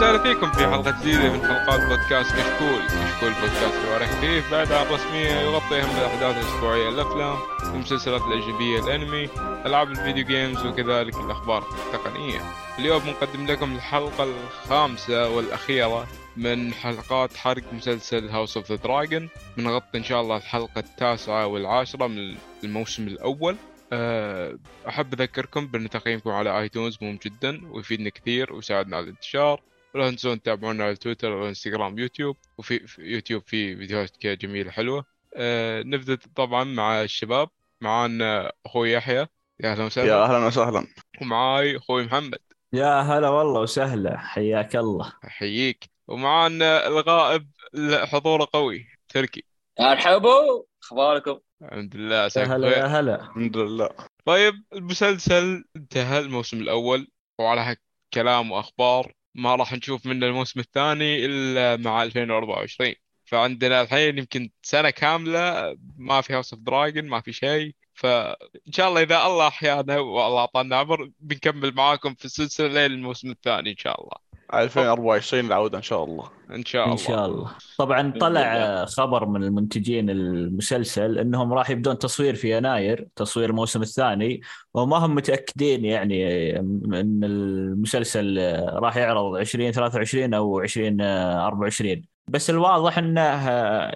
وسهلا 0.00 0.18
فيكم 0.18 0.52
في 0.52 0.66
حلقة 0.66 1.00
جديدة 1.00 1.32
من 1.32 1.40
حلقات 1.40 1.80
بودكاست 1.80 2.32
كشكول، 2.32 2.82
كشكول 2.86 3.32
بودكاست 3.32 3.86
حوار 3.86 4.06
خفيف 4.06 4.50
بعيد 4.52 4.92
عن 4.92 5.01
الرسمية 5.01 5.30
يغطي 5.30 5.80
اهم 5.80 5.96
الاحداث 5.96 6.36
الاسبوعيه 6.36 6.88
الأفلام، 6.88 7.36
المسلسلات 7.62 8.22
الأجنبية 8.22 8.80
الأنمي، 8.80 9.28
ألعاب 9.66 9.90
الفيديو 9.90 10.24
games 10.24 10.66
وكذلك 10.66 11.14
الأخبار 11.14 11.64
التقنية. 11.86 12.40
اليوم 12.78 13.02
بنقدم 13.02 13.46
لكم 13.46 13.74
الحلقة 13.74 14.24
الخامسة 14.24 15.28
والأخيرة 15.28 16.06
من 16.36 16.72
حلقات 16.72 17.36
حرق 17.36 17.72
مسلسل 17.72 18.28
House 18.28 18.56
of 18.56 18.72
the 18.72 18.76
Dragon 18.76 19.28
بنغطي 19.56 19.98
إن 19.98 20.04
شاء 20.04 20.20
الله 20.20 20.36
الحلقة 20.36 20.78
التاسعة 20.78 21.46
والعاشرة 21.46 22.06
من 22.06 22.36
الموسم 22.64 23.06
الأول. 23.06 23.56
أه، 23.92 24.58
أحب 24.88 25.20
أذكركم 25.20 25.66
بأن 25.66 25.90
تقييمكم 25.90 26.30
على 26.30 26.60
iTunes 26.60 26.98
مهم 27.02 27.18
جدا 27.26 27.60
ويفيدنا 27.70 28.10
كثير 28.10 28.52
ويساعدنا 28.52 28.96
على 28.96 29.04
الانتشار. 29.04 29.69
ولا 29.94 30.10
تنسون 30.10 30.42
تتابعونا 30.42 30.84
على 30.84 30.96
تويتر 30.96 31.32
وانستغرام 31.32 31.98
يوتيوب 31.98 32.36
وفي 32.58 32.86
في 32.86 33.02
يوتيوب 33.02 33.42
في 33.46 33.76
فيديوهات 33.76 34.16
كذا 34.16 34.34
جميلة 34.34 34.70
حلوة. 34.70 35.04
أه 35.34 35.82
نبدأ 35.82 36.18
طبعا 36.34 36.64
مع 36.64 37.02
الشباب. 37.02 37.48
معانا 37.80 38.52
أخوي 38.66 38.92
يحيى. 38.92 39.26
يا 39.60 39.72
أهلا 39.72 39.84
وسهلا. 39.84 40.08
يا 40.08 40.24
أهلا 40.24 40.46
وسهلا. 40.46 40.86
ومعاي 41.22 41.76
أخوي 41.76 42.04
محمد. 42.04 42.38
يا 42.72 43.00
هلا 43.00 43.28
والله 43.28 43.60
وسهلا. 43.60 44.18
حياك 44.18 44.76
الله. 44.76 45.12
احييك 45.26 45.90
ومعانا 46.08 46.86
الغائب 46.86 47.48
حضوره 47.92 48.48
قوي 48.52 48.86
تركي. 49.08 49.44
مرحبا 49.80 50.64
أخباركم؟ 50.82 51.38
الحمد 51.62 51.96
لله. 51.96 52.16
يا 52.16 52.24
عساك 52.24 52.48
هلا 52.48 52.78
يا 52.78 52.86
هلا. 52.86 53.20
الحمد 53.20 53.56
لله. 53.56 53.90
طيب 54.24 54.54
المسلسل 54.72 55.64
انتهى 55.76 56.18
الموسم 56.18 56.60
الأول 56.60 57.08
وعلى 57.40 57.76
كلام 58.14 58.50
وأخبار 58.50 59.12
ما 59.34 59.54
راح 59.56 59.72
نشوف 59.72 60.06
منه 60.06 60.26
الموسم 60.26 60.60
الثاني 60.60 61.26
إلا 61.26 61.76
مع 61.76 62.02
2024 62.02 62.94
فعندنا 63.24 63.82
الحين 63.82 64.18
يمكن 64.18 64.50
سنة 64.62 64.90
كاملة 64.90 65.76
ما 65.96 66.20
في 66.20 66.32
House 66.34 66.52
of 66.52 66.62
Dragon 66.62 67.04
ما 67.04 67.20
في 67.20 67.32
شيء. 67.32 67.74
فإن 68.00 68.72
شاء 68.72 68.88
الله 68.88 69.02
إذا 69.02 69.26
الله 69.26 69.48
أحيانا 69.48 69.98
والله 69.98 70.38
أعطانا 70.40 70.76
عمر 70.76 71.10
بنكمل 71.20 71.74
معاكم 71.74 72.14
في 72.14 72.24
السلسلة 72.24 72.68
لين 72.68 72.92
الموسم 72.92 73.30
الثاني 73.30 73.70
إن 73.70 73.76
شاء 73.76 74.00
الله. 74.00 74.30
2024 74.54 75.46
العودة 75.46 75.78
إن 75.78 75.82
شاء 75.82 76.04
الله. 76.04 76.30
إن 76.50 76.64
شاء 76.64 76.84
إن 76.84 76.90
الله. 76.92 77.02
شاء 77.04 77.26
الله. 77.26 77.50
طبعا 77.78 78.12
طلع 78.20 78.84
خبر 78.84 79.26
من 79.26 79.44
المنتجين 79.44 80.10
المسلسل 80.10 81.18
إنهم 81.18 81.52
راح 81.52 81.70
يبدون 81.70 81.98
تصوير 81.98 82.34
في 82.34 82.56
يناير 82.56 83.08
تصوير 83.16 83.50
الموسم 83.50 83.82
الثاني 83.82 84.40
وما 84.74 84.96
هم 84.96 85.14
متأكدين 85.14 85.84
يعني 85.84 86.56
إن 86.60 87.20
المسلسل 87.24 88.38
راح 88.72 88.96
يعرض 88.96 89.34
2023 89.36 90.34
أو 90.34 90.60
2024 90.60 92.02
بس 92.30 92.50
الواضح 92.50 92.98
إنه 92.98 93.40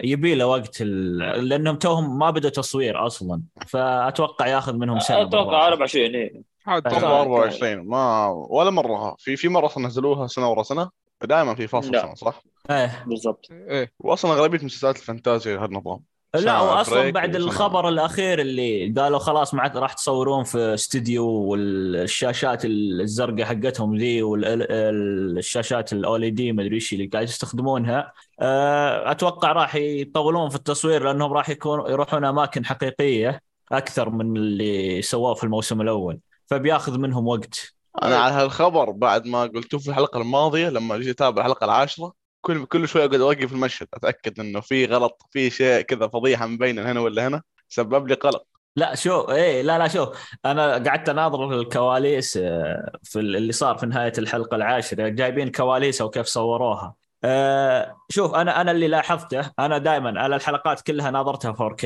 يبي 0.04 0.34
له 0.34 0.46
وقت 0.46 0.76
ال- 0.80 1.48
لأنهم 1.48 1.76
توهم 1.76 2.18
ما 2.18 2.30
بدوا 2.30 2.50
تصوير 2.50 3.06
أصلا 3.06 3.42
فأتوقع 3.68 4.46
ياخذ 4.46 4.76
منهم 4.76 4.98
سنة 4.98 5.22
أتوقع 5.22 5.44
بالراحة. 5.44 5.68
24 5.68 6.14
إيه. 6.14 6.42
عاد 6.66 6.86
أيوة. 6.86 6.98
أتوقع 6.98 7.16
آه. 7.16 7.22
24 7.22 7.78
ما 7.88 8.26
ولا 8.28 8.70
مرة 8.70 9.16
في 9.18 9.36
في 9.36 9.48
مرة 9.48 9.66
أصلاً 9.66 9.86
نزلوها 9.86 10.26
سنة 10.26 10.50
ورا 10.50 10.62
سنة 10.62 10.90
دائما 11.22 11.54
في 11.54 11.66
فاصل 11.66 11.92
لا. 11.92 12.02
سنة 12.02 12.14
صح؟ 12.14 12.42
إيه 12.70 13.04
بالضبط 13.06 13.46
إيه 13.50 13.92
واصلا 13.98 14.32
أغلبية 14.32 14.64
مسلسلات 14.64 14.96
الفانتازيا 14.96 15.58
هالنظام 15.58 16.00
لا 16.34 16.60
واصلا 16.60 17.10
بعد. 17.10 17.36
الخبر 17.36 17.88
الأخير 17.88 18.40
اللي 18.40 18.94
قالوا 18.96 19.18
خلاص 19.18 19.54
ما 19.54 19.62
عاد 19.62 19.76
راح 19.76 19.92
تصورون 19.92 20.44
في 20.44 20.74
استوديو 20.74 21.26
والشاشات 21.26 22.64
الزرقاء 22.64 23.44
حقتهم 23.44 23.96
ذي 23.96 24.22
والشاشات 24.22 25.92
الأولي 25.92 26.30
دي 26.30 26.52
ما 26.52 26.62
أدري 26.62 26.74
إيش 26.74 26.92
اللي 26.92 27.06
قاعد 27.06 27.24
يستخدمونها. 27.24 28.12
آه، 28.40 29.10
أتوقع 29.10 29.52
راح 29.52 29.74
يطولون 29.74 30.48
في 30.48 30.56
التصوير 30.56 31.04
لأنهم 31.04 31.32
راح 31.32 31.48
يكون 31.50 31.90
يروحون 31.90 32.24
أماكن 32.24 32.64
حقيقية 32.64 33.40
أكثر 33.72 34.10
من 34.10 34.36
اللي 34.36 35.02
سووه 35.02 35.34
في 35.34 35.44
الموسم 35.44 35.80
الأول. 35.80 36.18
فبياخذ 36.46 36.98
منهم 36.98 37.26
وقت. 37.26 37.74
أنا 38.02 38.16
على 38.16 38.34
هالخبر 38.34 38.90
بعد 38.90 39.26
ما 39.26 39.42
قلتوه 39.42 39.80
في 39.80 39.88
الحلقة 39.88 40.20
الماضية 40.20 40.68
لما 40.68 40.98
جيت 40.98 41.08
أتابع 41.08 41.42
الحلقة 41.42 41.64
العاشرة 41.64 42.23
كل 42.44 42.64
كل 42.66 42.88
شوي 42.88 43.04
أقعد 43.04 43.20
أوقف 43.20 43.52
المشهد 43.52 43.88
أتأكد 43.94 44.40
إنه 44.40 44.60
في 44.60 44.84
غلط 44.86 45.22
في 45.30 45.50
شيء 45.50 45.80
كذا 45.80 46.08
فضيحة 46.08 46.46
مبينة 46.46 46.92
هنا 46.92 47.00
ولا 47.00 47.26
هنا 47.28 47.42
سبب 47.68 48.08
لي 48.08 48.14
قلق. 48.14 48.42
لا 48.76 48.94
شو 48.94 49.20
إيه 49.20 49.62
لا 49.62 49.78
لا 49.78 49.88
شوف 49.88 50.08
أنا 50.44 50.72
قعدت 50.72 51.08
أناظر 51.08 51.60
الكواليس 51.60 52.36
آه، 52.36 52.98
في 53.02 53.18
اللي 53.20 53.52
صار 53.52 53.78
في 53.78 53.86
نهاية 53.86 54.12
الحلقة 54.18 54.54
العاشرة 54.54 55.08
جايبين 55.08 55.50
كواليس 55.50 56.02
وكيف 56.02 56.26
صوروها. 56.26 56.94
آه، 57.24 57.96
شوف 58.10 58.34
أنا 58.34 58.60
أنا 58.60 58.70
اللي 58.70 58.88
لاحظته 58.88 59.50
أنا 59.58 59.78
دائما 59.78 60.20
على 60.20 60.36
الحلقات 60.36 60.80
كلها 60.80 61.10
ناظرتها 61.10 61.52
4K 61.52 61.84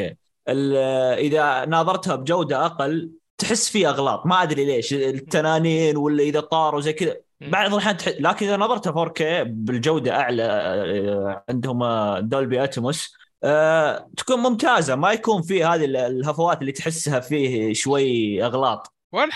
ال- 0.48 0.76
إذا 1.19 1.64
ناظرتها 1.64 2.16
بجودة 2.16 2.66
أقل 2.66 3.10
تحس 3.38 3.69
في 3.70 3.88
أغلاط 3.88 4.26
ما 4.26 4.42
أدري 4.42 4.64
ليش 4.64 4.92
التنانين 4.94 5.96
ولا 5.96 6.22
إذا 6.22 6.40
طاروا 6.40 6.80
زي 6.80 6.92
كذا. 6.92 7.16
بعض 7.41 7.72
الاحيان 7.72 7.97
تح... 7.97 8.09
لكن 8.09 8.47
إذا 8.47 8.56
نظرتها 8.56 9.04
4K 9.06 9.22
بالجودة 9.47 10.21
أعلى 10.21 10.43
آه، 10.43 11.44
عندهم 11.49 11.84
دولبي 12.19 12.65
أتموس 12.65 13.15
آه، 13.44 14.10
تكون 14.16 14.41
ممتازة 14.41 14.94
ما 14.97 15.12
يكون 15.12 15.43
في 15.43 15.65
هذه 15.65 15.84
ال- 15.84 15.97
الهفوات 15.97 16.60
اللي 16.60 16.72
تحسها 16.72 17.21
فيه 17.21 17.72
شوي 17.75 18.44
أغلاط 18.44 18.94
وين 19.12 19.28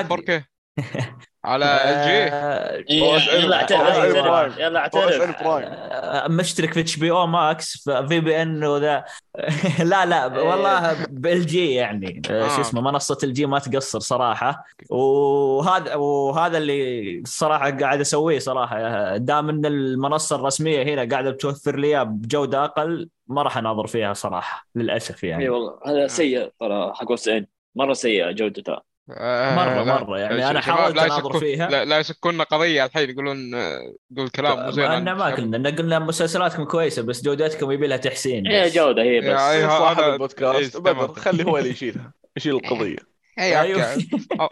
أدري. 0.00 0.42
4K؟ 0.42 0.42
على 1.46 1.64
ال 1.64 2.06
جي 2.06 2.34
آه، 2.34 2.84
إيه، 2.90 3.40
يلا 3.40 3.56
اعترف. 3.56 4.58
يلا 4.58 4.78
اعترف. 4.78 5.42
آه، 5.42 6.28
مشترك 6.28 6.72
في 6.72 6.80
اتش 6.80 6.96
بي 6.96 7.10
أو 7.10 7.26
ماكس 7.26 7.88
في 8.08 8.20
بي 8.20 8.42
ان 8.42 8.64
وذا. 8.64 9.04
لا 9.90 10.06
لا 10.06 10.26
والله 10.26 11.06
بال 11.10 11.46
جي 11.46 11.74
يعني. 11.74 12.22
آه،. 12.30 12.48
شو 12.48 12.60
اسمه 12.60 12.80
منصة 12.80 13.18
الجي 13.24 13.46
ما 13.46 13.58
تقصر 13.58 13.98
صراحة. 13.98 14.64
وهذا 14.90 15.94
وهذا 15.94 16.58
اللي 16.58 17.18
الصراحه 17.18 17.70
قاعد 17.70 18.00
أسويه 18.00 18.38
صراحة. 18.38 19.16
دام 19.16 19.48
إن 19.48 19.66
المنصة 19.66 20.36
الرسمية 20.36 20.82
هنا 20.82 21.08
قاعدة 21.10 21.30
بتوفر 21.30 21.76
لي 21.76 22.04
بجودة 22.04 22.64
أقل 22.64 23.08
ما 23.26 23.42
راح 23.42 23.58
أناظر 23.58 23.86
فيها 23.86 24.12
صراحة 24.12 24.66
للأسف 24.74 25.24
اي 25.24 25.30
يعني 25.30 25.48
والله 25.48 25.78
هذا 25.86 26.06
سيء 26.06 26.50
ترى 26.60 26.92
حق 26.94 27.28
إن. 27.28 27.46
مرة 27.76 27.92
سيئة 27.92 28.30
جودتها. 28.30 28.82
آه، 29.10 29.54
مره 29.54 29.74
لا. 29.84 29.84
مرة 29.84 30.18
يعني 30.18 30.50
أنا 30.50 30.60
حاولت 30.60 30.98
أناظر 30.98 31.16
يسكون- 31.16 31.40
فيها 31.40 31.68
لا, 31.70 31.84
لا 31.84 31.98
يسكوننا 31.98 32.44
قضية 32.44 32.84
الحين 32.84 33.10
يقولون 33.10 33.54
آه، 33.54 33.94
يقول 34.10 34.28
كلام 34.28 34.64
مو 34.64 34.70
زين 34.70 34.84
عن 34.84 35.04
ما. 35.04 35.24
قلنا 35.34 35.56
إن 35.56 35.66
قلنا 35.76 35.98
مسلسلاتكم 35.98 36.64
كويسة 36.64 37.02
بس 37.02 37.22
جودتكم 37.24 37.70
يبي 37.72 37.86
لها 37.86 37.96
تحسين 37.96 38.46
هي. 38.46 38.70
جودة 38.70 39.02
هي 39.02 39.20
بس 39.20 39.40
صاحب 39.70 40.02
البودكاست 40.12 40.76
إيه، 40.76 40.82
بدر. 40.82 41.12
خلي 41.14 41.44
هو 41.44 41.58
اللي 41.58 41.70
يشيلها 41.70 42.12
يشيل 42.36 42.54
القضية 42.54 42.96
أيوه. 43.38 43.94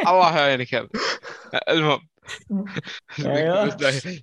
الله 0.08 0.38
يعينك 0.38 0.88
المهم 1.68 2.00
أيوه. 3.26 3.64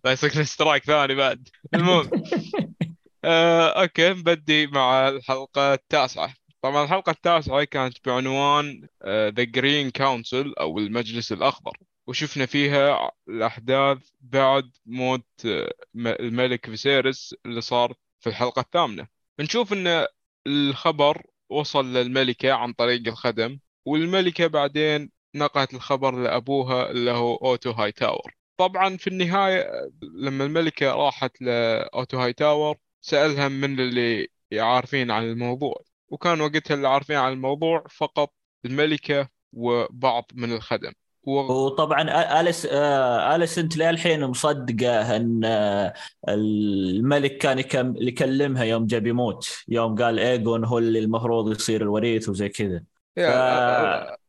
لا 0.06 0.12
يصير 0.12 0.42
اشتراك 0.42 0.84
ثاني 0.84 1.16
بعد 1.16 1.48
المهم 1.74 2.10
آه، 3.26 3.82
أوكي 3.82 4.10
نبدي 4.10 4.68
مع 4.68 5.08
الحلقة 5.08 5.74
التاسعة 5.74 6.34
طبعا 6.62 6.84
الحلقة 6.84 7.10
التاسعة 7.10 7.64
كانت 7.64 8.08
بعنوان 8.08 8.88
The 9.06 9.44
Green 9.44 9.90
Council 9.92 10.54
أو 10.60 10.80
المجلس 10.80 11.32
الأخضر. 11.32 11.78
وشفنا 12.08 12.46
فيها 12.46 13.12
الأحداث 13.30 13.98
بعد 14.22 14.72
موت 14.86 15.28
آه، 15.46 15.74
الملك 15.96 16.66
فيسيرس 16.66 17.36
اللي 17.46 17.62
صار 17.62 17.94
في 18.20 18.28
الحلقة 18.30 18.60
الثامنة. 18.60 19.08
نشوف 19.40 19.74
إن 19.74 20.06
الخبر 20.48 21.24
وصل 21.50 21.94
للملكة 21.94 22.52
عن 22.54 22.74
طريق 22.74 23.08
الخدم 23.08 23.60
والملكة 23.86 24.48
بعدين 24.48 25.12
نقلت 25.36 25.74
الخبر 25.74 26.16
لأبوها 26.24 26.92
اللي 26.92 27.12
هو 27.12 27.36
أوتو 27.36 27.72
هاي 27.72 27.92
تاور 27.92 28.34
طبعا 28.58 28.98
في 28.98 29.08
النهاية 29.08 29.90
لما 30.02 30.46
الملكة 30.46 30.92
راحت 30.92 31.42
لأوتو 31.42 32.18
هاي 32.20 32.34
تاور 32.34 32.78
سألها 33.02 33.48
من 33.48 33.80
اللي 33.80 34.28
عارفين 34.54 35.12
عن 35.12 35.24
الموضوع. 35.24 35.84
وكان 36.12 36.42
وقتها 36.42 36.76
اللي 36.76 36.88
عارفين 36.88 37.16
عن 37.16 37.34
الموضوع 37.34 37.84
فقط 37.90 38.34
الملكة 38.66 39.30
وبعض 39.54 40.26
من 40.34 40.54
الخدم. 40.54 40.92
و... 41.24 41.32
وطبعا 41.40 42.04
آ- 42.04 42.34
اليس 42.40 42.66
آه، 42.72 43.36
اليس 43.36 43.58
انت 43.60 43.78
للحين 43.78 44.26
مصدقة 44.26 45.16
أن 45.16 45.42
آه، 45.46 45.94
الملك 46.30 47.38
كان 47.38 47.60
يكم- 47.60 47.96
يكلمها 47.98 48.64
يوم 48.64 48.86
جاب 48.86 49.08
يموت. 49.08 49.64
يوم 49.68 49.96
قال 49.96 50.20
ايجون 50.20 50.66
هو 50.66 50.78
اللي 50.78 51.00
المفروض 51.00 51.52
يصير 51.52 51.82
الوريث 51.82 52.30
وزي 52.30 52.50
كذا. 52.50 52.84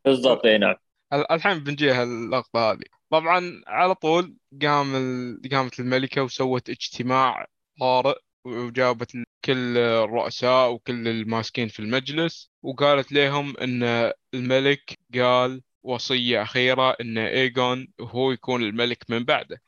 بالضبط 0.04 0.46
إي 0.46 0.58
نعم. 0.58 0.74
ال- 1.12 1.32
الحين 1.32 1.58
بنجيها 1.58 2.02
اللقطة 2.02 2.72
هذه. 2.72 2.84
طبعا 3.10 3.62
على 3.66 3.94
طول 3.94 4.34
قام 4.62 4.96
ال... 4.96 5.40
قامت 5.52 5.80
الملكة 5.80 6.22
وسوت 6.22 6.70
اجتماع 6.70 7.46
طارئ 7.80 8.14
وجابت 8.44 9.12
كل 9.44 9.78
الرؤساء 9.78 10.72
وكل 10.72 11.08
الماسكين 11.08 11.68
في 11.68 11.80
المجلس 11.80 12.50
وقالت 12.62 13.12
لهم 13.12 13.56
إن 13.56 14.12
الملك 14.34 14.98
قال 15.14 15.62
وصية 15.82 16.42
أخيرة 16.42 16.96
إن 17.00 17.18
ايجون 17.18 17.88
هو 18.00 18.32
يكون 18.32 18.62
الملك 18.62 19.04
من 19.08 19.24
بعده. 19.24 19.62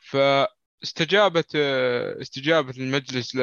استجابة 0.82 1.44
آه، 1.56 2.20
استجابة 2.20 2.74
المجلس 2.78 3.36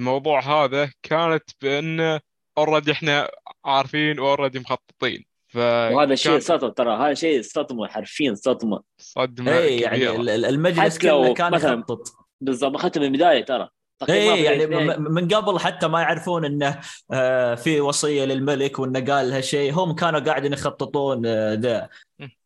للموضوع 0.00 0.40
هذا 0.40 0.90
كانت 1.02 1.50
بأن 1.62 2.20
already 2.58 2.92
إحنا 2.92 3.30
عارفين 3.64 4.18
already 4.18 4.58
مخططين. 4.58 5.24
ف 5.48 5.56
وهذا 5.56 6.14
شيء 6.14 6.38
صدمة 6.38 6.70
ترى 6.70 6.96
هذا 6.96 7.14
شيء 7.14 7.42
صدمة 7.42 7.88
حرفيا 7.88 8.34
صدمة. 8.34 8.82
صدمة 8.98 9.58
اي 9.58 9.80
يعني 9.80 10.10
المجلس 10.48 10.98
كله 10.98 11.34
كان 11.34 11.54
يخطط. 11.54 12.12
بالضبط 12.40 12.74
اخذته 12.74 13.00
من 13.00 13.06
البداية 13.06 13.44
ترى. 13.44 13.68
اي 14.08 14.42
يعني 14.42 14.66
من 14.96 15.28
قبل 15.28 15.60
حتى 15.60 15.88
ما 15.88 16.00
يعرفون 16.00 16.44
إنه 16.44 16.80
آه، 17.12 17.54
في 17.54 17.80
وصية 17.80 18.24
للملك 18.24 18.78
وإنه 18.78 19.00
قال 19.14 19.32
هالشيء 19.32 19.72
هم 19.72 19.94
كانوا 19.94 20.20
قاعدين 20.20 20.52
يخططون 20.52 21.22
آه، 21.26 21.54
ذا. 21.54 21.88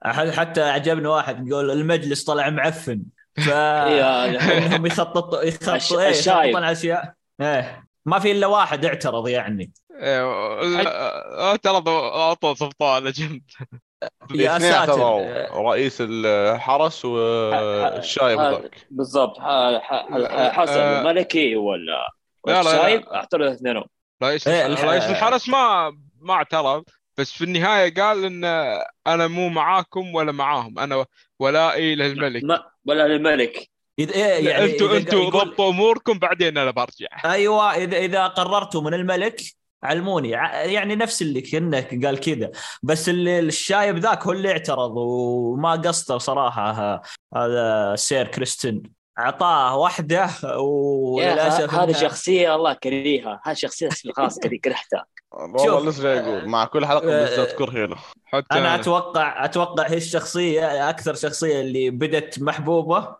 حتى 0.04 0.62
عجبني 0.62 1.08
واحد 1.08 1.48
يقول 1.48 1.70
المجلس 1.70 2.24
طلع 2.24 2.50
معفن. 2.50 3.02
ف 3.36 3.48
إيه، 3.48 4.66
إنهم 4.66 4.86
يخططوا 4.86 5.42
يخططوا 5.42 6.00
إيه 6.00 6.10
الشايب. 6.10 6.44
يخططون 6.44 6.64
على 6.64 6.72
أشياء. 6.72 7.14
إيه 7.40 7.84
ما 8.06 8.18
في 8.18 8.32
إلا 8.32 8.46
واحد 8.46 8.84
اعترض 8.84 9.28
يعني. 9.28 9.72
إيه، 10.00 10.82
لا، 10.82 11.50
اعترضوا 11.50 12.16
اعطوا 12.16 12.54
سلطان 12.54 13.12
جنب 13.12 13.42
يا 14.02 14.08
الاثنين 14.30 14.72
ساتر. 14.72 14.90
اعتبروا 14.92 15.70
رئيس 15.70 15.96
الحرس 16.00 17.04
والشايب 17.04 18.40
ذاك. 18.40 18.86
بالضبط. 18.90 19.38
ح- 19.38 19.78
ح- 19.78 20.06
ح- 20.10 20.52
حسن 20.52 20.80
آه. 20.80 21.00
الملكي 21.00 21.56
ولا 21.56 22.06
لا، 22.46 22.52
لا، 22.52 22.62
لا. 22.62 22.70
الشايب؟ 22.70 23.08
اعترضوا 23.08 23.52
اثنينهم. 23.52 23.84
رئيس 24.22 24.48
إيه، 24.48 24.66
رئيس 24.66 25.04
الحرس 25.04 25.48
ما 25.48 25.92
ما 26.20 26.34
اعترض 26.34 26.84
بس 27.18 27.32
في 27.32 27.44
النهاية 27.44 27.94
قال 27.94 28.24
إن 28.24 28.44
أنا 29.06 29.26
مو 29.26 29.48
معاكم 29.48 30.14
ولا 30.14 30.32
معاهم 30.32 30.78
أنا 30.78 31.06
ولائي 31.38 31.94
للملك. 31.94 32.44
ما 32.44 32.64
ولا 32.86 33.08
للملك. 33.08 33.68
إذا 33.98 34.14
إيه 34.14 34.48
يعني 34.50 34.64
أنتوا 34.64 34.96
أنتوا 34.96 35.30
ضبطوا 35.30 35.70
أموركم 35.70 36.18
بعدين 36.18 36.58
أنا 36.58 36.70
برجع. 36.70 37.06
أيوه 37.24 37.74
اذا 37.74 37.96
إذا 37.98 38.26
قررتوا 38.26 38.80
من 38.82 38.94
الملك 38.94 39.40
علموني. 39.84 40.30
يعني 40.30 40.96
نفس 40.96 41.22
اللي 41.22 41.40
كانك 41.40 42.04
قال 42.06 42.20
كذا. 42.20 42.50
بس 42.82 43.08
اللي 43.08 43.38
الشايب 43.38 43.98
ذاك 43.98 44.22
هو 44.26 44.32
اللي 44.32 44.50
اعترض 44.52 44.92
وما 44.96 45.72
قصده 45.72 46.18
صراحة 46.18 47.02
هذا 47.36 47.94
سير 47.96 48.28
كريستن. 48.28 48.82
اعطاه 49.18 49.76
واحدة 49.76 50.28
وللأسف 50.58 51.74
هذه 51.74 51.92
إنها- 51.92 51.96
شخصية 51.96 52.54
الله 52.54 52.72
كريهه 52.72 53.40
هذه 53.44 53.54
شخصية 53.54 53.88
خلاص 54.16 54.38
كرهتها. 54.38 55.04
والله. 55.32 55.90
لسه 55.90 56.02
جاي 56.02 56.20
أقول 56.20 56.48
مع 56.48 56.64
كل 56.64 56.86
حلقة 56.86 57.04
آه، 57.12 57.24
بالذات 57.24 57.52
كرهي 57.52 57.86
له 57.86 57.96
حتى 58.24 58.46
أنا 58.58 58.74
أتوقع 58.74 59.44
أتوقع 59.44 59.86
هي 59.88 59.96
الشخصية 59.96 60.90
أكثر 60.90 61.14
شخصية 61.14 61.60
اللي 61.60 61.90
بدت 61.90 62.42
محبوبة 62.42 63.16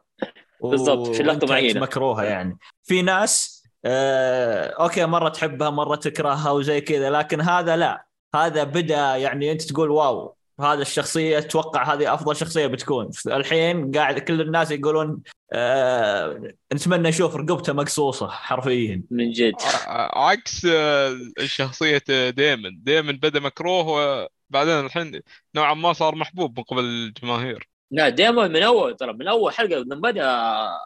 و- 0.61 0.71
بالضبط، 0.71 1.07
في 1.09 1.23
وانتهت 1.29 1.51
معينة. 1.51 1.81
مكروهة 1.81 2.23
يعني. 2.25 2.59
في 2.83 3.03
ناس 3.03 3.54
okay 3.87 5.07
مرة 5.07 5.29
تحبها 5.29 5.71
مرة 5.71 5.97
تكرهها 5.97 6.51
وزي 6.51 6.81
كذا 6.81 7.11
لكن 7.11 7.41
هذا 7.41 7.77
لا. 7.77 8.07
هذا 8.35 8.65
بدا 8.65 9.17
يعني 9.17 9.53
أنت 9.53 9.63
تقول 9.63 9.91
wow 9.91 10.37
هذا 10.61 10.83
الشخصية 10.83 11.39
أتوقع 11.39 11.95
هذه 11.95 12.15
أفضل 12.15 12.37
شخصية 12.37 12.67
بتكون. 12.67 13.11
الحين 13.27 13.91
قاعد 13.91 14.19
كل 14.19 14.41
الناس 14.41 14.71
يقولون 14.71 15.23
آه 15.53 16.55
نتمنى 16.75 17.09
نشوف 17.09 17.37
رقبته 17.37 17.73
مقصوصة 17.73 18.29
حرفيا. 18.29 19.03
من 19.11 19.33
جد. 19.33 19.55
عكس 20.15 20.67
آه، 20.71 21.19
شخصية 21.45 22.03
ديمن 22.31 22.83
ديمن 22.83 23.13
بدأ 23.17 23.41
مكروه 23.41 24.29
وبعدين 24.51 24.87
الحين 24.87 25.21
نوعا 25.55 25.75
ما 25.75 25.93
صار 25.93 26.15
محبوب 26.15 26.59
من 26.59 26.65
قبل 26.65 26.85
الجماهير. 26.85 27.74
لا 27.91 28.09
دائما 28.09 28.49
من 28.49 28.63
أول 28.63 28.97
ترى 28.97 29.13
من 29.13 29.29
أول 29.29 29.53
حلقة 29.53 29.79
لما 29.81 29.95
بدأ 30.11 30.21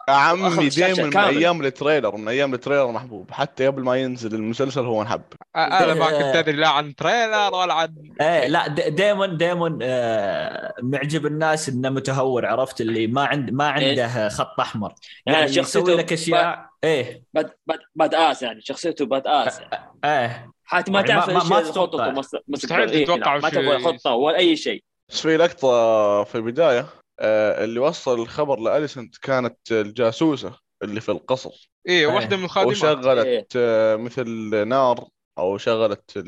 يا 0.09 0.13
عمي 0.13 0.69
دائما 0.69 1.03
من. 1.03 1.17
أيام 1.17 1.61
ال 1.65 1.71
trailer 1.71 2.15
من 2.17 2.27
أيام 2.27 2.53
ال 2.53 2.58
trailer 2.58 2.91
محبوب. 2.91 3.31
حتى 3.31 3.67
قبل 3.67 3.83
ما 3.83 3.95
ينزل 3.95 4.35
المسلسل 4.35 4.81
هو 4.85 5.01
انحب. 5.01 5.21
أنا 5.55 5.93
ما 5.93 6.05
كنت 6.05 6.35
أدري 6.35 6.55
لا 6.55 6.67
عن 6.67 6.95
trailer 6.95 7.55
ولا 7.55 7.73
عن 7.73 7.95
إيه 8.21 8.47
لا 8.47 8.67
د- 8.67 8.95
دايما 8.95 9.25
دايما 9.25 9.79
آه 9.81 10.73
معجب 10.83 11.25
الناس 11.25 11.69
إنه 11.69 11.89
متهور 11.89 12.45
عرفت؟ 12.45 12.81
اللي 12.81 13.07
ما 13.07 13.25
عند 13.25 13.51
ما 13.51 13.67
عنده 13.67 14.29
خط 14.29 14.59
أحمر. 14.59 14.93
يعني 15.25 15.39
يعني 15.39 15.53
شخصيته 15.53 15.93
لك 15.95 16.13
أشياء 16.13 16.69
إيه. 16.83 17.23
bad 17.33 17.51
bad 17.65 17.79
bad 17.95 18.15
ass 18.15 18.41
يعني 18.41 18.61
شخصيته 18.61 19.05
bad 19.05 19.27
ass 19.27 19.59
يعني. 19.59 19.91
إيه 20.05 20.51
حتى 20.63 20.91
ما 20.91 20.99
يعني 20.99 21.11
تعرف 21.11 21.29
ما- 21.29 21.33
ما- 21.43 21.59
إيش 21.59 22.17
مس- 22.17 22.35
مستحيل 22.47 22.89
إيه، 22.89 23.05
تتوقع 23.05 23.37
ما 23.37 23.51
ولا 23.55 23.79
خطة 23.79 24.11
ولا 24.11 24.37
أي 24.37 24.55
شيء. 24.55 24.83
بس 25.09 25.21
في 25.21 25.37
لقطة 25.37 26.23
في 26.23 26.35
البداية 26.35 26.89
آه، 27.19 27.63
اللي 27.63 27.79
وصل 27.79 28.19
الخبر 28.21 28.59
لأليسنت 28.59 29.17
كانت 29.17 29.71
الجاسوسة 29.71 30.55
اللي 30.83 31.01
في 31.01 31.09
القصر. 31.09 31.71
إيه 31.87 31.99
إيه. 31.99 32.07
واحدة 32.07 32.37
من 32.37 32.43
الخادمات 32.43 32.75
وشغلت 32.77 33.25
إيه. 33.25 33.47
آه، 33.55 33.95
مثل 33.95 34.29
نار 34.67 35.07
أو 35.37 35.57
شغلت 35.57 36.23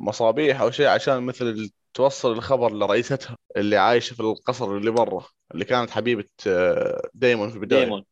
المصابيح 0.00 0.60
أو 0.60 0.70
شيء 0.70 0.86
عشان 0.86 1.22
مثل 1.22 1.70
توصل 1.94 2.32
الخبر 2.32 2.72
لرئيستها 2.72 3.36
اللي 3.56 3.76
عايشة 3.76 4.14
في 4.14 4.20
القصر 4.20 4.76
اللي 4.76 4.90
برا 4.90 5.24
اللي 5.54 5.64
كانت 5.64 5.90
حبيبة 5.90 6.24
آه، 6.46 7.10
دايمون 7.14 7.50
في 7.50 7.54
البداية. 7.56 7.80
دايمون. 7.80 8.04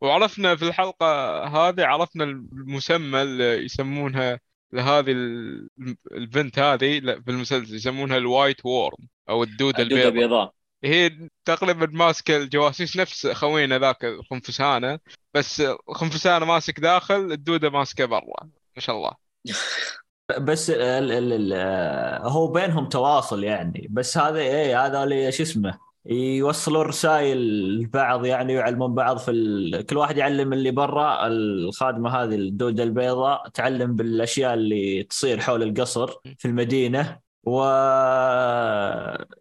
وعرفنا 0.00 0.56
في 0.56 0.62
الحلقة 0.68 1.06
هذه 1.44 1.84
عرفنا 1.84 2.24
المسمى 2.24 3.22
اللي 3.22 3.64
يسمونها 3.64 4.40
لهذه 4.72 5.10
ال- 5.10 5.68
البنت 6.12 6.58
هذه 6.58 6.98
لا، 6.98 7.20
في 7.22 7.30
المسلسل 7.30 7.74
يسمونها 7.74 8.16
ال 8.16 8.24
White 8.24 8.66
Worm. 8.66 9.08
أو 9.28 9.42
الدودة 9.42 9.82
الدودة 9.82 10.08
البيضاء. 10.08 10.24
البيضاء. 10.24 10.54
هي 10.84 11.28
تقريبا 11.44 11.86
ماسكة 11.92 12.36
الجواسيس 12.36 12.96
نفس 12.96 13.26
خوينا 13.26 13.78
ذاك 13.78 14.04
الخنفسانة 14.04 14.98
بس 15.34 15.60
الخنفسانة 15.88 16.46
ماسك 16.46 16.80
داخل 16.80 17.32
الدودة 17.32 17.70
ماسكة 17.70 18.04
برا 18.04 18.48
ما 18.76 18.80
شاء 18.80 18.96
الله. 18.96 19.12
بس 20.40 20.70
ال 20.70 21.12
ال 21.12 21.32
ال 21.32 21.52
آه، 21.52 22.28
هو 22.28 22.46
بينهم 22.46 22.88
تواصل 22.88 23.44
يعني 23.44 23.88
بس 23.90 24.18
هذا 24.18 24.38
إيه 24.38 24.86
هذا 24.86 25.04
اللي 25.04 25.32
شو 25.32 25.42
اسمه 25.42 25.78
يوصلون 26.06 26.86
رسائل 26.86 27.38
لبعض 27.80 28.26
يعني 28.26 28.54
ويعلمون 28.56 28.94
بعض 28.94 29.18
في 29.18 29.30
ال... 29.30 29.86
كل 29.86 29.96
واحد 29.96 30.16
يعلم 30.16 30.52
اللي 30.52 30.70
برا 30.70 31.26
الخادمة 31.26 32.10
هذه 32.10 32.34
الدودة 32.34 32.82
البيضاء 32.82 33.48
تعلم 33.48 33.96
بالأشياء 33.96 34.54
اللي 34.54 35.02
تصير 35.02 35.40
حول 35.40 35.62
القصر 35.62 36.10
في 36.38 36.48
المدينة. 36.48 37.18
و 37.46 37.58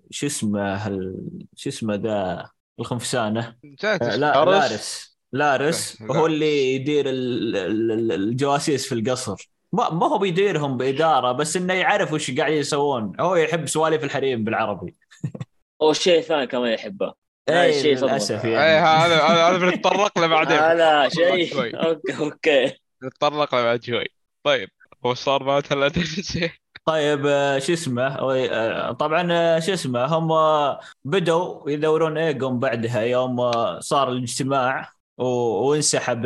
شو 0.09 0.25
اسمه 0.25 0.87
ال... 0.87 1.15
شو 1.55 1.69
اسمه 1.69 1.95
ذا 1.95 2.49
الخنفسانة. 2.79 3.55
لا 3.83 4.45
لارس؟ 4.45 5.17
لارس. 5.31 6.01
هو 6.01 6.25
اللي 6.25 6.75
يدير 6.75 7.09
ال- 7.09 7.55
ال- 7.55 7.91
ال- 7.91 8.11
الجواسيس 8.11 8.87
في 8.89 8.95
القصر. 8.95 9.49
ما 9.73 9.89
ما 9.89 10.07
هو 10.07 10.17
بيديرهم 10.17 10.77
بإدارة 10.77 11.31
بس 11.31 11.57
إنه 11.57 11.73
يعرف 11.73 12.13
وش 12.13 12.31
قاعد 12.31 12.51
يسوون. 12.53 13.13
هو 13.19 13.35
يحب 13.35 13.67
سوالف 13.67 14.03
الحريم 14.03 14.43
بالعربي. 14.43 14.95
والشيء 15.79 16.19
الثاني 16.19 16.47
كمان 16.47 16.73
يحبه. 16.73 17.13
هذا 17.49 17.65
الشيء 17.69 17.95
صدمة. 17.95 18.09
للأسف 18.09 18.45
يعني. 18.45 18.85
هذا 18.85 19.15
هذا 19.15 19.43
هذا 19.43 19.57
بنتطرق 19.57 20.19
له 20.19 20.27
بعدين. 20.27 20.57
لا. 20.57 21.09
شيء. 21.09 21.59
okay 21.87 22.17
okay. 22.19 22.73
نتطرق 23.03 23.55
له 23.55 23.63
بعد 23.63 23.83
شوي. 23.83 24.05
طيب 24.43 24.69
هو 25.05 25.13
صار 25.13 25.43
بعد 25.43 25.63
هلا 25.71 25.87
طيب 26.85 27.25
آه، 27.25 27.59
شو 27.59 27.73
اسمه؟ 27.73 28.07
آه، 28.07 28.91
طبعا 28.91 29.27
آه، 29.31 29.59
شو 29.59 29.73
اسمه؟ 29.73 30.05
هم 30.05 30.29
بدوا 31.05 31.69
يدورون 31.69 32.17
إيجون 32.17 32.59
بعدها 32.59 33.01
يوم 33.01 33.51
صار 33.79 34.09
الاجتماع 34.09 34.89
وانسحب 35.17 36.25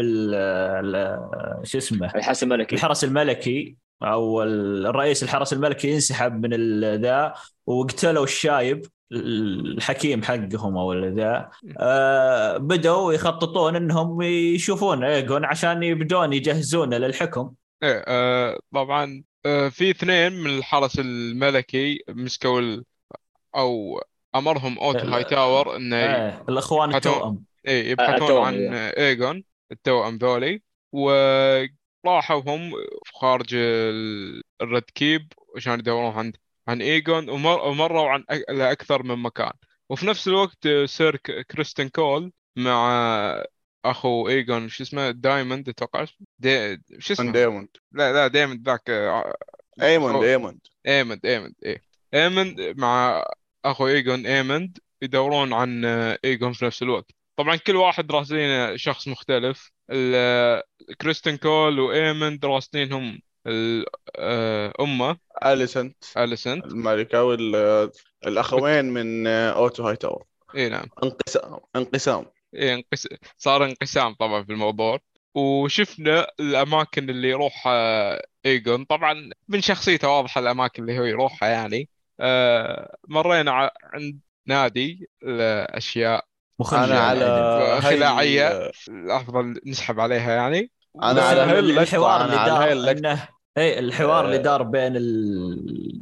شو 1.63 1.77
اسمه؟ 1.77 2.15
الحرس 2.15 2.51
الملكي. 2.51 2.75
الحرس 2.75 3.03
الملكي 3.03 3.75
أو 4.03 4.43
الرئيس 4.43 5.23
الحرس 5.23 5.53
الملكي 5.53 5.91
ينسحب 5.91 6.45
من 6.45 6.81
ذا 7.01 7.33
وقتلوا 7.65 8.23
الشايب 8.23 8.85
الحكيم 9.11 10.23
حقهم 10.23 10.77
أو 10.77 10.93
ذا. 10.93 11.49
آه 11.79 12.57
بدوا 12.57 13.13
يخططون 13.13 13.75
إنهم 13.75 14.21
يشوفون 14.21 15.03
إيجون 15.03 15.45
عشان 15.45 15.83
يبدون 15.83 16.33
يجهزونه 16.33 16.97
للحكم. 16.97 17.51
إيه 17.83 18.03
آه 18.07 18.59
طبعا 18.73 19.23
في 19.69 19.89
اثنين 19.89 20.33
من 20.33 20.49
الحرس 20.57 20.99
الملكي 20.99 22.03
مسكوا 22.09 22.59
ال... 22.59 22.85
أو 23.55 24.01
أمرهم 24.35 24.79
أوتو 24.79 24.99
هاي 24.99 25.23
تاور 25.23 25.75
إنه 25.75 25.95
آه 25.95 26.45
الإخوان 26.49 26.89
يبحثون- 26.91 26.95
التوأم 26.95 27.43
إيه 27.67 27.91
يبحثون 27.91 28.13
التوأم، 28.13 28.43
عن. 28.45 28.73
ايجون 28.73 29.43
التوأم 29.71 30.17
ذولي 30.17 30.61
وراحوا 30.91 32.41
هم 32.47 32.71
خارج 33.13 33.55
ال- 33.55 34.43
ال 34.61 34.67
Red 34.67 34.83
Keep 34.83 35.33
عشان 35.55 35.79
يدورون 35.79 36.11
عن 36.13 36.33
عن 36.67 36.81
ايجون 36.81 37.29
ومر... 37.29 37.59
ومروا 37.67 38.09
عن. 38.09 38.23
لأكثر 38.49 39.03
من 39.03 39.15
مكان 39.15 39.51
وفي 39.89 40.07
نفس 40.07 40.27
الوقت 40.27 40.65
آه، 40.65 40.85
سير 40.85 41.15
كريستن 41.51 41.87
كول 41.89 42.31
مع 42.55 42.91
أخو 43.91 44.27
ايجون 44.27 44.69
شو 44.69 44.83
اسمه؟ 44.83 45.11
دايموند 45.11 45.69
أتوقع. 45.69 46.05
دي... 46.39 46.81
شو 46.99 47.13
اسمه؟ 47.13 47.31
دايموند. 47.31 47.67
لا 47.91 48.13
لا 48.13 48.27
دايموند 48.27 48.69
ذاك 48.69 48.89
آه، 48.89 49.33
أيموند 49.81 50.15
أو- 50.15 50.23
أيموند. 50.23 50.59
ايمند 50.87 51.25
ايمند 51.25 51.53
إيه. 51.65 51.81
ايمند 52.13 52.73
مع 52.77 53.23
أخو 53.65 53.87
ايجون 53.87 54.25
ايمند 54.25 54.77
يدورون 55.01 55.53
عن 55.53 55.85
آه، 55.85 56.19
ايجون 56.25 56.53
في 56.53 56.65
نفس 56.65 56.83
الوقت. 56.83 57.11
طبعا 57.35 57.55
كل 57.55 57.75
واحد 57.75 58.11
راسلين 58.11 58.77
شخص 58.77 59.07
مختلف. 59.07 59.71
كريستن 61.01 61.37
كول 61.37 61.79
وايمن 61.79 62.39
راسلينهم 62.43 63.19
آه، 64.15 64.73
أمه. 64.79 65.17
اليسنت 65.45 66.03
اليسنت 66.17 66.65
الملكة 66.65 67.23
وال 67.23 67.55
الأخوين 68.27 68.85
من 68.85 69.27
أوتو 69.27 69.83
هاي 69.83 69.95
تاور 69.95 70.23
اي 70.55 70.69
نعم. 70.69 70.85
انقسام 71.03 71.59
انقسام. 71.75 72.25
إيه 72.53 72.73
انقس... 72.73 73.07
صار 73.37 73.65
انقسام 73.65 74.13
طبعا 74.13 74.43
في 74.43 74.51
الموضوع 74.51 74.99
وشفنا 75.35 76.27
الأماكن 76.39 77.09
اللي 77.09 77.29
يروحها 77.29 78.21
ايجون 78.45 78.85
طبعا 78.85 79.29
من 79.47 79.61
شخصيته 79.61 80.07
واضحة 80.09 80.39
الأماكن 80.41 80.83
اللي 80.83 80.99
هو 80.99 81.03
يروحها 81.03 81.49
يعني 81.49 81.89
آه 82.19 82.97
مرينا 83.07 83.51
ع- 83.51 83.71
عند 83.83 84.19
نادي 84.47 85.09
الاشياء 85.23 86.25
مخجل 86.59 86.77
أنا 86.77 86.99
على 86.99 87.25
يعني. 87.25 87.81
خلاعية. 87.81 88.47
هاي 88.49 88.71
الأفضل 88.87 89.61
نسحب 89.65 89.99
عليها 89.99 90.31
يعني 90.35 90.71
أنا 91.03 91.21
على 91.21 91.59
الحوار 91.59 92.21
أنا 92.21 92.23
اللي 92.25 92.37
على 92.37 92.49
دار 92.49 92.71
انه 92.91 93.29
اي 93.57 93.79
الحوار 93.79 94.25
اللي 94.25 94.37
آه. 94.37 94.41
دار 94.41 94.63
بين 94.63 94.95
ال... 94.95 96.01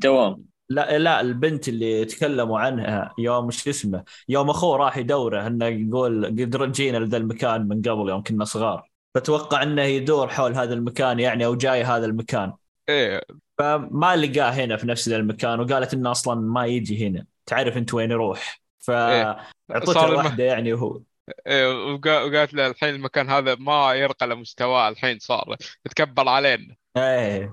لا 0.70 0.98
لا 0.98 1.22
البنت 1.22 1.68
اللي 1.68 2.06
تكلموا 2.06 2.60
عنها 2.60 3.14
يوم 3.18 3.52
شو 3.52 3.70
اسمه 3.70 4.04
يوم 4.30 4.50
أخوه 4.50 4.78
راح 4.78 4.98
يدوره 4.98 5.48
إنه 5.48 5.66
يقول 5.66 6.26
قد 6.26 6.56
رجينا 6.56 6.98
لذا 6.98 7.18
المكان 7.18 7.68
من 7.68 7.82
قبل 7.82 8.10
يوم 8.10 8.24
كنا 8.24 8.46
صغار. 8.46 8.90
فتوقع 9.16 9.64
إنه 9.64 9.82
يدور 9.82 10.28
حول 10.28 10.56
هذا 10.56 10.74
المكان 10.74 11.20
يعني 11.20 11.46
أو 11.46 11.56
جاي 11.56 11.84
هذا 11.84 12.06
المكان. 12.06 12.54
إيه. 12.90 13.22
فما 13.58 14.16
لقاه 14.16 14.50
هنا 14.50 14.78
في 14.78 14.88
نفس 14.88 15.10
ذا 15.10 15.16
المكان 15.16 15.60
وقالت 15.60 15.94
إنه 15.94 16.12
أصلا 16.12 16.36
ما 16.42 16.66
يجي 16.66 17.08
هنا. 17.08 17.26
تعرف 17.46 17.78
أنت 17.78 17.94
وين 17.94 18.12
يروح. 18.12 18.62
فاعطته 18.80 19.94
صار 19.94 20.08
الم- 20.10 20.18
واحدة 20.18 20.44
يعني 20.44 20.74
وهو. 20.74 21.02
إيه 21.48 21.94
وقا- 21.94 22.22
وقالت 22.24 22.54
له 22.54 22.68
الحين 22.68 22.96
المكان 22.96 23.30
هذا 23.30 23.56
ما 23.56 23.94
يرقى 23.94 24.28
لمستواه 24.28 24.90
الحين 24.90 25.20
صار 25.20 25.56
تكبر 25.84 26.30
علينا. 26.30 26.76
إيه 26.98 27.52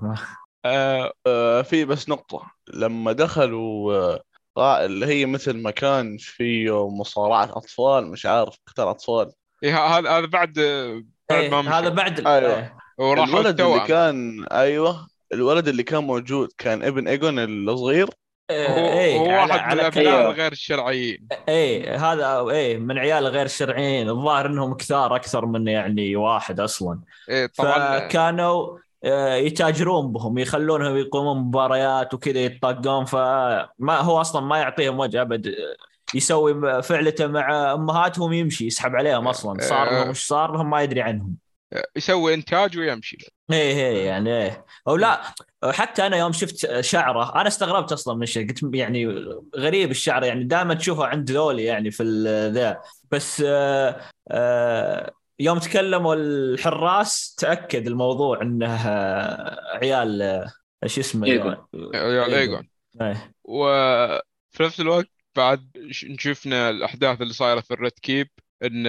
آه 0.65 1.11
آه، 1.27 1.61
في 1.61 1.85
بس 1.85 2.09
نقطة 2.09 2.51
لما 2.73 3.11
دخلوا 3.11 3.93
آه، 4.57 4.85
اللي 4.85 5.05
هي 5.05 5.25
مثل 5.25 5.61
مكان 5.61 6.17
فيه 6.17 6.89
مصارعة 6.89 7.43
أطفال 7.57 8.07
مش 8.07 8.25
عارف 8.25 8.55
قتال 8.67 8.83
أطفال 8.87 9.31
إيه 9.63 9.77
هذا 9.85 10.09
هذا 10.09 10.25
بعد 10.25 10.53
بعد 11.29 11.41
إيه 11.43 11.49
ما 11.49 11.61
مشوا. 11.61 11.71
هذا 11.71 11.89
بعد 11.89 12.27
أيوة. 12.27 12.55
إيه. 12.55 12.77
وراحوا 12.97 13.33
الولد 13.39 13.61
اللي 13.61 13.79
كان 13.87 14.45
أيوه 14.51 15.07
الولد 15.33 15.67
اللي 15.67 15.83
كان 15.83 16.03
موجود 16.03 16.49
كان 16.57 16.83
ابن 16.83 17.07
إيجون 17.07 17.39
الصغير 17.39 18.05
هو, 18.51 18.55
إيه 18.99 19.17
هو 19.19 19.25
على- 19.25 19.29
واحد 19.29 19.51
من 19.53 19.59
على 19.59 19.81
الابناء 19.81 20.03
كلام. 20.03 20.31
الغير 20.31 20.51
الشرعيين 20.51 21.27
إيه 21.49 21.95
هذا 22.11 22.49
إيه 22.49 22.77
من 22.77 22.97
عيال 22.97 23.27
غير 23.27 23.47
شرعيين 23.47 24.09
الظاهر 24.09 24.45
إنهم 24.45 24.73
كثار 24.73 25.15
أكثر 25.15 25.45
من 25.45 25.67
يعني 25.67 26.15
واحد 26.15 26.59
أصلا 26.59 26.99
إيه 27.29 27.45
طبعا 27.57 27.99
فكانوا 27.99 28.77
يتاجرون 29.03 30.11
بهم 30.11 30.37
يخلونهم 30.37 30.97
يقومون 30.97 31.37
مباريات 31.37 32.13
وكذا 32.13 32.39
يتطاقون. 32.39 33.05
فما 33.05 33.99
هو 33.99 34.21
أصلا 34.21 34.41
ما 34.41 34.57
يعطيهم 34.57 34.99
وجه 34.99 35.21
أبد. 35.21 35.47
آه، 35.47 35.53
يسوي 36.15 36.83
فعلته 36.83 37.27
مع 37.27 37.73
أمهاتهم 37.73 38.33
يمشي 38.33 38.65
يسحب 38.65 38.95
عليهم 38.95 39.27
أصلا. 39.27 39.61
صار 39.61 39.91
لهم 39.91 40.09
وش 40.09 40.27
صار 40.27 40.51
لهم 40.51 40.69
ما 40.69 40.81
يدري 40.81 41.01
عنهم. 41.01 41.35
يسوي 41.95 42.33
إنتاج 42.33 42.77
ويمشي. 42.77 43.17
إيه 43.51 43.73
إيه 43.73 44.05
يعني 44.05 44.43
إيه. 44.43 44.65
أو 44.87 44.95
لا 44.95 45.21
حتى 45.63 46.07
أنا 46.07 46.17
يوم 46.17 46.31
شفت 46.31 46.81
شعره 46.81 47.35
أنا 47.35 47.47
استغربت 47.47 47.91
أصلا 47.91 48.15
من 48.15 48.23
الشيء 48.23 48.47
قلت 48.47 48.59
يعني 48.73 49.25
غريب 49.57 49.91
الشعر 49.91 50.23
يعني 50.23 50.43
دائما 50.43 50.73
تشوفه 50.73 51.05
عند 51.05 51.31
ذولي 51.31 51.63
يعني 51.63 51.91
في 51.91 52.03
ذا. 52.53 52.81
بس 53.11 53.43
آه 53.45 54.01
آه 54.31 55.11
يوم 55.39 55.59
تكلموا 55.59 56.15
الحراس 56.15 57.35
تأكد 57.35 57.87
الموضوع 57.87 58.41
إنه 58.41 58.75
آه، 58.87 59.77
عيال 59.77 60.21
آه، 60.21 60.51
إيش 60.83 60.99
اسمه 60.99 61.27
إيجون. 61.27 61.57
عيال 61.95 62.33
ايجون 62.33 62.67
إيه. 63.01 63.33
وفي 63.43 64.63
نفس 64.63 64.79
الوقت 64.79 65.09
بعد 65.35 65.71
ش- 65.91 66.05
شفنا 66.19 66.69
الأحداث 66.69 67.21
اللي 67.21 67.33
صايرة 67.33 67.59
في 67.61 67.71
ال 67.73 67.77
Red 67.77 67.91
Keep 68.01 68.29
إن 68.63 68.87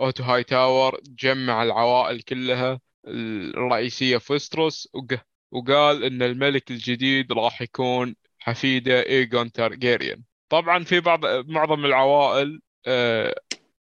أوتو 0.00 0.22
هاي 0.22 0.44
تاور 0.44 1.00
جمع 1.08 1.62
العوائل 1.62 2.22
كلها 2.22 2.80
الرئيسية 3.08 4.18
في 4.18 4.32
ويستروس 4.32 4.88
وق- 4.94 5.20
وقال 5.52 6.04
إن 6.04 6.22
الملك 6.22 6.70
الجديد 6.70 7.32
راح 7.32 7.62
يكون 7.62 8.16
حفيده 8.38 9.02
ايجون 9.06 9.52
تارجيريان 9.52 10.22
طبعا 10.48 10.84
في 10.84 11.00
بعض 11.00 11.20
معظم 11.26 11.84
العوائل 11.84 12.60
آه، 12.86 13.34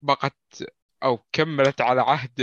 بقت 0.02 0.36
أو 1.02 1.24
كملت 1.32 1.80
على 1.80 2.00
عهد 2.00 2.40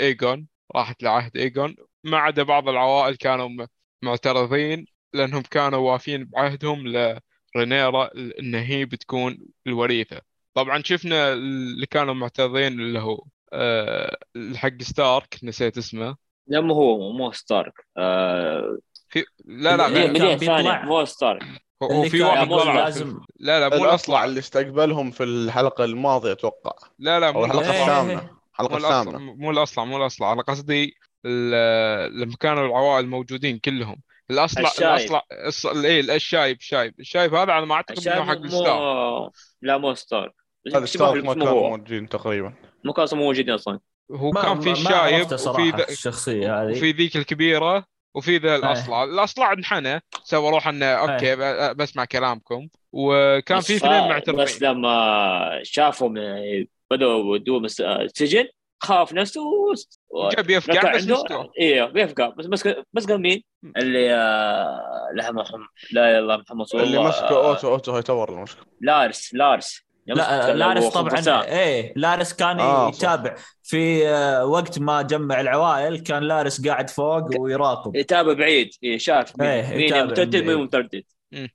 ايجون 0.00 0.46
راحت 0.76 1.02
لعهد 1.02 1.36
ايجون 1.36 1.76
ما 2.04 2.18
عدا 2.18 2.42
بعض 2.42 2.68
العوائل 2.68 3.16
كانوا 3.16 3.66
معترضين 4.02 4.86
لأنهم 5.12 5.42
كانوا 5.42 5.92
وافين 5.92 6.24
بعهدهم 6.24 6.88
لرينيرا 6.88 8.10
ان 8.14 8.54
هي 8.54 8.84
بتكون 8.84 9.38
الوريثة. 9.66 10.20
طبعا 10.54 10.82
شفنا 10.82 11.32
اللي 11.32 11.86
كانوا 11.86 12.14
معترضين 12.14 12.80
اللي 12.80 12.98
هو 12.98 13.24
آه، 13.52 14.16
الحق 14.36 14.82
ستارك 14.82 15.38
نسيت 15.42 15.78
اسمه. 15.78 16.16
لا 16.46 16.60
مو 16.60 16.74
هو 16.74 17.12
مو 17.12 17.32
ستارك. 17.32 17.72
آه 17.96 18.78
في 19.08 19.24
لا 19.44 19.76
لا 19.76 19.88
ثانية 19.88 20.36
بيطلع. 20.36 20.84
مو 20.84 21.04
ستارك. 21.04 21.42
هو 21.86 21.98
اللي 21.98 22.10
في 22.10 22.18
كان 22.18 22.26
واحد 22.26 22.48
طلع 22.48 22.74
لازم. 22.84 23.20
لا 23.40 23.68
لا 23.68 23.78
مو 23.78 23.84
الاصلع 23.84 24.24
اللي 24.24 24.38
استقبلهم 24.38 25.10
في 25.10 25.22
الحلقة 25.24 25.84
الماضية 25.84 26.32
أتوقع. 26.32 26.72
لا 26.98 27.20
لا 27.20 27.30
مو 27.30 27.44
إيه. 27.44 27.50
الاصلع 27.50 27.70
الثامنة 27.70 28.30
الحلقة 28.60 29.18
مو 29.18 29.50
الاصلع 29.50 29.84
مو 29.84 29.96
الاصلع 29.96 30.32
أنا 30.32 30.42
قصدي 30.42 30.94
ال- 31.26 32.20
لما 32.20 32.36
كانوا 32.40 32.66
العوائل 32.66 33.08
موجودين 33.08 33.58
كلهم. 33.58 34.02
الاصلع 34.30 34.70
الشايب. 34.70 35.20
الاصلع 35.32 35.82
إيه 35.84 36.00
الشايب 36.00 36.56
الشايب 36.56 36.94
الشايب 37.00 37.34
هذا 37.34 37.52
على 37.52 37.66
ما 37.66 37.74
أعتقد 37.74 38.08
إنه 38.08 38.24
حق 38.24 38.38
الستار. 38.38 39.30
لا 39.62 39.78
مو 39.78 39.94
ستارك 39.94 40.32
هذا 40.74 40.84
ستارك 40.84 41.24
ما 41.24 41.34
كانوا 41.34 41.68
موجودين 41.68 42.08
تقريبا. 42.08 42.54
مو 42.84 42.92
كانوا 42.92 43.14
موجودين 43.14 43.54
أصلا. 43.54 43.78
هو 44.12 44.30
ما- 44.30 44.42
كان 44.42 44.60
في 44.60 44.68
ما- 44.68 44.74
ما 44.74 44.80
الشايب 45.08 45.32
وفي 45.32 45.70
ذا 45.70 45.88
الشخصية 45.88 46.62
هذه. 46.62 46.70
وفي 46.70 46.92
ذيك 46.92 47.16
الكبيرة 47.16 47.84
وفي 48.14 48.36
ذا 48.38 48.56
الاصلع 48.56 49.04
الاصلع 49.04 49.52
انحنى 49.52 50.00
سوى 50.24 50.50
روح 50.50 50.68
إنه 50.68 50.86
أوكي 50.86 51.36
ب- 51.36 51.76
بسمع 51.76 52.04
كلامكم. 52.04 52.68
وكان 52.92 53.58
بس 53.58 53.66
في 53.66 53.76
اثنين 53.76 54.00
بس 54.02 54.08
معترضين 54.08 54.68
لما 54.68 55.60
شافهم 55.62 56.16
يعني 56.16 56.68
بدأوا 56.90 57.18
يودوه 57.36 57.60
مس- 57.60 57.80
السجن 57.80 58.44
خاف 58.82 59.12
نفسه 59.12 59.40
و- 59.42 60.28
جاب 60.28 60.50
يفقع 60.50 60.74
ركع 60.74 60.92
بس 60.96 61.02
عنده 61.02 61.14
مستوى. 61.14 61.50
أيوه 61.60 61.86
بيفقع. 61.88 62.28
بس 62.28 62.46
بس 62.46 62.68
بس 62.92 63.06
قال 63.06 63.20
مين؟ 63.20 63.42
اللي 63.76 64.14
آه، 64.14 65.08
لا 65.14 65.32
محمد 65.32 65.66
لا 65.92 66.10
اله 66.10 66.10
الا 66.10 66.18
الله 66.18 66.36
محمد 66.36 66.66
اللي 66.74 66.84
الله 66.96 67.08
مسكه 67.08 67.26
آه، 67.30 67.48
أوتو 67.48 67.68
أوتو 67.72 67.92
هاي 67.92 68.02
تاور 68.02 68.32
المشكلة 68.32 68.64
لارس 68.80 69.34
لارس. 69.34 69.82
لا 70.06 70.54
لارس 70.54 70.86
طبعا. 70.86 71.42
إيه 71.44 71.92
لارس 71.96 72.32
كان 72.32 72.60
آه، 72.60 72.90
صح. 72.90 72.96
يتابع. 72.98 73.36
في 73.62 74.08
آه، 74.08 74.46
وقت 74.46 74.78
ما 74.78 75.02
جمع 75.02 75.40
العوائل 75.40 75.98
كان 76.00 76.22
لارس 76.22 76.66
قاعد 76.66 76.90
فوق 76.90 77.40
ويراقب. 77.40 77.96
يتابع 77.96 78.32
بعيد. 78.32 78.70
إيه، 78.82 78.98
شاف 78.98 79.38
مين 79.38 79.48
إيه، 79.48 79.76
مين 79.76 80.04
متردد 80.06 80.36
مين. 80.36 80.56
متردد. 80.56 81.04
إيه. 81.32 81.52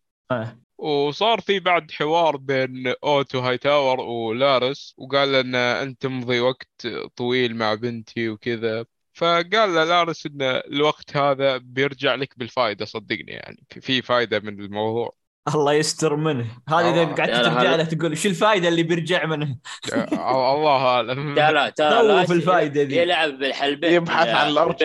وصار 0.77 1.41
في 1.41 1.59
بعد 1.59 1.91
حوار 1.91 2.37
بين 2.37 2.93
أوتو 3.03 3.39
هاي 3.39 3.57
تاور 3.57 3.99
ولارس 3.99 4.93
وقال 4.97 5.31
له 5.31 5.39
إن 5.39 5.55
أنت 5.55 6.01
تمضي 6.01 6.39
وقت 6.39 6.87
طويل 7.15 7.55
مع 7.55 7.73
بنتي 7.73 8.29
وكذا. 8.29 8.85
فقال 9.13 9.49
له 9.75 9.83
لارس 9.83 10.25
إن 10.25 10.41
الوقت 10.41 11.17
هذا 11.17 11.57
بيرجع 11.57 12.15
لك 12.15 12.33
بالفائده 12.39 12.85
صدقني 12.85 13.31
يعني. 13.31 13.63
في- 13.69 13.81
في 13.81 14.01
فائده 14.01 14.39
من 14.39 14.59
الموضوع. 14.61 15.16
الله 15.55 15.73
يستر 15.73 16.15
منه 16.15 16.45
هذا 16.69 16.89
إذا 16.89 17.03
قعدت 17.05 17.19
لا، 17.19 17.41
لا، 17.41 17.49
ترجع 17.49 17.75
له 17.75 17.83
تقول 17.83 18.17
شو 18.17 18.29
الفائده 18.29 18.67
اللي 18.67 18.83
بيرجع 18.83 19.25
منه 19.25 19.57
الله 19.93 20.85
أعلم 20.85 21.35
تو 21.77 21.83
لا 21.83 22.25
في 22.25 22.33
الفائدة 22.33 22.81
ذي. 22.81 22.97
يلعب 22.97 23.29
بالحلبين 23.39 23.93
يبحث 23.93 24.27
عن 24.27 24.49
الأرض. 24.49 24.83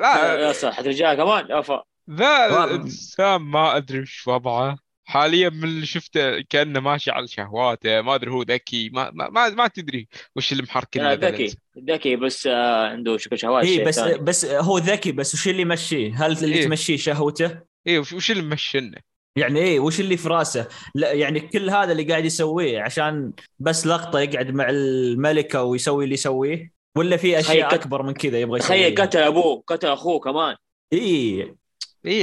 لا 0.00 0.36
لا 0.36 0.52
صح 0.52 0.80
رجال 0.80 1.16
كمان 1.16 1.52
افا 1.52 1.82
ذا. 2.10 2.64
الإنسان 2.64 3.40
ما 3.40 3.76
أدري 3.76 4.00
وش 4.00 4.28
وضعه 4.28 4.76
حاليا 5.04 5.48
من 5.48 5.64
اللي 5.64 5.86
شفته 5.86 6.40
كأنه 6.40 6.80
ماشي 6.80 7.10
على 7.10 7.28
شهواته 7.28 8.00
ما 8.00 8.14
أدري 8.14 8.30
هو 8.30 8.42
ذكي 8.42 8.90
ما 8.92 9.10
ما 9.14 9.48
ما, 9.48 9.66
تدري 9.66 10.08
وش 10.36 10.52
اللي 10.52 10.62
محركنه 10.62 11.02
لا، 11.02 11.14
ذا 11.14 11.30
ذكي. 11.30 11.56
ذكي 11.90 12.16
بس 12.16 12.46
آه، 12.46 12.88
عنده 12.88 13.16
شكل 13.16 13.38
شهوات 13.38 13.64
اي 13.64 13.84
بس. 13.84 13.98
بس 14.00 14.44
هو 14.44 14.78
ذكي 14.78 15.12
بس 15.12 15.34
وش 15.34 15.48
اللي 15.48 15.62
يمشيه؟ 15.62 16.26
هل 16.26 16.32
اللي 16.32 16.56
إيه. 16.56 16.64
تمشيه 16.64 16.96
شهوته؟ 16.96 17.69
إيه 17.86 17.98
وش 17.98 18.12
وش 18.12 18.30
اللي 18.30 18.42
ممشنه 18.42 18.96
يعني 19.36 19.60
إيه 19.60 19.80
وش 19.80 20.00
اللي 20.00 20.16
في 20.16 20.28
راسه؟ 20.28 20.68
لا 20.94 21.12
يعني 21.12 21.40
كل 21.40 21.70
هذا 21.70 21.92
اللي 21.92 22.02
قاعد 22.04 22.24
يسويه 22.24 22.80
عشان 22.82 23.32
بس 23.58 23.86
لقطة 23.86 24.20
يقعد 24.20 24.50
مع 24.50 24.66
الملكة 24.70 25.62
ويسوي 25.62 26.04
اللي 26.04 26.14
يسويه 26.14 26.72
ولا 26.96 27.16
في 27.16 27.38
أشياء 27.38 27.68
تخيل 27.68 27.80
أكبر 27.80 28.02
من 28.02 28.12
كذا 28.12 28.40
يبغى 28.40 28.58
تخيل 28.60 28.92
يسويها؟ 28.92 29.06
قتل 29.06 29.18
أبوه 29.18 29.62
قتل 29.66 29.88
أخوه 29.88 30.20
كمان 30.20 30.56
اي 30.92 31.54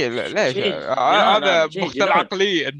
لا- 0.08 0.28
ليش 0.28 0.64
هذا 0.64 1.66
مختل. 1.66 2.02
عقليا 2.02 2.72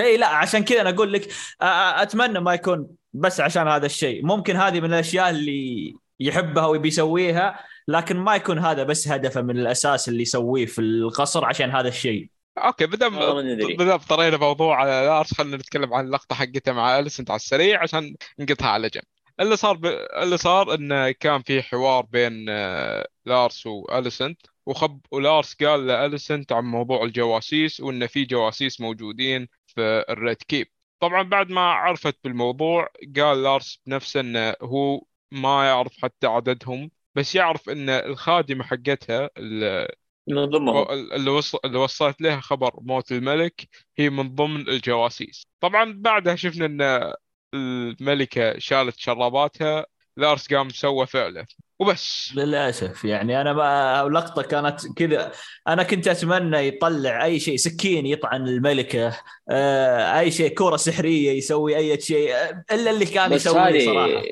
اي 0.00 0.16
لا 0.16 0.26
عشان 0.26 0.64
كذا 0.64 0.80
أنا 0.80 0.90
أقول 0.90 1.12
لك 1.12 1.28
أتمنى 1.60 2.40
ما 2.40 2.54
يكون 2.54 2.88
بس 3.12 3.40
عشان 3.40 3.68
هذا 3.68 3.86
الشيء 3.86 4.26
ممكن 4.26 4.56
هذه 4.56 4.80
من 4.80 4.94
الأشياء 4.94 5.30
اللي 5.30 5.94
يحبها 6.20 6.66
ويبي 6.66 6.88
يسويها 6.88 7.60
لكن 7.88 8.16
ما 8.16 8.36
يكون 8.36 8.58
هذا 8.58 8.82
بس 8.82 9.08
هدفه 9.08 9.42
من 9.42 9.58
الأساس 9.58 10.08
اللي 10.08 10.22
يسويه 10.22 10.66
في 10.66 10.80
القصر 10.80 11.44
عشان 11.44 11.70
هذا 11.70 11.88
الشيء. 11.88 12.28
okay 12.58 12.86
ندري. 12.86 13.74
بدام 13.74 13.96
طرينا 13.96 14.36
موضوع 14.36 14.76
على 14.76 14.90
لارس 14.90 15.34
خلينا 15.34 15.56
نتكلم 15.56 15.94
عن 15.94 16.04
اللقطة 16.04 16.34
حقته 16.34 16.72
مع 16.72 16.98
اليسنت 16.98 17.30
على 17.30 17.36
السريع 17.36 17.82
عشان 17.82 18.16
نقطها 18.38 18.68
على 18.68 18.88
جنب. 18.88 19.04
اللي 19.40 19.56
صار 19.56 19.76
ب... 19.76 19.86
اللي 20.22 20.36
صار 20.36 20.74
انه 20.74 21.10
كان 21.10 21.42
في 21.42 21.62
حوار 21.62 22.04
بين 22.04 22.46
آه، 22.48 23.08
لارس 23.26 23.66
واليسنت 23.66 24.40
وخب 24.66 25.00
ولارس 25.10 25.54
قال 25.54 25.86
لاليسنت 25.86 26.52
عن 26.52 26.64
موضوع 26.64 27.04
الجواسيس 27.04 27.80
وإن 27.80 28.06
في 28.06 28.24
جواسيس 28.24 28.80
موجودين 28.80 29.48
في 29.66 30.04
ال 30.08 30.15
Red 30.15 30.36
Keep. 30.48 30.66
طبعا 31.00 31.22
بعد 31.22 31.50
ما 31.50 31.60
عرفت 31.60 32.16
بالموضوع 32.24 32.88
قال 33.16 33.42
لارس 33.42 33.80
بنفسه 33.86 34.20
إنه 34.20 34.54
هو 34.62 35.02
ما 35.30 35.66
يعرف 35.66 35.92
حتى 36.02 36.26
عددهم 36.26 36.90
بس 37.14 37.34
يعرف 37.34 37.70
إن 37.70 37.88
الخادمة 37.88 38.64
حقتها 38.64 39.30
اللي 39.36 39.88
من 40.28 40.44
ضمنهم. 40.44 40.86
اللي 40.90 41.30
وصل 41.30 41.58
اللي 41.64 41.78
وصلت 41.78 42.20
لها 42.20 42.40
خبر 42.40 42.70
موت 42.80 43.12
الملك 43.12 43.68
هي 43.98 44.10
من 44.10 44.34
ضمن 44.34 44.68
الجواسيس. 44.68 45.46
طبعا 45.60 45.94
بعدها 45.96 46.34
شفنا 46.34 46.66
إن 46.66 47.12
الملكة 47.54 48.58
شالت 48.58 48.98
شراباتها 48.98 49.86
لأرس 50.16 50.54
قام 50.54 50.68
سوى 50.68 51.06
فعله. 51.06 51.46
وبس. 51.78 52.32
للأسف. 52.36 53.04
يعني 53.04 53.40
أنا 53.40 53.52
ما 53.52 54.08
لقطة 54.08 54.42
كانت 54.42 54.80
كذا. 54.96 55.32
أنا 55.68 55.82
كنت 55.82 56.08
أتمنى 56.08 56.68
يطلع 56.68 57.24
أي 57.24 57.40
شيء 57.40 57.56
سكين 57.56 58.06
يطعن 58.06 58.48
الملكة 58.48 59.18
آه، 59.50 60.18
أي 60.18 60.30
شيء 60.30 60.54
كره 60.54 60.76
سحرية 60.76 61.30
يسوي 61.30 61.76
أي 61.76 62.00
شيء 62.00 62.34
إلا 62.72 62.90
اللي 62.90 63.06
كان 63.06 63.32
يسويه 63.32 63.86
صراحة. 63.86 64.22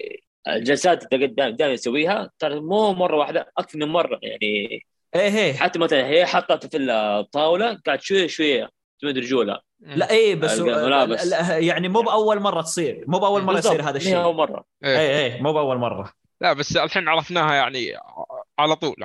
الجلسات 0.48 1.12
اللي 1.14 1.26
قدام 1.26 1.56
دائما 1.56 1.74
يسويها 1.74 2.30
ترى 2.38 2.60
مو 2.60 2.92
مرة 2.92 3.16
واحدة 3.16 3.52
أكثر 3.58 3.78
من 3.78 3.88
مرة 3.88 4.18
يعني. 4.22 4.40
إيه 5.14 5.38
إيه. 5.38 5.52
حتى 5.52 5.78
مثلا 5.78 6.06
هي 6.06 6.26
حطت 6.26 6.66
في 6.66 6.76
الطاولة 6.78 7.78
قاعد 7.86 8.00
شوية 8.00 8.26
شوية 8.26 8.70
تمد 9.02 9.18
رجولها 9.18 9.60
لا. 9.80 10.10
إيه 10.10 10.34
بس 10.34 10.58
لا، 10.58 11.58
يعني 11.58 11.88
مو 11.88 12.00
بأول 12.02 12.40
مرة 12.40 12.62
تصير 12.62 13.04
مو 13.06 13.18
بأول 13.18 13.42
مرة 13.42 13.58
يصير. 13.58 13.82
هذا 13.82 13.96
الشيء. 13.96 14.22
أول 14.22 14.34
مرة. 14.34 14.64
إيه. 14.84 14.98
إيه. 14.98 15.18
إيه 15.34 15.42
مو 15.42 15.52
بأول 15.52 15.76
مرة. 15.78 16.12
لا 16.40 16.52
بس 16.52 16.76
الحين 16.76 17.08
عرفناها 17.08 17.54
يعني 17.54 17.92
على 18.58 18.76
طول 18.76 18.96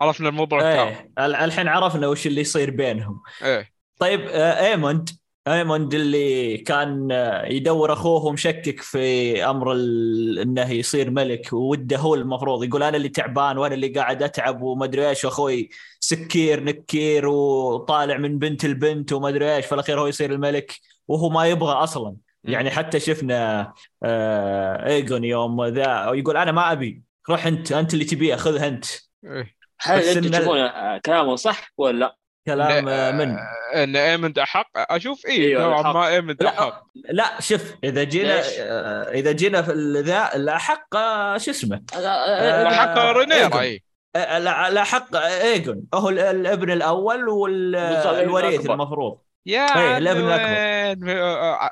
عرفنا 0.00 0.28
الموضوع 0.28 0.60
كامل 0.60 0.88
إيه 0.88 1.10
ال- 1.26 1.34
الحين 1.34 1.68
عرفنا 1.68 2.06
وش 2.08 2.26
اللي 2.26 2.40
يصير 2.40 2.70
بينهم. 2.70 3.22
إيه. 3.42 3.70
طيب 4.00 4.20
آه، 4.28 4.66
إيموند. 4.66 5.10
أيموند 5.48 5.94
اللي 5.94 6.56
كان 6.58 7.08
يدور 7.44 7.92
أخوه 7.92 8.24
ومشكك 8.24 8.80
في 8.80 9.44
أمر 9.44 9.72
ال... 9.72 10.38
إنه 10.38 10.70
يصير 10.70 11.10
ملك 11.10 11.52
وده 11.52 11.96
هو 11.96 12.14
المفروض 12.14 12.64
يقول 12.64 12.82
أنا 12.82 12.96
اللي 12.96 13.08
تعبان 13.08 13.58
وأنا 13.58 13.74
اللي 13.74 13.88
قاعد 13.88 14.22
أتعب 14.22 14.62
وما 14.62 14.84
أدري 14.84 15.08
إيش 15.08 15.24
وأخوي 15.24 15.70
سكير 16.00 16.64
نكير 16.64 17.26
وطالع 17.26 18.16
من 18.16 18.38
بنت 18.38 18.64
البنت 18.64 19.12
وما 19.12 19.28
أدري 19.28 19.56
إيش 19.56 19.66
في 19.66 19.74
الأخير 19.74 20.00
هو 20.00 20.06
يصير 20.06 20.32
الملك 20.32 20.80
وهو 21.08 21.28
ما 21.28 21.46
يبغى 21.46 21.72
أصلا 21.72 22.16
يعني 22.44 22.70
حتى 22.70 23.00
شفنا 23.00 23.72
آه 24.02 24.86
ايجون 24.86 25.24
يوم 25.24 25.64
ذا 25.64 26.10
يقول 26.14 26.36
أنا 26.36 26.52
ما 26.52 26.72
أبي 26.72 27.02
روح 27.30 27.46
أنت 27.46 27.72
أنت 27.72 27.94
اللي 27.94 28.04
تبيه 28.04 28.34
خذها 28.34 28.68
أنت 28.68 28.84
إيه. 29.24 29.56
هل 29.80 29.98
بس 30.00 30.16
أنتم 30.16 30.30
تشوفون 30.30 30.58
آه، 30.58 31.00
كلامه 31.06 31.36
صح 31.36 31.72
ولا 31.78 31.98
لا؟ 31.98 32.17
كلام 32.46 32.88
آه، 32.88 33.10
من 33.10 33.36
إن 33.74 33.96
ايمند 33.96 34.38
احق 34.38 34.70
أشوف 34.76 35.26
إيه 35.26 35.48
أيوة، 35.48 35.62
نوعا. 35.62 35.92
ما 35.92 36.08
ايمند 36.08 36.42
لا 36.42 36.48
احق 36.48 36.82
لا 37.10 37.40
شوف 37.40 37.74
إذا 37.84 38.02
جينا 38.02 38.36
ليش؟ 38.36 38.46
آه، 38.58 39.10
إذا 39.10 39.32
جينا 39.32 39.62
في 39.62 39.72
ذا 40.06 40.34
الاحق 40.36 40.96
آه، 40.96 41.38
شو 41.38 41.50
اسمه؟ 41.50 41.82
آه، 41.96 42.68
احق 42.68 42.98
رينيرا. 42.98 43.60
اي 43.60 43.82
آه، 44.16 44.38
لا 44.38 44.70
لا 44.70 44.84
حق 44.84 45.16
إيجون. 45.16 45.82
هو 45.94 46.08
ال- 46.08 46.18
الابن 46.18 46.70
الأول 46.70 47.28
والوريث. 47.28 48.70
المفروض. 48.70 49.18
يا 49.46 49.78
إيه، 49.78 49.98
الابن 49.98 50.28
آه، 50.28 50.96
آه، 51.08 51.70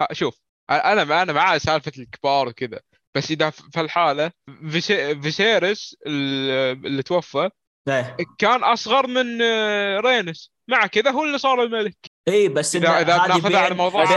آه، 0.00 0.12
شوف 0.12 0.40
أنا 0.70 1.22
أنا 1.22 1.32
مع 1.32 1.58
سالفة 1.58 1.92
الكبار 1.98 2.48
وكذا 2.48 2.80
بس 3.16 3.30
إذا 3.30 3.50
في 3.50 3.80
الحالة 3.80 4.30
فيسي- 4.70 5.22
فيسيرس 5.22 5.96
اللي 6.06 7.02
توفى 7.02 7.50
إيه. 7.88 8.16
كان 8.38 8.64
أصغر 8.64 9.06
من 9.06 9.42
آه، 9.42 10.00
رينس. 10.00 10.52
مع 10.68 10.86
كذا 10.86 11.10
هو 11.10 11.24
اللي 11.24 11.38
صار 11.38 11.62
الملك. 11.62 11.96
إيه 12.28 12.48
بس 12.48 12.76
إذا- 12.76 12.80
إن 12.84 12.84
إذا 12.86 13.14
هذه 13.16 13.26
بناخذها 13.26 13.58
على 13.58 13.68
بين- 13.68 13.76
موضوع 13.78 14.02
بس 14.04 14.10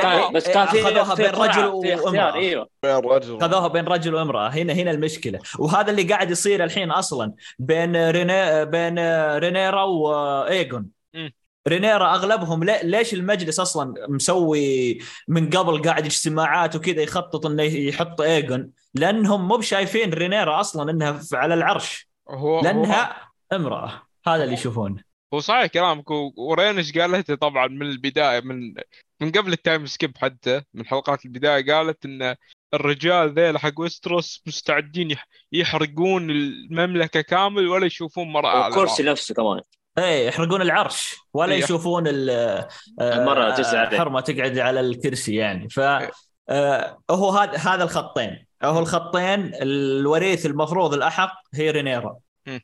بس 0.47 0.49
كان 0.53 0.67
في 0.67 0.81
اخذوها 0.81 1.15
في 1.15 1.23
بين 1.23 1.31
رجل 1.31 1.65
وأمرأة. 1.65 2.33
إيوه. 2.33 2.69
بين 2.83 2.95
رجل 2.95 3.41
خذوها 3.41 3.67
بين 3.67 3.85
رجل 3.85 4.15
وأمرأة. 4.15 4.49
هنا 4.49 4.73
هنا 4.73 4.91
المشكلة. 4.91 5.39
وهذا 5.59 5.91
اللي 5.91 6.03
قاعد 6.03 6.31
يصير 6.31 6.63
الحين 6.63 6.91
أصلا 6.91 7.33
بين 7.59 8.09
ريني 8.09 8.65
بين 8.65 8.99
رينيرا 9.37 9.83
وايجون. 9.83 10.85
رينيرا 11.67 12.15
أغلبهم 12.15 12.63
لي- 12.63 12.79
ليش 12.83 13.13
المجلس 13.13 13.59
أصلا 13.59 13.93
مسوي 14.09 14.97
من 15.27 15.49
قبل 15.49 15.81
قاعد 15.81 16.05
اجتماعات 16.05 16.75
وكذا 16.75 17.01
يخطط 17.01 17.45
إنه 17.45 17.63
يحط 17.63 18.21
ايجون 18.21 18.69
لأنهم 18.93 19.47
مو 19.47 19.57
بشايفين 19.57 20.13
رينيرا 20.13 20.59
أصلا 20.59 20.91
إنها 20.91 21.19
على 21.33 21.53
العرش. 21.53 22.09
هو 22.29 22.35
هو 22.57 22.61
لأنها 22.63 23.28
امرأة. 23.53 24.01
هذا 24.27 24.43
اللي 24.43 24.53
يشوفونه 24.53 25.03
هو 25.33 25.39
صحيح 25.39 25.65
كلامك. 25.65 26.11
ورينس 26.37 26.97
قالت؟ 26.97 27.31
طبعا 27.31 27.67
من 27.67 27.81
البداية 27.81 28.39
من 28.39 28.73
من 29.21 29.31
قبل 29.31 29.53
ال 29.53 29.60
time 29.60 29.85
skip 29.85 30.17
حتى 30.17 30.61
من 30.73 30.85
حلقات 30.85 31.25
البداية 31.25 31.73
قالت 31.73 32.05
إن 32.05 32.35
الرجال 32.73 33.33
ذيل 33.33 33.57
حق 33.57 33.79
ويستروس 33.79 34.43
مستعدين 34.47 35.11
يح- 35.11 35.27
يحرقون 35.51 36.31
المملكة 36.31 37.21
كامل 37.21 37.67
ولا 37.67 37.85
يشوفون 37.85 38.27
مرأة 38.31 38.49
على 38.49 38.63
والكرسي 38.75 39.01
الأرض. 39.03 39.11
نفسه 39.17 39.35
كمان. 39.35 39.61
إيه 39.97 40.27
يحرقون 40.27 40.61
العرش 40.61 41.15
ولا 41.33 41.53
إيه. 41.53 41.63
يشوفون 41.63 42.07
ال- 42.07 42.29
آه، 42.29 42.67
المرأة 43.01 43.55
تجلس 43.55 43.73
عليه. 43.73 43.97
حرمة 43.97 44.19
تقعد 44.19 44.57
على 44.57 44.79
الكرسي 44.79 45.35
يعني. 45.35 45.69
ف 45.69 45.79
آه، 46.49 46.97
هو 47.11 47.29
هذا 47.29 47.57
هذا 47.57 47.83
الخطين. 47.83 48.45
هو 48.63 48.79
الخطين 48.79 49.51
الوريث 49.61 50.45
المفروض 50.45 50.93
الأحق 50.93 51.33
هي 51.53 51.71
رينيرا. 51.71 52.17
آه، 52.47 52.61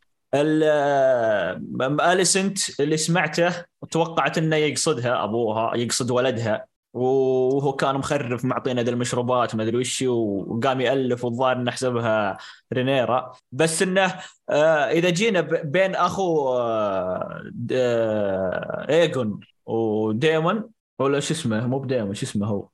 أليسنت 2.01 2.79
اللي 2.79 2.97
سمعته 2.97 3.65
توقعت 3.91 4.37
إنه 4.37 4.55
يقصدها 4.55 5.23
أبوها 5.23 5.75
يقصد 5.77 6.11
ولدها 6.11 6.65
وهو 6.93 7.73
كان 7.73 7.95
مخرف 7.95 8.45
معطينا 8.45 8.83
ذي 8.83 8.91
المشروبات 8.91 9.55
ما 9.55 9.63
أدري 9.63 9.77
وش 9.77 10.01
وقام 10.01 10.81
يألف 10.81 11.23
والظاهر 11.25 11.55
إنه 11.55 11.71
حسبها 11.71 12.37
رينيرا 12.73 13.31
بس 13.51 13.81
إنه 13.81 14.15
آه، 14.49 14.89
إذا 14.91 15.09
جينا 15.09 15.41
بين 15.41 15.95
أخو 15.95 16.49
آه، 16.57 17.41
د- 17.53 17.71
آه، 17.73 18.85
ايجون 18.89 19.39
وديمون 19.65 20.69
ولا 20.99 21.19
شو 21.19 21.33
اسمه 21.33 21.67
مو 21.67 21.79
بديمون 21.79 22.13
شو 22.13 22.25
اسمه 22.25 22.47
هو. 22.47 22.67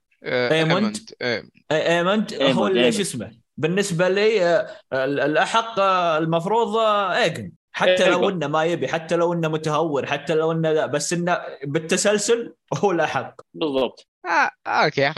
إيموند. 0.52 0.98
إيه. 1.22 1.44
اي 1.72 1.98
إيموند 1.98 2.34
هو 2.34 2.68
اللي. 2.68 2.92
شو 2.92 3.02
اسمه 3.02 3.32
بالنسبة 3.58 4.10
لي 4.10 4.46
آه، 4.46 4.68
ال- 4.94 5.20
الأحق 5.20 5.80
آه، 5.80 6.18
المفروض 6.18 6.76
آه، 6.78 7.18
ايجون 7.18 7.52
حتى 7.72 8.10
لو. 8.10 8.30
إنه 8.30 8.48
ما 8.48 8.64
يبي 8.64 8.88
حتى 8.88 9.16
لو 9.16 9.34
إنه 9.34 9.48
متهور 9.48 10.06
حتى 10.06 10.34
لو 10.34 10.52
إنه 10.52 10.72
لا 10.72 10.86
بس 10.86 11.14
إنه 11.14 11.38
بالتسلسل 11.64 12.54
هو 12.74 12.92
الأحق. 12.92 13.36
بالضبط. 13.54 14.08
آه 14.26 14.50
okay. 14.68 15.14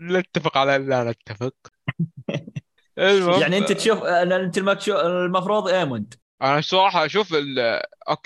نتفق 0.00 0.56
على 0.58 0.78
لا 0.78 1.04
نتفق. 1.04 1.54
المهم. 2.98 3.40
يعني 3.40 3.58
أنت 3.58 3.72
تشوف 3.72 4.02
أنت 4.04 4.58
المفروض 4.88 5.68
إيموند. 5.68 6.14
أنا 6.42 6.58
الصراحه 6.58 7.06
أشوف 7.06 7.28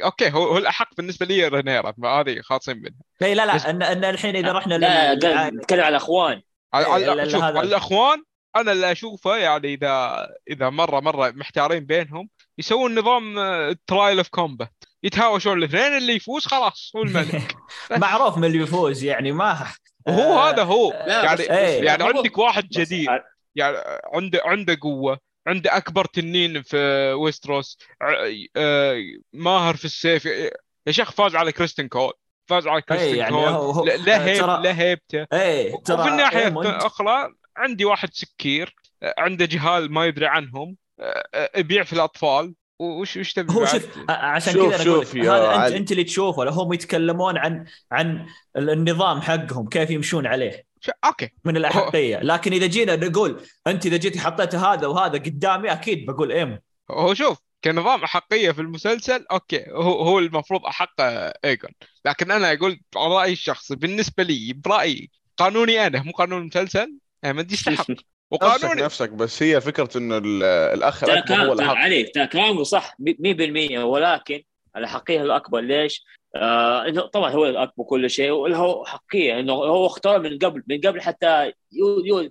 okay 0.05 0.31
هو 0.31 0.43
هو 0.45 0.59
الأحق 0.59 0.89
بالنسبة 0.97 1.27
لي 1.27 1.49
رينيرا 1.49 1.95
هذه 2.05 2.41
خالصين 2.41 2.77
منها 2.77 3.01
اي 3.23 3.35
لا 3.35 3.55
بس- 3.55 3.65
لا 3.65 3.71
ان 3.71 3.83
إن 3.83 4.05
الحين 4.05 4.37
إذا 4.37 4.53
رحنا 4.53 4.75
لا 4.75 5.15
نتكلم 5.51 5.81
على 5.85 5.97
اخوان 5.97 6.43
على- 6.77 6.87
إيه، 6.89 7.13
الأخوان 7.63 8.23
أنا 8.61 8.73
اللي 8.73 8.93
أشوفه 8.93 9.37
يعني 9.37 9.75
إذا 9.75 10.27
إذا 10.51 10.71
مرة 10.71 11.01
مرة 11.01 11.31
محتارين 11.31 11.85
بينهم 11.87 12.29
يسوون 12.59 12.99
نظام 12.99 13.35
trial 13.87 14.19
of 14.19 14.29
combat 14.29 14.85
يتهاوشون 15.03 15.59
الاثنين 15.59 15.97
اللي 15.97 16.13
يفوز 16.17 16.47
خلاص 16.47 16.93
هو 16.97 17.03
الملك. 17.03 17.57
معروف 17.91 18.39
من 18.39 18.45
اللي 18.45 18.59
يفوز 18.59 19.05
يعني 19.05 19.33
ما 19.33 19.67
وهو 20.09 20.39
آه، 20.39 20.51
هذا 20.51 20.63
هو. 20.63 20.91
لا، 21.07 21.25
يعني 21.25 21.41
إيه. 21.41 21.85
يعني 21.85 22.05
عندك 22.05 22.39
واحد 22.39 22.69
جديد. 22.69 23.09
يعني 23.55 23.77
عنده 24.15 24.41
عنده 24.45 24.79
قوة 24.83 25.19
عنده 25.47 25.77
أكبر 25.77 26.05
تنين 26.05 26.63
في 26.63 26.77
ويستروس. 27.13 27.79
ع- 28.03 28.15
آه، 28.57 29.03
ماهر 29.33 29.77
في 29.77 29.85
السيف. 29.85 30.25
يا 30.87 30.93
شيخ 30.93 31.11
فاز 31.13 31.35
على 31.37 31.53
كريستن 31.53 31.89
كول. 31.89 32.13
فاز 32.51 32.67
على 32.67 32.83
كريستن 32.83 33.17
يعني 33.17 33.31
كول. 33.35 33.91
آه، 34.11 34.19
هيب 34.19 34.43
ترى- 34.43 34.61
لا 34.61 34.79
هيبته 34.81 35.27
إيه 35.33 35.75
ترى 35.85 36.01
وفي 36.01 36.09
الناحيه 36.09 36.49
الأخرى 36.49 37.33
عندي 37.57 37.85
واحد 37.85 38.09
سكير 38.13 38.75
آه، 39.03 39.15
عنده 39.19 39.45
جهال 39.45 39.93
ما 39.93 40.07
يدري 40.07 40.27
عنهم 40.27 40.77
آه، 41.01 41.29
آه، 41.35 41.51
يبيع 41.57 41.85
في 41.85 41.93
الأطفال. 41.93 42.55
وش 42.79 43.17
وش 43.17 43.33
تبي 43.33 43.53
هو؟ 43.53 43.67
شوف 43.67 43.89
عشان 44.09 44.53
كذا 44.53 44.63
أنا 44.63 44.75
أقول 44.75 44.85
شوف 44.85 45.15
لك 45.15 45.25
هذا 45.25 45.55
انت 45.55 45.61
علي. 45.61 45.77
أنت 45.77 45.93
اللي 45.93 46.05
تشوفه 46.05 46.45
لا 46.45 46.51
هم 46.51 46.73
يتكلمون 46.73 47.39
عن 47.39 47.65
عن 47.93 48.27
النظام 48.57 49.21
حقهم 49.21 49.69
كيف 49.69 49.91
يمشون 49.91 50.27
عليه. 50.27 50.67
okay. 51.05 51.31
من 51.45 51.57
الأحقية. 51.57 52.19
لكن 52.19 52.53
إذا 52.53 52.67
جينا 52.67 52.97
نقول 52.97 53.43
أنت 53.67 53.87
إذا 53.87 53.97
جيتي 53.97 54.21
حطيت 54.21 54.55
هذا 54.55 54.87
وهذا 54.87 55.19
قدامي 55.19 55.73
أكيد 55.73 56.07
بقول 56.07 56.33
ايموند 56.33 56.59
هو 56.91 57.15
شوف 57.15 57.39
كنظام 57.65 58.05
أحقية 58.05 58.51
في 58.51 58.61
المسلسل 58.61 59.27
okay 59.31 59.65
هو 59.71 60.03
هو 60.03 60.19
المفروض 60.19 60.67
احق 60.67 61.01
إيجون. 61.45 61.71
لكن 62.05 62.31
أنا 62.31 62.53
أقول 62.53 62.81
رأيي 62.97 63.33
الشخصي 63.33 63.77
بالنسبة 63.77 64.23
لي 64.23 64.53
برأيي 64.53 65.11
قانوني 65.37 65.87
أنا 65.87 66.03
مو 66.03 66.13
قانون 66.13 66.41
المسلسل 66.41 66.99
احمد 67.25 67.53
يستحق 67.53 67.91
نفسك 67.91 67.97
وقانوني. 68.31 68.83
نفسك 68.83 69.11
بس 69.11 69.43
هي 69.43 69.61
فكرة 69.61 69.99
انه 69.99 70.19
ال- 70.19 70.43
الأخ 70.45 71.05
الأكبر 71.05 71.35
هو 71.35 71.37
كلام 71.37 71.55
ترى 71.57 71.65
الاحق 71.65 71.77
علي 71.77 72.03
ترى 72.03 72.27
كلامه 72.27 72.63
صح 72.63 72.97
100% 73.01 73.79
ولكن 73.85 74.43
الحقيقة 74.77 75.23
الأكبر 75.23 75.61
ليش؟ 75.61 76.05
آه 76.37 76.89
إنه 76.89 77.07
طبعا 77.07 77.31
هو 77.31 77.47
الأكبر 77.47 77.85
كل 77.85 78.11
شيء 78.11 78.31
وله 78.31 78.85
حقيه 78.85 79.41
إنه 79.41 79.53
هو 79.53 79.87
اختار 79.87 80.19
من 80.21 80.39
قبل 80.39 80.63
من 80.69 80.81
قبل 80.81 81.01
حتى 81.01 81.53
يو 81.73 82.01
يو 82.05 82.31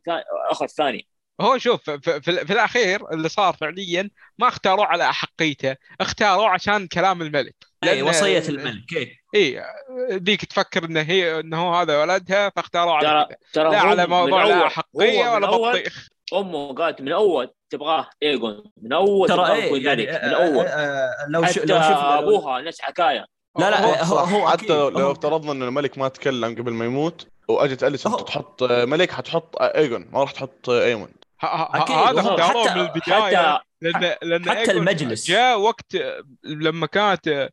اخذ 0.52 0.66
ثاني. 0.66 1.08
هو 1.42 1.58
شوف 1.58 1.90
في, 1.90 2.22
في, 2.22 2.46
في 2.46 2.54
الأخير 2.54 3.14
اللي 3.14 3.30
صار 3.30 3.54
فعليا 3.54 4.10
ما 4.38 4.48
اختاروه 4.48 4.86
على 4.86 5.10
احقيته 5.10 5.76
اختاروه 6.02 6.50
عشان 6.50 6.88
كلام 6.88 7.22
الملك. 7.22 7.56
اي 7.92 8.02
لأن- 8.04 8.08
وصية 8.08 8.44
الملك 8.50 8.94
اي 8.94 9.12
اي 9.36 9.64
ذيك 10.12 10.46
تفكر 10.46 10.86
إنه 10.86 11.02
هي 11.02 11.40
إنه 11.40 11.62
هو 11.68 11.74
هذا 11.76 12.02
ولدها 12.02 12.50
فاختاروه 12.50 12.94
على 12.96 13.28
ترى 13.54 13.72
لا 13.72 13.82
هو 13.82 13.88
على 13.88 14.08
موضوع 14.08 14.44
لا 14.46 14.56
من 14.96 15.18
ولا 15.18 15.48
أول 15.48 15.72
بطيخ 15.72 16.08
امه 16.34 16.74
قالت 16.74 17.02
من 17.02 17.12
أول 17.12 17.54
تبغاه 17.70 18.10
ايجون 18.24 18.64
من 18.82 18.94
أول 18.94 19.28
ترى 19.30 19.66
يكون 19.66 19.82
يعني 19.82 20.02
ملك 20.06 20.24
من 20.24 20.30
آه، 20.34 20.46
أول. 20.46 20.66
آه، 20.66 20.70
آه، 20.70 21.12
لو 21.30 21.46
ش- 21.46 21.46
حتى 21.46 21.60
لو 21.60 21.76
شفنا 21.82 22.20
أبوها 22.20 22.62
نفس 22.62 22.82
حكاية. 22.82 23.26
لا 23.60 23.70
لا 23.70 24.04
هو- 24.06 24.18
هو, 24.20 24.50
حتى. 24.50 24.68
لو, 24.68 24.90
لو 24.90 25.12
افترضنا 25.12 25.52
إن 25.52 25.64
الملك 25.64 25.98
ما 25.98 26.08
تكلم 26.08 26.56
قبل 26.56 26.72
ما 26.74 26.86
يموت 26.86 27.28
وأجت 27.48 27.84
أليسنت 27.84 28.12
هو- 28.12 28.20
تحط 28.20 28.64
ملك 28.64 29.12
حتحط 29.12 29.56
ايجون 29.62 30.08
ما 30.12 30.20
راح 30.22 30.32
تحط 30.32 30.70
أيمون. 30.70 31.10
هذا 31.42 32.20
اختاروه 32.20 32.64
حتى- 32.68 32.72
من 32.76 32.82
البداية 32.82 33.38
حتى 33.56 33.60
لأن 33.82 34.16
لأن 34.22 34.50
حتى 34.50 34.72
المجلس. 34.72 35.28
جاء 35.28 35.60
وقت 35.60 35.96
لما 36.44 36.88
كانت 36.88 37.50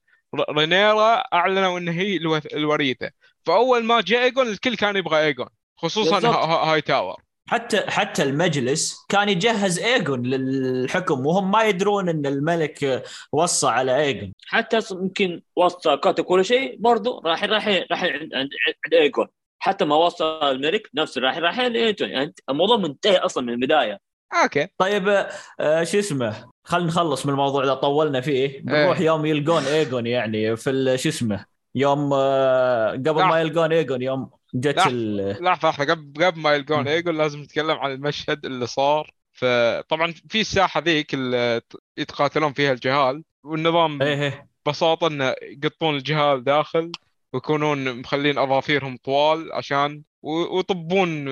رينيرا 0.51 1.15
أعلنوا 1.15 1.79
إن 1.79 1.89
هي 1.89 2.17
الوريثة. 2.55 3.11
فأول 3.47 3.85
ما 3.85 4.01
جاء 4.01 4.25
ايجون 4.25 4.47
الكل 4.47 4.77
كان 4.77 4.97
يبغى 4.97 5.27
ايجون 5.27 5.47
خصوصا 5.77 6.21
بالضبط. 6.21 6.35
Hightower 6.35 7.17
حتى 7.47 7.81
حتى 7.81 8.23
المجلس 8.23 9.07
كان 9.09 9.29
يجهز 9.29 9.79
ايجون 9.79 10.23
للحكم 10.23 11.27
وهم 11.27 11.51
ما 11.51 11.63
يدرون 11.63 12.09
إن 12.09 12.27
الملك 12.27 13.05
وصى 13.33 13.67
على 13.67 14.01
ايجون 14.01 14.33
حتى 14.47 14.81
يمكن 14.91 15.43
وصى 15.57 15.97
كتب 15.97 16.25
كل 16.25 16.45
شيء 16.45 16.77
برضه 16.79 17.23
راح 17.25 17.45
راح 17.45 17.69
راح 17.69 18.05
عند 18.05 18.35
عند 18.35 18.51
عند 18.85 18.95
ايجون 18.95 19.27
حتى 19.59 19.85
ما 19.85 19.97
وصى 19.97 20.25
الملك 20.43 20.91
نفسه 20.95 21.21
راح 21.21 21.39
راح 21.39 21.61
عند 21.61 21.77
ايجون 21.77 22.09
يعني 22.09 22.35
الموضوع 22.51 22.77
منتهي 22.77 23.17
أصلا 23.17 23.45
من 23.45 23.53
البداية. 23.53 24.12
okay 24.43 24.69
طيب 24.79 25.27
آه، 25.61 25.85
شو 25.85 25.99
اسمه 25.99 26.49
خلينا 26.65 26.89
نخلص 26.89 27.27
من 27.27 27.33
الموضوع 27.33 27.65
ده 27.65 27.75
طولنا 27.75 28.21
فيه 28.21 28.61
بنروح 28.63 28.99
إيه. 28.99 29.07
يوم 29.07 29.27
يلقون 29.27 29.63
ايجون 29.63 30.07
يعني 30.07 30.57
في 30.57 30.97
شو 30.99 31.09
اسمه 31.09 31.45
يوم 31.75 32.11
آه، 32.15 32.91
قبل 32.91 33.19
لا. 33.19 33.27
ما 33.27 33.41
يلقون 33.41 33.73
ايجون 33.73 34.03
يوم 34.03 34.31
جت. 34.55 34.87
ال- 34.87 35.45
لحظة 35.45 35.85
قبل 35.85 36.25
قبل 36.25 36.41
ما 36.41 36.55
يلقون. 36.55 36.89
ايجون 36.89 37.17
لازم 37.19 37.41
نتكلم 37.43 37.71
عن 37.71 37.93
المشهد 37.93 38.47
اللي 38.47 38.67
صار 38.67 39.11
فطبعا 39.33 40.15
في 40.29 40.41
الساحة 40.41 40.81
ذيك 40.81 41.15
اللي 41.15 41.61
يتقاتلون 41.99 42.53
فيها 42.53 42.73
الجهال 42.73 43.23
والنظام 43.45 44.03
إيه 44.03 44.23
إيه 44.23 44.49
ببساطة 44.67 45.07
إنه 45.07 45.35
يقطون 45.65 45.95
الجهال 45.97 46.45
داخل 46.45 46.93
ويكونون 47.33 48.01
مخلين 48.01 48.39
أظافيرهم 48.39 48.97
طوال 49.05 49.53
عشان 49.53 50.03
ويطبون 50.23 51.29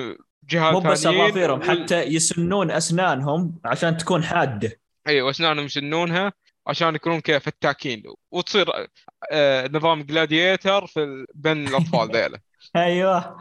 جهال 0.49 0.73
مو 0.73 0.79
بس 0.79 1.05
اظافيرهم 1.05 1.61
حتى 1.61 2.01
يسنون 2.01 2.71
أسنانهم 2.71 3.59
عشان 3.65 3.97
تكون 3.97 4.23
حادة. 4.23 4.79
أي 5.07 5.21
وأسنانهم 5.21 5.65
يسنونها 5.65 6.33
عشان 6.67 6.95
يكونون 6.95 7.19
كذا 7.19 7.39
فتاكين. 7.39 8.03
وتصير 8.31 8.67
آه 9.31 9.67
نظام 9.67 10.03
جلاديتر 10.03 10.87
في 10.87 11.25
بين 11.33 11.67
الأطفال 11.67 12.11
ذيلا. 12.15 12.39
أيوه. 12.75 13.39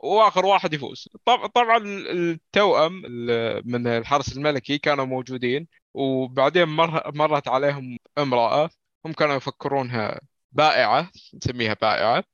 وآخر 0.00 0.46
واحد 0.46 0.74
يفوز. 0.74 1.08
طب 1.24 1.46
طبعا 1.46 1.78
التوأم 2.12 3.02
ال- 3.06 3.62
من 3.72 3.86
الحرس 3.86 4.36
الملكي 4.36 4.78
كانوا 4.78 5.04
موجودين 5.04 5.66
وبعدين 5.94 6.64
مر 6.64 7.12
مرت 7.14 7.48
عليهم 7.48 7.98
امرأة 8.18 8.70
هم 9.06 9.12
كانوا 9.12 9.34
يفكرونها 9.36 10.20
بائعة 10.52 11.10
نسميها 11.34 11.74
بائعة. 11.82 12.24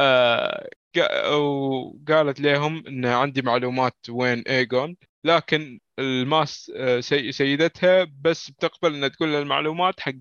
آه 0.00 0.68
وقالت 0.98 2.40
لهم 2.40 2.86
إن 2.86 3.06
عندي 3.06 3.42
معلومات 3.42 3.96
وين 4.10 4.42
ايجون 4.48 4.96
لكن 5.24 5.80
الماس 5.98 6.72
آه، 6.76 7.00
سي 7.00 7.32
سيدتها 7.32 8.06
بس 8.20 8.50
بتقبل 8.50 8.94
إنها 8.94 9.08
تقول 9.08 9.34
المعلومات 9.34 10.00
حق 10.00 10.12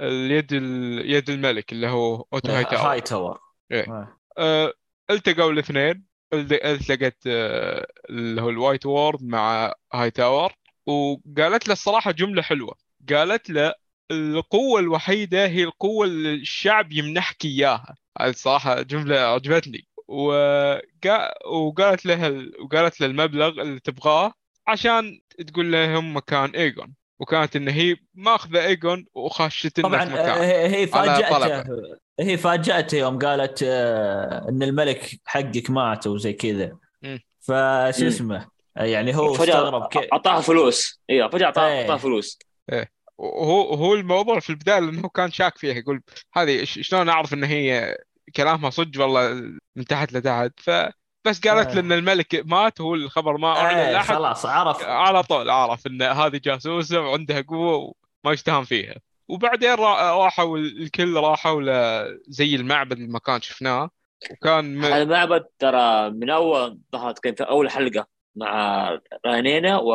اليد 0.00 0.52
ال- 0.52 1.10
يد 1.10 1.30
الملك 1.30 1.72
اللي 1.72 1.86
هو 1.88 2.24
أوتو 2.32 2.52
هاي 2.52 2.64
تاور 2.64 2.90
هاي 2.92 3.00
تاور 3.00 3.38
إيه. 3.72 3.88
آه. 3.88 4.18
آه، 4.38 4.72
التقوا 5.10 5.50
الاثنين 5.52 6.04
الت- 6.32 6.52
التقت 6.64 7.16
آه، 7.26 7.86
اللي 8.10 8.42
هو 8.42 8.50
ال 8.50 8.56
White 8.56 8.86
Worm 8.86 9.22
مع 9.22 9.72
هاي 9.94 10.10
تاور 10.10 10.52
وقالت 10.86 11.68
له 11.68 11.72
الصراحة 11.72 12.10
جملة 12.10 12.42
حلوة. 12.42 12.74
قالت 13.10 13.50
له 13.50 13.74
القوة 14.10 14.80
الوحيدة 14.80 15.46
هي 15.46 15.64
القوة 15.64 16.06
اللي 16.06 16.34
الشعب 16.34 16.92
يمنحك 16.92 17.44
إياها. 17.44 17.94
هذه 18.20 18.30
الصراحة 18.30 18.82
جملة 18.82 19.18
عجبتني. 19.18 19.86
وقا... 20.08 21.46
وقالت 21.46 22.06
له 22.06 22.26
ال... 22.26 22.52
وقالت 22.62 23.00
له 23.00 23.06
المبلغ 23.06 23.48
اللي 23.48 23.80
تبغاه 23.80 24.32
عشان 24.66 25.20
تقول 25.46 25.72
لهم 25.72 26.16
مكان 26.16 26.50
ايجون 26.50 26.94
وكانت 27.20 27.56
إن 27.56 27.68
هي 27.68 27.96
ماخذة 28.14 28.66
ايجون 28.66 29.06
وخاشت 29.14 29.80
طبعا 29.80 30.04
هي 30.42 30.86
فاجأته. 30.86 31.64
هي 32.20 32.36
فاجأته 32.36 32.98
يوم 32.98 33.18
قالت 33.18 33.62
آه، 33.66 34.48
إن 34.48 34.62
الملك 34.62 35.20
حقك 35.24 35.70
مات 35.70 36.06
وزي 36.06 36.32
كذا. 36.32 36.76
فشو. 37.40 38.06
اسمه؟ 38.06 38.48
يعني 38.76 39.16
هو 39.16 39.34
استغرب 39.34 39.88
كيف 39.88 40.04
أعطاها 40.12 40.40
فلوس. 40.40 41.00
أيوه 41.10 41.28
فجأة 41.28 41.46
اعطاها. 41.46 41.80
أعطاها 41.80 41.96
فلوس. 41.96 42.38
وهو 43.18 43.74
هو 43.74 43.94
الموضوع 43.94 44.40
في 44.40 44.50
البداية 44.50 44.78
لأنه 44.78 45.08
كان 45.08 45.30
شاك 45.30 45.58
فيها. 45.58 45.74
يقول 45.74 46.02
هذه 46.34 46.64
شلون 46.64 47.08
أعرف 47.08 47.34
إن 47.34 47.44
هي 47.44 47.96
كلامها 48.36 48.70
صدق 48.70 49.00
والله 49.00 49.34
من 49.76 49.84
تحت 49.84 50.12
لتحت. 50.12 50.52
ف 50.60 50.70
بس 51.26 51.40
قالت 51.40 51.68
آه. 51.68 51.74
له 51.74 51.80
ان 51.80 51.92
الملك 51.92 52.42
مات 52.44 52.80
هو 52.80 52.94
الخبر 52.94 53.36
ما 53.36 53.48
أعلن. 53.48 53.78
آه 53.78 53.92
لاحد 53.92 54.14
خلاص 54.14 54.46
عرف. 54.46 54.82
على 54.84 55.22
طول 55.22 55.50
عرف 55.50 55.86
إن 55.86 56.02
هذه 56.02 56.40
جاسوسة 56.44 57.00
وعندها 57.00 57.40
قوة 57.40 57.76
وما 58.24 58.32
يستهان 58.34 58.64
فيها. 58.64 58.94
وبعدين 59.28 59.74
را- 59.74 60.24
راحوا 60.24 60.58
الكل 60.58 61.14
راحوا 61.16 61.62
زي 62.28 62.54
المعبد 62.54 62.98
المكان 62.98 63.40
شفناه. 63.40 63.90
وكان 64.30 64.76
م... 64.76 64.84
المعبد 64.84 65.44
ترى 65.58 66.10
من 66.10 66.30
اول 66.30 66.78
ظهرت 66.92 67.18
كان 67.18 67.34
في 67.34 67.42
أول 67.42 67.70
حلقة 67.70 68.06
مع 68.36 68.88
رانينا 69.26 69.78
و 69.78 69.92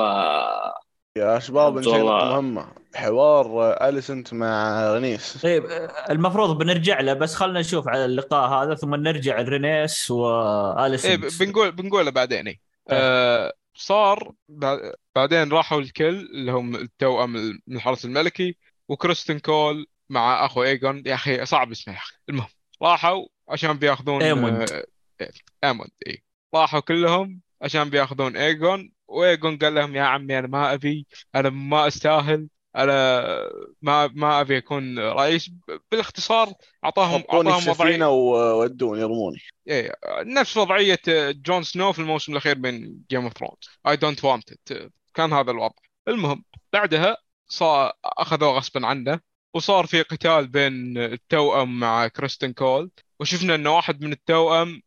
يا 1.19 1.39
شباب. 1.39 1.77
نقطة 1.77 2.03
مهمة. 2.03 2.67
حوار 2.95 3.71
أليسنت 3.89 4.34
مع 4.34 4.82
رنيس 4.93 5.38
طيب 5.38 5.63
المفروض 6.10 6.58
بنرجع 6.58 6.99
له 7.01 7.13
بس 7.13 7.36
خلينا 7.36 7.60
نشوف 7.60 7.88
على 7.88 8.05
اللقاء 8.05 8.49
هذا 8.49 8.75
ثم 8.75 8.95
نرجع 8.95 9.41
لرينيس 9.41 10.12
إيه 10.12 10.17
واليسون 10.17 11.15
ب- 11.15 11.29
بنقول 11.39 11.71
بنقوله 11.71 12.12
بعدين 12.12 12.47
إيه 12.47 12.60
آه 12.89 13.53
صار 13.75 14.32
بع- 14.51 14.93
بعدين 15.15 15.51
راحوا 15.51 15.79
الكل 15.82 16.05
اللي 16.34 16.51
هم 16.51 16.75
التوأم 16.75 17.34
من 17.67 17.75
الحرس 17.75 18.05
الملكي 18.05 18.58
وكريستن 18.89 19.39
كول 19.39 19.86
مع 20.10 20.45
أخو 20.45 20.63
ايجون 20.63 21.03
يا 21.05 21.13
أخي 21.15 21.45
صعب 21.45 21.71
اسمه 21.71 21.93
يا 21.93 21.99
أخي. 21.99 22.15
المهم 22.29 22.47
راحوا 22.82 23.25
عشان 23.49 23.73
بياخذون 23.73 24.23
إيموند. 24.23 24.71
آه، 24.71 24.84
إيه، 25.21 25.32
أيموند 25.63 25.89
إي. 26.08 26.23
راحوا 26.55 26.79
كلهم 26.79 27.41
عشان 27.62 27.89
بياخذون 27.89 28.38
ايجون 28.38 28.91
وايجون 29.10 29.58
قال 29.58 29.76
لهم 29.76 29.95
يا 29.95 30.02
عمي 30.04 30.39
أنا 30.39 30.48
ما 30.48 30.74
أبي 30.74 31.08
أنا 31.36 31.50
ما 31.50 31.88
أستاهل 31.88 32.48
أنا 32.76 33.22
ما 33.82 34.08
ما 34.08 34.41
أبي 34.41 34.58
أكون 34.58 35.00
رئيس. 35.00 35.52
بالاختصار 35.91 36.54
أعطاهم 36.86 37.24
أعطاهم 37.34 37.69
وضعية. 37.69 38.06
وودوني 38.06 39.02
يرموني. 39.02 39.39
إيه 39.67 39.95
نفس 40.22 40.58
وضعية 40.58 41.00
جون 41.32 41.63
سنو 41.63 41.91
في 41.91 42.00
الموسم 42.00 42.32
الأخير 42.32 42.58
من 42.58 42.98
Game 43.10 43.23
of 43.23 43.34
Thrones 43.38 43.69
I 43.88 43.95
don't 43.95 44.23
want 44.25 44.51
it 44.51 44.91
كان 45.13 45.34
هذا 45.34 45.52
الوضع. 45.52 45.76
المهم 46.08 46.43
بعدها 46.74 47.17
صار 47.48 47.93
أخذوه 48.06 48.58
غصبا 48.58 48.88
عنه 48.88 49.19
وصار 49.54 49.86
في 49.86 50.02
قتال 50.02 50.48
بين 50.48 50.98
التوأم 50.98 51.80
مع 51.80 52.08
كريستن 52.08 52.54
كول. 52.54 52.91
وشفنا 53.19 53.56
أن 53.56 53.67
واحد 53.67 54.02
من 54.04 54.12
التوأم 54.12 54.82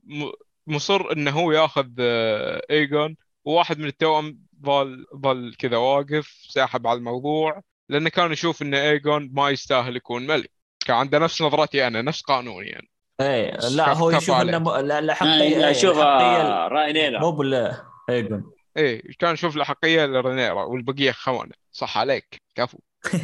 مصر 0.67 1.13
أنه 1.13 1.31
هو 1.31 1.53
ياخذ 1.53 1.89
آه، 1.99 2.63
ايجون 2.71 3.17
وواحد 3.45 3.79
من 3.79 3.87
التوأم 3.87 4.39
ظل 4.65 5.07
ظل 5.17 5.55
كذا 5.59 5.77
واقف 5.77 6.27
ساحب 6.49 6.87
على 6.87 6.99
الموضوع 6.99 7.63
لأنه 7.89 8.11
كان 8.11 8.33
يشوف 8.33 8.63
إن 8.63 8.75
ايجون 8.75 9.31
ما 9.33 9.51
يستاهل 9.51 9.97
يكون 9.97 10.27
ملك. 10.27 10.51
كان 10.87 10.97
عنده 10.97 11.19
نفس 11.19 11.43
نظرتي 11.43 11.87
أنا 11.87 12.03
نفس 12.03 12.23
قانوني 12.23 12.69
يعني 12.69 12.89
إيه 13.21 13.51
لا 13.57 13.93
هو 13.93 14.11
يشوف. 14.11 14.37
إنه 14.37 14.59
م... 14.59 14.69
لا 14.71 15.01
لا 15.01 15.13
آه، 15.13 15.25
الحقيقة 15.25 16.03
آه، 16.03 16.69
رينيرا 16.69 17.21
مو 17.21 17.31
بال 17.31 17.77
ايجون 18.11 18.53
إيه 18.77 19.03
كان 19.19 19.35
يشوف 19.35 19.57
الاحقيه 19.57 20.07
لرينيرا 20.07 20.65
والبقية 20.65 21.13
خونة. 21.13 21.53
صح 21.73 21.99
عليك. 21.99 22.43
كفو. 22.55 22.79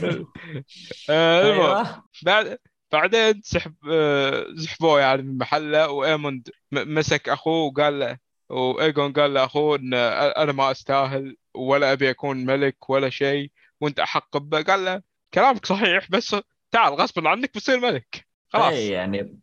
آه، 1.10 1.42
المهم 1.42 1.76
أيوه 1.76 2.04
بعد 2.22 2.58
بعدين 2.92 3.40
سحب 3.44 3.74
سحبوه 4.58 5.00
يعني 5.00 5.22
من 5.22 5.38
محله 5.38 5.90
وإيموند 5.90 6.48
مسك 6.72 7.28
أخوه 7.28 7.64
وقال 7.64 7.98
له 7.98 8.18
وإيجون 8.48 9.12
قال 9.12 9.34
لاخوه 9.34 9.76
إن 9.76 9.94
أنا 9.94 10.52
ما 10.52 10.70
أستاهل 10.70 11.36
ولا 11.54 11.92
أبي 11.92 12.10
أكون 12.10 12.44
ملك 12.46 12.90
ولا 12.90 13.10
شيء 13.10 13.50
وأنت 13.80 14.00
أحق 14.00 14.36
به 14.36 14.62
قال 14.62 14.84
له 14.84 15.02
كلامك 15.34 15.66
صحيح 15.66 16.10
بس 16.10 16.36
تعال 16.70 16.94
غصبا 16.94 17.28
عنك 17.28 17.50
بتصير 17.50 17.80
ملك 17.80 18.26
خلاص. 18.48 18.72
إيه 18.72 18.92
يعني 18.92 19.38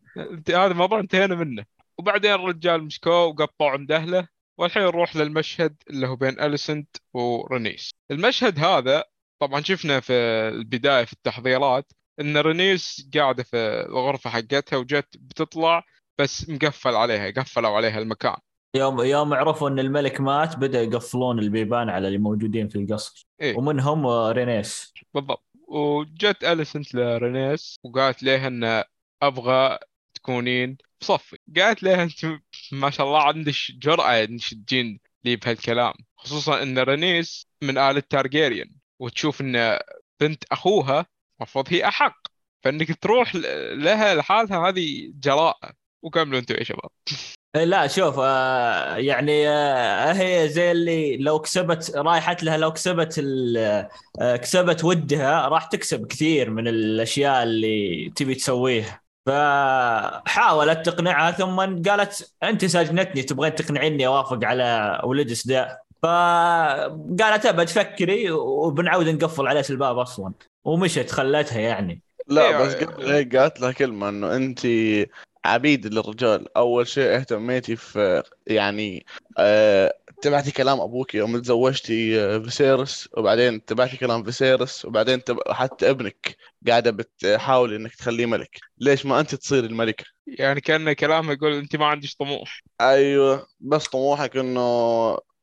هذا 0.48 0.66
الموضوع 0.66 1.00
انتهينا 1.00 1.34
منه. 1.34 1.64
وبعدين 1.98 2.32
الرجال 2.32 2.84
مسكوه 2.84 3.24
وقطعوا 3.24 3.70
عند 3.70 3.92
أهله 3.92 4.28
والحين 4.58 4.82
نروح 4.82 5.16
للمشهد 5.16 5.76
اللي 5.90 6.06
هو 6.08 6.16
بين 6.16 6.40
أليسنت 6.40 6.96
ورنيس. 7.12 7.90
المشهد 8.10 8.58
هذا 8.58 9.04
طبعا 9.38 9.60
شفنا 9.60 10.00
في 10.00 10.12
البداية 10.48 11.04
في 11.04 11.12
التحضيرات 11.12 11.92
إن 12.20 12.36
رنيس 12.36 13.08
قاعدة 13.14 13.42
في 13.42 13.56
الغرفة 13.88 14.30
حقتها 14.30 14.76
وجت 14.76 15.16
بتطلع 15.16 15.84
بس 16.18 16.48
مقفل 16.48 16.94
عليها 16.94 17.30
قفلوا 17.30 17.76
عليها 17.76 17.98
المكان. 17.98 18.36
يوم 18.76 19.00
يوم 19.00 19.34
عرفوا 19.34 19.68
إن 19.68 19.78
الملك 19.78 20.20
مات 20.20 20.56
بدا 20.56 20.82
يقفلون 20.82 21.38
البيبان 21.38 21.88
على 21.88 22.06
اللي 22.06 22.18
موجودين 22.18 22.68
في 22.68 22.76
القصر. 22.78 23.26
إيه. 23.40 23.56
ومنهم 23.56 24.06
رينيس. 24.06 24.94
بالضبط. 25.14 25.46
وجت 25.68 26.44
أليسنت 26.44 26.94
لرنيس 26.94 27.78
وقالت 27.84 28.22
لها 28.22 28.46
إن 28.46 28.84
أبغى 29.22 29.78
تكونين 30.14 30.76
بصفي. 31.00 31.36
قالت 31.56 31.82
لها 31.82 32.02
أنت 32.02 32.40
ما 32.72 32.90
شاء 32.90 33.06
الله 33.06 33.22
عندك 33.22 33.54
جرأة 33.70 34.24
إنك 34.24 34.40
تجين 34.50 35.00
لي 35.24 35.36
بهالكلام. 35.36 35.94
خصوصا 36.16 36.62
إن 36.62 36.78
رنيس 36.78 37.46
من 37.62 37.78
آل 37.78 37.96
التارجيريان 37.96 38.70
وتشوف 38.98 39.40
إن 39.40 39.78
بنت 40.20 40.44
أخوها 40.52 41.06
المفروض 41.40 41.66
هي 41.70 41.88
أحق. 41.88 42.26
فإنك 42.64 42.98
تروح 43.02 43.34
لها 43.74 44.14
لحالها 44.14 44.68
هذه 44.68 45.12
جراءة. 45.14 45.72
وكملوا 46.02 46.38
أنتم 46.38 46.54
يا 46.54 46.64
شباب. 46.64 46.90
لا 47.64 47.86
شوف 47.86 48.14
آه 48.18 48.96
يعني 48.96 49.48
آه 49.48 50.12
هي 50.12 50.48
زي 50.48 50.72
اللي 50.72 51.16
لو 51.16 51.38
كسبت 51.38 51.92
رايحت 51.96 52.42
لها 52.42 52.56
لو 52.56 52.72
كسبت 52.72 53.22
آه 54.20 54.36
كسبت 54.36 54.84
ودها 54.84 55.48
راح 55.48 55.64
تكسب 55.66 56.06
كثير 56.06 56.50
من 56.50 56.68
الأشياء 56.68 57.42
اللي 57.42 58.12
تبي 58.16 58.34
تسويها. 58.34 59.00
فحاولت 59.26 60.86
تقنعها 60.86 61.30
ثم 61.30 61.60
قالت 61.60 62.32
أنت 62.42 62.64
ساجنتني 62.64 63.22
تبغين 63.22 63.54
تقنعيني 63.54 64.06
أوافق 64.06 64.44
على 64.44 65.00
ولدس 65.04 65.46
ده 65.46 65.82
فقالت 66.02 67.46
أبد 67.46 67.68
فكري 67.68 68.30
وبنعود 68.30 69.08
نقفل 69.08 69.46
عليك 69.46 69.70
الباب 69.70 69.98
أصلا. 69.98 70.32
ومشت 70.64 71.10
خلتها 71.10 71.60
يعني. 71.60 72.02
لا 72.28 72.48
إيه، 72.48 72.56
بس 72.56 72.74
قبل 72.74 73.12
هيك 73.12 73.36
قالت 73.36 73.60
لها 73.60 73.72
كلمة 73.72 74.08
إنه 74.08 74.36
انت 74.36 74.66
عبيد 75.46 75.86
للرجال 75.86 76.56
أول 76.56 76.86
شيء 76.88 77.16
اهتميتي 77.16 77.76
في 77.76 78.22
يعني 78.46 79.06
آه 79.38 79.94
تبعتي 80.22 80.50
كلام 80.52 80.80
أبوك 80.80 81.14
يوم 81.14 81.38
تزوجتي 81.38 82.20
آه، 82.20 82.38
فيسيرس 82.38 83.08
وبعدين 83.16 83.64
تبعتي 83.64 83.96
كلام 83.96 84.24
فيسيرس 84.24 84.84
وبعدين 84.84 85.24
تب... 85.24 85.38
حتى 85.50 85.90
ابنك 85.90 86.36
قاعدة 86.68 86.90
بتحاولي 86.90 87.76
إنك 87.76 87.94
تخليه 87.94 88.26
ملك. 88.26 88.60
ليش 88.78 89.06
ما 89.06 89.20
أنت 89.20 89.34
تصير 89.34 89.64
الملكة؟ 89.64 90.04
يعني 90.26 90.60
كان 90.60 90.92
كلامها 90.92 91.32
يقول 91.34 91.52
أنت 91.52 91.76
ما 91.76 91.86
عندك 91.86 92.08
طموح. 92.18 92.62
أيوه 92.80 93.46
بس 93.60 93.86
طموحك 93.86 94.36
إنه 94.36 94.60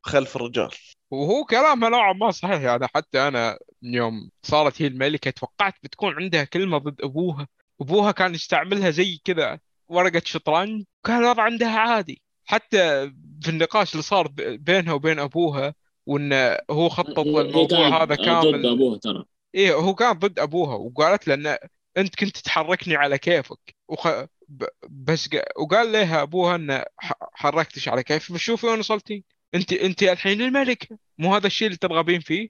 خلف 0.02 0.36
الرجال. 0.36 0.70
وهو 1.12 1.46
كلامها 1.46 1.90
نوعا 1.90 2.14
ما 2.14 2.32
صحيح 2.32 2.62
يعني 2.62 2.88
حتى 2.96 3.28
أنا 3.28 3.58
يوم 3.82 4.30
صارت 4.44 4.82
هي 4.82 4.88
الملكة 4.88 5.32
توقعت 5.32 5.74
بتكون 5.84 6.14
عندها 6.14 6.44
كلمة 6.44 6.78
ضد 6.78 7.02
أبوها. 7.02 7.48
أبوها 7.82 8.12
كان 8.12 8.34
يستعملها 8.36 8.90
زي 8.90 9.20
كذا. 9.26 9.60
ورقة 9.94 10.22
شطرنج 10.26 10.84
كان 11.06 11.18
الوضع 11.18 11.44
عندها 11.44 11.80
عادي. 11.80 12.22
حتى 12.46 13.12
في 13.42 13.50
النقاش 13.50 13.92
اللي 13.92 14.04
صار 14.04 14.28
بينها 14.38 14.94
وبين 14.94 15.20
أبوها 15.20 15.74
وانه 16.06 16.58
هو 16.72 16.90
خطط 16.90 17.20
هي 17.20 17.44
للموضوع 17.44 17.90
كانت 17.90 17.94
هذا 17.94 18.16
ضد 18.16 18.26
كامل. 18.26 18.66
ابوه 18.66 18.98
ترى. 18.98 19.26
إيه 19.56 19.74
هو 19.74 19.96
كان 19.96 20.12
ضد 20.12 20.40
أبوها 20.40 20.76
وقالت 20.76 21.28
له 21.28 21.34
إن 21.34 21.58
أنت 21.98 22.16
كنت 22.16 22.38
تحركني 22.38 22.96
على 22.96 23.18
كيفك. 23.18 23.76
وخ... 23.88 24.08
ب... 24.48 24.66
بس 24.90 25.28
ق... 25.28 25.42
وقال 25.60 25.92
لها 25.92 26.22
أبوها 26.22 26.56
إن 26.56 26.84
ح... 26.98 27.14
حركتش 27.34 27.90
على 27.90 28.04
كيفي. 28.04 28.34
بس 28.34 28.40
شوفي 28.40 28.68
وين 28.68 28.80
وصلتي 28.80 29.24
أنت 29.56 29.74
أنت 29.74 30.04
الحين 30.04 30.42
الملكة 30.42 30.98
مو 31.18 31.36
هذا 31.36 31.48
الشيء 31.48 31.68
اللي 31.68 31.78
ترغبين 31.78 32.20
فيه؟ 32.20 32.50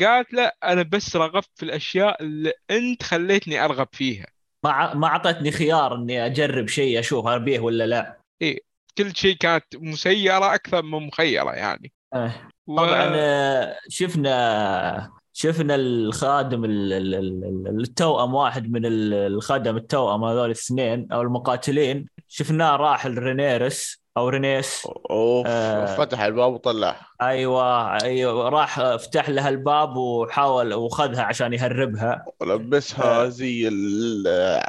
قالت 0.00 0.32
لا 0.32 0.56
أنا 0.64 0.82
بس 0.82 1.16
رغبت 1.16 1.50
في 1.54 1.62
الأشياء 1.62 2.22
اللي 2.22 2.52
أنت 2.70 3.02
خليتني 3.02 3.64
أرغب 3.64 3.88
فيها. 3.92 4.26
ما 4.64 4.94
ما 4.94 5.06
اعطتني 5.06 5.50
خيار 5.50 5.94
اني 5.94 6.26
اجرب 6.26 6.68
شيء 6.68 6.98
أشوف 6.98 7.26
ابيه 7.26 7.60
ولا 7.60 7.86
لا. 7.86 8.20
كل 8.98 9.16
شيء 9.16 9.36
كانت 9.36 9.64
مسيرة 9.76 10.54
أكثر 10.54 10.82
من 10.82 11.06
مخيرة 11.06 11.50
يعني. 11.50 11.92
إيه. 12.14 12.50
و... 12.66 12.76
طبعا 12.76 13.12
آه، 13.14 13.76
شفنا 13.88 15.10
شفنا 15.32 15.74
الخادم 15.74 16.64
ال- 16.64 16.92
ال- 16.92 17.14
ال- 17.14 17.80
التوأم 17.80 18.34
واحد 18.34 18.70
من 18.70 18.86
ال- 18.86 19.14
الخدم 19.14 19.76
التوأم 19.76 20.24
هذول 20.24 20.46
الاثنين 20.46 21.12
أو 21.12 21.22
المقاتلين. 21.22 22.06
شفناه 22.28 22.76
راح 22.76 23.06
لرينيرس 23.06 23.99
أو 24.16 24.28
رينيس 24.28 24.86
أوف 25.10 25.46
آه. 25.46 25.96
فتح 25.96 26.20
الباب 26.20 26.52
وطلعها 26.52 27.06
أيوه 27.22 27.92
أيوه 28.02 28.48
راح 28.48 28.96
فتح 28.96 29.28
لها 29.30 29.48
الباب 29.48 29.96
وحاول 29.96 30.74
وخذها 30.74 31.22
عشان 31.22 31.52
يهربها 31.52 32.24
ولبسها 32.40 33.24
آه. 33.24 33.28
زي 33.28 33.68
ال- 33.68 34.26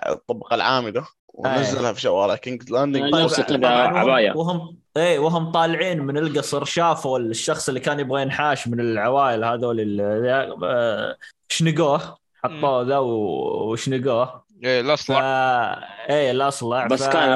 الطبقة 0.09 0.55
العاملة 0.55 1.07
ونزلها 1.33 1.93
في 1.93 2.01
شوارع 2.01 2.35
كينجز 2.35 2.71
لاندنج 2.71 3.11
طيب. 3.13 3.23
نفس 3.23 3.41
كذا 3.41 3.57
طبعاً 3.57 3.83
وهم- 3.85 3.97
عباية. 3.97 4.31
وهم 4.35 4.77
إيه 4.97 5.19
وهم 5.19 5.51
طالعين 5.51 5.99
من 6.01 6.17
القصر 6.17 6.63
شافوا 6.65 7.19
الشخص 7.19 7.67
اللي 7.67 7.79
كان 7.79 7.99
يبغى 7.99 8.21
ينحاش 8.21 8.67
من 8.67 8.79
العوائل 8.79 9.43
هذول 9.43 10.01
آه، 10.63 11.15
شنقوه 11.49 12.17
حطوه 12.43 12.81
ذا 12.81 12.97
و- 12.97 13.71
إيه 14.63 14.81
ف 14.81 14.85
الاصلع 14.85 15.19
إيه 16.09 16.31
الاصلع 16.31 16.87
بس 16.87 17.03
ف... 17.03 17.09
كان 17.13 17.29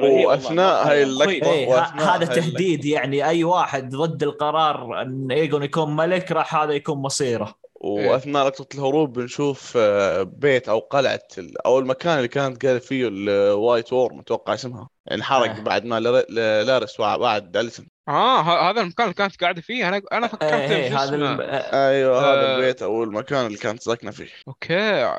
رهيب 0.00 0.28
هاي 0.28 1.04
مظهر 1.04 1.04
اللقطة- 1.04 1.26
مخيف. 1.26 1.44
إيه 1.44 1.66
ه- 1.66 1.68
وأثناء 1.68 2.16
هذا 2.16 2.30
هاي 2.30 2.40
تهديد 2.40 2.84
يعني 2.84 3.28
أي 3.28 3.44
واحد 3.44 3.94
ضد 3.94 4.22
القرار 4.22 5.02
إن 5.02 5.30
إيجون 5.32 5.62
يكون 5.62 5.96
ملك 5.96 6.32
راح 6.32 6.56
هذا 6.56 6.72
يكون 6.72 6.98
مصيره. 6.98 7.54
وأثناء 7.84 8.46
لقطة 8.46 8.74
الهروب 8.74 9.12
بنشوف 9.18 9.72
آه، 9.76 10.22
بيت 10.22 10.68
أو 10.68 10.78
قلعة 10.78 11.20
ال- 11.38 11.66
أو 11.66 11.78
المكان 11.78 12.16
اللي 12.16 12.28
كانت 12.28 12.64
قاعدة 12.66 12.78
فيه 12.78 13.08
الوايت 13.08 13.92
وور 13.92 14.12
متوقع 14.14 14.54
اسمها 14.54 14.88
انحرق 15.12 15.50
آه. 15.50 15.60
بعد 15.60 15.84
ما 15.84 16.00
لار- 16.00 16.24
لارس 16.64 17.00
بعد 17.00 17.56
أليسن 17.56 17.86
آه 18.08 18.40
ه- 18.40 18.70
هذا 18.70 18.80
المكان 18.80 19.04
اللي 19.04 19.14
كانت 19.14 19.40
قاعدة 19.40 19.60
فيه 19.60 19.88
أنا 19.88 20.02
أنا 20.12 20.26
فكرت 20.26 20.54
في 20.54 20.74
إيه 20.76 20.90
شو 20.90 20.96
هذا. 20.96 21.14
الم... 21.14 21.40
آه، 21.40 21.88
أيوه 21.90 22.18
هذا 22.20 22.52
آه. 22.52 22.56
البيت 22.56 22.82
أو 22.82 23.04
المكان 23.04 23.46
اللي 23.46 23.58
كانت 23.58 23.82
ساكنة 23.82 24.10
فيه 24.10 24.28
أوكي 24.48 25.10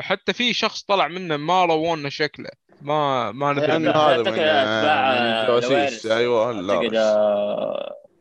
حتى 0.00 0.32
في 0.32 0.52
شخص 0.52 0.82
طلع 0.82 1.08
منه 1.08 1.36
ما 1.36 1.64
روونا 1.64 2.08
شكله 2.08 2.48
ما 2.82 3.32
ما 3.32 3.52
ندري. 3.52 3.66
هذا 3.72 3.78
من 3.78 3.88
آه، 3.88 5.50
من 5.50 5.60
لويرس. 5.60 6.06
أيوه 6.06 6.52
لارس 6.52 6.94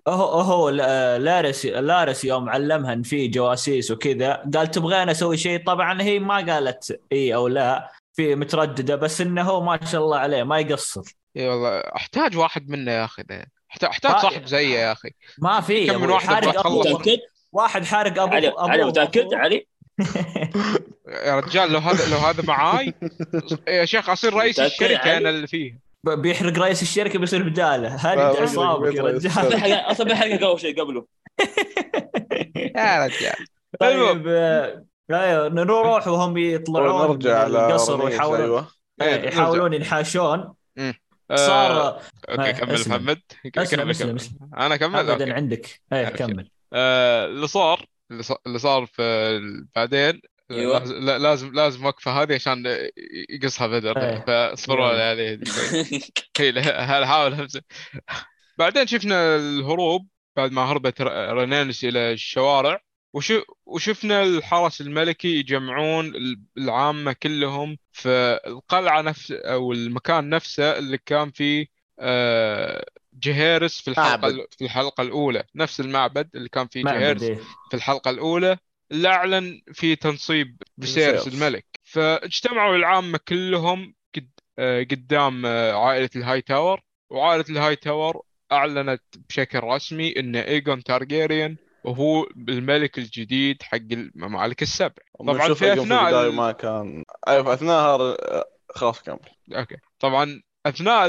هو 0.10 0.40
هو 0.42 0.70
لا- 0.70 1.20
لارس 1.20 1.66
لارس 1.66 2.26
يوم 2.26 2.50
علمها 2.50 2.94
إن 2.94 3.04
في 3.04 3.28
جواسيس 3.28 3.92
وكذا 3.92 4.44
قال 4.56 4.72
تبغين 4.72 5.10
أسوي 5.10 5.38
شيء 5.38 5.64
طبعا 5.66 6.02
هي 6.02 6.20
ما 6.20 6.36
قالت 6.54 7.00
إي 7.12 7.36
أو 7.36 7.48
لا 7.48 7.92
في 8.14 8.36
مترددة 8.36 8.96
بس 8.96 9.22
إنه 9.22 9.42
هو 9.42 9.64
ما 9.64 9.80
شاء 9.92 10.02
الله 10.02 10.18
عليه 10.18 10.44
ما 10.44 10.60
يقصر 10.60 11.02
إي 11.38 11.48
والله 11.50 11.80
أحتاج 11.80 12.38
واحد 12.38 12.70
منا 12.70 12.92
يا 12.92 13.06
أخي 13.06 13.24
أحت- 13.24 13.84
أحتاج 13.84 14.12
آه. 14.12 14.20
صاحب 14.22 14.46
زيه 14.46 14.80
يا 14.80 14.92
أخي 14.92 15.10
ما 15.38 15.62
في 15.62 15.88
كم 15.88 16.02
من 16.02 16.10
واحد 16.10 16.28
حارق. 16.28 16.68
متاكد 16.68 17.20
واحد 17.52 17.86
حارق 17.86 18.22
ابوه 18.22 18.36
علي 18.36 18.48
ابوه 18.48 18.72
علي 18.72 18.84
متأكد. 18.86 19.34
علي 19.34 19.68
يا 21.26 21.40
رجال 21.40 21.72
لو 21.72 21.80
هذا 21.80 22.10
لو 22.12 22.18
هذا 22.18 22.44
معاي 22.44 22.94
يا 23.68 23.86
شيخ 23.86 24.10
أصير 24.10 24.34
رئيس 24.34 24.60
الشركة؟ 24.60 25.18
أنا 25.18 25.30
اللي 25.30 25.48
فيه 25.48 25.89
بيحرق 26.04 26.60
رئيس 26.60 26.82
الشركة 26.82 27.20
بيصير 27.20 27.50
بداله 27.50 27.88
هدد 27.90 28.20
رجل 28.20 28.40
اعصابك 28.40 28.96
يا 28.96 29.04
رجال. 29.04 29.74
أصلا 29.74 30.08
بحرق 30.08 30.44
أول 30.44 30.60
شيء 30.60 30.82
قبله. 30.82 31.06
يا 32.76 33.06
رجال. 33.06 33.46
طيب 33.80 34.28
أيوه 35.12 35.48
نروح 35.48 36.08
وهم 36.08 36.38
يطلعون 36.38 37.18
من 37.18 37.28
على 37.28 37.68
القصر 37.68 38.06
ويحاولون 38.06 38.42
أيوه. 38.42 38.68
إيه، 39.02 39.16
إيه، 39.16 39.28
يحاولون 39.28 39.74
ينحاشون. 39.74 40.54
صار 41.36 42.02
أوكي 42.30 42.50
آه، 42.50 42.52
كمل. 42.52 42.82
محمد. 42.88 43.22
اسلم 43.58 43.82
كمل 43.82 43.92
اسلم 43.92 44.10
كمل. 44.10 44.16
اسلم 44.16 44.50
أنا 44.58 44.76
أكمل؟ 44.76 45.10
ابدا. 45.10 45.34
عندك. 45.34 45.82
إيه. 45.94 46.10
كمل. 46.10 46.52
اللي 46.74 47.48
صار 47.48 47.86
اللي 48.48 48.60
صار 48.60 48.86
في 48.86 49.40
بعدين 49.76 50.22
أيوة. 50.52 50.80
لازم 50.80 50.96
لا- 50.96 51.18
لازم 51.18 51.54
لازم 51.54 51.86
وقفة 51.86 52.12
هذه 52.22 52.36
عشان 52.36 52.64
يقصها 53.30 53.68
بدر 53.68 53.98
إيه. 54.02 54.24
فاصبروا 54.28 54.88
عليه 54.88 55.40
حاول 57.06 57.34
همزة 57.34 57.62
بعدين 58.58 58.88
شفنا 58.88 59.36
الهروب 59.36 60.08
بعد 60.36 60.52
ما 60.52 60.62
هربت 60.62 61.02
ر- 61.02 61.34
رينينس 61.34 61.84
إلى 61.84 62.12
الشوارع 62.12 62.82
وش 63.14 63.34
وشفنا 63.66 64.24
الحرس 64.24 64.82
الملكي 64.82 65.28
يجمعون 65.40 66.06
ال- 66.16 66.42
العامة 66.58 67.14
كلهم 67.14 67.78
في 67.92 68.40
القلعة 68.48 69.02
نفس 69.02 69.32
أو 69.32 69.72
المكان 69.74 70.30
نفسه 70.30 70.78
اللي 70.78 70.98
كان 70.98 71.32
فيه 71.32 71.68
آه، 72.00 72.86
جهيرس 73.14 73.82
في 73.82 73.88
الحلقة 73.88 74.10
معبد. 74.10 74.46
في 74.58 74.64
الحلقة 74.66 75.02
الأولى 75.02 75.44
نفس 75.56 75.80
المعبد 75.80 76.30
اللي 76.36 76.50
كان 76.50 76.68
فيه 76.68 76.84
معبد 76.84 77.00
جهيرس 77.00 77.24
إيه. 77.24 77.36
في 77.70 77.74
الحلقة 77.78 78.12
الأولى 78.12 78.58
اللي 78.92 79.08
أعلن 79.08 79.62
في 79.74 79.96
تنصيب 79.96 80.58
فيسيرس. 80.82 81.28
الملك 81.28 81.66
فاجتمعوا 81.84 82.76
العامة 82.76 83.20
كلهم 83.28 83.96
قد 84.16 84.30
آه، 84.60 84.84
قدام 84.84 85.46
آه، 85.46 85.74
عائلة 85.74 86.10
الهاي 86.16 86.42
تاور 86.42 86.82
وعائلة 87.10 87.46
الهاي 87.50 87.76
تاور 87.76 88.22
أعلنت 88.52 89.02
بشكل 89.30 89.60
رسمي 89.64 90.20
أن 90.20 90.36
إيجون 90.36 90.84
تارجيريان 90.84 91.58
وهو 91.84 92.24
الملك 92.50 92.98
الجديد 92.98 93.64
حق 93.64 93.78
الممالك 93.92 94.62
السبع 94.62 94.94
طبعاً 95.20 95.54
في 95.54 95.74
ال- 95.74 96.36
ما 96.36 96.52
كان 96.52 97.04
أيوه 97.28 97.44
في 97.44 97.54
أثناء 97.54 97.96
هذا 97.96 98.18
خلاص 98.76 99.02
كمل 99.02 99.20
okay 99.56 99.76
طبعا 100.00 100.42
أثناء. 100.66 101.08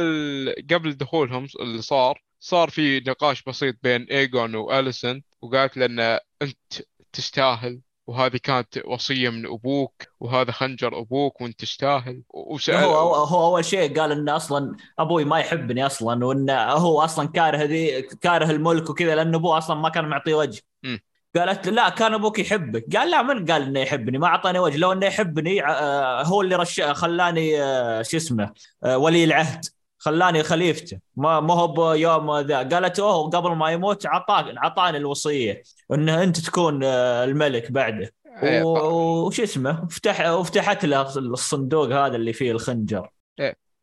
قبل 0.71 0.93
دخولهم 0.97 1.47
اللي 1.61 1.83
صار 1.83 2.23
صار 2.40 2.71
في 2.71 3.01
نقاش 3.01 3.43
بسيط 3.43 3.77
بين 3.83 4.03
ايجون 4.03 4.55
واليسن 4.55 5.23
وقالت 5.43 5.77
له 5.77 5.87
إن 5.87 6.01
أنت 6.43 6.73
تستاهل 7.12 7.81
وهذه 8.07 8.37
كانت 8.42 8.81
وصية 8.87 9.29
من 9.29 9.46
أبوك 9.46 10.03
وهذا 10.20 10.53
خنجر 10.53 10.99
أبوك 10.99 11.40
وأنت 11.40 11.61
تستاهل. 11.61 12.23
وسأل 12.31 12.75
هو 12.75 12.94
هو 12.94 13.14
هو 13.14 13.46
أول 13.46 13.64
شيء 13.64 14.01
قال 14.01 14.12
انه 14.12 14.37
أصلا 14.37 14.77
أبوي 14.99 15.25
ما 15.25 15.38
يحبني 15.38 15.87
أصلا 15.87 16.25
وانه 16.25 16.62
هو 16.62 17.01
أصلا 17.01 17.29
كاره 17.29 17.62
ذي 17.64 18.03
كاره 18.03 18.51
الملك 18.51 18.90
وكذا 18.90 19.14
لأن 19.14 19.35
أبوه 19.35 19.59
أصلا 19.59 19.77
ما 19.81 19.88
كان 19.88 20.09
معطيه 20.09 20.35
وجه. 20.35 20.62
مم. 20.83 21.01
قالت 21.37 21.68
لا 21.68 21.88
كان 21.88 22.14
أبوك 22.14 22.38
يحبك. 22.38 22.96
قال 22.96 23.11
لا 23.11 23.23
من 23.23 23.46
قال 23.46 23.62
إنه 23.62 23.81
يحبني؟ 23.81 24.18
ما 24.18 24.27
أعطاني 24.27 24.59
وجه. 24.59 24.77
لو 24.77 24.92
إنه 24.92 25.07
يحبني 25.07 25.66
آه، 25.66 26.23
هو 26.23 26.42
اللي 26.42 26.57
رش 26.57 26.81
خلاني 26.81 27.62
آه، 27.62 28.03
شو 28.03 28.16
اسمه 28.16 28.53
آه، 28.85 28.99
ولي 28.99 29.25
العهد. 29.25 29.64
خلاني 30.01 30.43
خليفته 30.43 30.99
ما 31.17 31.41
ما 31.41 31.55
هو 31.55 31.67
بيوم 31.93 32.39
ذا 32.39 32.57
قالت 32.59 33.01
أوه 33.01 33.31
قبل 33.31 33.51
ما 33.51 33.71
يموت 33.71 34.07
عطاك 34.07 34.45
عطاني 34.57 34.97
الوصية 34.97 35.63
إنه 35.93 36.23
أنت 36.23 36.41
تكون 36.41 36.85
آه، 36.85 37.25
الملك 37.25 37.73
بعده 37.73 38.13
إيه، 38.43 38.63
وش 38.63 39.41
اسمه 39.41 39.83
وفتح 39.85 40.29
وفتحت 40.31 40.85
له 40.85 41.03
الصندوق 41.19 41.87
هذا 41.93 42.17
اللي 42.17 42.33
فيه 42.33 42.53
الخنجر 42.53 43.09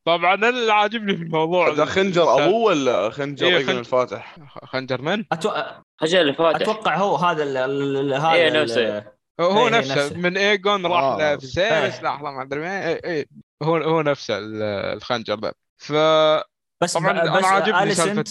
طبعا 0.05 0.33
أنا 0.33 0.49
اللي 0.49 0.73
عاجبني 0.73 1.17
في 1.17 1.23
الموضوع 1.23 1.69
هذا 1.71 1.85
خنجر 1.85 2.23
أبوه 2.45 2.63
ولا 2.63 3.09
خنجر 3.09 3.47
إيه، 3.47 3.65
خنجر. 3.65 3.79
الفاتح؟ 3.79 4.35
خنجر 4.63 5.01
من؟ 5.01 5.23
أتوقع, 5.31 5.81
حاجة 6.01 6.21
اللي 6.21 6.33
فاتح 6.33 6.61
أتوقع 6.61 6.97
هو 6.97 7.15
هذا 7.15 7.43
ال 7.43 7.57
ال 7.57 8.13
هذا 8.13 8.33
إيه، 8.33 8.61
نفسه. 8.61 8.97
هو 9.39 9.45
هو 9.45 9.67
إيه، 9.67 9.73
نفسه 9.73 9.95
نفسه. 9.95 10.17
من 10.17 10.37
ايجون 10.37 10.85
راح 10.85 11.03
آه. 11.03 11.35
لفيسيرس 11.35 11.95
إيه. 11.95 12.01
راح 12.03 12.21
ما 12.21 12.41
أدري 12.41 12.69
إيه، 12.69 13.01
إيه. 13.03 13.25
هو 13.63 13.77
هو 13.77 14.01
نفسه 14.01 14.37
ال- 14.37 14.63
الخنجر 14.63 15.39
ذا 15.39 15.51
ف 15.77 15.91
بس 16.81 16.93
طبعا 16.93 17.13
بس 17.13 17.27
أنا 17.45 17.47
عاجبني 17.47 17.93
سالفة. 17.95 18.23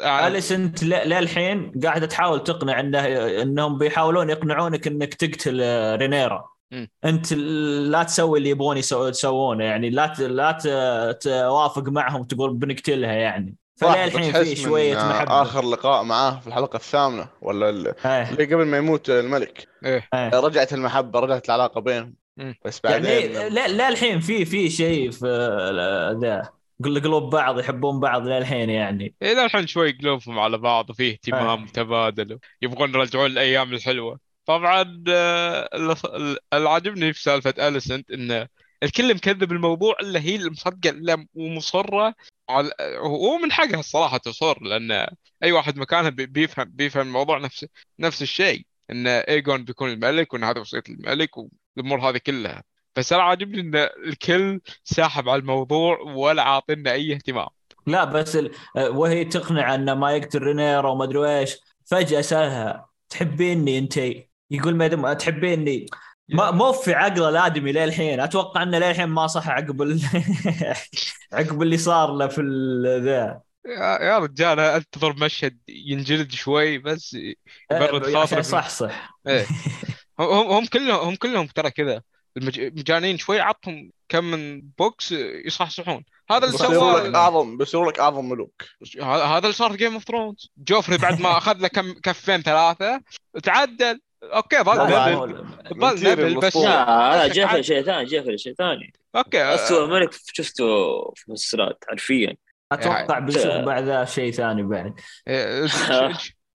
اليسنت 0.00 0.82
للحين 0.84 1.72
قاعدة 1.84 2.06
تحاول 2.06 2.44
تقنع 2.44 2.80
انه 2.80 2.98
إنهم 3.42 3.78
بيحاولون 3.78 4.30
يقنعونك 4.30 4.86
إنك 4.86 5.14
تقتل 5.14 5.60
آه، 5.62 5.96
رينيرا 5.96 6.44
مم. 6.70 6.88
أنت 7.04 7.32
لا 7.32 8.02
تسوي 8.02 8.38
اللي 8.38 8.50
يبغون 8.50 8.76
يسو- 8.82 9.08
يسوونه 9.08 9.64
يعني 9.64 9.90
لا 9.90 10.14
لا 10.18 10.52
ت- 10.52 11.22
توافق 11.22 11.88
معهم 11.88 12.24
تقول 12.24 12.54
بنقتلها 12.54 13.12
يعني 13.12 13.56
فللحين 13.76 14.32
في 14.32 14.56
شوية 14.56 14.94
من 15.02 15.08
محبة 15.10 15.42
آخر 15.42 15.64
لقاء 15.70 16.02
معاه 16.02 16.40
في 16.40 16.46
الحلقة 16.46 16.76
الثامنة 16.76 17.28
ولا 17.42 17.66
إيه، 17.66 17.72
اللي 18.30 18.44
قبل 18.44 18.64
ما 18.66 18.76
يموت 18.76 19.10
الملك 19.10 19.68
إيه 19.84 20.08
إيه. 20.14 20.28
رجعت 20.40 20.72
المحبة 20.72 21.20
رجعت 21.20 21.46
العلاقة 21.46 21.80
بينهم. 21.80 22.14
بس 22.64 22.80
بعدين 22.84 23.04
يعني 23.34 23.48
لا- 23.48 23.90
للحين 23.90 24.20
في 24.20 24.44
في 24.44 24.70
شيء 24.70 25.10
في 25.10 25.26
آه، 25.26 26.18
ذا 26.22 26.61
قلوب 26.82 27.30
بعض 27.30 27.58
يحبون 27.60 28.00
بعض 28.00 28.26
للحين 28.26 28.70
يعني. 28.70 29.14
إلى 29.22 29.44
الحين 29.44 29.66
شوي 29.66 29.92
قلوبهم 29.92 30.38
على 30.38 30.58
بعض 30.58 30.90
وفيه 30.90 31.12
اهتمام 31.12 31.48
آه. 31.48 31.56
متبادل 31.56 32.38
يبغون 32.62 32.94
يرجعون 32.94 33.26
الأيام 33.26 33.72
الحلوة. 33.72 34.18
طبعا 34.46 35.04
آه، 35.08 35.68
اللي 36.54 36.68
عاجبني 36.70 37.12
في 37.12 37.22
سالفة 37.22 37.68
أليسنت 37.68 38.10
انه 38.10 38.48
الكل 38.82 39.14
مكذب 39.14 39.52
الموضوع 39.52 39.96
إلا 40.00 40.20
هي 40.20 40.36
اللي 40.36 40.50
مصدقه 40.50 40.90
إلا 40.90 41.26
ومصرة 41.34 42.14
على 42.50 42.70
هو 42.98 43.38
من 43.38 43.52
حقها 43.52 43.80
الصراحة 43.80 44.16
تصر 44.18 44.62
لأن 44.62 45.06
أي 45.42 45.52
واحد 45.52 45.76
مكانها 45.78 46.10
بي- 46.10 46.26
بيفهم 46.26 46.64
بيفهم 46.74 47.06
الموضوع 47.06 47.38
نفس 47.38 47.66
نفس 47.98 48.22
الشيء. 48.22 48.66
إن 48.90 49.06
إيجون 49.06 49.64
بيكون 49.64 49.90
الملك 49.90 50.32
وإن 50.34 50.44
هذا 50.44 50.60
وصية 50.60 50.82
الملك 50.88 51.30
والأمور 51.76 52.00
هذه 52.10 52.18
كلها. 52.26 52.62
بس 52.96 53.12
أنا 53.12 53.22
عاجبني 53.22 53.60
إن 53.60 53.88
الكل 54.06 54.60
ساحب 54.84 55.28
على 55.28 55.40
الموضوع 55.40 55.98
ولا 56.00 56.42
عاطينا 56.42 56.92
أي 56.92 57.14
اهتمام. 57.14 57.48
لا 57.86 58.04
بس 58.04 58.36
ال... 58.36 58.50
وهي 58.76 59.24
تقنع 59.24 59.74
انه 59.74 59.94
ما 59.94 60.12
يقتل 60.12 60.42
رينيرا 60.42 60.90
وما 60.90 61.04
أدري 61.04 61.38
إيش. 61.38 61.58
فجأة 61.84 62.20
سالها 62.20 62.86
تحبيني 63.08 63.78
أنت؟ 63.78 64.00
يقول 64.50 64.76
ما 64.76 64.86
دم 64.86 65.12
تحبيني؟ 65.12 65.86
ما 66.28 66.50
مو 66.50 66.72
في 66.72 66.94
عقله 66.94 67.28
الآدمي 67.28 67.72
للحين. 67.72 68.20
أتوقع 68.20 68.62
إنه 68.62 68.78
للحين 68.78 69.08
ما 69.08 69.26
صح 69.26 69.48
عقب 69.48 69.82
ال... 69.82 70.00
عقب 71.32 71.62
اللي 71.62 71.78
صار 71.78 72.12
له 72.12 72.26
في 72.26 72.42
ذا. 73.04 73.40
يا 74.00 74.18
رجال 74.18 74.60
أنتظر 74.60 75.16
مشهد 75.16 75.58
ينجلد 75.68 76.30
شوي 76.30 76.78
بس 76.78 77.16
يبرد 77.70 78.04
عشان 78.16 78.42
خاطري 78.42 78.42
صح 78.42 78.68
صح. 78.68 79.18
إيه. 79.26 79.46
هم 80.20 80.48
هم 80.48 80.66
كلهم 80.66 81.08
هم 81.08 81.16
كلهم 81.16 81.46
ترى 81.46 81.70
كذا. 81.70 82.02
المجانين 82.36 83.18
شوي 83.18 83.40
عطهم 83.40 83.90
كم 84.08 84.24
من 84.24 84.60
box 84.78 85.12
يصحصحون. 85.46 86.04
هذا 86.30 86.46
اللي 86.46 86.58
سواه 86.58 87.14
أعظم 87.14 87.56
بيصيروا 87.56 87.90
لك 87.90 87.98
أعظم 87.98 88.28
ملوك. 88.28 88.62
هذا 89.00 89.24
هذا 89.24 89.38
اللي 89.38 89.52
صار 89.52 89.70
في 89.70 89.76
Game 89.76 89.92
of 89.92 90.04
Thrones 90.04 90.50
جوفري 90.56 90.98
بعد 90.98 91.20
ما 91.20 91.36
أخذ 91.38 91.58
له 91.58 91.68
كم 91.68 91.92
كفين 91.92 92.42
ثلاثة 92.42 93.02
تعدل. 93.42 94.00
okay 94.22 94.62
ظل 94.62 94.78
نبل 94.78 95.44
ظل 95.78 96.10
نبل 96.10 96.40
بس. 96.40 96.56
لا 96.56 97.16
لا 97.16 97.28
جيفري 97.28 97.62
شيء 97.62 97.82
ثاني 97.82 98.04
جيفري 98.04 98.38
شيء 98.38 98.54
ثاني. 98.54 98.92
okay. 99.16 99.42
اسوء 99.42 99.86
ملك 99.86 100.10
شفته 100.32 100.64
في 101.16 101.28
المسلسلات 101.28 101.84
حرفيا. 101.88 102.36
أتوقع 102.72 103.18
بنشوف 103.28 103.46
بعد 103.46 103.84
ذا 103.84 104.04
شيء 104.04 104.32
ثاني 104.32 104.62
بعد 104.62 105.00
إيه، 105.28 105.64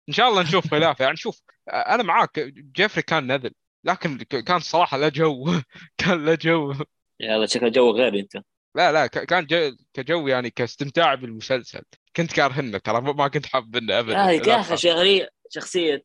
إن 0.10 0.14
شاء 0.14 0.30
الله 0.30 0.42
نشوف 0.42 0.72
خلاف 0.72 1.00
يعني 1.00 1.16
شوف 1.16 1.42
أنا 1.70 2.04
معاك 2.04 2.40
جيفري 2.76 3.02
كان 3.02 3.28
نذل 3.28 3.52
لكن 3.84 4.18
ك- 4.18 4.44
كان 4.44 4.60
صراحة 4.60 4.98
له 4.98 5.10
جو. 5.10 5.46
كان 5.98 6.26
له 6.26 6.36
جو. 6.36 6.74
يلا 7.20 7.46
شكل 7.46 7.72
جو 7.72 7.92
غير 7.92 8.20
انت. 8.20 8.38
لا 8.76 8.92
لا 8.92 9.08
ك- 9.08 9.26
كان 9.26 9.46
جو 9.46 9.72
كجو 9.94 10.28
يعني 10.28 10.50
كاستمتاع 10.50 11.16
بالمسلسل. 11.16 11.82
كنت 12.16 12.34
كارهنه 12.34 12.78
ترى 12.78 13.02
ما 13.02 13.28
كنت 13.28 13.46
حاب 13.46 13.76
إنه 13.76 14.00
ابدا. 14.00 14.32
يا 14.32 14.40
لا، 14.40 14.60
أخي 14.60 14.78
شغلية 14.78 15.30
شخصية 15.50 16.04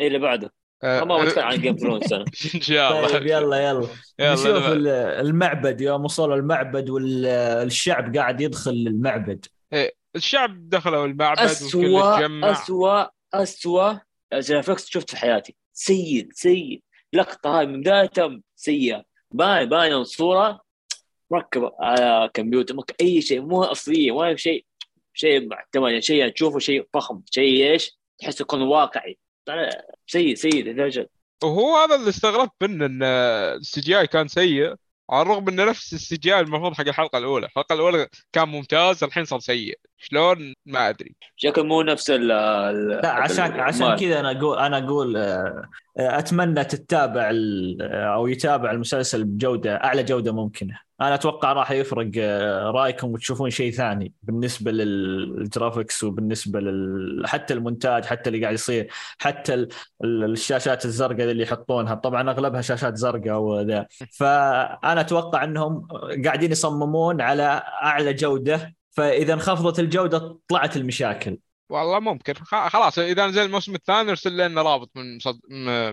إيه 0.00 0.06
اللي 0.06 0.18
بعده؟ 0.18 0.52
آه، 0.82 1.04
ما 1.04 1.24
بتكلم 1.24 1.44
عن 1.44 1.60
Game 1.60 1.76
Thrones 1.76 2.12
أنا. 2.12 2.24
إن 2.54 2.60
شاء 2.60 2.92
الله. 2.98 3.08
طيب 3.12 3.26
يلا 3.26 3.56
يلا. 3.56 3.88
يلا 4.18 4.32
نشوف 4.34 4.66
المعبد 5.26 5.80
يوم 5.80 6.04
وصلوا 6.04 6.36
المعبد 6.36 6.90
والشعب 6.90 8.16
قاعد 8.16 8.40
يدخل 8.40 8.70
المعبد 8.70 9.46
الشعب 10.16 10.68
دخلوا 10.68 11.06
المعبد 11.06 11.40
اسوء 11.40 12.00
اسوء 12.44 13.08
اسوء 13.34 13.98
جرافيكس 14.34 14.86
شفته 14.90 15.10
في 15.10 15.16
حياتي. 15.16 15.56
سيء 15.72 16.28
سيء. 16.32 16.82
لقطة 17.12 17.58
هاي 17.58 17.66
من 17.66 17.80
بدايتها 17.80 18.40
سيئة. 18.56 19.04
باين 19.30 19.68
باين 19.68 19.92
الصورة. 19.92 20.60
مركبة 21.30 21.72
على 21.80 22.30
كمبيوتر. 22.34 22.76
أي 23.00 23.22
شيء. 23.22 23.40
مو 23.40 23.62
أصلية. 23.62 24.12
ولا 24.12 24.36
شيء 24.36 24.64
شيء 25.14 25.48
معتمد. 25.48 25.98
شيء 25.98 26.16
يعني 26.16 26.30
تشوفه 26.30 26.58
شيء 26.58 26.86
فخم. 26.94 27.22
شيء 27.30 27.70
إيش؟ 27.70 27.98
تحسه 28.18 28.42
يكون 28.42 28.62
واقعي. 28.62 29.18
سيء 30.06 30.34
سيء. 30.34 30.64
لدرجة 30.64 31.10
وهو 31.42 31.76
هذا 31.76 31.94
اللي 31.94 32.08
استغربت 32.08 32.52
منه 32.62 32.86
إن 32.86 33.02
ال 33.02 33.80
CGI 33.80 34.06
كان 34.06 34.28
سيء. 34.28 34.74
على 35.10 35.22
الرغم 35.22 35.48
إنه 35.48 35.64
نفس 35.64 35.92
ال 35.92 36.16
CGI 36.16 36.40
المفروض 36.40 36.74
حق 36.74 36.88
الحلقة 36.88 37.18
الأولى، 37.18 37.46
الحلقة 37.46 37.72
الأولى 37.72 38.08
كان 38.32 38.48
ممتاز. 38.48 39.04
الحين 39.04 39.24
صار 39.24 39.40
سيء، 39.40 39.78
شلون؟ 40.02 40.54
ما 40.66 40.88
أدري. 40.88 41.14
شكل 41.36 41.66
مو 41.66 41.82
نفس 41.82 42.10
ال 42.10 42.26
لا 42.88 43.08
عشان 43.10 43.60
عشان. 43.60 43.96
كذا 43.96 44.20
أنا 44.20 44.30
أقول 44.38 44.58
أنا 44.58 44.78
أقول 44.78 45.16
آه، 45.16 45.68
أتمنى 45.98 46.64
تتابع 46.64 47.30
ال- 47.30 47.78
آه، 47.82 48.14
أو 48.14 48.26
يتابع 48.26 48.70
المسلسل 48.70 49.24
بجودة 49.24 49.76
أعلى 49.84 50.02
جودة 50.02 50.32
ممكنة. 50.32 50.78
أنا 51.00 51.14
أتوقع 51.14 51.52
راح 51.52 51.70
يفرق 51.70 52.10
آه، 52.18 52.70
رأيكم 52.70 53.08
وتشوفون 53.12 53.50
شيء 53.50 53.72
ثاني 53.72 54.12
بالنسبة 54.22 54.70
لل 54.72 54.98
graphics 54.98 56.04
وبالنسبة 56.04 56.60
لل... 56.60 57.22
حتى 57.26 57.54
المونتاج 57.54 58.04
حتى 58.04 58.30
اللي 58.30 58.42
قاعد 58.42 58.54
يصير 58.54 58.88
حتى 59.18 59.54
ال- 59.54 59.68
ال- 60.04 60.24
الشاشات 60.32 60.84
الزرقاء 60.84 61.30
اللي 61.30 61.42
يحطونها. 61.42 61.94
طبعا 61.94 62.30
أغلبها 62.30 62.60
شاشات 62.60 62.96
زرقاء 62.96 63.38
وذا. 63.38 63.86
فأنا 64.18 65.00
أتوقع 65.00 65.44
إنهم 65.44 65.88
قاعدين 66.24 66.52
يصممون 66.52 67.20
على 67.20 67.62
أعلى 67.82 68.12
جودة 68.12 68.79
فإذا 68.90 69.34
انخفضت 69.34 69.78
الجودة 69.78 70.38
طلعت 70.48 70.76
المشاكل. 70.76 71.38
والله 71.68 72.00
ممكن. 72.00 72.34
خ- 72.34 72.68
خلاص 72.68 72.98
إذا 72.98 73.26
نزل 73.26 73.42
الموسم 73.42 73.74
الثاني 73.74 74.10
ارسل 74.10 74.36
لنا 74.36 74.62
رابط 74.62 74.90
من 74.94 75.18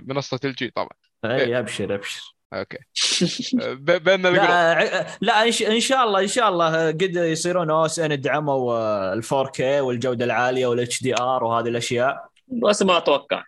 منصة 0.07 0.39
الجي 0.45 0.69
طبعا. 0.75 0.89
اي 1.25 1.59
أبشر 1.59 1.95
أبشر. 1.95 2.21
أوكي. 2.53 2.77
ب- 3.75 4.03
بيننا 4.03 4.29
ال 4.29 4.33
group 4.33 4.49
لا 4.49 5.17
لا 5.21 5.43
إن 5.45 5.51
ش- 5.51 5.61
إن 5.63 5.79
شاء 5.79 6.03
الله 6.03 6.21
إن 6.21 6.27
شاء 6.27 6.49
الله 6.49 6.87
قد 6.87 7.15
يصيرون 7.15 7.69
OSN 7.71 8.21
دعموا 8.21 8.73
ال 9.13 9.23
4K 9.23 9.79
والجودة 9.79 10.25
العالية 10.25 10.67
وال 10.67 11.03
HDR 11.03 11.43
وهذه 11.43 11.67
الأشياء. 11.67 12.27
بس 12.47 12.81
ما 12.83 12.97
أتوقع. 12.97 13.43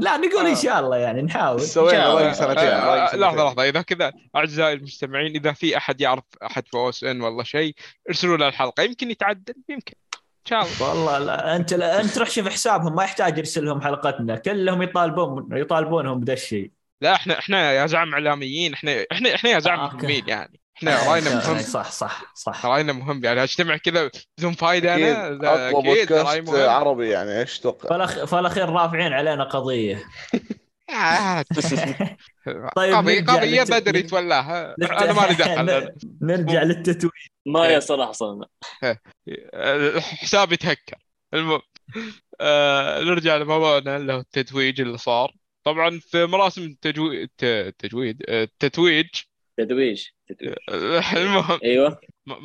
لا 0.00 0.16
نقول 0.26 0.46
إن 0.46 0.54
شاء 0.54 0.80
الله 0.80 0.96
يعني 0.96 1.22
نحاول. 1.22 1.60
سوينا. 1.60 2.14
باقي 2.14 2.34
سنتين 2.34 2.58
آه، 2.58 3.12
آه،. 3.12 3.16
لحظة 3.16 3.44
لحظة. 3.44 3.68
إذا 3.68 3.82
كذا 3.82 4.12
أعزائي 4.36 4.72
المستمعين 4.72 5.36
إذا 5.36 5.52
في 5.52 5.76
أحد 5.76 6.00
يعرف 6.00 6.24
أحد 6.42 6.68
في 6.68 6.76
OSN 6.76 7.20
والله 7.20 7.42
شيء 7.42 7.74
ارسلوا 8.08 8.36
له 8.36 8.48
الحلقة. 8.48 8.82
يمكن 8.82 9.10
يتعدل 9.10 9.54
يمكن. 9.68 9.94
إن 10.14 10.46
شاء 10.48 10.62
الله. 10.62 10.88
والله 10.88 11.18
لا 11.18 11.56
أنت 11.56 11.74
لا 11.74 12.00
أنت 12.00 12.18
روح 12.18 12.30
شوف 12.30 12.48
حسابهم 12.48 12.94
ما 12.94 13.04
يحتاج 13.04 13.38
يرسل 13.38 13.64
لهم 13.64 13.80
حلقتنا. 13.80 14.36
كلهم 14.36 14.82
يطالبون 14.82 15.48
يطالبونهم 15.52 16.20
بذا 16.20 16.32
الشيء. 16.32 16.70
لا 17.00 17.14
إحنا 17.14 17.38
إحنا 17.38 17.72
يا 17.72 17.86
زعم 17.86 18.12
إعلاميين 18.12 18.72
إحنا 18.72 19.04
إحنا 19.12 19.34
إحنا 19.34 19.50
يا 19.50 19.58
زعم 19.58 19.80
آه،. 19.80 19.96
مهمين 19.96 20.28
يعني. 20.28 20.61
إحنا 20.88 21.10
راينا 21.12 21.34
مهم 21.34 21.58
صح 21.58 21.90
صح 21.90 22.32
صح. 22.34 22.66
راينا 22.66 22.92
مهم 22.92 23.24
يعني 23.24 23.42
أجتمع 23.42 23.76
كذا 23.76 24.10
بدون 24.38 24.52
فايدة 24.52 24.94
أنا 24.94 25.68
اقوى 25.70 25.82
بودكاست 25.82 26.36
مهم. 26.48 26.70
عربي 26.70 27.08
يعني 27.10 27.40
إيش 27.40 27.58
تتوقع؟ 27.58 27.88
فالأخ... 27.88 28.24
فالأخير 28.24 28.68
رافعين 28.68 29.12
علينا 29.12 29.44
قضية. 29.44 30.04
طيب 32.76 32.94
للت- 33.08 33.88
لل- 33.88 34.06
تولعها 34.06 34.74
للت- 34.80 34.90
أنا 34.90 35.12
مالي 35.12 35.34
دخل. 35.34 35.92
نرجع 36.22 36.62
للتتويج. 36.62 37.12
ما 37.46 37.68
يصلح 37.68 38.08
أصلا 38.08 38.46
حسابي 40.00 40.56
تهكر 40.56 40.96
المهم 41.34 41.60
آه 42.40 43.00
نرجع 43.02 43.36
لموضوعنا 43.36 43.96
اللي 43.96 44.12
هو 44.12 44.18
التتويج 44.18 44.80
اللي 44.80 44.98
صار. 44.98 45.32
طبعا 45.64 46.00
في 46.02 46.26
مراسم 46.26 46.62
التجويد 46.62 47.30
التجويد 47.42 48.22
آه، 48.28 48.42
التتويج. 48.44 49.06
تدويج 49.58 50.06
المهم 51.16 51.60
أيوه. 51.64 52.00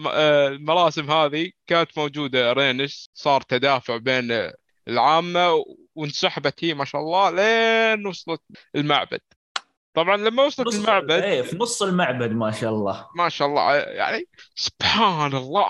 آه، 0.08 0.48
المراسم 0.48 1.12
هذه 1.12 1.52
كانت 1.68 1.98
موجودة 1.98 2.54
رينس 2.54 3.10
صار 3.14 3.42
تدافع 3.42 3.98
بين 3.98 4.52
العامة 4.88 5.64
وانسحبت 5.96 6.64
هي 6.64 6.74
ما 6.74 6.86
شاء 6.86 7.02
الله 7.02 7.30
لين 7.30 8.08
وصلت 8.08 8.42
المعبد. 8.76 9.20
طبعا 9.94 10.18
لما 10.18 10.44
وصلت 10.44 10.76
المعبد 10.76 11.12
إيه 11.12 11.42
في 11.42 11.58
نص 11.58 11.82
المعبد 11.82 12.32
ما 12.32 12.52
شاء 12.52 12.70
الله. 12.70 13.08
ما 13.16 13.30
شاء 13.30 13.48
الله 13.48 13.76
يعني 13.76 14.28
سبحان 14.56 15.36
الله. 15.36 15.70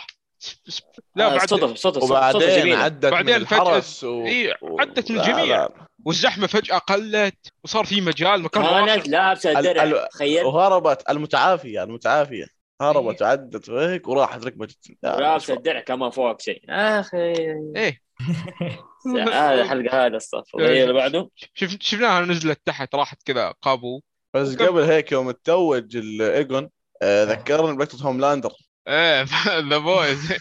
لا 1.16 1.34
آه، 1.34 1.38
بعد 1.38 1.50
صدف 1.50 1.78
صدف 1.78 1.78
صدف 1.78 2.04
وبعدين 2.04 2.62
جميلة. 2.62 2.78
عدت 2.78 3.06
من 3.06 3.12
بعدين 3.12 3.46
فجأة- 3.46 3.54
الحرس 3.54 4.04
و... 4.04 4.26
إيه، 4.26 4.54
عدت 4.80 5.12
من 5.12 5.20
الجميع. 5.20 5.68
لا. 6.08 6.10
والزحمة 6.10 6.48
فجأة 6.48 6.78
قلت 6.78 7.54
وصار 7.64 7.86
في 7.86 8.02
مجال 8.02 8.42
مكان 8.42 8.64
كانت 8.64 8.90
واحد. 8.90 9.08
لابسه 9.08 9.62
درع 9.62 10.08
تخيل. 10.08 10.46
وهربت 10.46 11.10
المتعافية 11.10 11.84
المتعافية. 11.84 12.46
هربت 12.82 13.22
وعدت 13.22 13.70
وهيك 13.70 14.08
وراحت 14.08 14.46
ركبت 14.46 14.76
لا، 15.04 15.20
لابسه 15.20 15.54
الدرع 15.54 15.80
كمان 15.80 16.10
فوق 16.10 16.42
شيء. 16.42 16.62
آخي. 16.70 17.34
إيه. 17.76 18.02
هذا 19.34 19.62
الحلقة 19.62 20.06
هذا 20.06 20.18
الصف 20.18 20.56
اللي 20.56 20.94
بعده. 20.94 21.30
شف 21.54 21.78
شفناها 21.80 22.22
نزلت 22.22 22.62
تحت 22.66 22.96
راحت 22.96 23.24
كذا 23.24 23.54
قابو. 23.62 24.02
بس 24.34 24.56
قبل 24.56 24.82
هيك 24.82 25.12
يوم 25.12 25.32
تتوج 25.32 25.98
الايجون 25.98 26.70
آه، 27.02 27.24
ذكرني 27.24 27.78
بلقطه 27.78 28.08
هوملاندر. 28.08 28.52
إيه 28.88 29.24
ذا 29.70 29.78
بويز. 29.78 30.34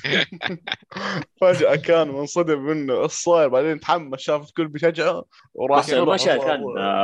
فجأة 1.40 1.76
كان 1.76 2.09
منصدم 2.09 2.59
منه 2.61 3.03
إيش 3.03 3.12
صاير 3.12 3.49
بعدين 3.49 3.80
تحمس 3.80 4.20
شاف 4.20 4.49
الكل 4.49 4.68
بيشجعه 4.68 5.24
وراح 5.55 5.78
بس 5.78 5.92
المشهد 5.92 6.38
كان 6.38 6.61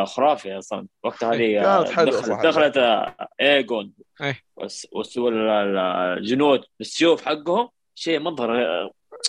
خرافي 0.06 0.58
أصلا. 0.58 0.86
وقتها 1.04 1.34
هذه 1.34 1.60
آه، 1.64 1.84
كانت 1.84 2.08
دخلت. 2.08 2.46
دخلت 2.46 2.76
آه، 2.76 3.28
ايجون 3.40 3.92
إيه. 4.22 4.40
بس 4.62 4.86
بس 5.00 5.18
وال- 5.18 5.34
ال- 5.48 5.78
الجنود 6.18 6.64
بالسيوف 6.78 7.24
حقهم 7.24 7.68
شيء 7.94 8.18
منظر 8.18 8.56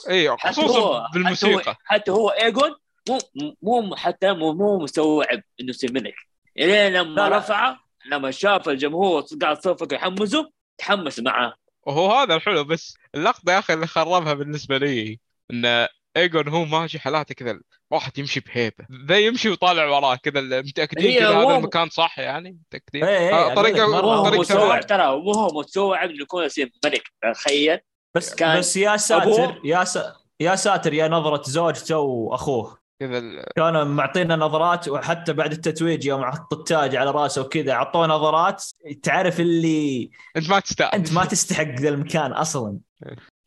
إيه 0.10 0.36
حتى 0.38 0.52
خصوصا 0.62 0.80
هو 0.80 1.08
بالموسيقى. 1.14 1.76
حتى 1.86 2.12
هو, 2.12 2.30
ايجون 2.30 2.76
مو 3.10 3.18
مو 3.62 3.96
حتى 3.96 4.34
مو, 4.34 4.54
مو 4.54 4.80
مستوعب 4.80 5.42
إنه 5.60 5.70
يصير 5.70 5.92
ملك. 5.94 6.16
إلين 6.60 6.94
لما. 6.94 7.28
رفعه 7.30 7.80
لما 8.12 8.32
شاف 8.32 8.70
الجمهور 8.70 9.24
قاعد 9.42 9.58
صفق 9.64 9.94
يحمسه 9.94 10.50
تحمس 10.78 11.20
معاه 11.20 11.54
وهو 11.88 12.12
هذا 12.12 12.36
الحلو 12.36 12.64
بس 12.64 12.98
اللقطة 13.16 13.54
يا 13.54 13.60
أخي 13.60 13.74
اللي 13.74 13.88
خربها 13.88 14.34
بالنسبة 14.34 14.78
لي 14.78 15.20
إن 15.52 15.88
إيجون 16.18 16.48
هو 16.48 16.66
ماشي 16.66 17.00
حالاته 17.00 17.36
كذا 17.36 17.60
واحد 17.92 18.18
يمشي 18.18 18.40
بهيبة. 18.40 18.86
ذا 19.08 19.20
يمشي 19.20 19.50
وطالع 19.50 19.86
وراه 19.86 20.16
كذا 20.16 20.62
متأكدين 20.62 21.12
هي 21.12 21.20
كذا 21.20 21.30
هذا 21.30 21.58
المكان 21.58 21.90
صح 21.90 22.20
يعني؟ 22.20 22.60
متأكدين؟ 22.68 23.04
إيه، 23.04 23.18
إيه، 23.18 23.52
آه، 23.52 24.32
مستوعب 24.40 24.82
سفر. 24.82 24.82
ترى 24.82 25.22
مو 25.22 25.32
هو 25.32 25.60
مستوعب 25.60 26.10
انه 26.10 26.22
يكون 26.22 26.44
يصير 26.44 26.72
ملك 26.86 27.04
تخيل. 27.34 27.80
بس 28.16 28.36
كان 28.36 28.60
بس 28.60 28.78
يا 28.78 28.98
ساتر 28.98 29.62
يا 29.64 29.84
س... 29.84 30.00
يا 30.40 30.56
ساتر 30.56 30.94
يا 30.94 31.08
نظرة 31.08 31.42
زوجته 31.46 31.98
واخوه 31.98 32.83
كذا 33.08 33.18
ال- 33.18 33.46
كانوا 33.56 33.84
معطينا 33.84 34.36
نظرات 34.36 34.90
وحتى 34.90 35.34
بعد 35.34 35.52
التتويج 35.52 36.06
يوم 36.06 36.26
حط 36.26 36.54
التاج 36.54 36.96
على 36.96 37.12
راسه 37.12 37.42
وكذا 37.42 37.74
عطوه 37.74 38.08
نظرات 38.08 38.64
تعرف 39.04 39.40
اللي 39.40 40.10
أنت 40.38 40.50
ما 40.50 40.60
تستاهل. 40.60 40.92
أنت 40.94 41.14
ما 41.14 41.26
تستحق 41.26 41.64
ذا 41.80 41.90
المكان 41.90 42.32
أصلا. 42.32 42.78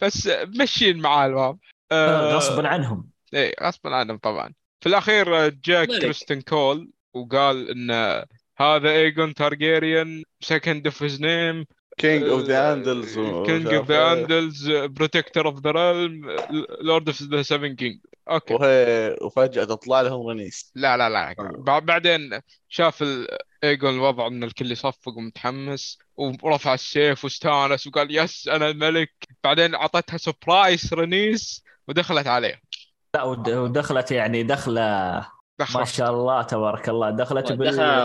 بس 0.03 0.31
مشين 0.61 0.99
معاه 0.99 1.27
الواضح 1.27 1.59
آه، 1.93 2.35
غصبا 2.35 2.69
عنهم. 2.69 3.09
إيه 3.35 3.55
غصبا 3.63 3.95
عنهم 3.95 4.17
طبعا. 4.19 4.53
في 4.81 4.89
الأخير 4.89 5.49
جاك 5.49 5.89
ملك. 5.89 6.01
كريستن 6.03 6.41
كول 6.41 6.91
وقال 7.15 7.71
إن 7.71 7.91
هذا 8.59 8.91
ايجون 8.91 9.35
تارجيريان 9.35 10.23
second 10.41 10.87
of 10.87 11.03
his 11.03 11.21
name 11.21 11.65
king 11.99 12.23
of 12.29 12.43
the 12.43 12.73
Andals 12.73 13.15
king 13.19 13.67
of 13.67 13.89
the 13.89 14.13
Andals 14.13 14.71
protector 14.71 15.47
of 15.47 15.61
the 15.61 15.71
realm 15.71 16.37
lord 16.81 17.09
of 17.09 17.23
the 17.23 17.43
seven 17.43 17.75
king 17.75 17.99
okay. 18.31 18.55
وهي 18.55 19.17
وفجأة 19.23 19.65
تطلع 19.65 20.01
لهم 20.01 20.27
رنيس 20.27 20.73
لا 20.75 20.97
لا 20.97 21.09
لا 21.09 21.35
بع- 21.41 21.79
بعدين 21.85 22.41
شاف 22.69 23.03
ال- 23.03 23.29
ايجون 23.65 23.95
الوضع 23.95 24.27
إن 24.27 24.45
الكل 24.45 24.73
يصفق 24.73 25.17
ومتحمس 25.19 25.99
ورفع 26.17 26.75
السيف 26.75 27.25
واستانس 27.25 27.87
وقال 27.87 28.17
yes 28.19 28.49
أنا 28.49 28.71
الملك. 28.71 29.13
بعدين 29.45 29.75
أعطتها 29.75 30.17
surprise 30.17 30.95
رنيس 30.95 31.65
ودخلت 31.89 32.27
عليه. 32.27 32.61
لا 33.15 33.23
ود- 33.23 33.49
ودخلت 33.51 34.11
يعني 34.13 34.43
دخلة 34.43 34.81
ما 34.81 35.27
دخلت. 35.59 35.87
شاء 35.89 36.11
الله 36.11 36.43
تبارك 36.43 36.89
الله. 36.89 37.11
دخلت 37.11 37.53
دخل- 37.53 37.57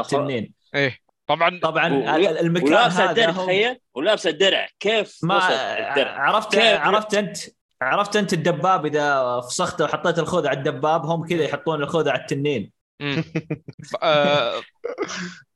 بالتنين. 0.01 0.53
إيه. 0.75 0.97
طبعا 1.27 1.59
طبعا 1.63 1.93
و- 1.93 2.15
ال- 2.15 2.37
المكان 2.39 2.67
ولابسة 2.67 3.03
هذا 3.03 3.09
الدرع 3.09 3.31
تخيل؟ 3.31 3.79
ولابسة 3.95 4.29
الدرع. 4.29 4.67
كيف 4.79 5.17
ما 5.23 5.37
وصل 5.37 5.53
الدرع؟ 5.53 6.11
عرفت 6.11 6.51
كيف؟ 6.51 6.79
عرفت 6.79 7.13
أنت 7.13 7.37
عرفت 7.81 8.15
انت 8.15 8.33
الدباب 8.33 8.85
إذا 8.85 9.41
فسخته 9.41 9.83
وحطيت 9.85 10.19
الخوذة 10.19 10.49
على 10.49 10.57
الدباب 10.57 11.05
هم 11.05 11.27
كذا 11.27 11.43
يحطون 11.43 11.83
الخوذة 11.83 12.11
على 12.11 12.21
التنين. 12.21 12.71
آه، 14.03 14.61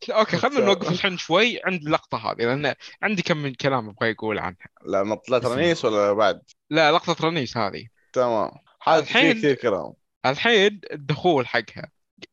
okay 0.10 0.38
خلينا 0.38 0.66
نوقف 0.66 0.92
الحين 0.92 1.18
شوي 1.18 1.62
عند 1.66 1.82
اللقطة 1.82 2.18
هذه 2.18 2.38
لأن 2.38 2.74
عندي 3.02 3.22
كم 3.22 3.38
من 3.38 3.54
كلام 3.54 3.90
أبغى 3.90 4.12
أقول 4.12 4.40
عنها 4.40 4.68
لما 4.88 5.16
طلعت 5.16 5.46
رنيس 5.46 5.86
ولا 5.86 6.14
بعد؟ 6.14 6.42
لا 6.70 6.92
لقطة 6.92 7.28
رنيس 7.28 7.58
هذه. 7.58 7.88
تمام. 8.14 8.52
الحين- 8.88 9.34
في 9.34 9.40
كثير 9.40 9.54
كلام. 9.56 9.94
الحين 10.26 10.82
الدخول 10.92 11.48
حقها. 11.48 11.90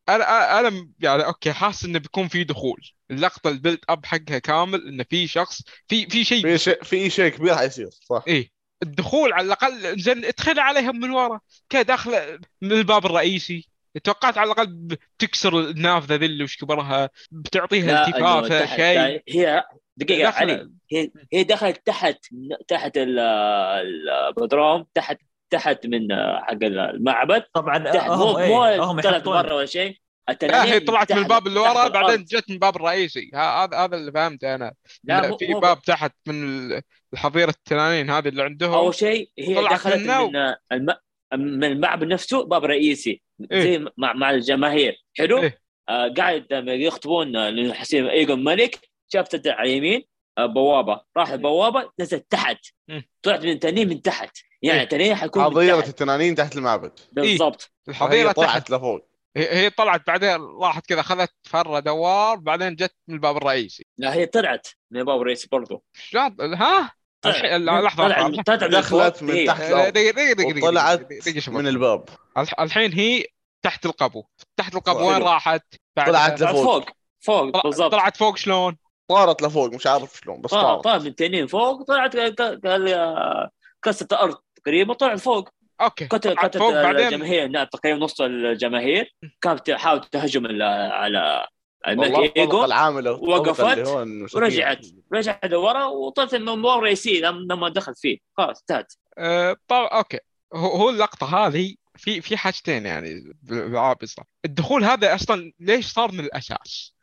أنا 0.09 0.59
أنا 0.61 0.89
يعني 0.99 1.27
okay 1.27 1.53
حاسس 1.53 1.85
إنه 1.85 1.99
بيكون 1.99 2.29
في 2.29 2.45
دخول. 2.45 2.81
اللقطة 3.11 3.51
ال 3.51 3.55
build 3.55 3.79
up 3.89 4.07
حقها 4.07 4.39
كامل 4.39 4.89
إنه 4.89 5.05
في 5.11 5.27
شخص 5.27 5.63
في 5.89 6.07
في 6.07 6.25
شيء. 6.25 6.43
في 6.43 6.59
شيء 6.59 6.83
في 6.83 7.11
شيء 7.11 7.29
كبير 7.29 7.55
حيصير 7.57 7.89
صح؟ 7.91 8.25
إيه. 8.29 8.52
الدخول 8.83 9.33
على 9.33 9.47
الأقل 9.47 9.99
زين 10.01 10.25
ادخل 10.25 10.59
عليهم 10.61 11.01
من 11.01 11.11
ورا 11.11 11.41
كذا 11.71 11.83
داخله 11.83 12.39
من 12.63 12.73
الباب 12.73 13.07
الرئيسي. 13.07 13.69
توقعت 14.05 14.39
على 14.39 14.53
الأقل 14.53 14.67
بتكسر 14.69 15.61
النافذه 15.61 16.15
ذي 16.15 16.27
اللي 16.27 16.45
وش 16.45 16.57
كبرها 16.57 17.11
بتعطيها 17.31 18.07
التفافه 18.07 18.61
تحت- 18.61 18.77
شيء. 18.77 19.23
هي 19.29 19.65
دقيقة 19.97 20.31
دخل- 20.31 20.43
علي 20.51 20.71
هي 20.93 21.11
هي 21.33 21.45
دخلت 21.45 21.87
تحت 21.87 22.19
تحت 22.69 22.97
ال- 22.97 23.19
البدروم 24.29 24.87
تحت 24.95 25.19
تحت 25.51 25.87
من 25.87 26.09
حق 26.41 26.59
المعبد. 26.63 27.45
طبعا 27.55 27.79
تحت 27.79 28.11
هم 28.11 28.19
مو 28.19 28.39
إيه 28.39 28.49
مو 28.49 28.99
يحطون. 29.17 29.43
برا 29.43 29.55
ولا 29.55 29.67
شيء. 29.67 29.97
التنانين 30.33 30.73
هي 30.73 30.81
طلعت 30.81 31.13
من 31.13 31.19
الباب 31.19 31.47
اللي 31.47 31.61
ورا. 31.61 31.89
بعدين 31.89 32.25
جت 32.25 32.45
من 32.49 32.55
الباب 32.55 32.77
الرئيسي. 32.77 33.31
ها- 33.35 33.65
هذا 33.65 33.77
هذا 33.77 33.97
اللي 33.97 34.13
فهمته 34.13 34.55
أنا. 34.55 34.75
لا 35.05 35.21
لا، 35.21 35.29
مو 35.29 35.37
في 35.37 35.47
مو 35.49 35.61
باب 35.61 35.83
تحت 35.83 36.13
من 36.27 36.45
ال- 36.45 36.83
الحظيره 37.13 37.51
التنانين 37.51 38.11
هذه 38.11 38.29
اللي 38.29 38.43
عندهم. 38.43 38.75
أول 38.75 38.95
شيء 38.95 39.31
هي 39.39 39.55
دخلت 39.55 39.97
من 40.11 40.37
الم... 40.73 40.95
من 41.35 41.65
المعبد 41.65 42.07
نفسه 42.07 42.45
باب 42.45 42.65
رئيسي. 42.65 43.23
إيه. 43.53 43.63
زي 43.63 43.87
مع, 43.97 44.13
مع 44.13 44.31
الجماهير. 44.31 45.05
حلو؟ 45.19 45.43
إيه. 45.43 45.63
آه 45.89 46.15
قاعد 46.17 46.47
يخطبون 46.69 47.37
آه، 47.37 47.51
لحسين 47.51 48.07
ايجون 48.07 48.45
ملك 48.45 48.79
شافت 49.13 49.47
على 49.47 49.71
اليمين 49.71 50.03
آه 50.39 50.47
بوابة. 50.47 51.01
راح 51.17 51.31
البوابة 51.31 51.91
نزلت 52.01 52.27
تحت. 52.31 52.59
مم. 52.89 53.03
طلعت 53.23 53.45
من 53.45 53.59
تنين 53.59 53.89
من 53.89 54.03
تحت. 54.03 54.39
يعني 54.63 54.81
إيه. 54.81 54.89
تنين 54.89 55.15
حيكون 55.15 55.43
حظيرة 55.45 55.85
التنانين 55.89 56.35
تحت 56.35 56.57
المعبد. 56.57 56.93
بالضبط. 57.13 57.73
الحظيرة 57.89 58.25
وهي 58.25 58.35
تحت. 58.35 58.37
طلعت 58.37 58.71
لفوق. 58.71 59.12
هي 59.37 59.55
هي 59.55 59.71
طلعت 59.71 60.07
بعدين 60.07 60.41
راحت 60.41 60.87
كذا 60.87 61.01
اخذت 61.01 61.33
فرة 61.49 61.79
دوار 61.81 62.37
بعدين 62.37 62.75
جت 62.75 62.95
من 63.09 63.15
الباب 63.15 63.37
الرئيسي 63.37 63.87
لا 63.99 64.15
هي 64.15 64.27
طلعت 64.27 64.67
من 64.91 65.01
الباب 65.01 65.21
الرئيسي 65.21 65.49
برضو 65.53 65.83
شلون 65.95 66.55
ها 66.55 66.93
الحين 67.27 67.65
لحظة 67.65 68.05
طلعت 68.09 68.47
طلعت 68.47 68.65
دخلت. 68.65 69.23
من 69.23 69.31
إيه. 69.35 69.47
تحت 69.47 69.63
وطلعت 69.63 69.93
دقيقة 69.93 70.33
دقيقة 70.33 71.41
شوف. 71.41 71.55
من 71.55 71.67
الباب 71.69 72.05
الح- 72.39 72.61
الحين 72.61 72.93
هي 72.93 73.25
تحت 73.65 73.87
القبو 73.87 74.25
تحت 74.57 74.75
القبو 74.75 74.99
حلو. 74.99 75.09
وين 75.09 75.23
راحت؟ 75.23 75.63
بعد- 75.97 76.07
طلعت 76.09 76.39
طلعت 76.39 76.53
لفوق. 76.55 76.65
فوق 76.65 76.91
فوق 77.21 77.63
بالضبط 77.65 77.93
طلعت 77.93 78.17
فوق 78.17 78.37
شلون؟ 78.37 78.77
طارت 79.09 79.43
لفوق 79.43 79.75
مش 79.75 79.87
عارف 79.87 80.21
شلون 80.25 80.41
بس 80.41 80.51
طلع 80.51 80.63
طارت 80.63 80.85
طلع 80.85 80.99
من 80.99 81.15
تنين 81.15 81.47
فوق 81.47 81.83
طلعت 81.83 82.17
قال 82.17 82.89
آه، 82.89 83.51
كسرت 83.85 84.13
الأرض 84.13 84.37
تقريبا 84.65 84.95
طلع 84.95 85.17
فوق 85.17 85.49
أوكي. 85.85 86.07
كتل 86.07 86.19
طلعت 86.35 86.47
كتل 86.51 86.59
فوق 86.59 86.73
بعدين 86.83 87.07
الجماهير 87.07 87.49
لا، 87.49 87.65
تقريبا 87.65 87.99
نص 87.99 88.21
الجماهير. 88.21 89.15
كانت 89.41 89.71
تحاول 89.71 90.01
تهجم 90.05 90.47
ال- 90.47 90.63
على 90.93 91.47
الملك 91.89 92.37
إيجو. 92.37 92.65
وقفت. 93.09 93.79
ورجعت 94.35 94.87
رجعت 95.15 95.45
لورا 95.45 95.85
وطلعت 95.85 96.35
من 96.35 96.49
المباراه 96.49 96.79
الرئيسيه 96.79 97.21
لما 97.29 97.69
دخل 97.69 97.95
فيه. 97.95 98.19
خلاص 98.37 98.61
انتهت. 98.61 98.93
آه، 99.19 99.57
طب 99.69 99.77
أوكي. 99.77 100.19
هو 100.55 100.69
هو 100.71 100.91
اللقطة 100.91 101.47
هذه 101.47 101.75
في 101.97 102.21
في 102.21 102.37
حاجتين 102.37 102.87
يعني 102.87 103.33
بالعابسة 103.43 104.23
الدخول 104.45 104.85
هذا 104.85 105.15
أصلا 105.15 105.53
ليش 105.61 105.87
صار 105.87 106.13
من 106.13 106.21
الأساس؟ 106.21 106.95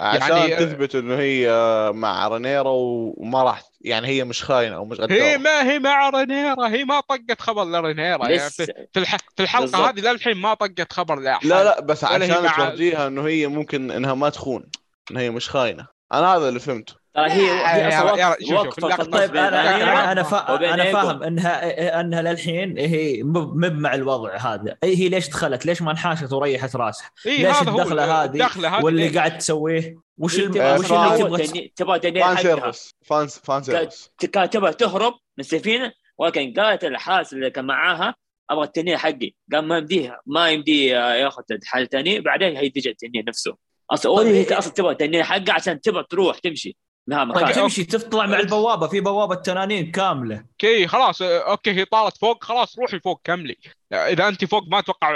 عشان 0.00 0.36
يعني- 0.36 0.56
تثبت 0.56 0.94
إنه 0.94 1.14
هي 1.18 1.50
مع 1.94 2.28
رينيرا 2.28 2.70
وما 2.70 3.42
راح 3.42 3.62
يعني 3.80 4.06
هي 4.08 4.24
مش 4.24 4.44
خاينة 4.44 4.76
أو 4.76 4.84
مش 4.84 5.00
هي 5.00 5.04
غداره 5.04 5.36
ما 5.36 5.62
هي 5.70 5.78
مع 5.78 6.08
رينيرا 6.10 6.68
هي 6.68 6.84
ما 6.84 7.00
طقت 7.00 7.40
خبر 7.40 7.64
لرينيرا 7.64 8.28
يعني 8.28 8.50
في 8.50 8.66
في 8.92 8.98
الح... 9.00 9.16
في 9.36 9.42
الحلقة 9.42 9.62
بالضبط. 9.64 9.80
هذه 9.80 10.00
للحين 10.12 10.36
ما 10.36 10.54
طقت 10.54 10.92
خبر 10.92 11.20
لأحد. 11.20 11.46
لا 11.46 11.64
لا 11.64 11.80
بس 11.80 12.04
هي 12.04 12.14
عشان 12.24 12.44
مع- 12.44 12.56
تورجيها 12.56 13.06
إنه 13.06 13.26
هي 13.26 13.46
ممكن 13.46 13.90
إنها 13.90 14.14
ما 14.14 14.28
تخون 14.28 14.64
إنها 15.10 15.22
هي 15.22 15.30
مش 15.30 15.48
خاينة. 15.48 15.86
أنا 16.12 16.36
هذا 16.36 16.48
اللي 16.48 16.60
فهمته. 16.60 16.94
ترى 17.14 17.30
هي 17.30 17.46
يا- 17.46 17.74
هي 17.74 17.80
يا- 17.80 17.88
يا- 17.88 18.12
أصلا 18.14 18.36
شوف- 18.40 18.48
شوف، 18.48 18.58
وقف 18.58 18.80
اللقطة- 18.80 18.84
القناص 19.00 19.06
طيب 19.20 19.30
بين 19.32 19.40
أنا 19.40 19.76
أنا 19.82 20.12
أنا, 20.12 20.22
فا... 20.22 20.92
فاهم 20.92 21.22
انها 21.22 22.00
إنها 22.00 22.22
للحين 22.22 22.78
هي 22.78 23.22
مب 23.22 23.56
مب 23.56 23.78
مع 23.78 23.94
الوضع 23.94 24.36
هذا. 24.36 24.76
إي 24.84 24.96
هي 24.96 25.08
ليش 25.08 25.28
دخلت؟ 25.28 25.66
ليش 25.66 25.82
ما 25.82 25.90
انحاشت 25.90 26.32
وريحت 26.32 26.76
راسها؟ 26.76 27.10
إيه 27.26 27.48
ليش 27.48 27.60
الدخلة 27.62 28.22
هذه؟ 28.22 28.26
الدخلة 28.30 28.68
هذه 28.78 28.84
واللي؟ 28.84 29.08
قاعد 29.08 29.38
تسويه؟ 29.38 29.96
وش 30.18 30.38
الم... 30.38 30.50
وش 30.50 30.92
اللي 30.92 31.72
تبغى 31.76 31.98
تبغى 31.98 32.20
fan 32.22 32.36
حقها. 32.36 32.42
service. 32.42 32.94
fan 33.06 33.26
fan 33.26 33.62
service. 33.62 34.10
كانت 34.32 34.52
تبغى 34.52 34.72
تهرب 34.72 35.12
من 35.12 35.40
السفينة 35.40 35.92
ولكن 36.18 36.52
قالت 36.56 36.84
الحارس 36.84 37.32
اللي 37.32 37.50
كان 37.50 37.64
معاها 37.64 38.14
أبغى 38.50 38.64
التنين 38.64 38.98
حقي. 38.98 39.32
قال 39.52 39.64
ما 39.64 39.78
يمديها 39.78 40.20
ما 40.26 40.50
يمدي 40.50 40.86
ياخذ 40.86 41.42
حاجة 41.64 41.84
ثانية 41.84 42.20
بعدين 42.20 42.56
هي 42.56 42.70
تجي 42.70 42.90
التنين 42.90 43.24
نفسه. 43.28 43.69
أصلا 43.90 44.16
طيب 44.16 44.26
هي 44.34 44.46
إيه- 44.46 44.58
أصلا 44.58 44.72
تبغى 44.72 44.92
التنين 44.92 45.22
حقها 45.24 45.52
عشان 45.52 45.80
تبغى 45.80 46.04
تروح 46.10 46.38
تمشي. 46.38 46.76
لها 47.08 47.32
طيب 47.32 47.52
تمشي 47.52 47.84
تطلع 47.84 48.26
مع 48.26 48.40
البوابة 48.40 48.86
في 48.86 49.00
بوابة 49.00 49.34
تنانين 49.34 49.90
كاملة. 49.90 50.36
okay 50.36 50.86
خلاص 50.86 51.22
okay 51.22 51.70
هي 51.70 51.84
طارت 51.84 52.16
فوق 52.16 52.44
خلاص 52.44 52.78
روحي 52.78 53.00
فوق 53.00 53.20
كملي. 53.24 53.56
إذا 53.92 54.28
أنت 54.28 54.44
فوق 54.44 54.62
ما 54.68 54.78
أتوقع 54.78 55.12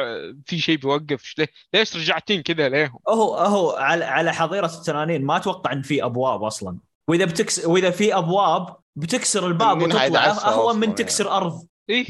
في 0.46 0.58
شيء 0.58 0.76
بيوقف. 0.76 1.34
ليه- 1.38 1.48
ليش 1.74 1.96
رجعتين 1.96 2.42
كذا 2.42 2.68
ليهم؟ 2.68 2.98
هو 3.08 3.34
هو 3.34 3.70
على 3.70 4.04
على 4.04 4.32
حظيرة 4.32 4.66
التنانين 4.66 5.24
ما 5.24 5.36
أتوقع 5.36 5.72
إن 5.72 5.82
في 5.82 6.04
أبواب 6.04 6.42
أصلا. 6.44 6.78
وإذا 7.08 7.24
بتكس 7.24 7.64
وإذا 7.66 7.90
في 7.90 8.16
أبواب 8.16 8.76
بتكسر 8.96 9.46
الباب 9.46 9.82
وتطلع. 9.82 10.24
أهون 10.26 10.76
من 10.80 10.94
تكسر 10.94 11.36
أرض. 11.36 11.66
إيه؟ 11.90 12.06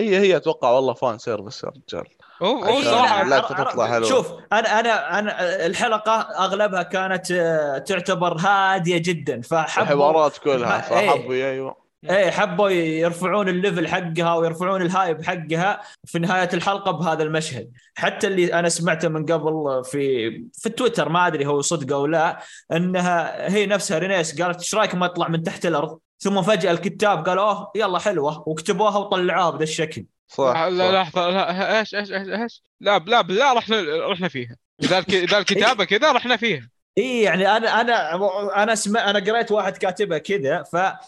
هي 0.00 0.18
هي 0.18 0.36
أتوقع 0.36 0.70
والله 0.70 0.94
fan 0.94 1.18
service 1.18 1.64
يا 1.64 1.68
رجال. 1.68 2.06
هو 2.42 2.82
صراحة 2.82 3.24
لا 3.24 3.38
تطلع. 3.40 4.02
شوف 4.02 4.26
أنا 4.52 4.80
أنا 4.80 5.18
أنا 5.18 5.66
الحلقة 5.66 6.12
أغلبها 6.20 6.82
كانت 6.82 7.30
آه، 7.30 7.78
تعتبر 7.78 8.36
هادية 8.36 8.98
جدا 8.98 9.40
فحبوا 9.40 9.82
الحوارات 9.94 10.38
كلها 10.38 10.58
ما- 10.58 10.80
صح. 10.82 10.96
حبوا 11.14 11.34
أيوه. 11.34 11.86
إيه 12.10 12.30
حبوا 12.30 12.68
يرفعون 12.70 13.48
ال 13.48 13.55
level 13.55 13.88
حقها 13.88 14.34
ويرفعون 14.34 14.82
ال 14.82 14.90
hype 14.90 15.24
حقها 15.24 15.80
في 16.04 16.18
نهاية 16.18 16.48
الحلقة 16.54 16.90
بهذا 16.90 17.22
المشهد. 17.22 17.70
حتى 17.94 18.26
اللي 18.26 18.54
أنا 18.54 18.68
سمعته 18.68 19.08
من 19.08 19.24
قبل 19.26 19.82
في 19.84 20.30
في 20.52 20.66
التويتر 20.66 21.08
ما 21.08 21.26
أدري 21.26 21.46
هو 21.46 21.60
صدق 21.60 21.96
أو 21.96 22.06
لا 22.06 22.38
إنها 22.72 23.48
هي 23.54 23.66
نفسها 23.66 23.98
رينيس 23.98 24.42
قالت 24.42 24.58
إيش 24.58 24.74
رايكم 24.74 25.02
اطلع 25.02 25.28
من 25.28 25.42
تحت 25.42 25.66
الأرض؟ 25.66 25.98
ثم 26.18 26.42
فجأة 26.42 26.70
الكتاب 26.70 27.28
قالوا 27.28 27.44
أوه 27.50 27.70
يلا 27.76 27.98
حلوة. 27.98 28.44
وكتبوها 28.48 28.98
وطلعوها 28.98 29.50
بهذا 29.50 29.62
الشكل. 29.62 30.04
صح, 30.28 30.56
لا. 30.62 31.02
لحظة 31.02 31.30
لا 31.30 31.78
إيش 31.80 31.94
إيش 31.94 32.12
إيش 32.12 32.28
إيش؟ 32.28 32.62
لا 32.80 32.98
لا 32.98 33.22
لا 33.22 33.52
رحنا 33.52 34.06
رحنا 34.06 34.28
فيها. 34.28 34.56
إذا 34.82 34.98
إذا 35.08 35.38
الكتابة 35.38 35.84
كذا 35.84 36.12
رحنا 36.12 36.36
فيها. 36.36 36.68
اي 36.98 37.22
يعني 37.22 37.56
أنا 37.56 37.80
أنا 37.80 38.62
أنا 38.62 38.74
سمع 38.74 39.10
أنا 39.10 39.18
قريت 39.18 39.52
واحد 39.52 39.76
كاتبها 39.76 40.18
كذا 40.18 40.62
فما 40.62 40.98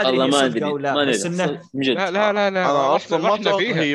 أدري 0.00 0.18
والله 0.18 0.24
هي 0.24 0.30
ما 0.30 0.44
أدري 0.44 0.64
أو 0.64 0.78
لا 0.78 0.94
ما 0.94 1.04
بس 1.04 1.26
إنه 1.26 1.60
لا 1.74 2.10
لا 2.10 2.10
لا 2.10 2.32
لا 2.32 2.48
أنا 2.48 2.62
رحنا 2.62 2.96
أصلا 2.96 3.18
ما 3.22 3.34
رحنا 3.34 3.56
فيها. 3.56 3.82
هي 3.82 3.94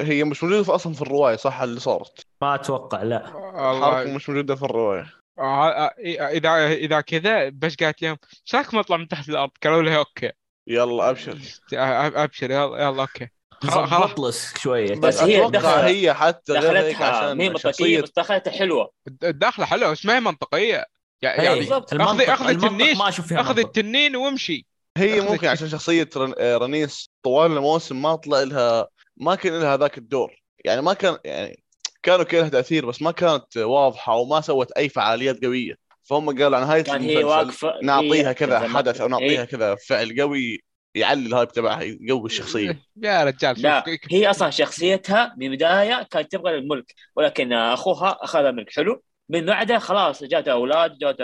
هي 0.00 0.24
مش 0.24 0.44
موجودة 0.44 0.62
في- 0.62 0.70
أصلا 0.74 0.92
في 0.94 1.02
الرواية 1.02 1.36
صح 1.36 1.60
اللي 1.60 1.80
صارت؟ 1.80 2.26
ما 2.42 2.54
أتوقع 2.54 3.02
لا. 3.02 3.24
الحركه 3.72 4.14
مش 4.14 4.28
موجودة 4.28 4.54
في 4.54 4.62
الرواية. 4.62 5.06
آه، 5.38 5.68
آه، 5.68 5.94
إذا 6.28 6.66
إذا 6.72 7.00
كذا 7.00 7.48
بس 7.48 7.74
قالت 7.76 8.02
لهم 8.02 8.16
إيش 8.46 8.54
رايكم 8.54 8.78
اطلع 8.78 8.96
من 8.96 9.08
تحت 9.08 9.28
الأرض؟ 9.28 9.50
قالوا 9.64 9.82
لها 9.82 9.98
أوكي. 9.98 10.30
يلا 10.66 11.10
أبشر. 11.10 11.38
آه، 11.74 12.24
أبشر 12.24 12.50
يلا 12.50 12.78
يلا 12.82 13.00
أوكي. 13.02 13.28
خلاص 13.62 14.54
شوية. 14.58 14.94
بس 14.94 14.98
بس 14.98 15.22
هي 15.22 15.50
دخلت- 15.50 15.84
هي 15.84 16.14
حتى 16.14 16.52
دخلتها 16.52 17.04
عشان 17.06 17.36
مي 17.36 17.48
منطقية 17.48 17.70
شخصيه 17.72 18.00
بس 18.00 18.12
دخلتها 18.16 18.50
حلوة. 18.50 18.90
الداخله 19.22 19.66
حلوة 19.66 19.90
بس 19.90 20.06
ما 20.06 20.16
هي 20.16 20.20
منطقية. 20.20 20.84
يع- 21.22 21.42
يعني 21.42 21.62
أخذ 21.62 21.84
المنطق 21.92 22.42
التنين، 22.48 22.96
اخذ. 23.32 23.58
التنين 23.58 24.16
وامشي. 24.16 24.66
هي 24.96 25.20
ممكن 25.20 25.48
عشان 25.48 25.68
شخصية 25.68 26.08
رن- 26.16 26.34
آه، 26.38 26.56
رنيس 26.56 27.10
طوال 27.22 27.52
الموسم 27.52 28.02
ما 28.02 28.14
طلع 28.14 28.42
لها 28.42 28.88
ما 29.16 29.34
كان 29.34 29.60
لها 29.60 29.76
ذاك 29.76 29.98
الدور. 29.98 30.32
يعني 30.64 30.82
ما 30.82 30.92
كان 30.94 31.18
يعني 31.24 31.64
كانوا 32.02 32.24
كان 32.24 32.40
لها 32.40 32.48
تأثير 32.48 32.86
بس 32.86 33.02
ما 33.02 33.10
كانت 33.10 33.56
واضحة 33.56 34.14
وما 34.16 34.40
سوت 34.40 34.72
أي 34.72 34.88
فعاليات 34.88 35.44
قوية. 35.44 35.74
فهم 36.02 36.26
قالوا 36.42 36.56
عن 36.58 36.62
نهايه 36.66 36.82
كان 36.82 37.02
هي 37.02 37.24
واقفه 37.24 37.72
نعطيها 37.82 38.30
هي- 38.30 38.34
كذا 38.34 38.68
حدث 38.68 39.00
أو 39.00 39.08
نعطيها 39.08 39.42
هي- 39.42 39.46
كذا 39.46 39.74
فعل 39.74 40.20
قوي 40.20 40.64
يعلي 40.94 41.26
الهايب 41.26 41.48
تبعها 41.48 41.82
يقوي 41.82 42.26
الشخصية. 42.26 42.78
يا 43.04 43.24
رجال 43.24 43.62
لا 43.62 43.84
هي 44.10 44.30
أصلا 44.30 44.50
شخصيتها 44.50 45.34
من 45.38 45.46
البدايه 45.46 46.02
كانت 46.10 46.32
تبغى 46.32 46.54
الملك 46.54 46.94
ولكن 47.16 47.52
أخوها 47.52 48.18
اخذ 48.24 48.38
الملك 48.44 48.70
حلو. 48.72 49.02
من 49.28 49.46
بعدها 49.46 49.78
خلاص 49.78 50.24
جات 50.24 50.48
أولاد 50.48 50.98
جات 50.98 51.16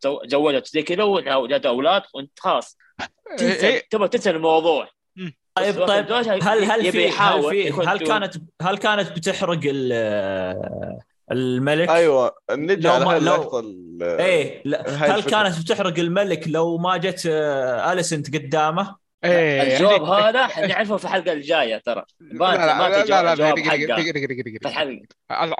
زو- 0.00 0.20
زوجت 0.24 0.66
زي 0.66 0.82
كذا 0.82 1.02
وجات 1.04 1.66
أولاد 1.66 2.02
وانت 2.14 2.30
خلاص. 2.38 2.78
تنسى 3.38 3.66
هي- 3.66 3.82
تبغى 3.90 4.08
تنسى 4.08 4.30
الموضوع. 4.30 4.88
طيب 5.54 5.86
طيب. 5.86 6.12
هل 6.12 6.64
هل 6.64 6.92
في 6.92 7.08
هل 7.10 7.50
في 7.50 7.70
هل 7.72 7.98
كانت 7.98 8.34
هل 8.62 8.78
كانت 8.78 9.12
بتحرق 9.12 9.60
ال- 9.64 10.98
الملك؟ 11.32 11.88
أيوه 11.88 12.32
نجي 12.50 12.88
على 12.88 13.04
هاي 13.04 13.16
اللقطه 13.16 13.60
ال- 13.60 14.02
إيه 14.02 14.62
لا 14.64 15.04
هاي 15.04 15.10
هل. 15.10 15.22
كانت 15.22 15.58
بتحرق 15.60 15.98
الملك 15.98 16.48
لو 16.48 16.78
ما 16.78 16.96
جت 16.96 17.26
آه، 17.26 17.92
أليسنت 17.92 18.34
قدامه؟ 18.36 18.96
إيه، 19.24 19.62
الجواب 19.62 20.02
هذا 20.26 20.46
حنعرفه 20.46 20.96
في 20.96 21.04
الحلقة 21.04 21.32
الجاية 21.32 21.78
ترى. 21.86 22.04
لا 22.20 22.38
ما 22.38 22.44
لا 22.56 23.04
لا 23.04 23.34
لا 23.34 23.34
دقيقة 23.50 24.66
الحلقة. 24.66 24.96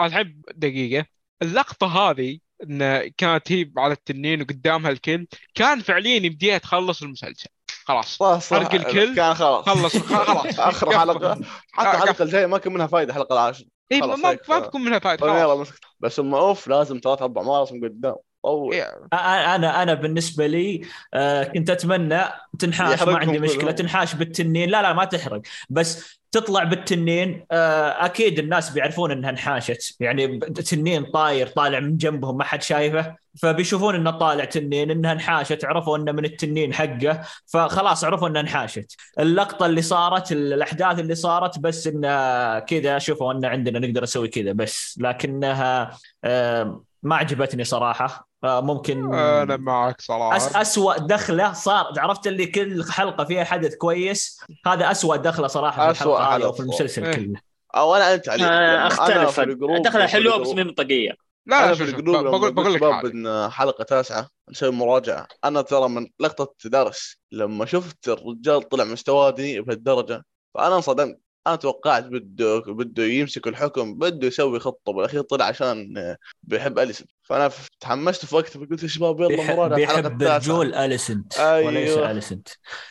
الحين 0.06 0.42
دقيقة. 0.56 1.06
اللقطة 1.42 1.86
هذه 2.10 2.38
إن 2.70 3.08
كانت 3.16 3.52
هي 3.52 3.70
على 3.78 3.92
التنين 3.92 4.42
وقدامها 4.42 4.90
الكل 4.90 5.26
كان 5.54 5.80
فعليا 5.80 6.16
يمديها 6.16 6.58
تخلص 6.58 7.02
المسلسل. 7.02 7.48
خلاص. 7.84 8.22
حرق 8.50 8.74
الكل. 8.74 9.16
كان 9.16 9.34
خلاص. 9.34 9.64
خلص 9.64 9.96
خلاص. 9.96 10.58
آخر. 10.60 10.98
حلقة. 10.98 11.40
حتى 11.72 11.88
آه، 11.88 11.92
الحلقة 11.94 12.22
الجاية 12.22 12.46
ما 12.46 12.58
كان 12.58 12.72
منها 12.72 12.86
فائده 12.86 13.10
الحلقة 13.10 13.32
العاشره 13.32 13.75
اي 13.92 14.00
ما 14.00 14.58
بكون 14.58 14.84
منها 14.84 14.98
خلاص. 14.98 15.58
مسكت 15.58 15.84
بس 16.00 16.20
هم 16.20 16.34
أوف 16.34 16.68
لازم 16.68 17.00
ثلاث 17.04 17.22
أربع 17.22 17.42
مرات 17.42 17.72
من 17.72 17.84
قدام. 17.84 18.16
طول 18.42 18.74
أنا 19.12 19.82
أنا 19.82 19.94
بالنسبة 19.94 20.46
لي 20.46 20.82
آه، 21.14 21.44
كنت 21.44 21.70
أتمنى 21.70 22.20
تنحاش 22.58 23.02
ما 23.02 23.18
عندي 23.18 23.38
مشكلة. 23.38 23.72
تنحاش 23.72 24.14
بالتنين. 24.14 24.68
لا 24.70 24.82
لا 24.82 24.92
ما 24.92 25.04
تحرق. 25.04 25.40
بس 25.70 26.15
تطلع 26.36 26.64
بالتنين 26.64 27.46
آه، 27.50 28.04
أكيد 28.04 28.38
الناس 28.38 28.70
بيعرفون 28.70 29.10
إنها 29.10 29.30
انحاشت. 29.30 29.96
يعني 30.00 30.38
تنين 30.38 31.04
طاير 31.04 31.46
طالع 31.46 31.80
من 31.80 31.96
جنبهم 31.96 32.36
ما 32.36 32.44
حد 32.44 32.62
شايفه. 32.62 33.16
فبيشوفون 33.42 33.94
إنه 33.94 34.10
طالع 34.10 34.44
تنين 34.44 34.90
إنها 34.90 35.12
انحاشت 35.12 35.64
عرفوا 35.64 35.96
إنه 35.96 36.12
من 36.12 36.24
التنين 36.24 36.74
حقه. 36.74 37.20
فخلاص 37.46 38.04
عرفوا 38.04 38.28
إنها 38.28 38.40
انحاشت. 38.40 38.96
اللقطة 39.18 39.66
اللي 39.66 39.82
صارت 39.82 40.32
الأحداث 40.32 40.98
اللي 40.98 41.14
صارت 41.14 41.58
بس 41.58 41.86
انه 41.86 42.58
كذا 42.58 42.98
شوفوا 42.98 43.32
إن 43.32 43.44
عندنا 43.44 43.78
نقدر 43.78 44.02
نسوي 44.02 44.28
كذا 44.28 44.52
بس. 44.52 44.98
لكنها 45.00 45.98
آه، 46.24 46.84
ما 47.02 47.16
عجبتني 47.16 47.64
صراحة. 47.64 48.04
آه، 48.04 48.25
ممكن 48.44 49.14
أنا 49.14 49.56
معك 49.56 50.00
صراحة. 50.00 50.36
أس 50.36 50.56
أسوأ 50.56 50.98
دخلة 50.98 51.52
صار. 51.52 51.92
عرفت 51.98 52.26
اللي 52.26 52.46
كل 52.46 52.84
حلقة 52.92 53.24
فيها 53.24 53.44
حدث 53.44 53.74
كويس؟ 53.74 54.40
هذا 54.66 54.90
أسوأ 54.90 55.16
دخلة 55.16 55.46
صراحة 55.46 55.92
في 55.92 56.00
أسوأ 56.00 56.18
الحلقة 56.18 56.36
هذه 56.36 56.44
وفي 56.48 56.60
المسلسل 56.60 57.04
إيه. 57.04 57.14
كله. 57.14 57.40
أو 57.76 57.94
أنا 57.94 58.14
أنت 58.14 58.28
عليك 58.28 58.42
آه، 58.44 58.48
لأن 58.48 58.62
أنا 58.62 58.86
أختلف. 58.86 59.40
دخلة 59.84 60.06
حلوة 60.06 60.36
بس 60.36 60.48
مين 60.48 60.66
منطقية. 60.66 61.10
لا 61.46 61.64
أنا 61.64 61.68
لا 61.68 61.74
في 61.74 61.82
الجروب 61.82 62.16
بقول 62.24 62.52
بقول 62.52 62.74
لك 62.74 62.80
شباب 62.80 62.92
حاجة. 62.92 63.06
إن 63.06 63.50
حلقة 63.50 63.84
تاسعة 63.84 64.28
نسوي 64.50 64.70
مراجعة. 64.70 65.28
أنا 65.44 65.62
ترى 65.62 65.88
من 65.88 66.06
لقطة 66.20 66.68
درس 66.68 67.16
لما 67.32 67.66
شفت 67.66 68.08
الرجال 68.08 68.68
طلع 68.68 68.84
مستواه 68.84 69.30
دي 69.30 69.60
بهالدرجة 69.60 70.24
فأنا 70.54 70.76
انصدمت. 70.76 71.18
أنا 71.46 71.56
توقعت 71.56 72.04
بده 72.04 72.58
بده 72.58 73.04
يمسك 73.04 73.46
الحكم 73.46 73.94
بده 73.94 74.26
يسوي 74.26 74.60
خطة 74.60 74.92
بالأخير 74.92 75.20
طلع 75.20 75.44
عشان 75.44 75.98
آه، 75.98 76.16
بيحب 76.42 76.78
اليسون 76.78 77.06
فأنا 77.22 77.50
تحمست 77.80 78.26
في 78.26 78.34
وقتها 78.34 78.60
فقلت 78.60 78.82
يا 78.82 78.88
شباب 78.88 79.20
يلا 79.20 79.34
الحلقة 79.34 79.68
بيحب 79.68 80.06
التاسعة 80.06 80.36
رجول 80.36 80.74
أليسنت 80.74 81.38
أيوه. 81.38 81.66
وليس 81.66 81.96
أليسنت 81.96 82.48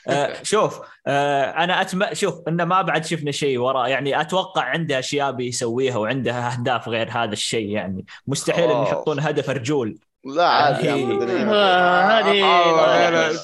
آه 0.08 0.44
شوف 0.44 0.80
آه 1.08 1.44
أنا 1.44 1.82
أتم 1.82 2.14
شوف 2.14 2.36
إنه 2.48 2.66
ما 2.66 2.82
بعد 2.82 3.06
شفنا 3.06 3.32
شيء 3.32 3.58
وراء 3.58 3.90
يعني 3.90 4.22
أتوقع 4.22 4.62
عنده 4.62 5.00
أشياء 5.00 5.32
بيسويها 5.32 5.98
وعندها 5.98 6.54
أهداف 6.54 6.90
غير 6.90 7.10
هذا 7.12 7.34
الشيء 7.34 7.70
يعني 7.70 8.06
مستحيل 8.28 8.64
إن 8.64 8.70
خلاص. 8.70 8.88
يحطون 8.88 9.20
هدف 9.20 9.50
رجول 9.50 9.98
لا 10.26 10.48
عادي 10.48 10.90
هذه 10.90 11.02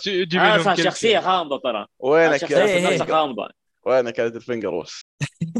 جيب 0.05 0.41
لهم 0.41 0.75
شخصية 0.75 0.89
شيء. 0.91 1.19
غامضه 1.19 1.59
ترى 1.59 1.85
وينك 1.99 2.37
شخصية 2.37 2.55
يا. 2.55 2.91
نفسها 2.91 3.05
وينك 3.85 4.19
يا 4.19 4.27
الفينجر 4.27 4.69
روس 4.69 5.01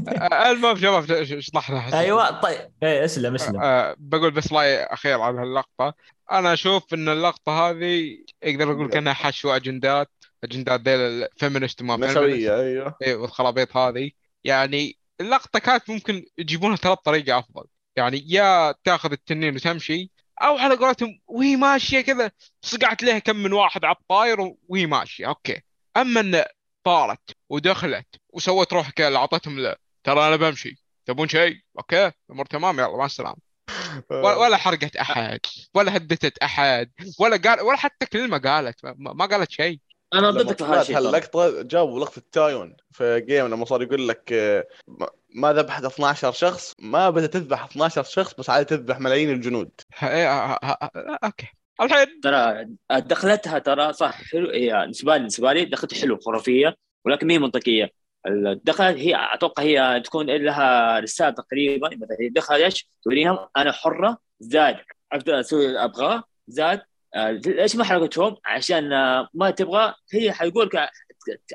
آه، 0.08 0.52
المهم 0.52 0.76
شباب 0.76 1.24
ش- 1.24 1.32
اشطحنا 1.32 1.82
حسن. 1.82 1.98
أيوة 1.98 2.42
طيب. 2.42 2.72
إيه 2.84 3.06
اسلم 3.06 3.36
اسلم. 3.36 3.62
آه، 3.62 3.96
بقول 4.00 4.32
بس 4.32 4.54
راي 4.54 4.84
اخير 4.84 5.22
عن 5.22 5.38
هاللقطة. 5.38 5.94
أنا 6.32 6.54
أشوف 6.54 6.94
إن 6.94 7.10
اللقطة 7.10 7.70
هذه 7.70 8.18
أقدر 8.44 8.72
أقول 8.72 8.90
كأنها 8.90 9.14
حشو 9.14 9.50
أجندات 9.52 10.10
أجندات 10.44 10.82
ذيل 10.82 11.00
الفيمينست 11.00 11.82
وما 11.82 11.96
فيمينست 11.96 12.18
نسوية 12.18 12.60
أيوه. 12.62 12.96
إيه، 13.02 13.16
والخرابيط 13.16 13.78
هذه. 13.78 14.12
يعني 14.44 14.98
اللقطة 15.22 15.60
كانت 15.60 15.90
ممكن 15.90 16.26
يجيبونها 16.38 16.76
ترى 16.76 16.92
بطريقة 16.92 17.40
أفضل. 17.40 17.66
يعني 17.96 18.26
يا 18.28 18.72
تأخذ 18.84 19.12
التنين 19.12 19.56
وتمشي 19.56 20.12
أو 20.42 20.58
على 20.58 20.76
قولتهم 20.76 21.20
وهي 21.28 21.56
ماشية 21.56 22.02
كذا 22.02 22.32
صقعت 22.62 23.04
لها 23.04 23.20
كم 23.20 23.36
من 23.36 23.54
واحد 23.54 23.86
على 23.86 23.96
الطاير 24.02 24.38
وهي 24.68 24.86
ماشية. 24.86 25.28
okay. 25.28 25.62
أما 25.98 26.20
إن 26.20 26.44
طارت 26.84 27.32
ودخلت 27.50 28.08
وسوت 28.34 28.74
روحها 28.74 28.92
كذا 28.92 29.08
اللي 29.08 29.20
أعطتهم 29.20 29.60
له 29.60 29.76
ترى 30.04 30.28
أنا 30.28 30.36
بمشي. 30.36 30.76
تبون 31.06 31.28
شيء؟ 31.28 31.56
okay 31.78 32.12
الأمور 32.30 32.46
تمام 32.46 32.80
يلا 32.80 32.98
مع 32.98 33.06
السلامة. 33.06 33.38
ولا 34.12 34.36
ولا 34.36 34.58
حرقت 34.58 34.96
أحد 34.96 35.40
ولا 35.74 35.98
هددت 35.98 36.38
أحد 36.38 36.92
ولا 37.20 37.38
قال 37.38 37.62
ولا 37.62 37.78
حتى 37.78 38.06
كلمة 38.06 38.38
قالت 38.38 38.86
ما, 38.86 39.14
ما 39.14 39.26
قالت 39.26 39.52
شيء. 39.52 39.80
أنا 40.14 40.32
ضدك 40.32 40.58
في 40.58 40.64
هذا 40.64 40.72
طلعت 40.72 40.82
الشيء. 40.82 40.96
ترى. 40.96 41.06
هاللقطة 41.08 41.62
جابوا 41.62 42.00
لقطة 42.00 42.22
تايون 42.32 42.76
في 42.92 43.22
game 43.28 43.48
لما 43.48 43.66
صار 43.66 43.82
يقول 43.82 44.08
لك 44.08 44.34
ما- 45.30 45.54
ذبحت 45.54 45.84
12 45.84 46.32
شخص 46.32 46.74
ما 46.80 47.10
بدها 47.10 47.28
تذبح 47.28 47.64
12 47.64 48.04
شخص 48.04 48.34
بس 48.34 48.50
عادي 48.50 48.66
تذبح 48.66 49.00
ملايين 49.00 49.30
الجنود. 49.30 49.72
إيه، 50.04 50.28
أوكي. 51.24 51.48
الحين 51.82 52.20
ترى 52.24 52.66
دخلتها 52.92 53.60
ترى 53.60 53.94
صح 53.94 54.24
حلو 54.24 54.50
هي 54.50 54.72
بالنسبة 54.82 55.14
لي 55.14 55.20
بالنسبة 55.20 55.54
لي 55.54 55.66
دخلت 55.66 55.94
حلو 56.02 56.20
خرافية 56.20 56.76
ولكن 57.06 57.28
ما 57.28 57.34
هي 57.34 57.40
منطقيه 57.40 57.90
الدخل 58.28 58.84
هي 58.84 59.16
أتوقع 59.34 59.64
هي 59.64 60.02
تكون 60.06 60.26
لها 60.30 61.00
رسالة 61.00 61.30
تقريبا 61.30 61.88
مثلا 61.90 62.18
هي 62.20 62.30
دخل 62.30 62.56
إيش؟ 62.56 62.90
توريهم 63.04 63.38
أنا 63.58 63.72
حرة 63.72 64.18
زاد 64.40 64.78
أقدر 65.12 65.40
أسوي 65.40 65.66
اللي 65.66 65.84
أبغاه 65.84 66.24
زاد 66.48 66.82
آه، 67.16 67.32
ليش 67.32 67.76
ما 67.76 67.84
حرقتهم؟ 67.84 68.36
عشان 68.46 68.94
آه، 68.94 69.30
ما 69.34 69.50
تبغى 69.52 69.94
هي 70.14 70.32
حتقول 70.34 70.70
ك- 70.70 70.90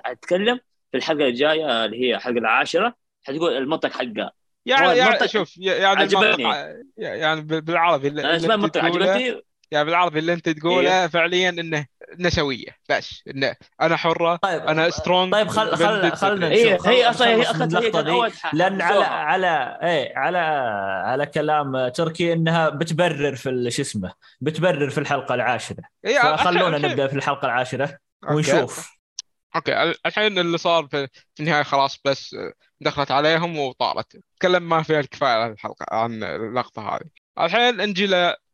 تتكلم 0.04 0.60
في 0.90 0.96
الحلقة 0.96 1.26
الجاية 1.28 1.84
اللي 1.84 2.00
هي 2.00 2.14
الحلقة 2.16 2.38
العاشرة 2.38 2.94
حتقول 3.24 3.52
المنطق 3.56 3.92
حقها 3.92 4.32
يعني 4.66 4.98
يعني 4.98 5.28
شوف 5.28 5.56
يعني 5.58 5.84
عجبني. 6.02 6.34
المنطق- 6.34 6.84
يعني 6.96 7.40
بالعربي 7.40 8.08
أنا 8.08 8.28
عجبتني 8.76 9.42
يعني 9.70 9.84
بالعربي 9.84 10.18
اللي 10.18 10.32
انت 10.32 10.48
تقوله 10.48 11.06
فعليا 11.06 11.48
إنه 11.48 11.86
نسويه 12.18 12.66
بس. 12.90 13.22
إنه 13.28 13.54
أنا 13.80 13.96
حرة 13.96 14.36
طيب 14.36 14.62
أنا 14.62 14.90
سترونج 14.90 15.32
طيب 15.32 15.48
خل 15.48 15.76
خل 15.76 16.12
خلنا 16.16 16.48
هي 16.48 16.74
نشوف. 16.74 16.86
هي 16.88 17.04
خل- 17.04 17.10
أصلا 17.10 17.28
هي 17.28 17.42
اخذت 17.42 17.74
هي 17.74 17.90
كان 17.90 18.04
دي. 18.04 18.32
لأن 18.52 18.82
على. 18.82 19.04
على 19.04 19.78
إيه 19.82 20.18
على 20.18 20.38
على 21.06 21.26
كلام 21.26 21.88
تركي 21.88 22.32
إنها 22.32 22.68
بتبرر 22.68 23.34
في 23.36 23.70
شو 23.70 23.82
اسمه 23.82 24.12
بتبرر 24.40 24.90
في 24.90 24.98
الحلقة 24.98 25.34
العاشرة. 25.34 25.82
إيه، 26.04 26.18
فخلونا 26.36 26.76
الحين- 26.76 26.90
نبدأ 26.90 27.06
في 27.06 27.16
الحلقة 27.16 27.46
العاشرة 27.46 27.98
okay. 28.24 28.34
ونشوف. 28.34 28.96
okay. 29.56 29.94
الحين 30.06 30.38
اللي 30.38 30.58
صار 30.58 30.86
في 30.90 31.08
في 31.34 31.40
النهاية 31.42 31.62
خلاص 31.62 32.00
بس 32.04 32.36
دخلت 32.80 33.10
عليهم 33.10 33.58
وطارت. 33.58 34.16
تكلم 34.38 34.68
ما 34.68 34.82
فيها 34.82 35.00
الكفاية 35.00 35.30
عن 35.42 35.52
الحلقة 35.52 35.86
عن 35.90 36.22
اللقطة 36.24 36.88
هذه. 36.96 37.00
الحين 37.40 37.76
نجي 37.80 38.06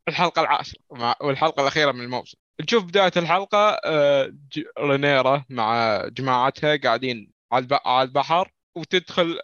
للحلقه 0.08 0.42
العاشره 0.42 0.80
والحلقة 1.20 1.60
الأخيرة 1.60 1.92
من 1.92 2.00
الموسم. 2.00 2.38
نشوف 2.60 2.84
بداية 2.84 3.12
الحلقة 3.16 3.80
آه، 3.84 4.32
رينيرا 4.78 5.44
مع 5.50 5.98
جماعتها 6.08 6.76
قاعدين 6.76 7.30
على 7.52 7.62
الب- 7.62 7.78
على 7.86 8.08
البحر 8.08 8.50
وتدخل 8.76 9.40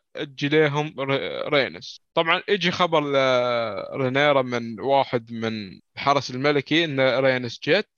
ر- 0.98 1.48
رينيس. 1.54 2.00
طبعا 2.14 2.42
يجي 2.48 2.70
خبر 2.70 3.00
لرينيرا 3.00 4.42
من 4.42 4.80
واحد 4.80 5.32
من 5.32 5.80
الحرس 5.96 6.30
الملكي 6.30 6.84
إن 6.84 7.00
رينيس 7.00 7.60
جت 7.62 7.88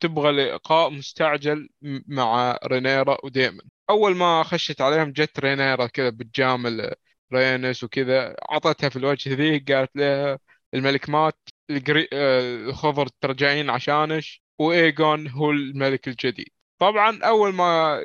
تبغى 0.00 0.30
لقاء 0.32 0.90
مستعجل 0.90 1.68
مع 2.06 2.58
رينيرا 2.66 3.16
وديمن. 3.24 3.60
أول 3.90 4.16
ما 4.16 4.42
خشت 4.42 4.80
عليهم 4.80 5.12
جت 5.12 5.40
رينيرا 5.40 5.86
كذا 5.86 6.10
بتجامل 6.10 6.94
رينيس 7.34 7.84
وكذا 7.84 8.36
عطتها 8.48 8.88
في 8.88 8.96
الوجه 8.96 9.34
ذي 9.34 9.58
قالت 9.58 9.90
لها 9.96 10.38
الملك 10.74 11.08
مات. 11.10 11.38
ال 11.70 11.74
green... 11.74 12.08
آه، 12.12 12.56
الخضر 12.56 13.06
توجوا 13.20 13.70
عشانش 13.70 14.42
وايجون 14.58 15.28
هو 15.28 15.50
الملك 15.50 16.08
الجديد. 16.08 16.48
طبعا 16.78 17.18
أول 17.22 17.52
ما 17.52 17.96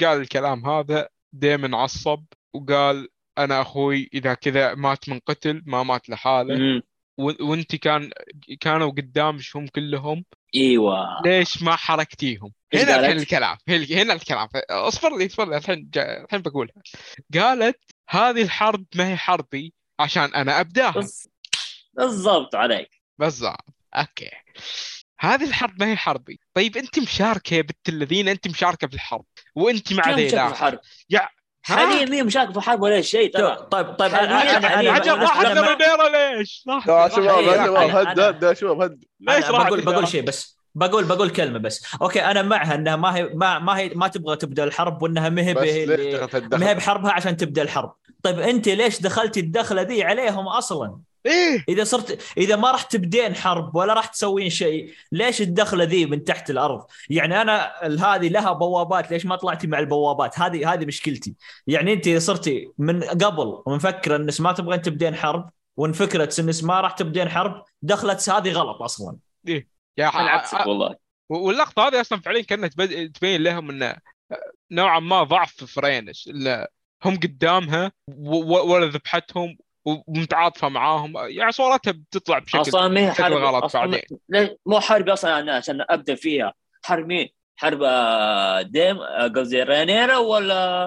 قال 0.00 0.20
الكلام 0.20 0.66
هذا 0.66 1.08
ديمن 1.32 1.74
عصب 1.74 2.24
وقال 2.54 3.08
أنا 3.38 3.60
أخوي 3.60 4.10
إذا 4.14 4.34
كذا 4.34 4.74
مات 4.74 5.08
من 5.08 5.18
قتل 5.18 5.62
ما 5.66 5.82
مات 5.82 6.10
لحاله. 6.10 6.82
وأنت 7.18 7.76
كان 7.76 8.10
كانوا 8.60 8.90
قدامش 8.90 9.56
هم 9.56 9.66
كلهم. 9.66 10.24
إيوه. 10.54 11.22
ليش 11.24 11.62
ما 11.62 11.76
حركتيهم؟ 11.76 12.52
هنا؟ 12.74 13.00
الحين 13.00 13.16
الكلام 13.16 13.56
هنا 13.68 14.12
الكلام. 14.12 14.48
اصبر 14.70 15.18
لي 15.18 15.26
اصبر 15.26 15.48
لي 15.48 15.56
الحين 15.56 15.90
جا... 15.94 16.24
الحين 16.24 16.42
بقولها. 16.42 16.74
قالت 17.34 17.78
هذه 18.08 18.42
الحرب 18.42 18.84
ما 18.94 19.08
هي 19.08 19.16
حربي 19.16 19.74
عشان 20.00 20.34
أنا 20.34 20.60
أبداها. 20.60 21.06
بالضبط 21.94 22.54
عليك. 22.54 22.99
بالضبط. 23.20 23.64
أوكي. 23.94 24.30
هذه 25.20 25.44
الحرب 25.44 25.80
ما 25.80 25.86
هي 25.86 25.96
حربي. 25.96 26.40
طيب 26.54 26.76
أنت 26.76 26.98
مشاركة 26.98 27.54
يا 27.54 27.62
بنت 27.62 27.88
الذين 27.88 28.28
أنت 28.28 28.48
مشاركة 28.48 28.86
في 28.86 28.94
الحرب 28.94 29.24
وأنت 29.54 29.92
مع 29.92 30.10
ذيلا 30.10 30.48
الحرب؟ 30.48 30.80
يا 31.10 31.28
حاليا 31.62 32.04
مين 32.04 32.26
مشاكل 32.26 32.52
في 32.52 32.58
الحرب 32.58 32.82
ولا 32.82 33.00
شيء 33.00 33.32
ترى. 33.32 33.56
طيب 33.70 33.86
طيب 33.86 34.14
عجب 34.14 35.14
راح 35.14 35.40
رينيرا 35.40 36.36
ليش؟ 36.36 36.64
يا 36.88 37.08
شباب 37.08 37.44
يا 37.44 37.66
شباب 37.66 37.90
هد 37.96 38.20
هد 38.20 38.42
يا 38.42 38.54
شباب 38.54 38.82
هد 38.82 39.04
ليش 39.20 39.44
راح 39.44 39.66
بقول؟ 39.68 39.80
بقول 39.80 40.08
شيء 40.08 40.22
بس. 40.22 40.60
بقول 40.74 41.04
بقول 41.04 41.30
كلمة 41.30 41.58
بس. 41.58 41.94
أوكي 42.02 42.24
أنا 42.24 42.42
معها 42.42 42.74
إنها 42.74 42.96
ما 42.96 43.16
هي 43.16 43.24
ما 43.24 43.58
ما 43.58 43.78
هي 43.78 43.88
ما 43.88 44.08
تبغى 44.08 44.36
تبدأ 44.36 44.64
الحرب 44.64 45.02
وإنها 45.02 45.28
ما 45.28 45.42
هي 45.42 45.54
ما 46.34 46.68
هي 46.68 46.74
بحربها 46.74 47.12
عشان 47.12 47.36
تبدأ 47.36 47.62
الحرب. 47.62 47.94
طيب 48.22 48.40
أنت 48.40 48.68
ليش 48.68 49.00
دخلتي 49.00 49.40
الدخلة 49.40 49.82
ذي 49.82 50.04
عليهم 50.04 50.48
أصلا؟ 50.48 51.00
إيه. 51.26 51.64
إذا 51.68 51.84
صرت 51.84 52.22
إذا 52.38 52.56
ما 52.56 52.70
راح 52.70 52.82
تبدين 52.82 53.34
حرب 53.34 53.76
ولا 53.76 53.94
راح 53.94 54.06
تسوين 54.06 54.50
شيء 54.50 54.92
ليش 55.12 55.40
الدخلة 55.40 55.84
ذي 55.84 56.06
من 56.06 56.24
تحت 56.24 56.50
الأرض؟ 56.50 56.86
يعني 57.10 57.42
أنا 57.42 57.72
هذه 57.82 58.28
لها 58.28 58.52
بوابات 58.52 59.10
ليش 59.10 59.26
ما 59.26 59.36
طلعتي 59.36 59.66
مع 59.66 59.78
البوابات؟ 59.78 60.38
هذه 60.38 60.72
هذه 60.72 60.84
مشكلتي. 60.84 61.34
يعني 61.66 61.92
أنت 61.92 62.08
صرتي 62.08 62.72
من 62.78 63.02
قبل 63.02 63.62
ومفكرة 63.66 64.16
انك 64.16 64.40
ما 64.40 64.52
تبغين 64.52 64.82
تبدين 64.82 65.14
حرب 65.14 65.50
وان 65.76 65.92
فكره 65.92 66.34
انك 66.38 66.64
ما 66.64 66.80
راح 66.80 66.92
تبدين 66.92 67.28
حرب 67.28 67.64
دخلت 67.82 68.30
هذه 68.30 68.52
غلط 68.52 68.82
أصلا. 68.82 69.16
إيه. 69.48 69.68
يا 69.96 70.06
عكسك 70.06 70.66
والله. 70.66 70.96
واللقطة 71.28 71.88
هذه 71.88 72.00
أصلا 72.00 72.20
فعليا 72.20 72.42
كانت 72.42 72.82
تبين 73.16 73.42
لهم 73.42 73.70
انه 73.70 73.96
نوعا 74.70 75.00
ما 75.00 75.22
ضعف 75.22 75.78
إن 76.28 76.66
هم 77.04 77.16
قدامها 77.16 77.92
ولا 78.08 78.86
ذبحتهم 78.86 79.56
ومتعاطفة 79.84 80.68
معاهم 80.68 81.12
يعني 81.16 81.52
صورتها 81.52 81.90
بتطلع 81.90 82.38
بشكل 82.38 82.60
أصلا 82.60 82.88
ما 82.88 83.00
هي 83.00 83.12
حرب 83.12 83.32
غلط 83.32 83.64
أصلاً 83.64 83.86
بعدين. 83.86 84.56
مو 84.66 84.80
حرب 84.80 85.08
أصلا 85.08 85.38
أنا 85.38 85.56
عشان 85.56 85.84
أبدأ 85.90 86.14
فيها 86.14 86.54
حرب 86.84 87.06
مين؟ 87.06 87.28
حرب 87.56 87.82
آه، 87.82 88.62
ديم 88.62 88.98
آه، 89.00 89.28
قصدي 89.28 89.62
رينيرا 89.62 90.16
ولا 90.16 90.86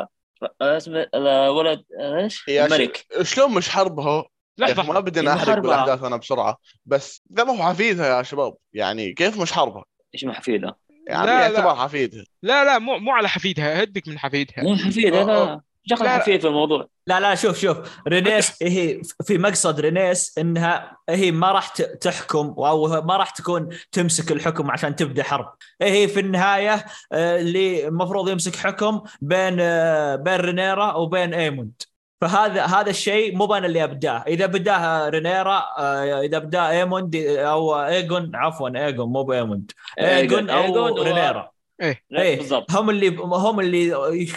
آه، 0.62 0.78
اسمه 0.78 1.08
ولد 1.50 1.84
إيش؟ 2.00 2.50
الملك 2.50 3.06
شلون 3.22 3.54
مش 3.54 3.70
حربها؟ 3.70 4.26
لحظة 4.58 4.84
ما 4.84 5.00
بدنا 5.00 5.30
يعني 5.32 5.44
أحرق. 5.44 5.60
بالأحداث 5.60 6.04
أنا 6.04 6.18
بسرعة 6.18 6.58
بس 6.86 7.22
ذا 7.34 7.44
ما 7.44 7.54
هو 7.54 7.70
حفيدها 7.70 8.18
يا 8.18 8.24
شباب 8.24 8.56
يعني 8.74 9.14
كيف 9.14 9.42
مش 9.42 9.54
حربها؟ 9.54 9.84
إيش 10.14 10.24
ما 10.24 10.34
حفيدة؟ 10.34 10.78
يعني 11.08 11.28
لا، 11.28 11.42
يعتبر 11.42 11.74
لا. 11.74 11.76
حفيدها 11.76 12.24
لا 12.44 12.64
لا 12.66 12.80
مو 12.80 12.98
مو 12.98 13.12
على 13.12 13.30
حفيدها 13.30 13.84
هدك 13.84 14.08
من 14.08 14.20
حفيدها 14.20 14.64
مو 14.64 14.76
حفيدة 14.76 15.22
أوه، 15.22 15.46
لا 15.46 15.62
لا. 15.86 16.10
حفيد 16.10 16.42
في 16.42 16.48
الموضوع. 16.48 16.88
لا 17.08 17.20
لا 17.20 17.36
شوف 17.36 17.60
شوف. 17.60 17.78
رينيس 18.08 18.64
هي 18.64 19.02
في 19.26 19.38
مقصد 19.38 19.80
رينيس 19.80 20.38
إنها 20.38 20.98
هي 21.10 21.32
ما 21.32 21.52
راح 21.52 21.68
تحكم 21.78 22.48
أو 22.58 23.02
ما 23.02 23.18
راح 23.18 23.30
تكون 23.30 23.70
تمسك 23.92 24.32
الحكم 24.32 24.72
عشان 24.72 24.96
تبدأ 24.96 25.24
حرب. 25.24 25.54
هي 25.82 26.08
في 26.08 26.20
النهاية 26.20 26.86
آه، 27.12 27.40
اللي 27.40 27.88
المفروض 27.88 28.30
يمسك 28.30 28.56
حكم 28.56 29.02
بين 29.22 29.58
آه، 29.60 30.16
بين 30.16 30.36
رينيرا 30.36 30.94
وبين 30.94 31.34
إيموند. 31.34 31.82
فهذا 32.22 32.66
هذا 32.66 32.90
الشيء 32.90 33.36
مو 33.36 33.56
أنا 33.56 33.66
اللي 33.68 33.84
أبداه. 33.84 34.24
إذا 34.28 34.46
بداه 34.46 35.10
رينيرا 35.10 35.64
آه، 35.78 36.22
إذا 36.22 36.40
بداه 36.40 36.70
إيموند 36.70 37.16
أو 37.16 37.76
إيجون 37.86 38.36
عفوا 38.36 38.86
إيجون 38.86 39.10
مو 39.10 39.24
بإيموند. 39.24 39.72
إيجون 40.00 40.50
أو 40.50 41.04
رينيرا. 41.04 41.53
لا، 41.80 42.22
إيه 42.22 42.38
بالضبط. 42.38 42.72
هم 42.72 42.90
اللي 42.90 43.10
هم 43.18 43.60
اللي 43.60 43.88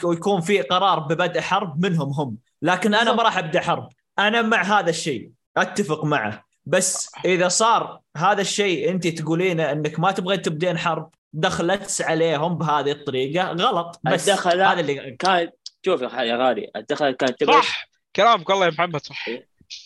يكون 0.05 0.41
في 0.41 0.63
قرار 0.63 0.99
ببدء 0.99 1.41
حرب 1.41 1.87
منهم 1.87 2.13
هم. 2.13 2.37
لكن 2.63 2.95
أنا 2.95 3.13
ما 3.13 3.23
راح 3.23 3.39
أبدأ 3.39 3.61
حرب. 3.61 3.89
أنا 4.19 4.43
مع 4.43 4.63
هذا 4.63 4.91
الشيء. 4.91 5.31
أتفق 5.57 6.05
معه. 6.05 6.47
بس 6.67 7.11
إذا 7.25 7.49
صار 7.49 8.01
هذا 8.17 8.41
الشيء 8.41 8.91
أنت 8.91 9.07
تقولينه 9.07 9.73
إنك 9.73 10.01
ما 10.01 10.13
تبغين 10.13 10.43
تبدين 10.43 10.79
حرب 10.79 11.11
دخلت 11.33 12.03
عليهم 12.03 12.59
بهذه 12.59 12.91
الطريقة 12.91 13.47
غلط. 13.47 14.01
بس 14.05 14.31
هذا 14.31 14.81
اللي 14.81 15.17
كان 15.19 15.51
شوف 15.85 16.03
يا 16.03 16.37
غالي 16.37 16.71
الدخل 16.77 17.11
كان 17.11 17.37
تبغى 17.37 17.63
صح. 17.63 17.89
كلامك 18.17 18.51
والله 18.51 18.67
يا 18.67 18.71
محمد 18.71 19.07
صح. 19.07 19.29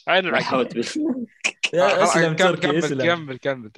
عين 0.08 0.26
العقل. 0.26 0.44
حاولت 0.44 0.76
بس. 0.76 0.98
اسلم 1.74 2.36
كمل 2.36 2.36
تركي 2.36 2.68
كمل 2.68 2.78
اسلم. 2.78 3.06
كمل 3.06 3.38
كمل. 3.38 3.70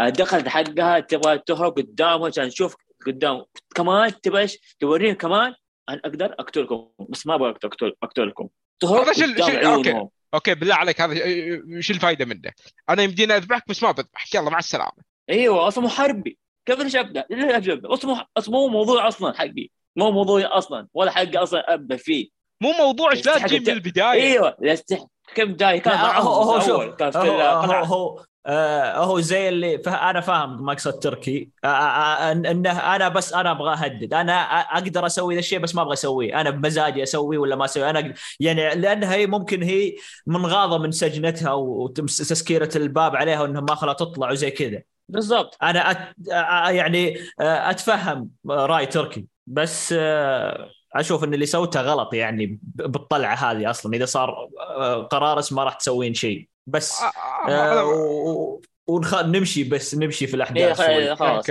الدخل 0.00 0.48
حقها 0.48 1.00
تبغى 1.00 1.38
تهرب 1.38 1.78
قدامه 1.78 2.26
عشان 2.26 2.44
نشوف 2.44 2.76
قدام. 3.06 3.44
كمان 3.74 4.20
تبغى 4.20 4.42
إيش؟ 4.42 4.76
توريهم 4.80 5.14
كمان. 5.14 5.54
أنا 5.88 6.00
أقدر 6.04 6.34
أقتلكم. 6.38 6.88
بس 7.08 7.26
ما 7.26 7.34
أبغى 7.34 7.50
اقتل 7.50 7.92
أقتلكم. 8.02 8.48
تهرب 8.80 9.02
هذا 9.02 9.12
شل- 9.12 9.42
عيونهم. 9.42 10.08
أوكي. 10.34 10.54
بالله 10.54 10.74
عليك 10.74 11.00
هذا 11.00 11.12
إيش 11.24 11.90
الفائده 11.90 12.24
منه؟ 12.24 12.50
أنا 12.90 13.02
يمديني 13.02 13.36
أذبحك 13.36 13.68
بس 13.68 13.82
ما 13.82 13.90
بذبحك. 13.90 14.34
يلا 14.34 14.50
مع 14.50 14.58
السلامة. 14.58 15.12
أيوه 15.30 15.68
أصلا 15.68 15.84
محاربي 15.84 16.38
كيف 16.66 16.80
ليش 16.80 16.96
أبدأ؟ 16.96 17.24
ليش 17.30 17.68
أبدأ؟ 17.68 17.94
أصلا 17.94 18.26
مو 18.48 18.68
موضوع 18.68 19.08
أصلا 19.08 19.38
حقي. 19.38 19.68
مو 19.96 20.10
موضوعي 20.10 20.44
أصلا. 20.44 20.88
ولا 20.94 21.10
حقي 21.10 21.36
أصلا 21.36 21.74
أبدأ 21.74 21.96
فيه. 21.96 22.28
مو 22.60 22.72
موضوع 22.72 23.12
لا 23.12 23.38
تجيب 23.38 23.62
من 23.62 23.74
البداية. 23.74 24.22
أيوه 24.22 24.56
يستحق. 24.62 25.06
كم 25.34 25.56
جاي 25.56 25.80
كان 25.80 25.92
لا، 25.92 26.20
هو 26.20 26.32
هو 26.32 26.60
شوف 26.60 26.68
الأول، 26.68 26.96
كان 26.96 27.10
في 27.10 27.18
هو 27.18 27.84
هو 27.84 28.24
آه 28.46 28.96
هو 29.04 29.20
زي 29.20 29.48
اللي 29.48 29.76
أنا 29.86 30.20
فاهم 30.20 30.64
مقصد 30.66 30.98
تركي 30.98 31.50
آه 31.64 31.66
آه 31.68 32.34
إن- 32.34 32.46
إنه 32.46 32.70
أنا 32.96 33.08
بس 33.08 33.32
أنا 33.32 33.50
أبغى 33.50 33.72
أهدد. 33.74 34.14
أنا 34.14 34.32
أقدر 34.78 35.06
أسوي 35.06 35.34
ذا 35.34 35.38
الشيء 35.40 35.58
بس 35.58 35.74
ما 35.74 35.82
أبغى 35.82 35.92
أسويه. 35.92 36.40
أنا 36.40 36.50
بمزاجي 36.50 37.02
أسويه 37.02 37.38
ولا 37.38 37.56
ما 37.56 37.64
أسويه. 37.64 37.90
أنا 37.90 37.98
أقدر 37.98 38.12
يعني 38.40 38.74
لانها 38.74 39.14
هي 39.14 39.26
ممكن 39.26 39.62
هي 39.62 39.94
منغاضة 40.26 40.78
من 40.78 40.90
سجنتها 40.90 41.52
وتسكيره 41.52 42.70
الباب 42.76 43.16
عليها 43.16 43.42
وإنها 43.42 43.60
ما 43.60 43.74
خلها 43.74 43.92
تطلع 43.94 44.30
وزي 44.30 44.50
كذا. 44.50 44.82
بالضبط. 45.08 45.58
أنا 45.62 45.90
أت... 45.90 45.98
آه، 46.32 46.70
يعني 46.70 47.16
آه، 47.40 47.70
أتفهم 47.70 48.30
رأي 48.50 48.86
تركي. 48.86 49.26
بس 49.46 49.94
آه، 49.98 50.70
أشوف 50.94 51.24
إن 51.24 51.34
اللي 51.34 51.46
سوته 51.46 51.80
غلط 51.80 52.14
يعني 52.14 52.58
بالطلعة 52.62 53.34
هذه 53.34 53.70
أصلا. 53.70 53.94
إذا 53.96 54.04
صار 54.04 54.48
آه، 54.60 55.02
قرار 55.02 55.38
اسمه 55.38 55.56
ما 55.56 55.64
راح 55.64 55.74
تسوين 55.74 56.14
شيء. 56.14 56.51
بس 56.66 57.02
آه، 57.02 57.12
آه، 57.48 57.80
آه، 57.80 57.84
و- 57.84 58.60
ونخ... 58.86 59.14
نمشي 59.14 59.64
بس 59.64 59.94
نمشي 59.94 60.26
في 60.26 60.30
إيه، 60.30 60.36
الاحداث 60.36 60.76
خلاص. 60.78 60.86
شوي. 60.86 61.16
خلاص 61.16 61.50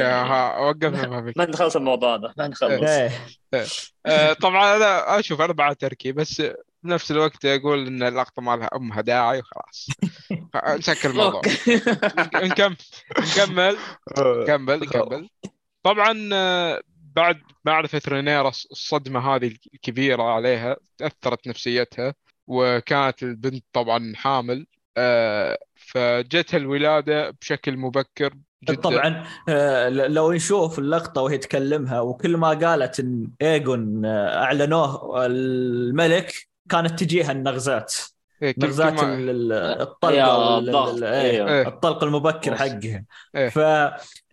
وقفنا 0.60 1.08
ما 1.08 1.24
فيك 1.26 1.38
ما 1.38 1.46
نخلص 1.46 1.76
الموضوع 1.76 2.18
ده 2.18 2.34
ما 2.38 2.48
نخلص. 2.48 2.84
إيه. 2.84 3.12
آه، 4.06 4.34
طبعا 4.34 4.76
أنا 4.76 5.20
أشوف 5.20 5.42
أنا 5.42 5.54
بعد 5.54 5.76
تركي 5.76 6.12
بس 6.12 6.44
بنفس 6.84 7.12
الوقت 7.12 7.46
أقول 7.46 7.88
إن 7.88 8.04
اللقطة 8.04 8.42
ما 8.42 8.56
لها 8.56 8.70
أمها 8.76 9.02
داعي 9.02 9.40
وخلاص. 9.40 9.88
نسكر 10.80 11.10
الموضوع. 11.10 11.42
نكمل 12.36 12.76
نكمل 13.20 13.78
كمل 14.48 14.88
كمل 14.92 15.30
طبعا 15.84 16.14
بعد 17.16 17.42
معرفة 17.66 18.02
رينيرا 18.08 18.50
الصدمة 18.50 19.36
هذه 19.36 19.56
الكبيرة 19.74 20.24
عليها 20.24 20.76
تأثرت 20.98 21.48
نفسيتها 21.48 22.14
وكانت 22.48 23.24
البنت 23.24 23.66
طبعا 23.74 24.14
حامل. 24.16 24.68
فجتها 25.76 26.58
الولادة 26.58 27.30
بشكل 27.30 27.78
مبكر 27.78 28.34
جدا 28.64 28.82
طبعا 28.82 29.24
آه، 29.50 29.90
لو 29.90 30.32
نشوف 30.34 30.80
اللقطة 30.80 31.22
وهي 31.22 31.38
تكلمها 31.38 32.00
وكل 32.02 32.38
ما 32.38 32.50
قالت 32.50 33.00
إن 33.00 33.28
ايجون 33.42 34.06
آه، 34.06 34.44
أعلنوه 34.44 35.26
الملك 35.26 36.34
كانت 36.70 37.00
تجيها 37.00 37.32
النغزات 37.32 37.96
إيه، 38.42 38.56
نغزات 38.58 38.94
كل 39.00 39.06
ما- 39.06 39.14
ال- 39.16 39.30
ال- 39.30 39.52
يا 39.52 39.82
الطلقة 39.84 40.58
ال- 40.58 40.68
الضغط 40.68 40.94
ال- 40.98 41.04
إيه. 41.04 41.32
أيوه 41.32 41.50
إيه. 41.52 41.68
الطلق 41.68 42.04
المبكر. 42.04 42.56
حقها 42.56 43.06
إيه. 43.36 43.50
ف 43.50 43.60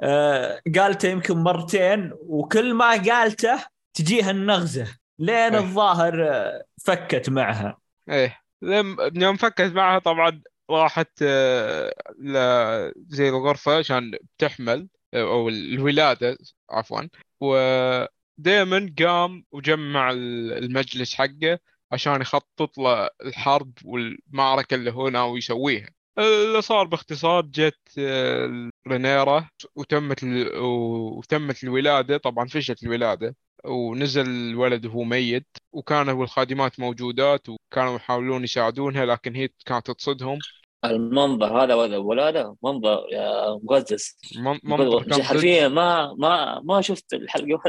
آه، 0.00 0.60
قالته 0.78 1.08
يمكن 1.08 1.36
مرتين 1.38 2.12
وكل 2.20 2.74
ما 2.74 2.90
قالته 2.90 3.64
تجيها 3.94 4.30
النغزة 4.30 4.86
لين. 5.18 5.54
الظاهر 5.54 6.42
فكت 6.84 7.30
معها 7.30 7.78
إيه 8.10 8.36
لم 8.62 8.96
يوم 9.22 9.36
فكت 9.36 9.60
معها 9.74 9.98
طبعا 9.98 10.42
راحت 10.70 11.10
آه، 11.22 11.94
ل- 12.18 12.92
زي 13.08 13.28
الغرفة 13.28 13.78
عشان 13.78 14.18
تحمل 14.38 14.88
آه، 15.14 15.22
أو 15.22 15.48
الولادة 15.48 16.38
عفوا. 16.70 17.02
ودائما 17.40 18.94
قام 18.98 19.44
وجمع 19.52 20.10
ال- 20.10 20.52
المجلس 20.52 21.14
حقه 21.14 21.58
عشان 21.92 22.20
يخطط 22.20 22.78
له 22.78 23.10
الحرب 23.24 23.72
والمعركة 23.84 24.74
اللي 24.74 24.92
هو 24.92 25.08
ناوي 25.08 25.38
يسويها. 25.38 25.88
اللي 26.18 26.62
صار 26.62 26.86
باختصار 26.86 27.42
جت 27.42 27.78
آه، 27.98 28.70
رينيرا 28.88 29.48
وتمت 29.76 30.22
ال- 30.22 30.58
وتمت 30.58 31.64
الولادة 31.64 32.16
طبعا 32.16 32.48
فشلت 32.48 32.82
الولادة 32.82 33.36
ونزل 33.64 34.26
الولد 34.26 34.86
وهو 34.86 35.04
ميت 35.04 35.46
وكانوا 35.72 36.24
الخادمات 36.24 36.80
موجودات 36.80 37.48
وكانوا 37.48 37.96
يحاولون 37.96 38.44
يساعدونها 38.44 39.06
لكن 39.06 39.34
هي 39.36 39.48
كانت 39.66 39.90
تصدهم. 39.90 40.38
المنظر 40.84 41.62
هذا 41.64 41.74
ولا 41.74 41.96
ولاده 41.96 42.56
منظر 42.64 43.06
يا 43.12 43.50
مقزز. 43.62 44.16
من- 44.36 44.58
منظر 44.64 45.22
حرفيا 45.22 45.68
ما 45.68 46.14
ما 46.18 46.60
ما 46.64 46.80
شفت 46.80 47.14
الحلقة. 47.14 47.60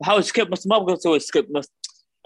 بحاول 0.00 0.24
skip 0.24 0.50
بس 0.50 0.66
ما 0.66 0.76
أبغى 0.76 0.94
أسوي 0.94 1.18
skip 1.20 1.52
بس 1.52 1.72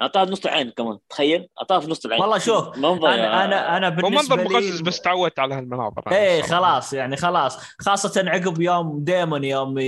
أعطاه 0.02 0.24
نص 0.24 0.46
العين 0.46 0.70
كمان 0.70 0.98
تخيل 1.08 1.48
أعطاه 1.58 1.78
في 1.78 1.90
نص 1.90 2.04
العين 2.04 2.20
والله 2.22 2.38
شوف 2.38 2.78
منظر 2.78 3.08
أنا 3.08 3.44
أنا 3.44 3.76
أنا 3.76 3.88
بالنسبة 3.88 4.36
منظر 4.36 4.50
مقزز 4.54 4.80
بس 4.80 5.00
تعودت 5.00 5.38
على 5.38 5.54
هالمناظر 5.54 6.02
إيه 6.12 6.40
الصراحة. 6.40 6.62
خلاص 6.62 6.92
يعني 6.92 7.16
خلاص 7.16 7.58
خاصة 7.78 8.24
عقب 8.30 8.60
يوم 8.60 9.04
ديمون 9.04 9.44
يوم 9.44 9.78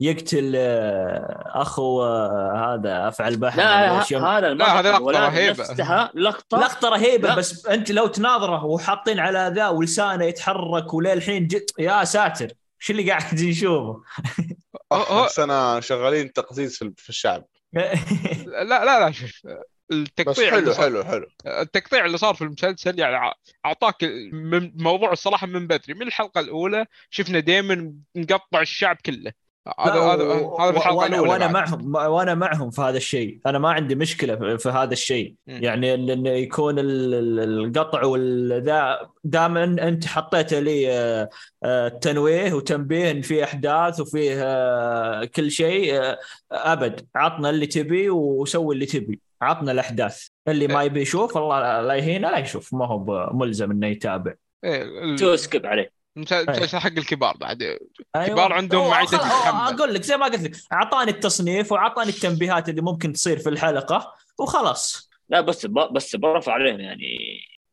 يقتل 0.00 0.52
آه، 0.56 1.52
أخو 1.54 2.02
آه، 2.02 2.74
هذا 2.74 3.08
أفعل 3.08 3.36
بحر 3.36 3.58
لا 3.58 4.00
هذا 4.00 4.48
المقطع 4.48 5.28
هذه 5.28 5.34
رهيبة. 5.34 5.50
نفسها 5.50 6.10
لقطة 6.14 6.58
لقطة 6.58 6.88
رهيبة 6.88 7.28
لا. 7.28 7.34
بس 7.34 7.66
أنت 7.66 7.90
لو 7.90 8.06
تناظره 8.06 8.64
وحاطين 8.64 9.18
على 9.20 9.52
ذا 9.54 9.68
ولسانه 9.68 10.24
يتحرك 10.24 10.94
وللحين 10.94 11.46
جد 11.46 11.66
يا 11.78 12.04
ساتر 12.04 12.48
شو 12.78 12.92
اللي 12.92 13.10
قاعد 13.10 13.34
نشوفه؟ 13.34 14.02
بس 15.24 15.38
أنا 15.38 15.80
شغالين 15.80 16.32
تقزيز 16.32 16.78
في 16.78 16.92
في 16.96 17.08
الشعب 17.08 17.44
لا 18.46 18.64
لا 18.64 19.00
لا 19.00 19.10
شوف 19.10 19.46
بس 19.46 19.58
التقطيع 19.92 20.50
حلو 20.50 20.74
حلو 20.74 21.04
حلو. 21.04 21.26
التقطيع 21.46 22.04
اللي 22.06 22.18
صار 22.18 22.34
في 22.34 22.42
المسلسل 22.44 22.98
يعني 22.98 23.32
أعطاك 23.66 24.04
من 24.32 24.72
موضوع 24.82 25.12
الصراحة 25.12 25.46
من 25.46 25.66
بدري. 25.66 25.94
من 25.94 26.02
الحلقة 26.02 26.40
الأولى 26.40 26.86
شفنا 27.10 27.40
دائما 27.40 27.94
مقطع 28.14 28.60
الشعب 28.60 28.96
كله. 29.06 29.32
هذا 29.78 29.94
هذا 29.94 30.24
هذا 30.60 30.70
الحلقة 30.70 30.94
وأنا 30.96 31.06
الأولى 31.16 31.30
وأنا 31.30 31.46
بعد. 31.46 31.52
معهم 31.52 31.94
وأنا 32.12 32.34
معهم 32.34 32.70
في 32.70 32.80
هذا 32.80 32.96
الشيء. 32.96 33.38
أنا 33.46 33.58
ما 33.58 33.70
عندي 33.72 33.94
مشكلة 33.94 34.56
في- 34.56 34.68
هذا 34.68 34.92
الشيء. 34.92 35.34
يعني 35.46 35.94
انه 35.94 36.30
يكون 36.30 36.78
ال- 36.78 37.14
ال- 37.14 37.64
القطع 37.66 38.04
والذا 38.04 38.98
دام 39.24 39.56
إن 39.56 39.78
أنت 39.78 40.06
حطيت 40.06 40.54
لي 40.54 40.92
آه، 40.92 41.28
آه، 41.64 41.88
تنويه 41.88 42.52
وتنبيه 42.52 43.10
إن 43.10 43.20
في 43.22 43.44
أحداث 43.44 44.00
وفيه 44.00 44.34
آه، 44.42 45.24
كل 45.24 45.50
شيء 45.50 46.00
أبد. 46.52 47.06
عطنا 47.14 47.50
اللي 47.50 47.66
تبي 47.66 48.10
وسوي 48.10 48.74
اللي 48.74 48.86
تبي. 48.86 49.20
عطنا 49.42 49.72
الأحداث. 49.72 50.26
اللي 50.48 50.66
ما 50.66 50.82
يبي 50.82 51.00
يشوف 51.00 51.38
الله 51.38 51.80
لا 51.82 51.94
يهينه 51.94 52.30
لا 52.30 52.38
يشوف. 52.38 52.74
ما 52.74 52.86
هو 52.86 53.30
ملزم 53.32 53.70
إنه 53.70 53.86
يتابع. 53.86 54.34
إيه، 54.64 55.16
to 55.16 55.36
skip 55.36 55.66
عليه. 55.66 56.01
المسلسل 56.16 56.78
حق 56.78 56.90
الكبار 56.90 57.36
بعد. 57.36 57.62
أيوة. 57.62 58.26
كبار 58.26 58.52
عندهم 58.52 59.04
تتحمل. 59.04 59.74
أقول 59.74 59.94
لك 59.94 60.02
زي 60.02 60.16
ما 60.16 60.26
قلت 60.26 60.42
لك 60.42 60.56
أعطاني 60.72 61.10
التصنيف 61.10 61.72
وأعطاني 61.72 62.08
التنبيهات 62.10 62.68
اللي 62.68 62.82
ممكن 62.82 63.12
تصير 63.12 63.38
في 63.38 63.48
الحلقة 63.48 64.14
وخلاص. 64.38 65.10
لا 65.28 65.40
بس 65.40 65.66
ب- 65.66 65.92
بس 65.92 66.16
برفع 66.16 66.52
عليهم 66.52 66.80
يعني. 66.80 67.06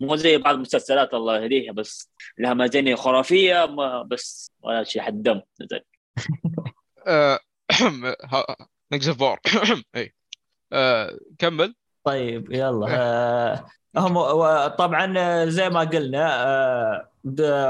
مو 0.01 0.15
زي 0.15 0.37
بعض 0.37 0.55
المسلسلات 0.55 1.13
الله 1.13 1.39
يهديها 1.39 1.71
بس 1.73 2.11
لها 2.37 2.53
ميزانية 2.53 2.95
خرافية 2.95 3.65
ما 3.65 4.03
بس 4.03 4.51
ولا 4.61 4.83
شيء 4.83 5.01
حد 5.01 5.23
دم. 5.23 5.41
نزل 5.61 5.81
نقص 8.93 9.09
فور 9.09 9.39
اي 9.95 10.13
كمل. 11.39 11.75
طيب 12.03 12.51
يلا. 12.51 12.87
آه 12.89 13.65
هم 13.97 14.13
طبعا 14.67 15.13
آه، 15.17 15.45
زي 15.45 15.69
ما 15.69 15.79
قلنا 15.79 16.47
آه 16.47 17.08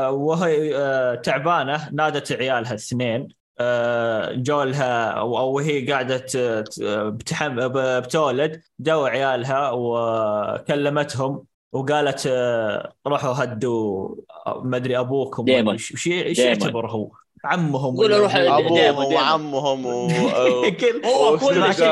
وهي 0.09 0.77
آه 0.77 1.15
تعبانة 1.15 1.89
نادت 1.93 2.31
عيالها 2.31 2.69
الاثنين 2.71 3.27
آه 3.59 4.33
جو 4.33 4.63
لها 4.63 5.09
أو 5.11 5.37
أو 5.37 5.51
وهي 5.51 5.91
قاعدة 5.91 6.17
ت- 6.17 6.79
بتحم 6.83 7.55
بتولد 7.67 8.61
جو 8.79 9.05
عيالها 9.05 9.71
وكلمتهم 9.71 11.43
وقالت 11.71 12.27
آه 12.27 12.93
روحوا 13.07 13.43
هدوا 13.43 14.15
ما 14.63 14.77
أدري 14.77 14.99
أبوكم. 14.99 15.45
وش. 15.73 15.93
يعتبر 16.39 16.87
هو 16.91 17.11
عمهم 17.45 17.95
قولوا 17.97 18.05
ولا 18.05 18.17
روح 18.17 18.35
أبوهم؟ 18.35 18.75
دايماً، 18.75 19.01
ابوهم. 19.01 19.13
وعمهم 19.13 19.85
و... 19.85 20.07
هو 21.05 21.37
كل 21.37 21.73
شيء 21.73 21.85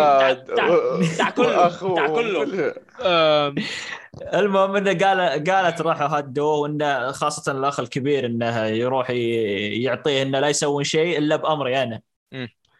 تاع- 0.55 0.69
كله 1.35 1.67
تاع 1.95 2.07
كله 2.07 2.73
المهم 4.33 4.75
إنه 4.75 5.05
قال 5.05 5.43
قالت 5.43 5.81
راحوا 5.81 6.19
هدوه 6.19 6.53
وإنه 6.57 7.11
خاصة 7.11 7.51
الأخ 7.51 7.79
الكبير 7.79 8.25
إنه 8.25 8.65
يروح 8.65 9.09
يعطيه 9.09 10.21
إنه 10.21 10.39
لا 10.39 10.47
يسوون 10.47 10.83
شيء 10.83 11.17
إلا 11.17 11.35
بأمري 11.35 11.83
أنا. 11.83 12.01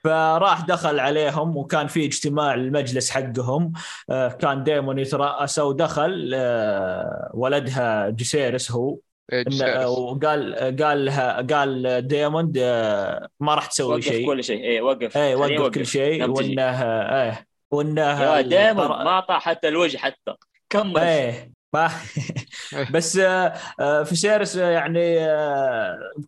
فراح 0.04 0.62
دخل 0.62 1.00
عليهم 1.00 1.58
وكان 1.58 1.88
في 1.88 2.06
اجتماع 2.06 2.54
المجلس 2.54 3.10
حقهم. 3.10 3.72
آه، 4.10 4.28
كان 4.28 4.64
ديمون 4.64 5.00
يترأسه 5.00 5.64
ودخل 5.64 6.32
آه، 6.36 7.32
ولدها 7.34 8.10
جسيرس 8.10 8.72
هو. 8.72 8.98
إيه، 9.34 9.44
جسيرس. 9.44 9.86
وقال 9.86 10.56
قال 10.84 11.06
لها 11.06 11.42
قال 11.42 12.02
ديموند 12.08 12.58
آه، 12.62 13.28
ما 13.40 13.56
راح 13.56 13.66
تسوي 13.66 13.94
وقف 13.96 14.04
شيء. 14.04 14.26
كل 14.28 14.44
شيء. 14.44 14.64
اي 14.64 14.82
وقف. 14.82 15.14
خليه 15.14 15.36
وقف 15.36 15.74
كل 15.76 15.86
شيء. 15.86 16.30
وإنه 16.30 16.84
إيه 17.24 17.46
وإنه 17.72 18.02
يا 18.22 18.40
القرار- 18.72 19.04
ما 19.04 19.10
اعطى 19.10 19.34
حتى 19.34 19.68
الوجه 19.68 19.98
حتى. 19.98 20.34
كمل. 20.70 20.98
إيه 20.98 21.58
ما 21.74 21.92
بس 22.94 23.18
آه، 23.18 23.54
آه، 23.80 24.04
في 24.04 24.16
سيرس 24.16 24.58
آه، 24.58 24.70
يعني 24.70 25.18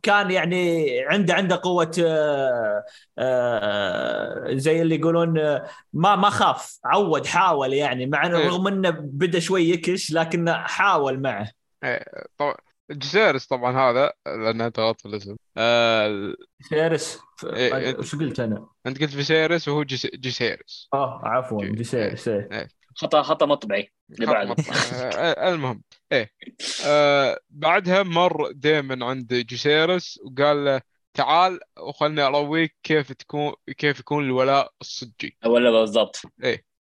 كان 0.03 0.31
يعني 0.31 0.85
عنده 1.05 1.33
عنده 1.33 1.59
قوة 1.63 1.91
زي 4.49 4.81
اللي 4.81 4.95
يقولون 4.95 5.33
ما 5.93 6.15
ما 6.15 6.29
خاف 6.29 6.79
عود 6.85 7.25
حاول 7.25 7.73
يعني 7.73 8.05
مع 8.05 8.25
إنه 8.25 8.37
إيه. 8.37 8.47
رغم 8.47 8.67
إنه 8.67 8.89
بدا 8.89 9.39
شوي 9.39 9.69
يكش 9.69 10.11
لكنه 10.11 10.53
حاول 10.53 11.19
معه. 11.21 11.51
طبعا 12.37 12.55
جسيرس 12.91 13.47
طبعا 13.47 13.77
هذا 13.77 14.13
لأن 14.25 14.61
انت 14.61 14.79
غلط 14.79 15.01
في 15.01 15.07
الاسم. 15.07 15.35
آه، 15.57 16.33
سيرس 16.61 17.19
إيه، 17.43 17.97
وش 17.97 18.15
قلت 18.15 18.39
أنا؟ 18.39 18.67
أنت 18.85 19.01
قلت 19.01 19.09
فيسيرس 19.09 19.67
وهو 19.67 19.83
جس... 19.83 20.05
جسيرس 20.05 20.89
آه 20.93 21.21
عفوا 21.23 21.65
جسيرس 21.65 22.27
إيه. 22.27 22.78
خطأ 22.99 23.21
خطأ 23.21 23.45
مطبعي. 23.45 23.91
آه، 24.93 25.53
المهم 25.53 25.83
إيه. 26.11 26.31
آه 26.85 27.39
بعدها 27.49 28.03
مر 28.03 28.51
ديمن 28.51 29.03
عند 29.03 29.33
جسيرس 29.33 30.19
وقال 30.25 30.65
له 30.65 30.81
تعال 31.13 31.59
وخلني 31.79 32.21
أرويك 32.21 32.75
كيف 32.83 33.11
تكون 33.11 33.53
كيف 33.77 33.99
يكون 33.99 34.23
الولاء 34.23 34.71
الصجي. 34.81 35.37
ولا 35.45 35.71
بالضبط. 35.71 36.21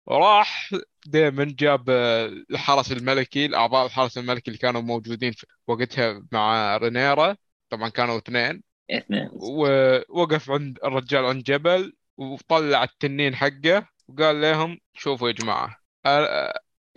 وراح 0.07 0.69
ديمن 1.05 1.55
جاب 1.55 1.89
آه، 1.89 2.25
الحرس 2.25 2.91
الملكي 2.91 3.45
الأعضاء 3.45 3.85
الحرس 3.85 4.17
الملكي 4.17 4.47
اللي 4.47 4.57
كانوا 4.57 4.81
موجودين 4.81 5.31
في 5.31 5.45
وقتها 5.67 6.23
مع 6.31 6.77
رينيرا. 6.77 7.35
طبعا 7.69 7.89
كانوا 7.89 8.17
اثنين. 8.17 8.63
اثنين. 8.91 9.29
ووقف 9.33 10.51
عند 10.51 10.79
الرجال 10.83 11.25
عند 11.25 11.43
جبل 11.43 11.93
وطلع 12.17 12.83
التنين 12.83 13.35
حقه 13.35 13.87
وقال 14.07 14.41
لهم 14.41 14.79
شوفوا 14.93 15.27
يا 15.27 15.33
جماعة 15.33 15.65
آه، 15.65 15.84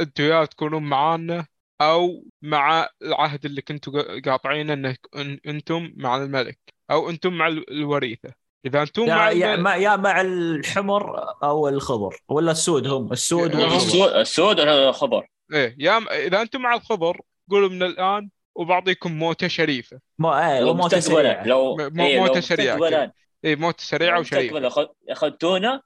أنتوا 0.00 0.24
يا 0.24 0.44
تكونون 0.44 0.82
معانا 0.82 1.46
أو 1.80 2.24
مع 2.42 2.88
العهد 3.02 3.44
اللي 3.44 3.62
كنتوا 3.62 4.02
قا- 4.02 4.22
قاطعينه 4.24 4.72
إنه 4.72 4.92
إن- 5.16 5.38
أنتم 5.46 5.92
مع 5.96 6.16
الملك 6.16 6.58
أو 6.90 7.10
أنتم 7.10 7.32
مع 7.32 7.46
ال- 7.48 7.70
الوريثة. 7.70 8.32
إذا 8.66 8.82
أنتم 8.82 9.06
مع 9.08 9.30
يا 9.30 9.34
يا 9.36 9.54
الملك 9.54 9.64
مع 9.64 9.76
يا 9.76 9.96
مع 9.96 10.20
الحمر 10.20 11.32
أو 11.42 11.68
الخضر 11.68 12.16
ولا 12.28 12.50
السود 12.52 12.86
هم؟ 12.86 13.12
السود 13.12 13.54
السود 13.54 14.10
السود 14.12 14.60
ولا 14.60 14.88
الخضر 14.88 15.26
إيه 15.52 15.76
يا 15.78 15.98
م- 15.98 16.08
إذا 16.08 16.42
أنتم 16.42 16.60
مع 16.60 16.74
الخضر 16.74 17.20
قولوا 17.50 17.68
من 17.68 17.82
الآن 17.82 18.30
وبعطيكم 18.54 19.12
موتة 19.12 19.48
شريفة. 19.48 20.00
ما 20.18 20.52
إيه 20.54 20.60
لو 20.60 20.70
وموتة 20.70 20.96
مستقبلا 20.96 21.22
سريعة. 21.22 21.46
لو 21.46 21.76
م- 21.76 21.90
مو- 21.96 22.06
إيه، 22.06 22.40
سريعة 22.40 22.74
مستقبلا 22.76 23.12
إيه 23.44 23.56
موتة 23.56 23.82
سريعة 23.84 24.14
لو 24.14 24.20
وشريفة. 24.20 24.58
مستقبلا 24.60 24.70
أخذ- 24.70 24.94
أخذتونا 25.10 25.82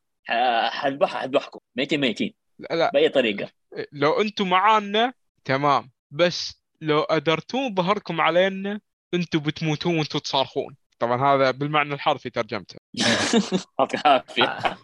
حذبح 0.71 1.15
حذبحكم. 1.17 1.61
ميتين 1.77 2.01
ميتين. 2.01 2.35
لا, 2.71 2.77
لا. 2.77 2.91
بأي 2.95 3.09
طريقة؟ 3.09 3.51
لو 3.93 4.21
أنتم 4.21 4.49
معانا 4.51 5.13
تمام. 5.45 5.91
بس 6.11 6.63
لو 6.81 7.01
قدرتون 7.01 7.75
ظهركم 7.75 8.21
علينا 8.21 8.81
أنتم 9.15 9.39
بتموتون 9.39 9.99
وأنتم 9.99 10.19
تصارخون. 10.19 10.77
طبعا 10.99 11.35
هذا 11.35 11.51
بالمعنى 11.51 11.95
الحرفي 11.95 12.31
ترجمته. 12.31 12.77
العافية. 13.95 14.77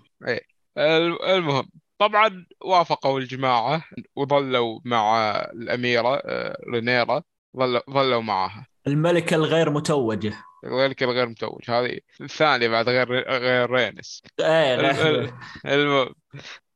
ال- 0.78 1.22
المهم. 1.22 1.68
طبعا 1.98 2.46
وافقوا 2.64 3.20
الجماعة 3.20 3.84
وظلوا 4.16 4.80
مع 4.84 5.30
الأميرة 5.52 6.16
آه، 6.24 6.58
رينيرا. 6.74 7.22
ظلوا 7.56 7.80
ظلوا 7.90 8.22
معها. 8.22 8.66
الملكة 8.86 9.34
الغير 9.34 9.70
متوجة. 9.70 10.34
ذلك 10.64 11.02
الغير 11.02 11.28
متوج. 11.28 11.70
هذه 11.70 11.98
الثانية 12.20 12.68
بعد 12.68 12.88
غير 12.88 13.12
غير 13.28 13.70
رينس. 13.70 14.22
إيه 14.40 14.74
غير 14.74 15.20
ال- 15.20 15.32
المهم 15.66 16.14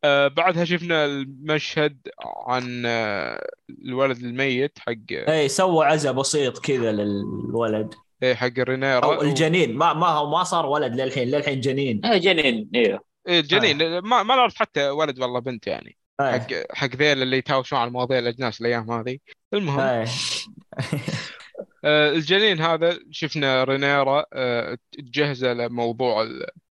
آه 0.05 0.29
بعدها 0.29 0.65
شفنا 0.65 1.05
المشهد 1.05 1.99
عن 2.47 2.83
آه 2.87 3.47
الولد 3.85 4.19
الميت 4.19 4.79
حق 4.79 4.93
إيه 5.11 5.49
سوى 5.49 5.87
عزا 5.87 6.13
بسيط 6.13 6.59
كذا 6.59 6.93
للولد. 6.93 7.95
إيه 8.23 8.35
حق 8.35 8.59
رينيرا 8.59 9.05
أو 9.05 9.23
الجنين. 9.23 9.77
ما 9.77 9.93
ما 9.93 10.07
هو 10.09 10.31
ما 10.31 10.45
صار 10.45 10.67
ولد 10.67 11.01
للحين. 11.01 11.29
للحين 11.29 11.61
جنين. 11.61 12.05
آه، 12.05 12.17
جنين. 12.17 12.71
أيوه 12.75 13.01
إيه 13.29 13.41
الجنين 13.41 13.99
ما 13.99 14.23
ما 14.23 14.37
نعرف 14.37 14.55
حتى 14.57 14.89
ولد 14.89 15.21
والله 15.21 15.41
بنت 15.41 15.67
يعني. 15.67 15.97
إيه 16.21 16.31
حق 16.33 16.47
حق 16.75 16.97
ذيل 16.97 17.23
اللي 17.23 17.37
يتهاوشون 17.39 17.79
على 17.79 17.91
مواضيع 17.91 18.19
الأجناس 18.19 18.61
الأيام 18.61 18.91
هذه. 18.91 19.19
المهم. 19.55 19.81
إيه 19.81 20.03
آه. 20.03 20.07
الجنين 21.85 22.61
هذا 22.61 22.99
شفنا 23.11 23.65
رينيرا 23.65 24.25
آه 24.33 24.79
تجهزه 24.93 25.53
لموضوع 25.53 26.29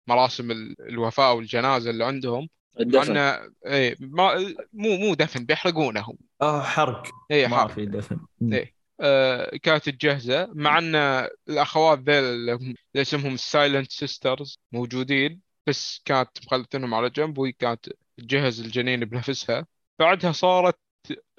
مراسم 0.08 0.52
ال- 0.52 0.76
الوفاة 0.90 1.34
والجنازة 1.34 1.90
اللي 1.90 2.06
عندهم. 2.06 2.50
الدفن. 2.80 3.18
إيه 3.66 3.96
ما 4.00 4.36
مو 4.74 4.98
مو 4.98 5.14
دفن 5.14 5.46
بيحرقونه 5.46 6.00
هم 6.02 6.18
آه 6.42 6.62
حرق. 6.64 7.08
ما 7.32 7.48
حرق. 7.58 7.72
في 7.72 7.86
دفن. 7.86 8.20
إيه. 8.54 8.74
آه 9.02 9.58
كانت 9.58 9.90
تجهزه. 9.90 10.50
مع 10.54 10.78
إن 10.78 10.96
الأخوات 11.50 12.00
ذيل 12.00 12.24
اللي 12.24 12.52
هم- 12.54 12.60
اللي 12.62 13.02
اسمهم 13.02 13.34
الـ 13.34 13.42
Silent 13.42 13.92
Sisters 13.92 14.60
موجودين 14.72 15.42
بس 15.68 16.02
كانت 16.06 16.30
مخلتنهم 16.46 16.94
على 16.94 17.10
جنب 17.10 17.38
وهي 17.38 17.52
كانت 17.52 17.90
تجهز 18.18 18.60
الجنين 18.62 19.00
بنفسها. 19.06 19.66
بعدها 20.00 20.32
صارت 20.32 20.80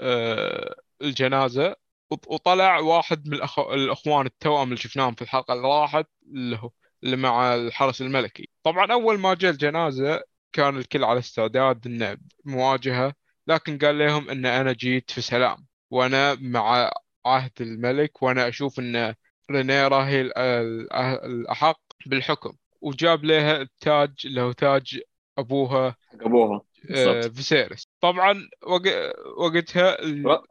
آه 0.01 0.75
الجنازة. 1.03 1.69
وط- 1.71 1.84
وطلع 2.27 2.79
واحد 2.79 3.29
من 3.29 3.35
الأخ... 3.35 3.59
الأخوان 3.59 4.27
التوأم 4.27 4.65
اللي 4.65 4.77
شفناهم 4.77 5.15
في 5.15 5.23
الحلقة 5.23 5.55
اللي 5.55 5.69
راحت 5.69 6.07
اللي 6.27 6.57
هو 6.57 6.71
اللي 7.05 7.17
مع 7.17 7.55
الحرس 7.55 8.01
الملكي. 8.03 8.49
طبعا 8.63 8.93
أول 8.93 9.19
ما 9.19 9.35
جاء 9.35 9.51
الجنازة 9.51 10.23
كان 10.53 10.77
الكل 10.79 11.05
على 11.05 11.19
استعداد 11.19 11.87
إنه 11.87 12.17
مواجهة 12.45 13.15
لكن 13.47 13.79
قال 13.79 13.99
لهم 13.99 14.31
إن 14.31 14.47
أنا 14.47 14.73
جيت 14.73 15.11
في 15.11 15.21
سلام 15.21 15.67
وأنا 15.91 16.35
مع 16.41 16.91
عهد 17.27 17.51
الملك 17.61 18.23
وأنا 18.23 18.49
أشوف 18.49 18.79
إن 18.79 19.15
رينيرا 19.51 20.05
هي 20.07 20.21
ال- 20.21 20.39
ال- 20.39 20.93
الأحق 21.25 21.81
بالحكم. 22.07 22.53
وجاب 22.81 23.25
لها 23.25 23.61
التاج 23.63 24.15
اللي 24.25 24.41
هو 24.41 24.53
تاج 24.53 25.01
أبوها 25.39 25.97
أبوها. 26.21 26.61
آه،. 26.91 27.21
فيسيريس 27.21 27.89
طبعا 28.01 28.49
وق- 28.67 29.39
وقتها 29.39 30.03
ال- 30.03 30.43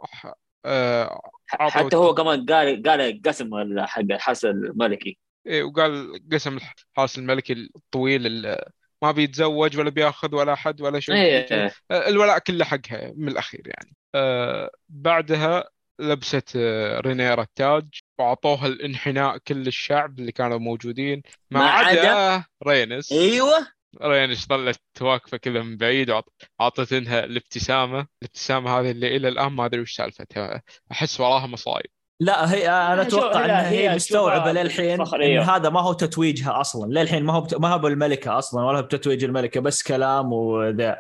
حتى 1.48 1.96
هو 1.96 2.14
كمان 2.14 2.46
قال 2.46 2.84
قال 2.84 3.22
قسم 3.26 3.80
حق 3.80 4.00
الحسن 4.00 4.50
الملكي. 4.50 5.18
إيه 5.48 5.64
وقال 5.64 6.20
قسم 6.32 6.58
الحارس 6.58 7.18
الملكي 7.18 7.70
الطويل 7.76 8.56
ما 9.04 9.12
بيتزوج 9.12 9.78
ولا 9.78 9.90
بياخذ 9.90 10.36
ولا 10.36 10.56
حد 10.56 10.82
ولا 10.82 11.00
شيء 11.00 11.16
إيه. 11.16 11.72
آه، 11.92 12.10
الولاء 12.10 12.40
كله 12.40 12.66
حقها 12.66 13.14
من 13.16 13.28
الأخير 13.28 13.62
يعني. 13.66 13.96
آه، 14.16 14.72
بعدها 14.90 15.70
لبست 16.00 16.54
آه، 16.56 17.00
رينيرا 17.00 17.42
التاج 17.42 17.86
وأعطوها 18.20 18.68
الانحناء 18.68 19.38
كل 19.38 19.68
الشعب 19.68 20.20
اللي 20.20 20.32
كانوا 20.32 20.58
موجودين. 20.58 21.22
ما 21.52 21.64
عدا؟ 21.64 22.44
رينس. 22.68 23.12
أيوه. 23.12 23.68
رينس 24.02 24.48
ظلت 24.48 24.82
واقفة 25.02 25.38
كذا 25.38 25.62
من 25.62 25.78
بعيد 25.78 26.12
وعطت 26.60 26.94
لها 26.94 27.24
الابتسامة 27.24 28.08
الابتسامة 28.22 28.80
هذه 28.80 28.92
اللي 28.92 29.16
إلى 29.16 29.28
الآن 29.28 29.52
ما 29.52 29.66
أدري 29.66 29.82
وش 29.82 29.96
سالفتها 29.96 30.62
أحس 30.92 31.20
وراها 31.20 31.48
مصايب 31.48 31.86
لا 32.20 32.54
هي 32.54 32.70
أنا 32.70 33.02
أتوقع 33.02 33.46
إنها 33.46 33.70
هي 33.70 33.90
هي 33.90 33.96
مستوعبة 33.96 34.52
للحين 34.52 35.02
إن. 35.02 35.40
هذا 35.40 35.70
ما 35.70 35.82
هو 35.82 35.94
تتويجها 35.94 36.62
أصلا 36.62 37.00
للحين 37.00 37.24
ما 37.24 37.34
هو 37.34 37.42
بت... 37.42 37.56
ما 37.56 37.74
هو 37.74 37.78
بالملكة 37.80 38.38
أصلا 38.38 38.66
ولا 38.66 38.78
هو 38.78 38.82
بتتويج 38.82 39.24
الملكة 39.24 39.60
بس 39.60 39.84
كلام 39.84 40.34
وذا. 40.34 40.98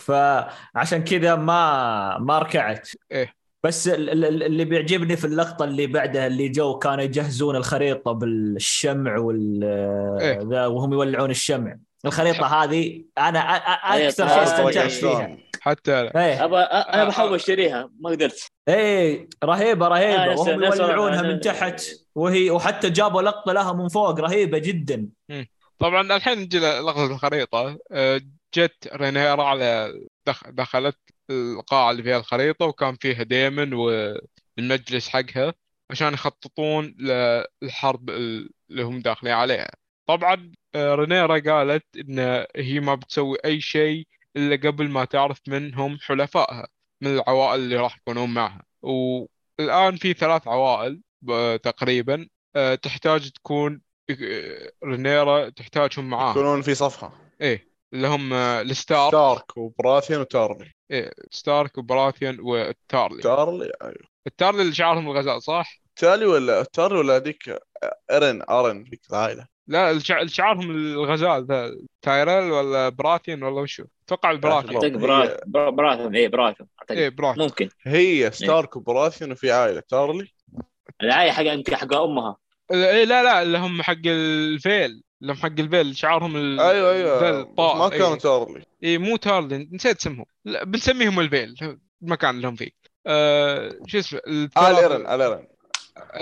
فعشان 0.00 1.04
كذا 1.04 1.36
ما 1.36 2.18
ما 2.18 2.38
ركعت 2.38 2.88
إيه. 3.12 3.34
بس 3.64 3.88
ال- 3.88 4.24
ال- 4.24 4.42
اللي 4.42 4.64
بيعجبني 4.64 5.16
في 5.16 5.24
اللقطة 5.24 5.64
اللي 5.64 5.86
بعدها 5.86 6.26
اللي 6.26 6.48
جو 6.48 6.78
كانوا 6.78 7.04
يجهزون 7.04 7.56
الخريطة 7.56 8.12
بالشمع 8.12 9.16
وال 9.18 9.64
إيه. 10.20 10.66
وهم 10.66 10.92
يولعون 10.92 11.30
الشمع 11.30 11.76
الخريطة 12.06 12.46
هذه 12.46 13.04
أنا 13.18 13.38
أكثر 13.38 14.28
شيء 14.28 14.42
استمتعت 14.42 14.90
فيها. 14.90 15.36
حتى 15.60 16.00
إيه. 16.00 16.44
ابى 16.44 16.56
أنا 16.56 17.02
آه، 17.02 17.04
بحاول. 17.04 17.34
أشتريها 17.34 17.90
ما 18.00 18.10
قدرت. 18.10 18.46
إيه 18.68 19.28
رهيبة 19.44 19.88
رهيبة. 19.88 20.32
آه، 20.32 20.38
وهم 20.38 20.62
يولعونها 20.62 21.22
من 21.22 21.40
تحت 21.40 21.82
وهي 22.14 22.50
وحتى 22.50 22.90
جابوا 22.90 23.22
لقطة 23.22 23.52
لها 23.52 23.72
من 23.72 23.88
فوق 23.88 24.20
رهيبة 24.20 24.58
جدا. 24.58 25.08
طبعا 25.78 26.16
الحين 26.16 26.38
نجي 26.38 26.58
لقطة 26.58 27.06
الخريطة. 27.06 27.78
آه، 27.92 28.20
جت 28.54 28.88
رينيرا 28.94 29.42
على 29.42 29.92
دخ- 30.26 30.48
دخلت 30.50 30.98
القاعة 31.30 31.90
اللي 31.90 32.02
فيها 32.02 32.16
الخريطة 32.18 32.66
وكان 32.66 32.96
فيها 32.96 33.22
ديمن 33.22 33.72
والمجلس 33.74 35.08
حقها 35.08 35.54
عشان 35.90 36.14
يخططون 36.14 36.94
للحرب 36.98 38.10
اللي 38.10 38.82
هم 38.82 39.00
داخلين 39.00 39.32
عليها. 39.32 39.70
طبعا 40.06 40.52
آه، 40.74 40.94
رينيرا 40.94 41.38
قالت 41.38 41.84
إن 41.96 42.46
هي 42.56 42.80
ما 42.80 42.94
بتسوي 42.94 43.38
أي 43.44 43.60
شيء 43.60 44.06
إلا 44.36 44.70
قبل 44.70 44.88
ما 44.88 45.04
تعرف 45.04 45.40
من 45.48 45.74
هم 45.74 45.98
حلفائها 45.98 46.68
من 47.00 47.14
العوائل 47.14 47.60
اللي 47.60 47.76
راح 47.76 47.96
يكونون 47.96 48.34
معها. 48.34 48.62
والآن 48.82 49.96
في 49.96 50.12
ثلاث 50.12 50.48
عوائل 50.48 51.00
تقريبا 51.62 52.28
آه، 52.56 52.74
تحتاج 52.74 53.30
تكون 53.30 53.80
آه، 54.10 54.72
رينيرا 54.84 55.48
تحتاجهم 55.48 56.10
معاها. 56.10 56.30
يكونون 56.30 56.62
في 56.62 56.74
صفحة. 56.74 57.12
إيه 57.40 57.68
اللي 57.92 58.08
هم 58.08 58.32
آه، 58.32 58.60
الستار 58.60 59.08
ستارك 59.08 59.56
وبراثيون 59.56 60.20
وتارلي. 60.20 60.72
إيه 60.90 61.12
ستارك 61.30 61.78
وبراثيون 61.78 62.40
والتارلي 62.40 63.22
تارلي 63.22 63.72
أيوه. 63.82 64.08
التارلي 64.26 64.62
اللي 64.62 64.74
شعارهم 64.74 65.10
الغزال 65.10 65.42
صح؟ 65.42 65.80
تالي 65.96 66.26
ولا 66.26 66.62
تارلي 66.62 66.98
ولا 66.98 67.16
هذيك 67.16 67.58
أرن 68.10 68.42
أرن 68.50 68.84
ذيك 68.84 69.02
العائلة. 69.10 69.46
لا 69.66 69.98
شعارهم 70.26 70.70
الغزال 70.70 71.46
ذا 71.46 71.76
تايرل 72.02 72.50
ولا 72.52 72.88
براثيون 72.88 73.42
ولا 73.42 73.60
وشو؟ 73.60 73.84
أتوقع 74.06 74.30
البراثيون 74.30 74.74
أعتقد 74.74 74.92
براث 75.00 75.36
برا- 75.46 75.70
براثم 75.70 76.14
إيه 76.14 76.28
براثم 76.28 76.64
إيه 76.90 77.04
اعتقد 77.04 77.16
براثيون. 77.16 77.46
ممكن. 77.46 77.68
هي 77.82 78.30
ستارك 78.30 78.76
وبراثيون 78.76 79.32
وفي 79.32 79.52
عائلة 79.52 79.82
تارلي 79.88 80.28
العاية 81.02 81.30
حق 81.30 81.44
يمكن 81.46 81.76
حق 81.76 81.94
أمها. 81.94 82.36
إيه 82.72 83.04
لا 83.04 83.22
لا 83.22 83.42
اللي 83.42 83.58
هم 83.58 83.82
حق 83.82 83.96
الفيل 84.06 85.02
اللي 85.22 85.32
هم 85.32 85.36
حق 85.36 85.52
الفيل 85.58 85.96
شعارهم 85.96 86.36
ال... 86.36 86.60
أيوه 86.60 86.92
أيوه. 86.92 87.54
ما 87.58 87.88
كانوا 87.88 88.12
إيه. 88.12 88.18
تارلي 88.18 88.62
إيه 88.82 88.98
مو 88.98 89.16
تارلي 89.16 89.68
نسيت 89.72 89.98
اسمهم. 90.00 90.24
لا 90.44 90.64
بنسميهم 90.64 91.20
الفيل 91.20 91.54
المكان 92.02 92.36
اللي 92.36 92.48
هم 92.48 92.56
فيه. 92.56 92.70
آه... 93.06 93.72
شو 93.86 93.98
اسمه؟ 93.98 94.20
إيرن. 94.58 95.46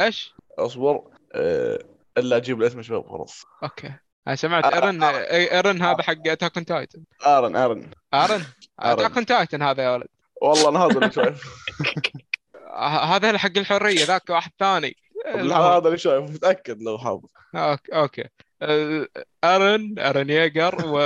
إيش؟ 0.01 0.35
أصبر 0.59 1.03
آه، 1.35 1.79
إلا 2.19 2.37
أجيب 2.37 2.63
الأسم 2.63 2.83
شباب 2.83 3.09
خلاص. 3.09 3.45
أوكي. 3.63 3.95
أنا 4.29 4.37
سمعت 4.37 4.65
آه، 4.65 4.75
إيرن 4.75 5.03
آه. 5.03 5.11
إيرن 5.33 5.83
هذا 5.83 6.03
حق 6.03 6.27
Attack 6.27 6.57
on 6.57 6.67
Titan 6.67 7.05
آرن 7.27 7.57
آرن. 7.57 7.91
آرن. 8.15 8.45
Attack 8.81 9.17
on 9.17 9.27
Titan 9.27 9.63
هذا 9.63 9.83
يا 9.83 9.91
ولد. 9.91 10.07
والله 10.43 10.69
أنا 10.69 10.79
هذا 10.79 10.99
اللي 10.99 11.13
شايف 11.23 11.43
آه، 12.57 13.05
هذا 13.05 13.29
اللي 13.29 13.39
حق 13.39 13.57
الحرية 13.59 14.05
ذاك 14.05 14.31
واحد 14.31 14.51
ثاني. 14.59 14.97
هذا 15.27 15.87
اللي 15.87 15.99
شايف 15.99 16.31
متأكد 16.31 16.83
لو 16.83 16.99
حافظ. 16.99 17.29
أوكي 17.55 17.93
أوكي. 17.95 18.25
آه، 18.63 19.07
آرن 19.45 19.95
آرن 19.99 20.31
ييجر 20.31 20.87
و 20.87 21.01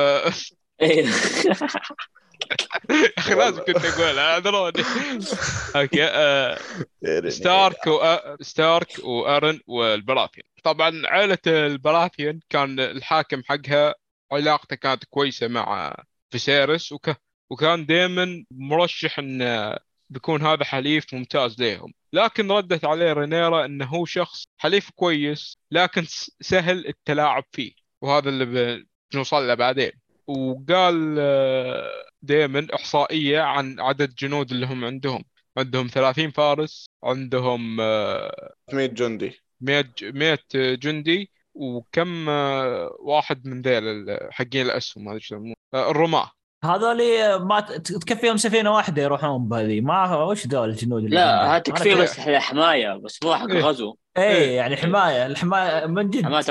يا 2.90 3.12
أخي 3.18 3.34
لازم 3.34 3.62
كنت 3.64 3.84
اقولها 3.84 4.32
اعذروني 4.32 4.82
أوكي 5.76 6.04
آه، 6.04 6.58
ستارك. 7.28 7.76
ستارك 8.40 8.88
وارن 9.04 9.60
والبراثيون 9.66 10.46
طبعا 10.66 11.02
عائله 11.06 11.38
البراثيون 11.46 12.40
كان 12.48 12.80
الحاكم 12.80 13.42
حقها 13.44 13.94
علاقته 14.32 14.76
كانت 14.76 15.04
كويسة 15.04 15.48
مع 15.48 15.96
فيسيرس 16.30 16.92
وك... 16.92 17.10
وكان 17.50 17.86
دائما 17.86 18.44
مرشح 18.50 19.18
انه 19.18 19.76
بيكون 20.10 20.42
هذا 20.42 20.64
حليف 20.64 21.14
ممتاز 21.14 21.62
لهم 21.62 21.92
لكن 22.12 22.52
ردت 22.52 22.84
عليه 22.84 23.12
رينيرا 23.12 23.64
انه 23.64 23.84
هو 23.84 24.04
شخص 24.04 24.44
حليف 24.58 24.90
كويس 24.90 25.58
لكن 25.70 26.04
سهل 26.40 26.86
التلاعب 26.86 27.44
فيه 27.52 27.72
وهذا 28.02 28.28
اللي 28.28 28.84
بنوصل 29.12 29.48
له 29.48 29.54
بعدين. 29.54 29.92
وقال 30.26 31.14
دائما 32.22 32.66
إحصائية 32.74 33.40
عن 33.40 33.80
عدد 33.80 34.14
جنود 34.14 34.50
اللي 34.50 34.66
هم 34.66 34.84
عندهم. 34.84 35.24
عندهم 35.58 35.86
30 35.86 36.30
فارس 36.30 36.86
عندهم 37.04 37.80
آه، 37.80 38.54
100 38.72 38.86
جندي. 38.86 39.45
100 39.60 39.80
ج- 39.80 40.04
100 40.04 40.38
جندي 40.74 41.30
وكم 41.54 42.28
آه، 42.28 42.96
واحد 43.00 43.46
من 43.46 43.62
ذيل 43.62 43.84
ال- 43.84 44.28
حقين 44.32 44.66
الأسهم 44.66 45.08
هذا 45.08 45.16
يسمونه 45.16 45.54
آه، 45.74 45.90
الرماة. 45.90 46.30
هذول 46.64 46.98
ما 47.42 47.60
تكفيهم 47.78 48.36
سفينة 48.36 48.70
واحدة 48.74 49.02
يروحون 49.02 49.48
بهذه 49.48 49.80
ما 49.80 50.24
وش 50.24 50.46
ذول 50.46 50.68
الجنود 50.68 51.04
اللي 51.04 51.16
لا؟ 51.16 51.50
هذا 51.50 51.58
تكفيه 51.58 51.94
بس 51.94 52.20
حماية 52.20 52.94
بس 52.96 53.18
مو 53.24 53.34
حق 53.34 53.50
إيه. 53.50 53.60
غزو 53.60 53.96
إيه 54.18 54.56
يعني 54.56 54.76
حماية 54.76 55.26
الحماية 55.26 55.86
من 55.86 56.10
جد. 56.10 56.26
مرة 56.26 56.38
بس. 56.38 56.50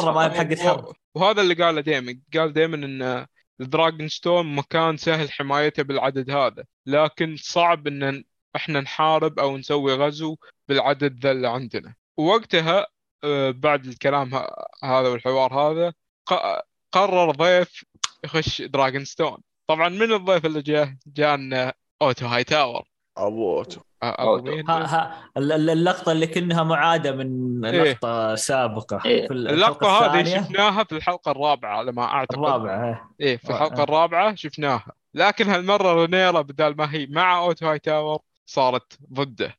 مرة 0.00 0.12
ما 0.12 0.24
هي 0.24 0.28
بحقت 0.28 0.58
حرب 0.60 0.92
وهذا 1.14 1.40
اللي 1.42 1.54
قاله 1.54 1.80
دائما 1.80 2.18
قال 2.34 2.52
دائما 2.52 2.76
إن 2.76 3.26
الدراجون 3.60 4.08
ستون 4.08 4.54
مكان 4.54 4.96
سهل 4.96 5.30
حمايته 5.32 5.82
بالعدد 5.82 6.30
هذا. 6.30 6.64
لكن 6.86 7.36
صعب 7.38 7.86
إن 7.86 8.24
إحنا 8.56 8.80
نحارب 8.80 9.38
أو 9.38 9.56
نسوي 9.56 9.94
غزو 9.94 10.36
بالعدد 10.68 11.18
ذا 11.22 11.30
اللي 11.30 11.48
عندنا. 11.48 11.94
ووقتها 12.20 12.86
آه، 13.24 13.50
بعد 13.50 13.86
الكلام 13.86 14.34
ه- 14.34 14.46
هذا 14.84 15.08
والحوار 15.08 15.54
هذا 15.54 15.92
ق- 16.26 16.62
قرر 16.92 17.30
ضيف 17.30 17.84
يخش 18.24 18.62
دراجون 18.62 19.04
ستون 19.04 19.38
طبعا 19.66 19.88
من 19.88 20.12
الضيف 20.12 20.46
اللي 20.46 20.62
جاء 20.62 20.94
جاءنا 21.06 21.72
اوتو 22.02 22.26
هاي 22.26 22.44
تاور 22.44 22.84
أبو 23.16 23.58
اوتو 23.58 23.80
أبو 24.02 24.36
أوتو. 24.48 24.72
ها 24.72 24.86
ها 24.96 25.30
ال- 25.36 25.52
ال- 25.52 25.70
اللقطة 25.70 26.12
اللي 26.12 26.26
كأنها 26.26 26.62
معادة 26.62 27.12
من 27.12 27.64
إيه. 27.64 27.82
لقطة 27.92 28.34
سابقة 28.34 29.00
إيه. 29.06 29.26
في 29.28 29.32
اللقطة 29.34 30.16
هذه 30.16 30.24
شفناها 30.40 30.84
في 30.84 30.92
الحلقة 30.92 31.30
الرابعة 31.30 31.76
على 31.76 31.92
ما 31.92 32.02
أعتقد 32.02 32.38
الرابعة 32.38 32.88
إيه. 32.88 33.26
إيه 33.26 33.36
في 33.36 33.50
الحلقة 33.50 33.80
آه. 33.80 33.84
الرابعة 33.84 34.34
شفناها 34.34 34.92
لكن 35.14 35.48
هالمرة 35.48 35.92
رينيرا 36.04 36.40
بدال 36.40 36.76
ما 36.76 36.94
هي 36.94 37.06
مع 37.06 37.38
اوتو 37.38 37.66
هاي 37.68 37.78
تاور 37.78 38.18
صارت 38.46 38.98
ضده. 39.12 39.56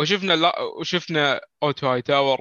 وشفنا 0.00 0.32
لا 0.32 0.60
وشفنا 0.80 1.40
أوتو 1.62 1.86
هاي 1.88 2.02
تاور 2.02 2.40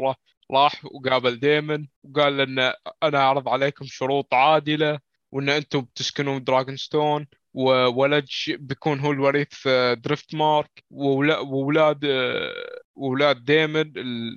راح- 0.51 0.85
وقابل 0.85 1.39
ديمن 1.39 1.87
وقال 2.03 2.37
لنا 2.37 2.75
أنا 3.03 3.17
أعرض 3.17 3.49
عليكم 3.49 3.85
شروط 3.85 4.33
عادلة 4.33 4.99
وإن 5.31 5.49
أنتم 5.49 5.81
بتسكنون 5.81 6.43
دراجون 6.43 6.77
ستون 6.77 7.27
وولد 7.53 8.25
بيكون 8.49 8.99
هو 8.99 9.11
الوريث 9.11 9.67
آه، 9.67 9.93
دريفت 9.93 10.35
مارك 10.35 10.83
وولا- 10.89 11.39
وولاد 11.39 12.05
آه، 12.05 12.79
وولاد 12.95 13.45
ديمن 13.45 13.91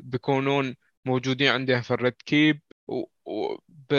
بيكونون 0.04 0.74
موجودين 1.04 1.48
عندنا 1.48 1.80
في 1.80 1.90
الريد 1.90 2.14
كيب. 2.26 2.60
ب... 3.91 3.93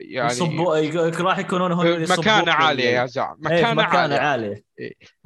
يعني 0.00 0.30
يصبوا 0.30 0.76
راح 1.20 1.38
يكونون 1.38 1.72
هم 1.72 2.06
في 2.06 2.30
عالية 2.30 2.88
ال- 2.88 2.94
يا 2.94 3.06
زعم 3.06 3.36
إيه، 3.46 3.56
في 3.56 3.62
مكانة 3.62 3.82
مكانة 3.82 4.16
عالية. 4.16 4.16
عالية. 4.18 4.64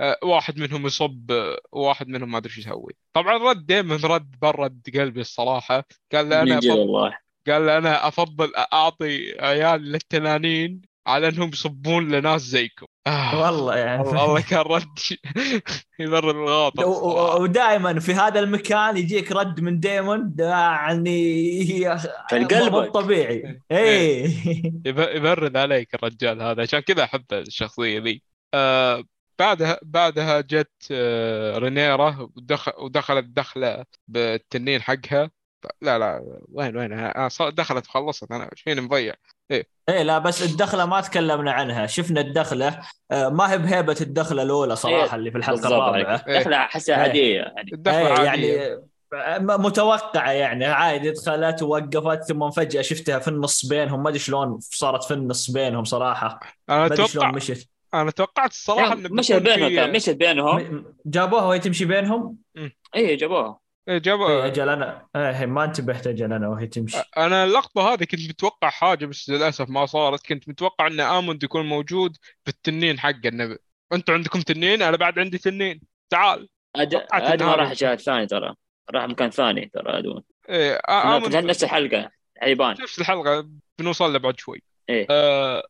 آه، 0.01 0.19
واحد 0.23 0.59
منهم 0.59 0.87
يصب 0.87 1.31
آه، 1.33 1.59
وواحد 1.73 2.09
منهم 2.09 2.31
ما 2.31 2.39
أدري 2.39 2.53
شو 2.53 2.61
يسوي. 2.61 2.97
طبعا 3.13 3.51
رد 3.51 3.67
دائما 3.67 3.99
رد 4.05 4.31
برد 4.43 4.81
قلبي 4.95 5.21
الصراحة. 5.21 5.85
قال 6.13 6.29
له 6.29 6.43
أنا 6.43 6.59
أفضل 6.59 7.13
قال 7.49 7.67
له 7.67 7.79
أنا 7.79 8.09
أفضل 8.09 8.53
أعطي 8.73 9.35
عيال 9.41 9.83
للتنانين 9.83 10.81
على 11.07 11.29
إنهم 11.29 11.49
يصبون 11.49 12.09
لناس 12.09 12.43
زيكم. 12.43 12.87
آه. 13.09 13.43
والله 13.43 13.77
يعني. 13.77 14.03
والله 14.03 14.25
الله 14.29 14.41
كان 14.41 14.61
رد 14.61 14.99
يبرر 15.99 16.31
الغاضب 16.31 16.81
صراحة. 16.81 17.37
ودائما 17.41 18.01
في 18.01 18.15
هذا 18.15 18.41
المكان 18.41 18.97
يجيك 18.97 19.33
رد 19.33 19.61
من 19.61 19.81
ديمون 19.81 20.35
يعني 20.39 21.65
في 22.29 22.37
القلب. 22.37 22.73
مو 22.73 22.85
طبيعي. 22.85 23.61
اي 23.73 24.25
يب- 24.87 24.99
يبرد 25.17 25.57
عليك 25.57 25.95
الرجال 25.95 26.43
هذا. 26.43 26.63
عشان 26.63 26.81
كذا 26.81 27.05
أحب 27.05 27.25
الشخصية 27.33 28.01
ذي. 28.01 28.23
آه 28.55 29.05
بعدها 29.39 29.79
بعدها 29.83 30.41
جت 30.41 30.71
آه 30.91 31.59
رينيرا 31.59 32.29
ودخل 32.37 32.73
ودخلت 32.79 33.25
دخلة 33.25 33.85
بالتنين 34.09 34.83
حقها. 34.83 35.31
لا 35.83 35.99
لا 35.99 36.39
وين 36.53 36.77
وين؟ 36.77 37.13
دخلت 37.41 37.87
وخلصت 37.89 38.33
أنا. 38.33 38.45
إيش 38.53 38.63
فيني 38.63 38.81
مضيع 38.81 39.15
إيه. 39.51 39.67
لا 40.03 40.19
بس 40.19 40.43
الدخلة 40.43 40.87
ما 40.87 41.01
تكلمنا 41.01 41.53
عنها. 41.53 41.87
شفنا 41.87 42.21
الدخلة. 42.21 42.81
آه، 43.11 43.29
ما 43.29 43.53
هي 43.53 43.59
بهيبة 43.59 43.97
الدخلة 44.01 44.43
الأولى 44.43 44.77
صراحة 44.77 45.17
اللي 45.17 45.31
في 45.31 45.39
الحلقة 45.39 45.67
الرابعه 45.69 45.93
عليك. 45.93 46.39
دخله 46.41 46.57
أحسها 46.57 46.97
إيه. 46.97 47.03
عادية 47.03 47.37
يعني. 47.37 47.73
الدخلة 47.73 47.99
إيه 48.23 48.29
عادية. 48.29 48.59
يعني 49.13 49.45
م- 49.45 49.63
متوقعة 49.65 50.31
يعني. 50.31 50.65
عادي 50.67 51.11
دخلت 51.11 51.63
ووقفت 51.63 52.23
ثم 52.23 52.51
فجأة 52.51 52.83
شفتها 52.83 53.19
في 53.19 53.29
النص 53.29 53.67
بينهم. 53.67 54.03
ما 54.03 54.09
أدري 54.09 54.19
شلون 54.19 54.59
صارت 54.61 55.05
في 55.05 55.15
النص 55.15 55.51
بينهم 55.51 55.85
صراحة. 55.85 56.41
أنا 56.71 56.79
ما 56.79 56.87
أدري 56.87 56.97
شلون 56.97 57.09
أتوقع 57.09 57.31
مشت 57.31 57.69
أنا 57.95 58.11
توقعت 58.11 58.51
الصراحة 58.51 58.93
انه 58.93 59.09
مشت 59.13 59.33
بينهم 59.33 59.69
في- 59.69 59.87
مشت 59.93 60.11
بينهم. 60.11 60.85
جابوها 61.07 61.45
وهي 61.45 61.59
تمشي 61.59 61.85
بينهم؟ 61.85 62.37
اي 62.97 63.17
جابوها. 63.17 63.59
إيه، 63.89 63.95
إيه، 63.95 63.99
جابوا 64.01 64.47
أجل 64.47 64.69
أنا. 64.69 65.09
إيه 65.17 65.47
ما 65.47 65.65
انتبهت 65.65 66.07
أجل 66.07 66.33
أنا 66.33 66.49
وهي 66.49 66.67
تمشي. 66.67 66.99
أنا 67.17 67.45
اللقطة 67.45 67.93
هذه 67.95 68.05
كنت 68.05 68.29
متوقع 68.29 68.71
حاجة 68.71 69.07
بس 69.07 69.31
للأسف 69.31 69.69
ما 69.69 69.87
صارت. 69.87 70.27
كنت 70.27 70.49
متوقع 70.49 70.87
إن 70.87 71.01
آموند 71.01 71.43
يكون 71.45 71.67
موجود 71.67 72.17
بالتنين 72.47 72.99
حقه 73.01 73.29
انه 73.29 73.59
أنتم 73.93 74.13
عندكم 74.13 74.41
تنين؟ 74.41 74.83
أنا 74.83 74.97
بعد 74.97 75.19
عندي 75.19 75.39
تنين. 75.39 75.81
تعال. 76.11 76.49
أد... 76.77 76.95
آدم 77.13 77.47
ما 77.47 77.53
هذا- 77.55 77.61
راح 77.61 77.73
جهه 77.73 77.97
ثاني 77.97 78.27
ترى. 78.27 78.55
راح 78.95 79.05
مكان 79.05 79.31
ثاني 79.31 79.71
ترى 79.75 79.99
آدم 79.99 80.21
إيه 80.49 80.73
في 80.73 80.81
آموند 80.93 81.37
نفس 81.37 81.65
الحلقة 81.65 82.11
حيبان 82.39 82.77
نفس 82.83 82.99
الحلقة. 83.01 83.49
بنوصل 83.79 84.13
له 84.13 84.19
بعد 84.19 84.39
شوي. 84.41 84.63
إيه. 84.89 85.07
آه 85.11 85.63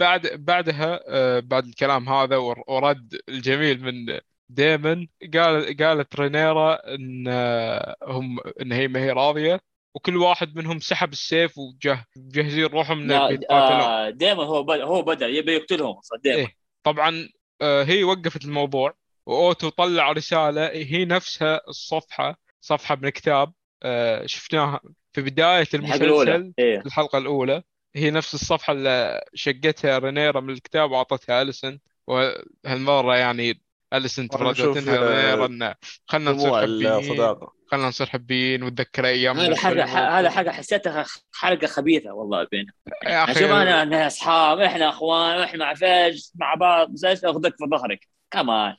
بعد 0.00 0.26
بعدها 0.26 1.00
آه 1.08 1.40
بعد 1.40 1.64
الكلام 1.66 2.08
هذا 2.08 2.36
ور- 2.36 2.64
ورد 2.68 3.20
الجميل 3.28 3.82
من 3.82 4.18
ديمن 4.48 5.06
قال 5.34 5.76
قالت 5.76 6.20
رينيرا 6.20 6.94
إن 6.94 7.24
آه، 7.28 7.96
هم 8.02 8.38
إن 8.60 8.72
هي 8.72 8.88
ما 8.88 9.00
هي 9.00 9.10
راضية 9.10 9.60
وكل 9.94 10.16
واحد 10.16 10.56
منهم 10.56 10.80
سحب 10.80 11.12
السيف 11.12 11.58
وجه 11.58 12.04
مجهزين 12.16 12.64
روحهم 12.64 13.28
بيتقاتلون 13.28 13.80
آه 13.80 14.10
دائما 14.10 14.44
هو 14.44 14.62
بدا 14.62 14.84
هو 14.84 15.02
بدأ 15.02 15.26
يبي 15.26 15.52
يقتلهم 15.52 15.96
أصلا 15.98 16.18
دائما 16.24 16.40
إيه. 16.40 16.56
طبعا 16.82 17.28
آه، 17.62 17.84
هي 17.84 18.04
وقفت 18.04 18.44
الموضوع 18.44 18.94
وأوتو 19.26 19.68
طلع 19.68 20.12
رسالة 20.12 20.66
هي 20.66 21.04
نفسها 21.04 21.60
الصفحة 21.68 22.40
صفحة 22.60 22.96
من 22.96 23.08
كتاب 23.08 23.52
آه، 23.82 24.26
شفناها 24.26 24.80
في 25.12 25.22
بداية 25.22 25.66
المسلسل 25.74 26.52
إيه. 26.58 26.80
الحلقة 26.86 27.18
الأولى 27.18 27.62
هي 27.94 28.10
نفس 28.10 28.34
الصفحة 28.34 28.72
اللي 28.72 29.20
شقتها 29.34 29.98
رينيرا 29.98 30.40
من 30.40 30.50
الكتاب 30.50 30.90
وأعطتها 30.90 31.42
اليسن 31.42 31.78
وهالمرة 32.06 33.16
يعني 33.16 33.62
اليسن 33.94 34.28
راح 34.32 34.50
نشوف، 34.50 34.74
تردت 34.74 34.88
انها 34.88 35.32
آه، 35.32 35.46
انه 35.46 35.74
خلنا 36.06 36.30
نصير 36.30 36.60
حبيين 36.60 37.36
خلنا 37.70 37.88
نصير 37.88 38.06
حبيين 38.06 38.62
ونتذكر 38.62 39.06
أيام 39.06 39.38
هذا 39.38 39.56
حاجة 39.56 39.84
هذا 40.18 40.30
حاجة 40.30 40.50
حسيتها 40.50 41.04
حلقه 41.34 41.66
خبيثة 41.66 42.12
والله 42.12 42.46
بينهم 42.52 42.72
يا 43.06 43.24
أخي. 43.24 43.34
شوف 43.34 43.42
أنا 43.42 43.82
إحنا 43.82 44.06
أصحاب 44.06 44.60
إحنا 44.60 44.88
إخوان 44.88 45.40
إحنا 45.42 45.64
مع 45.64 45.74
فيش 45.74 46.30
مع 46.34 46.54
بعض 46.54 46.92
أخذك 47.04 47.54
في 47.58 47.64
ظهرك. 47.70 48.08
كمان 48.30 48.76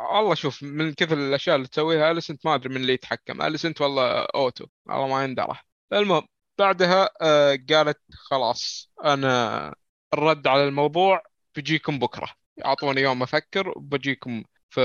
والله 0.00 0.34
شوف 0.34 0.62
من 0.62 0.94
كثر 0.94 1.16
الأشياء 1.16 1.56
اللي 1.56 1.68
تسويها 1.68 2.10
اليسنت 2.10 2.46
ما 2.46 2.54
أدري 2.54 2.68
من 2.74 2.80
اللي 2.80 2.92
يتحكم. 2.92 3.42
اليسنت 3.42 3.80
والله 3.80 4.26
أوتو؟ 4.34 4.66
والله 4.86 5.06
ما 5.06 5.24
يندرى. 5.24 5.56
المهم 5.92 6.26
بعدها 6.58 7.10
آه، 7.22 7.58
قالت 7.70 8.00
خلاص 8.12 8.90
أنا 9.04 9.74
الرد 10.14 10.46
على 10.46 10.68
الموضوع 10.68 11.22
بيجيكم 11.54 11.98
بكرة. 11.98 12.37
أعطوني 12.64 13.00
يوم 13.00 13.22
أفكر 13.22 13.68
وبجيكم 13.68 14.44
في 14.70 14.80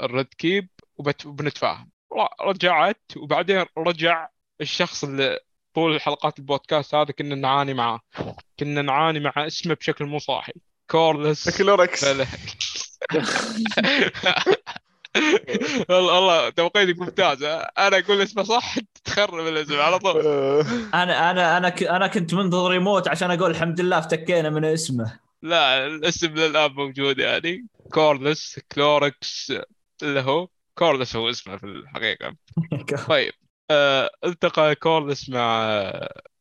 الريد 0.00 0.26
كيب 0.38 0.68
وبت- 0.96 1.26
وبنتفاهم 1.26 1.90
رجعت 2.40 3.02
وبعدين 3.16 3.64
رجع 3.78 4.28
الشخص 4.60 5.04
اللي 5.04 5.38
طول 5.74 6.00
حلقات 6.00 6.38
البودكاست 6.38 6.94
هذا 6.94 7.12
كنا 7.12 7.34
نعاني 7.34 7.74
معاه. 7.74 8.00
كنا 8.60 8.82
نعاني 8.82 9.20
مع 9.20 9.32
اسمه 9.36 9.74
بشكل 9.74 10.04
مو 10.04 10.18
صاحي. 10.18 10.52
كورلس 10.90 11.58
كلوركس 11.58 12.04
والله 15.88 16.14
والله 16.14 16.50
توقيتك 16.50 16.98
ممتاز. 16.98 17.42
أنا 17.42 17.98
أقول 17.98 18.20
اسمه 18.22 18.42
صح 18.42 18.74
تخرب 19.04 19.46
الاسم 19.46 19.80
على 19.80 19.98
طول. 19.98 20.20
أنا 20.94 21.30
أنا 21.30 21.56
أنا 21.56 21.68
ك- 21.68 21.82
أنا 21.82 22.06
كنت 22.06 22.34
منتظر 22.34 22.74
يموت 22.74 23.08
عشان 23.08 23.30
أقول 23.30 23.50
الحمد 23.50 23.80
لله 23.80 23.98
افتكينا 23.98 24.50
من 24.50 24.64
اسمه. 24.64 25.18
لا 25.42 25.86
الاسم 25.86 26.34
للآن 26.34 26.70
موجود 26.72 27.18
يعني. 27.18 27.66
كورلس 27.92 28.58
كلوركس 28.72 29.52
اللي 30.02 30.20
هو 30.20 30.48
كورلس 30.74 31.16
هو 31.16 31.30
اسمه 31.30 31.56
في 31.56 31.66
الحقيقة. 31.66 32.36
طيب 33.08 33.32
آه 33.70 34.10
التقى 34.24 34.74
كورلس 34.74 35.28
مع 35.30 35.80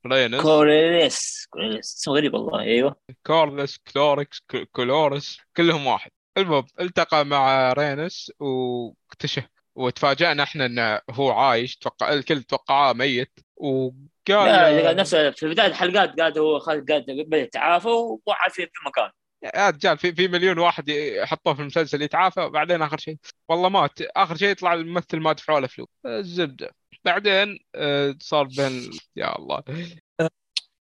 رينس. 0.07 0.41
كوريليس. 0.41 1.47
كوريليس. 1.49 1.95
اسمه 2.01 2.13
غريب 2.13 2.33
والله. 2.33 2.59
أيوه. 2.59 2.95
كورلس 3.25 3.77
كلوركس 3.77 4.39
ك- 4.39 4.67
كلورس 4.71 5.39
كلهم 5.57 5.87
واحد. 5.87 6.11
المهم 6.37 6.65
التقى 6.79 7.25
مع 7.25 7.73
رينس 7.73 8.31
واكتشف 8.39 9.43
وتفاجأنا 9.77 10.43
إحنا 10.43 10.65
إنه 10.65 11.01
هو 11.09 11.31
عايش 11.31 11.77
توقع 11.77 12.13
الكل 12.13 12.43
توقعاه 12.43 12.93
ميت. 12.93 13.39
وقال 13.55 14.75
لا 14.83 14.93
نفس 14.93 15.15
في 15.15 15.47
بدايه 15.49 15.67
الحلقات 15.67 16.19
قاعد 16.19 16.37
هو 16.37 16.59
خالد 16.59 16.91
قاعد 16.91 17.05
بدا 17.07 17.37
يتعافى 17.37 17.87
وقعد 17.87 18.51
في 18.51 18.65
في 18.65 18.71
مكان. 18.87 19.11
يا 19.55 19.69
رجال 19.69 19.97
في 19.97 20.15
في 20.15 20.27
مليون 20.27 20.59
واحد 20.59 20.89
يحطوه 20.89 21.53
في 21.53 21.61
المسلسل 21.61 22.01
يتعافى 22.01 22.41
وبعدين 22.41 22.81
آخر 22.81 22.97
شيء 22.97 23.17
والله 23.49 23.69
مات. 23.69 24.01
آخر 24.01 24.35
شيء 24.35 24.49
يطلع 24.49 24.73
الممثل 24.73 25.19
ما 25.19 25.33
دفعوا 25.33 25.59
له 25.59 25.67
فلوس. 25.67 25.87
الزبدة. 26.05 26.75
بعدين 27.05 27.59
آه، 27.75 28.15
صار 28.19 28.43
بين 28.43 28.89
يا 29.15 29.39
الله. 29.39 29.63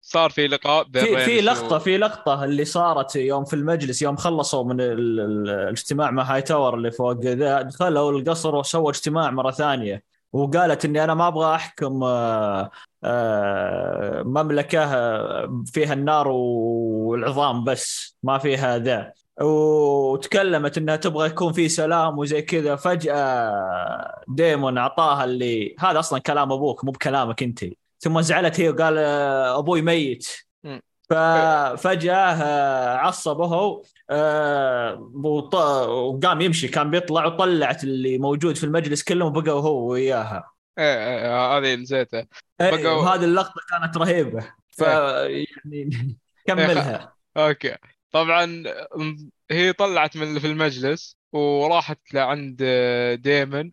صار 0.06 0.30
في 0.30 0.48
لقاء 0.48 0.84
بين 0.84 1.04
في 1.06 1.26
في 1.26 1.42
لقطه 1.42 1.76
و- 1.76 1.80
في 1.80 1.98
لقطة 1.98 2.44
اللي 2.44 2.66
صارت 2.66 3.16
يوم 3.16 3.46
في 3.46 3.54
المجلس 3.54 4.02
يوم 4.02 4.16
خلصوا 4.16 4.64
من 4.64 4.82
ال- 4.82 5.20
ال- 5.20 5.50
الاجتماع 5.50 6.12
مع 6.12 6.24
هاي 6.24 6.42
تاور 6.42 6.74
اللي 6.76 6.92
فوق 6.92 7.12
ذا 7.22 7.62
دخلوا 7.62 8.12
القصر 8.12 8.56
وسووا 8.56 8.90
اجتماع 8.90 9.32
مرة 9.32 9.52
ثانية. 9.52 10.04
وقالت 10.34 10.86
إني 10.86 11.04
أنا 11.04 11.14
ما 11.14 11.28
أبغى 11.28 11.56
أحكم 11.56 12.04
آه، 12.04 12.72
آه، 13.04 14.22
مملكة 14.24 14.84
آه، 14.84 15.64
فيها 15.74 15.94
النار 15.94 16.28
والعظام 16.28 17.64
بس 17.64 18.18
ما 18.24 18.38
فيها 18.38 18.78
ذا. 18.78 19.14
وتكلمت 19.42 20.78
إنها 20.78 20.96
تبغى 20.96 21.28
يكون 21.28 21.54
في 21.54 21.70
سلام 21.70 22.18
وزي 22.20 22.42
كذا. 22.42 22.76
فجأة 22.76 24.24
ديمون 24.28 24.78
أعطاها 24.78 25.24
اللي 25.24 25.76
هذا 25.80 26.00
أصلا 26.00 26.20
كلام 26.20 26.52
أبوك 26.52 26.86
مو 26.86 26.92
بكلامك 26.92 27.44
أنت. 27.44 27.64
ثم 28.04 28.22
زعلت 28.22 28.60
هي 28.60 28.70
وقال 28.70 28.98
آه، 28.98 29.60
أبوي 29.60 29.82
ميت. 29.82 30.28
ففجاه 31.10 32.16
آه، 32.16 32.98
عصبه 32.98 33.46
هو 33.46 33.84
آه، 34.10 35.00
وقام 35.90 36.42
يمشي. 36.42 36.68
كان 36.68 36.92
بيطلع 36.92 37.26
وطلعت 37.26 37.84
اللي 37.84 38.18
موجود 38.18 38.56
في 38.56 38.64
المجلس 38.64 39.04
كلهم 39.04 39.38
وبقى 39.38 39.52
هو 39.52 39.92
وياها. 39.92 40.52
إيه، 40.80 40.86
إيه، 41.18 41.58
هذه 41.58 41.76
نسيتها. 41.76 42.28
إيه، 42.62 42.72
بقوا- 42.72 42.92
وهذه 42.92 43.24
اللقطة 43.24 43.62
كانت 43.70 43.98
رهيبة. 43.98 44.48
ف 44.72 44.80
يعني 44.82 45.90
كملها. 46.48 47.14
أوكي. 47.38 47.76
طبعا 48.12 48.64
هي 49.52 49.74
طلعت 49.74 50.18
من 50.18 50.40
في 50.40 50.48
المجلس 50.48 51.18
وراحت 51.34 52.00
لعند 52.14 52.64
ديمن 53.22 53.72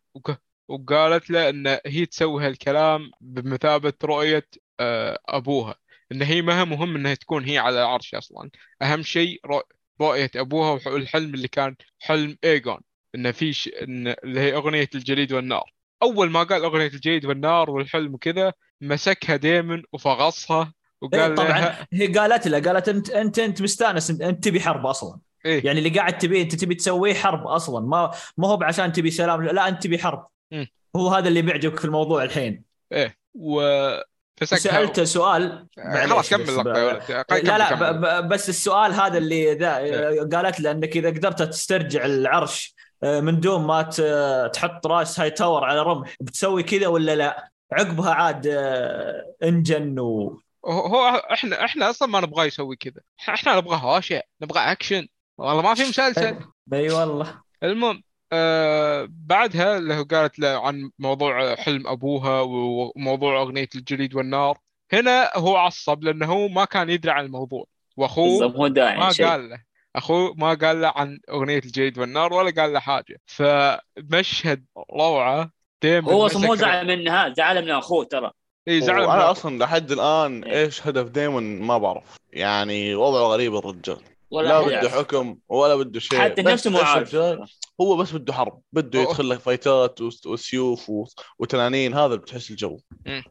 وقالت 0.70 1.30
له 1.30 1.48
إن 1.48 1.78
هي 1.86 2.06
تسوي 2.06 2.46
هالكلام 2.46 3.10
بمثابة 3.20 3.92
رؤية 4.04 4.46
آه، 4.80 5.18
أبوها. 5.28 5.74
إن 6.12 6.22
هي 6.22 6.42
ما 6.42 6.64
مهم 6.64 6.96
إنها 6.96 7.14
تكون 7.14 7.44
هي 7.44 7.58
على 7.58 7.78
العرش 7.82 8.14
أصلا. 8.14 8.50
أهم 8.82 9.02
شيء 9.02 9.40
رؤ- 9.46 9.66
رؤية 10.00 10.30
أبوها 10.36 10.80
والحلم 10.86 11.34
اللي 11.34 11.48
كان 11.48 11.76
حلم 11.98 12.36
ايجون 12.44 12.80
انه 13.14 13.30
في 13.30 13.52
ش... 13.52 13.68
إن 13.68 14.08
اللي 14.24 14.40
هي 14.40 14.54
أغنية 14.54 14.88
الجليد 14.94 15.32
والنار. 15.32 15.72
أول 16.02 16.30
ما 16.30 16.42
قال 16.42 16.64
أغنية 16.64 16.86
الجليد 16.86 17.24
والنار 17.26 17.70
والحلم 17.70 18.14
وكذا 18.14 18.52
مسكها 18.80 19.36
ديمن 19.36 19.82
وفغصها 19.92 20.74
وقال 21.00 21.20
إيه، 21.20 21.34
طبعا 21.34 21.48
لها 21.48 21.86
هي 21.92 22.06
قالت 22.06 22.46
له 22.48 22.60
قالت 22.60 22.88
أنت 22.88 23.10
أنت 23.10 23.38
أنت 23.38 23.62
مستانس 23.62 24.10
أنت, 24.10 24.22
أنت 24.22 24.44
تبي 24.44 24.60
حرب 24.60 24.86
أصلا. 24.86 25.20
إيه؟ 25.46 25.66
يعني 25.66 25.78
اللي 25.78 25.90
قاعد 25.90 26.18
تبيه 26.18 26.42
أنت 26.42 26.54
تبي 26.54 26.74
تسويه 26.74 27.14
حرب 27.14 27.46
أصلا. 27.46 27.86
ما 27.86 28.10
ما 28.36 28.48
هو 28.48 28.58
عشان 28.62 28.92
تبي 28.92 29.10
سلام 29.10 29.42
لا 29.42 29.68
أنت 29.68 29.82
تبي 29.82 29.98
حرب. 29.98 30.26
هو 30.96 31.08
هذا 31.08 31.28
اللي 31.28 31.42
بيعجبك 31.42 31.78
في 31.78 31.84
الموضوع 31.84 32.22
الحين. 32.24 32.64
إيه. 32.92 33.16
بس 34.42 34.54
سالته 34.54 35.04
سؤال. 35.04 35.66
خلاص 36.08 36.30
كمل 36.30 36.46
لا 37.30 37.58
لا 37.58 37.70
كمل. 37.70 37.92
ب- 37.92 38.00
ب- 38.00 38.28
بس 38.28 38.48
السؤال 38.48 38.92
هذا 38.92 39.18
اللي 39.18 39.54
ذا 39.54 39.78
إيه. 39.78 40.20
قالت 40.20 40.60
له 40.60 40.70
إنك 40.70 40.96
إذا 40.96 41.08
قدرت 41.08 41.42
تسترجع 41.42 42.04
العرش 42.04 42.74
آه، 43.02 43.20
من 43.20 43.40
دون 43.40 43.62
ما 43.66 43.82
ت- 43.82 44.50
تحط 44.54 44.86
راس 44.86 45.20
هاي 45.20 45.30
تاور 45.30 45.64
على 45.64 45.82
رمح 45.82 46.16
بتسوي 46.20 46.62
كذا 46.62 46.86
ولا 46.86 47.16
لا؟ 47.16 47.50
عقبها 47.72 48.10
عاد 48.14 48.46
آه، 48.46 49.34
انجن 49.42 49.98
و 49.98 50.40
هو 50.66 51.08
إحنا 51.32 51.64
إحنا 51.64 51.90
أصلا 51.90 52.08
ما 52.08 52.20
نبغاه 52.20 52.44
يسوي 52.44 52.76
كذا. 52.76 53.00
إحنا 53.28 53.56
نبغى 53.56 53.76
هوشه 53.82 54.22
نبغى 54.42 54.60
اكشن 54.60 55.06
والله 55.38 55.62
ما 55.62 55.74
في 55.74 55.82
مسلسل. 55.82 56.36
إي 56.72 56.90
والله. 56.90 57.40
المهم 57.62 58.02
آه 58.32 59.08
بعدها 59.10 59.78
اللي 59.78 59.94
هو 59.94 60.02
قالت 60.02 60.38
له 60.38 60.66
عن 60.66 60.90
موضوع 60.98 61.54
حلم 61.56 61.86
أبوها 61.86 62.40
وموضوع 62.40 63.40
أغنية 63.42 63.68
الجليد 63.74 64.14
والنار 64.14 64.58
هنا 64.92 65.30
هو 65.34 65.56
عصب 65.56 66.04
لأنه 66.04 66.26
هو 66.26 66.48
ما 66.48 66.64
كان 66.64 66.90
يدري 66.90 67.10
عن 67.12 67.24
الموضوع. 67.24 67.64
وأخوه 67.96 68.48
ما 68.48 69.08
قال 69.08 69.50
له 69.50 69.58
أخوه 69.96 70.34
ما 70.34 70.54
قال 70.54 70.80
له 70.80 70.92
عن 70.96 71.20
أغنية 71.30 71.58
الجليد 71.58 71.98
والنار 71.98 72.32
ولا 72.32 72.50
قال 72.62 72.72
له 72.72 72.80
حاجة. 72.80 73.20
فمشهد 73.26 74.64
روعة 74.92 75.50
ديما 75.82 76.12
هو 76.12 76.26
أصلا 76.26 76.46
مو 76.46 76.54
زعل 76.54 76.86
منها 76.86 77.34
زعل 77.36 77.64
من 77.64 77.70
أخوه 77.70 78.04
ترى. 78.04 78.30
إي 78.68 78.80
زعل 78.80 79.00
وأنا 79.00 79.16
من- 79.16 79.22
أصلا 79.22 79.58
لحد 79.58 79.92
الآن. 79.92 80.44
إيش 80.44 80.86
هدف 80.86 81.08
ديمون 81.08 81.60
ما 81.60 81.78
بعرف. 81.78 82.16
يعني 82.32 82.94
وضعه 82.94 83.22
غريب 83.22 83.56
الرجال. 83.56 83.98
ولا 84.30 84.48
لا 84.48 84.60
بده. 84.60 84.90
حكم 84.90 85.36
ولا 85.48 85.76
بده 85.76 86.00
شيء. 86.00 86.18
حتى 86.20 86.42
نفسه 86.42 86.70
مو 86.70 86.78
عارف؟ 86.78 87.14
هو 87.80 87.96
بس 87.96 88.12
بده 88.12 88.32
حرب 88.32 88.60
بده. 88.72 89.00
يدخل 89.00 89.28
لك 89.30 89.38
فايتات 89.38 90.00
وس- 90.00 90.26
وسيوف 90.26 90.90
وتنانين 91.38 91.94
هذا 91.94 92.06
اللي 92.06 92.16
بتحس 92.18 92.50
الجو 92.50 92.78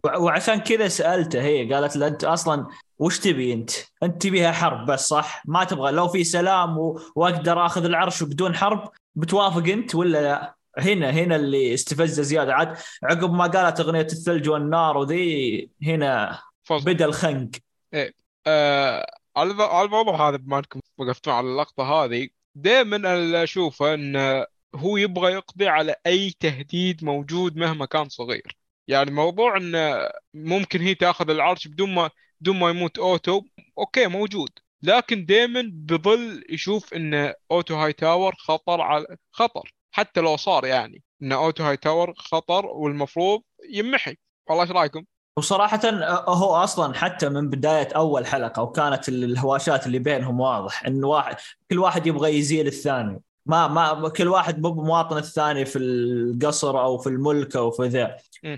وع- 0.03 0.17
وعشان 0.17 0.59
كذا 0.59 0.87
سألته 0.87 1.41
هي 1.41 1.73
قالت 1.73 1.95
له 1.95 2.07
أنت 2.07 2.23
أصلا 2.23 2.67
وش 2.99 3.19
تبي 3.19 3.53
أنت؟ 3.53 3.71
أنت 4.03 4.21
تبيها 4.21 4.51
حرب 4.51 4.85
بس 4.91 5.07
صح؟ 5.07 5.43
ما 5.45 5.63
تبغى 5.63 5.91
لو 5.91 6.07
في 6.07 6.23
سلام 6.23 6.77
و... 6.77 6.99
وأقدر 7.15 7.65
آخذ 7.65 7.85
العرش 7.85 8.23
بدون 8.23 8.55
حرب 8.55 8.89
بتوافق 9.15 9.67
أنت 9.67 9.95
ولا 9.95 10.21
لا؟ 10.21 10.55
هنا 10.77 11.09
هنا 11.09 11.35
اللي 11.35 11.73
استفزه 11.73 12.23
زيادة 12.23 12.53
عاد 12.53 12.77
عقب 13.03 13.33
ما 13.33 13.47
قالت 13.47 13.79
أغنية 13.79 14.01
الثلج 14.01 14.49
والنار 14.49 14.97
وذي 14.97 15.69
هنا 15.83 16.39
فصل. 16.63 16.85
بدأ 16.85 17.05
الخنق 17.05 17.49
آه 18.47 19.05
على 19.37 19.51
الم- 19.51 19.61
على 19.61 19.85
الموضوع 19.85 20.29
هذا 20.29 20.37
بما 20.37 20.57
إنكم 20.57 20.79
وقفتوا 20.97 21.33
على 21.33 21.47
اللقطة 21.47 21.83
هذه 21.83 22.29
دائما 22.61 22.95
اللي 23.13 23.43
اشوفه 23.43 23.93
انه 23.93 24.45
هو 24.75 24.97
يبغى 24.97 25.31
يقضي 25.33 25.67
على 25.67 25.95
أي 26.05 26.31
تهديد 26.39 27.03
موجود 27.03 27.57
مهما 27.57 27.85
كان 27.85 28.09
صغير. 28.09 28.57
يعني 28.87 29.11
موضوع 29.11 29.57
انه 29.57 30.09
ممكن 30.33 30.81
هي 30.81 30.95
تأخذ 30.95 31.29
العرش 31.29 31.67
بدون 31.67 31.93
ما 31.95 32.09
بدون 32.41 32.59
ما 32.59 32.69
يموت 32.69 32.99
أوتو 32.99 33.41
أوكي 33.77 34.07
موجود. 34.07 34.49
لكن 34.83 35.25
دائما 35.25 35.69
بظل 35.73 36.43
يشوف 36.49 36.93
أن 36.93 37.33
أوتو 37.51 37.75
هاي 37.75 37.93
تاور 37.93 38.35
خطر 38.35 38.81
على 38.81 39.17
خطر 39.31 39.73
حتى 39.91 40.21
لو 40.21 40.37
صار 40.37 40.65
يعني 40.65 41.03
أن 41.21 41.31
أوتو 41.31 41.63
هاي 41.63 41.77
تاور 41.77 42.13
خطر 42.17 42.65
والمفروض 42.65 43.43
يمحي. 43.69 44.17
والله 44.47 44.63
إيش 44.63 44.71
رأيكم؟ 44.71 45.05
وصراحة 45.39 45.79
هو 46.27 46.55
أصلا 46.55 46.93
حتى 46.93 47.29
من 47.29 47.49
بداية 47.49 47.87
أول 47.95 48.25
حلقة 48.25 48.61
وكانت 48.61 49.09
الهواشات 49.09 49.87
اللي 49.87 49.99
بينهم 49.99 50.39
واضح 50.39 50.85
انه 50.85 51.07
واحد 51.07 51.35
كل 51.69 51.79
واحد 51.79 52.07
يبغى 52.07 52.37
يزيل 52.37 52.67
الثاني 52.67 53.21
ما 53.45 53.67
ما 53.67 54.09
كل 54.09 54.27
واحد 54.27 54.61
مو 54.61 54.71
بمواطن 54.71 55.17
الثاني 55.17 55.65
في 55.65 55.79
القصر 55.79 56.81
أو 56.81 56.97
في 56.97 57.09
الملك 57.09 57.55
أو 57.55 57.71
في 57.71 57.87
ذا. 57.87 58.15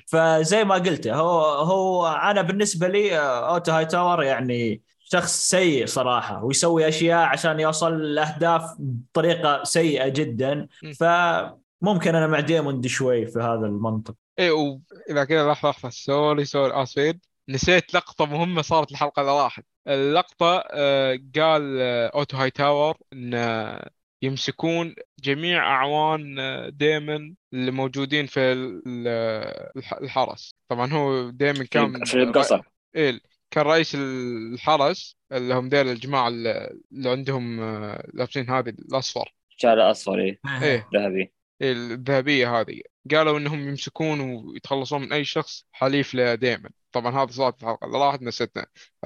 فزي 0.07 0.63
ما 0.63 0.75
قلت 0.75 1.07
هو 1.07 1.41
هو 1.41 2.07
أنا 2.07 2.41
بالنسبة 2.41 2.87
لي 2.87 3.17
أوتو 3.19 3.71
هاي 3.71 3.85
تاور 3.85 4.23
يعني 4.23 4.81
شخص 4.99 5.49
سيء 5.49 5.85
صراحة 5.85 6.43
ويسوي 6.43 6.87
أشياء 6.87 7.19
عشان 7.27 7.59
يوصل 7.59 7.93
الاهداف 7.93 8.75
بطريقة 8.79 9.63
سيئة 9.63 10.07
جدا. 10.07 10.67
فممكن 10.99 12.15
أنا 12.15 12.27
مع 12.27 12.39
ديموند 12.39 12.87
شوي 12.87 13.25
في 13.25 13.39
هذا 13.39 13.65
المنطق 13.65 14.15
إيه 14.41 14.51
واذا 14.51 15.23
كذا 15.25 15.51
لحظة 15.51 15.69
لحظة. 15.69 15.89
sorry 15.89 16.45
sorry. 16.45 16.83
اسفين 16.83 17.19
نسيت 17.49 17.93
لقطة 17.93 18.25
مهمة 18.25 18.61
صارت 18.61 18.91
الحلقة 18.91 19.21
اللي 19.21 19.31
راحت 19.43 19.65
اللقطة 19.87 20.63
آه، 20.71 21.19
قال 21.35 21.77
آه، 21.81 22.07
أوتو 22.15 22.37
هاي 22.37 22.51
تاور 22.51 22.97
إن 23.13 23.33
آه، 23.33 23.89
يمسكون 24.21 24.95
جميع 25.19 25.67
أعوان 25.75 26.39
آه، 26.39 26.69
ديمن 26.69 27.35
اللي 27.53 27.71
موجودين 27.71 28.25
في 28.25 28.39
ال- 28.39 28.81
ال- 28.87 29.07
الح- 29.77 29.93
الحرس. 29.93 30.55
طبعا 30.69 30.93
هو 30.93 31.29
ديمن 31.29 31.65
كان 31.65 32.03
في 32.05 32.13
القصر. 32.17 32.61
إيه 32.95 33.19
كان 33.51 33.63
رئيس 33.65 33.95
الحرس 33.95 35.17
اللي 35.31 35.53
هم 35.53 35.67
ذيل 35.69 35.87
الجماعة 35.87 36.27
اللي 36.27 37.09
عندهم 37.09 37.59
آه، 37.59 38.07
لابسين 38.13 38.49
هذه 38.49 38.69
الأصفر. 38.69 39.33
شارع 39.57 39.91
أصفر 39.91 40.19
إيه، 40.19 40.39
إيه. 40.61 40.87
ذهبي. 40.95 41.33
الذهبية 41.61 42.59
هذه. 42.59 42.81
قالوا 43.11 43.37
إنهم 43.37 43.69
يمسكون 43.69 44.19
ويتخلصون 44.19 45.01
من 45.01 45.13
أي 45.13 45.25
شخص 45.25 45.65
حليف 45.71 46.15
لديمن 46.15 46.69
طبعا 46.91 47.23
هذا 47.23 47.31
صارت 47.31 47.63
الحلقة 47.63 47.85
اللي 47.87 47.97
راحت 47.97 48.21
نسيت 48.21 48.51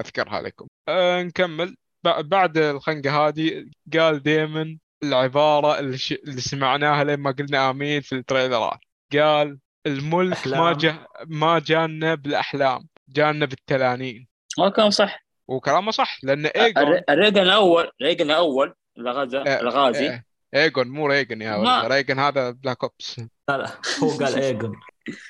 أذكرها 0.00 0.42
لكم. 0.42 0.66
أه 0.88 1.22
نكمل. 1.22 1.76
بعد 2.04 2.58
الخنقة 2.58 3.28
هذه 3.28 3.66
قال 3.98 4.22
ديمن 4.22 4.78
العبارة 5.02 5.78
اللي, 5.78 5.98
ش... 5.98 6.12
اللي 6.12 6.40
سمعناها 6.40 7.04
لما 7.04 7.30
قلنا 7.30 7.70
آمين 7.70 8.00
في 8.00 8.14
التريلرات. 8.14 8.78
قال 9.12 9.58
الملك 9.86 10.46
ما 10.48 10.54
أحلام. 10.54 10.72
جا... 10.72 11.06
ما 11.26 11.58
جانا 11.58 12.14
بالأحلام 12.14 12.88
جانا 13.08 13.46
بالتلانين. 13.46 14.28
كان 14.76 14.90
صح. 14.90 15.26
وكلامه 15.48 15.90
صح 15.90 16.18
لأن 16.22 16.46
إيجون 16.46 16.82
الر- 16.82 17.02
ريجن 17.10 17.42
الأول 17.42 17.90
ريجن 18.02 18.24
الأول 18.30 18.74
الغزا 18.98 19.44
آه، 19.46 19.60
الغازي 19.60 20.08
آه، 20.08 20.24
ايجون 20.56 20.88
مو 20.88 21.06
ريجن 21.06 21.42
يا 21.42 21.56
ولد 21.56 21.92
ريجن 21.92 22.18
هذا 22.18 22.50
Black 22.50 22.82
Ops 22.84 23.18
لا 23.48 23.58
لا 23.58 23.70
هو 24.02 24.08
قال 24.08 24.42
ايجون 24.42 24.80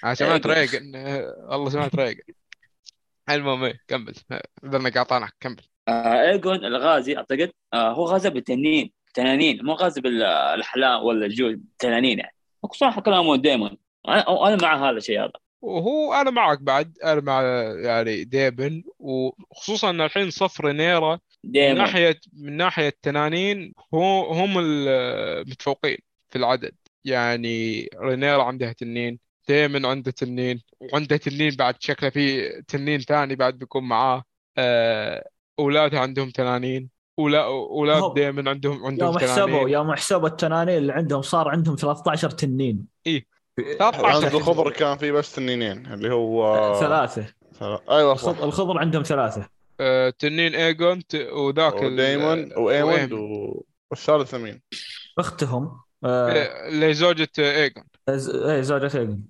أنا 0.05 0.15
سمعت 0.15 0.47
ريجن. 0.47 0.93
والله 1.49 1.71
سمعت 1.71 1.95
ريجن 1.95 2.23
المهم 3.31 3.73
كمل 3.89 4.15
ذلنا 4.65 4.91
قاطعنك 4.91 5.33
كمل 5.41 5.63
ايجون 5.89 6.65
الغازي 6.65 7.17
اعتقد 7.17 7.53
هو 7.75 8.05
غزا 8.05 8.29
بالتنين 8.29 8.93
تنانين 9.15 9.65
مو 9.65 9.73
غازي 9.73 10.01
بالاحلام 10.01 11.03
ولا 11.03 11.27
الجود 11.27 11.65
تنانين 11.79 12.19
يعني 12.19 12.35
صح 12.75 13.01
كلامه 13.01 13.37
دايما 13.37 13.77
أنا 14.09 14.57
مع 14.63 14.91
هذا 14.91 14.97
الشيء 14.97 15.21
هذا 15.21 15.33
وهو 15.63 16.15
أنا 16.15 16.31
معك 16.31 16.63
بعد 16.63 16.99
أنا 17.05 17.21
مع 17.21 17.43
يعني 17.85 18.25
ديبن 18.25 18.83
وخصوصا 18.99 19.91
ان 19.91 20.01
الحين 20.01 20.31
صف 20.31 20.61
رينيرا 20.61 21.19
من 21.47 21.53
دايما 21.53 21.79
ناحية 21.79 22.21
من 22.33 22.57
ناحية 22.57 22.89
التنانين 22.89 23.73
هو 23.95 24.33
هم 24.33 24.59
المتفوقين 24.59 25.99
في 26.29 26.39
العدد. 26.39 26.75
يعني 27.05 27.89
رينيرا 28.01 28.43
عندها 28.43 28.73
تنين 28.73 29.19
ديمن 29.49 29.87
عنده 29.87 30.11
تنين 30.11 30.61
وعنده 30.81 31.17
تنين 31.17 31.55
بعد 31.59 31.75
شكله 31.81 32.11
في 32.11 32.49
تنين 32.69 33.01
ثاني 33.01 33.37
بعد 33.37 33.59
بيكون 33.59 33.85
معاه 33.89 34.23
آه، 34.59 35.29
اولادها 35.59 36.01
عندهم 36.01 36.31
تنانين. 36.31 36.91
ولا 37.19 37.45
أولاد 37.45 38.15
ديمن 38.15 38.49
عندهم 38.49 38.87
عندهم 38.87 39.09
يوم 39.09 39.19
حسبوا 39.19 39.47
تنانين. 39.47 39.69
يوم 39.69 39.93
حسبوا 39.95 40.29
التنانين 40.29 40.79
اللي 40.79 40.93
عندهم 40.93 41.23
صار 41.23 41.49
عندهم 41.49 41.77
13 41.77 42.31
تنين. 42.31 42.87
في- 43.05 43.25
13 43.79 44.07
عند 44.07 44.35
الخضر 44.35 44.71
كان 44.71 44.97
في 44.99 45.13
بس 45.13 45.35
تنينين 45.35 45.87
اللي 45.87 46.13
هو 46.13 46.57
ثلاثة. 46.81 47.27
ثلاث- 47.59 47.91
أيوه 47.91 48.15
صح. 48.15 48.39
الخضر 48.43 48.79
عندهم 48.79 49.03
ثلاثة. 49.03 49.49
آه، 49.81 50.11
تنين 50.11 50.55
ايجون 50.55 51.07
ت- 51.07 51.15
وذاك 51.15 51.75
ودايمون 51.83 52.53
وايموند 52.57 53.13
و- 53.13 53.65
والثالث 53.91 54.35
مين؟ 54.35 54.63
أختهم 55.19 55.81
آه 56.05 56.31
آه، 56.31 56.69
اللي 56.69 56.95
زوجة 56.95 57.29
ايجون 57.39 57.85
ز- 58.11 58.31
إيه 58.31 58.61
زوجة 58.61 58.99
ايجون 58.99 59.29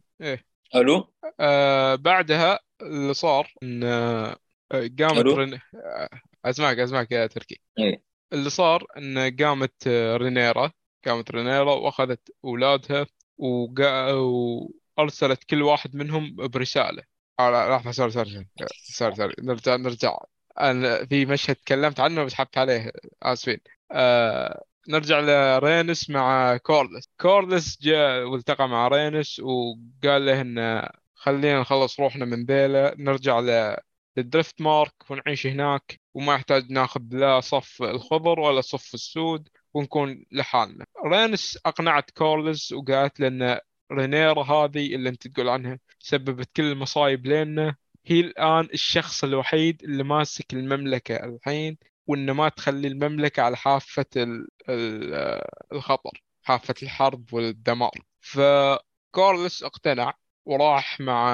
ألو؟ 0.74 1.12
آه 1.40 1.94
بعدها 1.94 2.59
اللي 2.82 3.14
صار 3.14 3.52
إن 3.62 3.85
آه 3.85 4.36
قامت؟ 4.73 5.27
رن... 5.27 5.59
آه، 5.74 6.09
أسمعك 6.44 6.78
أسمعك 6.78 7.12
يا 7.12 7.27
تركي. 7.27 7.60
إيه. 7.78 8.02
اللي 8.32 8.51
صار 8.51 8.86
إن 8.97 9.36
قامت 9.36 9.86
آه، 9.86 10.16
رينيرا 10.16 10.73
قامت 11.06 11.31
رينيرا 11.31 11.73
وأخذت 11.74 12.31
أولادها 12.44 13.06
وقا... 13.39 14.12
وأرسلت 14.12 15.44
كل 15.44 15.62
واحد 15.62 15.97
منهم 15.97 16.36
برسالة. 16.36 17.02
آه 17.40 17.51
لا 17.51 17.77
لحظة 17.77 17.90
sorry 17.91 18.11
sorry 18.11 18.47
sorry 18.93 19.15
sorry 19.15 19.35
نرجع 19.39 19.77
نرجع. 19.77 20.16
أنا 20.61 21.07
في 21.07 21.27
مشهد 21.27 21.57
تكلمت 21.57 22.01
عنه 22.01 22.24
بس 22.24 22.35
حبت 22.35 22.59
عليه 22.59 22.93
آسفين. 23.23 23.59
آه 23.93 24.65
نرجع 24.89 25.20
لرينس 25.20 26.11
مع 26.11 26.57
كورلس. 26.57 27.09
كورلس 27.20 27.83
جاء 27.83 28.24
والتقى 28.24 28.69
مع 28.69 28.89
رينس 28.89 29.41
وقال 29.41 30.27
له 30.27 30.41
إن 30.41 30.89
خلينا 31.15 31.61
نخلص 31.61 32.01
روحنا 32.01 32.24
من 32.24 32.45
ذيلا 32.45 32.95
نرجع 32.99 33.41
ل 33.41 33.77
للدريفت 34.16 34.61
مارك 34.61 35.11
ونعيش 35.11 35.47
هناك 35.47 36.01
وما 36.15 36.35
يحتاج 36.35 36.70
ناخذ 36.73 37.01
لا 37.11 37.41
صف 37.41 37.83
الخضر 37.83 38.41
ولا 38.41 38.61
صف 38.61 38.95
السود 38.95 39.49
ونكون 39.74 40.24
لحالنا. 40.33 40.85
رينس 41.07 41.59
أقنعت 41.66 42.11
كورلس 42.11 42.73
وقالت 42.73 43.20
له 43.20 43.27
إن 43.28 43.59
رينيرا 43.93 44.43
هذه 44.43 44.95
اللي 44.95 45.09
أنت 45.09 45.28
تقول 45.28 45.49
عنها 45.49 45.78
سببت 45.99 46.51
كل 46.57 46.62
المصايب 46.62 47.27
لنا 47.27 47.77
هي 48.07 48.20
الآن 48.20 48.69
الشخص 48.74 49.24
الوحيد 49.24 49.83
اللي 49.85 50.05
ماسك 50.05 50.53
المملكة 50.55 51.16
الحين 51.24 51.78
وإنه 52.07 52.33
ما 52.33 52.49
تخلي 52.49 52.89
المملكة 52.89 53.43
على 53.43 53.57
حافة 53.57 54.07
ال- 54.16 54.49
ال- 54.69 55.43
الخطر 55.73 56.23
حافة 56.43 56.74
الحرب 56.83 57.35
والدمار. 57.35 57.91
فكورلس 58.20 59.62
اقتنع 59.62 60.15
وراح 60.45 61.01
مع 61.01 61.31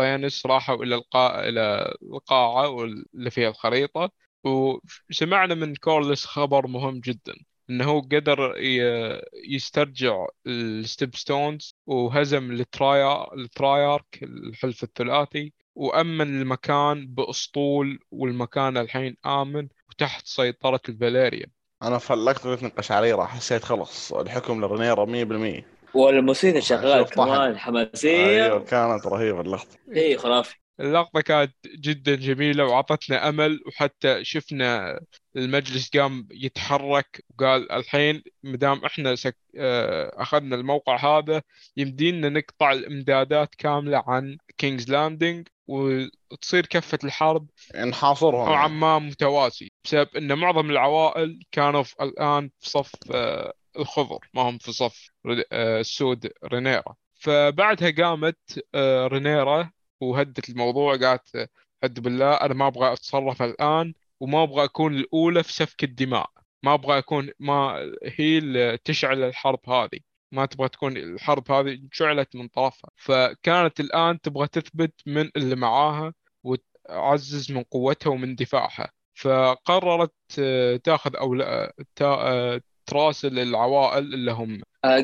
رينس 0.00 0.46
راحوا 0.46 0.84
إلى 0.84 0.94
القاعة 0.94 1.40
إلى 1.48 1.94
القاعة 2.02 2.84
اللي 3.14 3.30
فيها 3.30 3.48
الخريطة. 3.48 4.10
وسمعنا 4.44 5.54
من 5.54 5.74
كورلس 5.74 6.24
خبر 6.26 6.66
مهم 6.66 7.00
جدا 7.00 7.34
إنه 7.70 8.00
قدر 8.00 8.54
ي- 8.58 9.20
يسترجع 9.54 10.26
الستيب 10.46 11.16
ستونز 11.16 11.74
وهزم 11.86 12.50
الترايا 12.52 13.34
الترايارك 13.34 14.18
الحلف 14.22 14.82
الثلاثي. 14.84 15.52
وأمن 15.78 16.40
المكان 16.40 17.06
بأسطول 17.06 17.98
والمكان 18.10 18.76
الحين 18.76 19.16
آمن 19.26 19.68
وتحت 19.90 20.26
سيطرة 20.26 20.80
الفاليريا. 20.88 21.46
أنا 21.82 21.98
في 21.98 22.14
اللقطه 22.14 22.54
اللي 22.54 22.68
قشعريره 22.68 23.24
حسيت 23.24 23.64
خلص 23.64 24.12
الحكم 24.12 24.64
لرينيرا 24.64 25.04
100% 25.04 25.64
والموسيقى 25.94 26.60
شغال. 26.60 27.04
كمان 27.04 27.58
حماسية. 27.58 28.44
أيوه 28.44 28.64
كانت 28.64 29.06
رهيبة 29.06 29.40
اللقطة. 29.40 29.76
اي 29.96 30.16
خرافي. 30.16 30.56
اللقطة 30.80 31.20
كانت 31.20 31.54
جدا 31.66 32.14
جميلة 32.14 32.64
وعطتنا 32.64 33.28
أمل 33.28 33.60
وحتى 33.66 34.24
شفنا 34.24 35.00
المجلس 35.36 35.96
قام 35.96 36.28
يتحرك 36.30 37.24
وقال 37.30 37.72
الحين 37.72 38.22
مدام 38.42 38.84
إحنا 38.84 39.14
سك... 39.14 39.36
آه، 39.56 40.22
أخذنا 40.22 40.56
الموقع 40.56 41.18
هذا 41.18 41.42
يمدينا 41.76 42.28
نقطع 42.28 42.72
الإمدادات 42.72 43.54
كاملة 43.54 44.04
عن 44.06 44.38
كينجز 44.58 44.90
لاندنج 44.90 45.48
وتصير 45.66 46.66
كفة 46.66 46.98
الحرب 47.04 47.46
نحاصرهم 47.76 48.48
نوعا. 48.48 48.68
ما 48.68 48.98
متوازي 48.98 49.70
بسبب 49.84 50.08
إن 50.16 50.38
معظم 50.38 50.70
العوائل 50.70 51.40
كانوا 51.52 51.82
في 51.82 51.94
الآن 52.02 52.50
في 52.60 52.70
صف 52.70 52.92
آه، 53.14 53.52
الخضر 53.78 54.18
ما 54.34 54.42
هم 54.42 54.58
في 54.58 54.72
صف 54.72 55.10
آه، 55.52 55.80
السود 55.80 56.30
رينيرا 56.44 56.94
فبعدها 57.14 57.90
قامت 57.90 58.64
رينيرا 59.06 59.70
وهدت 60.00 60.48
الموضوع 60.48 60.96
قالت 60.96 61.50
هدوا 61.84 62.00
بالله 62.00 62.34
أنا 62.34 62.54
ما 62.54 62.66
أبغى 62.66 62.92
أتصرف 62.92 63.42
الآن 63.42 63.94
وما 64.20 64.42
أبغى 64.42 64.64
أكون 64.64 64.96
الأولى 64.96 65.42
في 65.42 65.52
سفك 65.52 65.84
الدماء. 65.84 66.30
ما 66.62 66.74
أبغى 66.74 66.98
أكون 66.98 67.30
ما 67.38 67.76
هي 68.04 68.38
اللي 68.38 68.78
تشعل 68.84 69.22
الحرب 69.22 69.70
هذه. 69.70 70.00
ما 70.32 70.46
تبغى 70.46 70.68
تكون 70.68 70.96
الحرب 70.96 71.50
هذه 71.52 71.80
شعلت 71.92 72.36
من 72.36 72.48
طرفها. 72.48 72.90
فكانت 72.96 73.80
الآن 73.80 74.20
تبغى 74.20 74.48
تثبت 74.48 74.92
من 75.06 75.30
اللي 75.36 75.56
معاها 75.56 76.14
وتعزز 76.44 77.52
من 77.52 77.62
قوتها 77.62 78.10
ومن 78.10 78.34
دفاعها. 78.34 78.92
فقررت 79.14 80.12
آه، 80.38 80.76
تاخذ 80.76 81.16
أولا 81.16 81.72
تا... 81.96 82.04
آه، 82.06 82.60
تراسل 82.86 83.38
العوائل 83.38 84.14
اللي 84.14 84.32
هم 84.32 84.62
آه، 84.84 84.96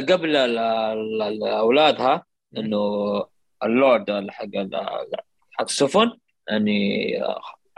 قبل 0.00 0.58
اولادها 1.42 2.24
إنه 2.56 2.78
اللورد 3.64 4.26
حق 4.30 4.46
حق 5.52 5.62
السفن 5.62 6.12
يعني 6.48 7.10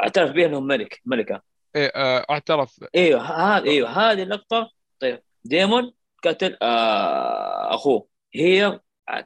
أعترف 0.02 0.30
بها 0.30 0.46
إنه 0.46 0.60
ملك 0.60 1.00
ملكة. 1.04 1.42
إيه، 1.76 1.92
آه، 1.94 2.26
أعترف. 2.30 2.84
إيوه 2.94 3.20
هذا 3.20 3.64
إيوه 3.64 3.88
هذه 3.90 4.22
اللقطة. 4.22 4.70
طيب 5.00 5.22
ديمون 5.44 5.92
قتل 6.24 6.56
آه 6.62 7.74
أخوه. 7.74 8.06
هي 8.34 8.80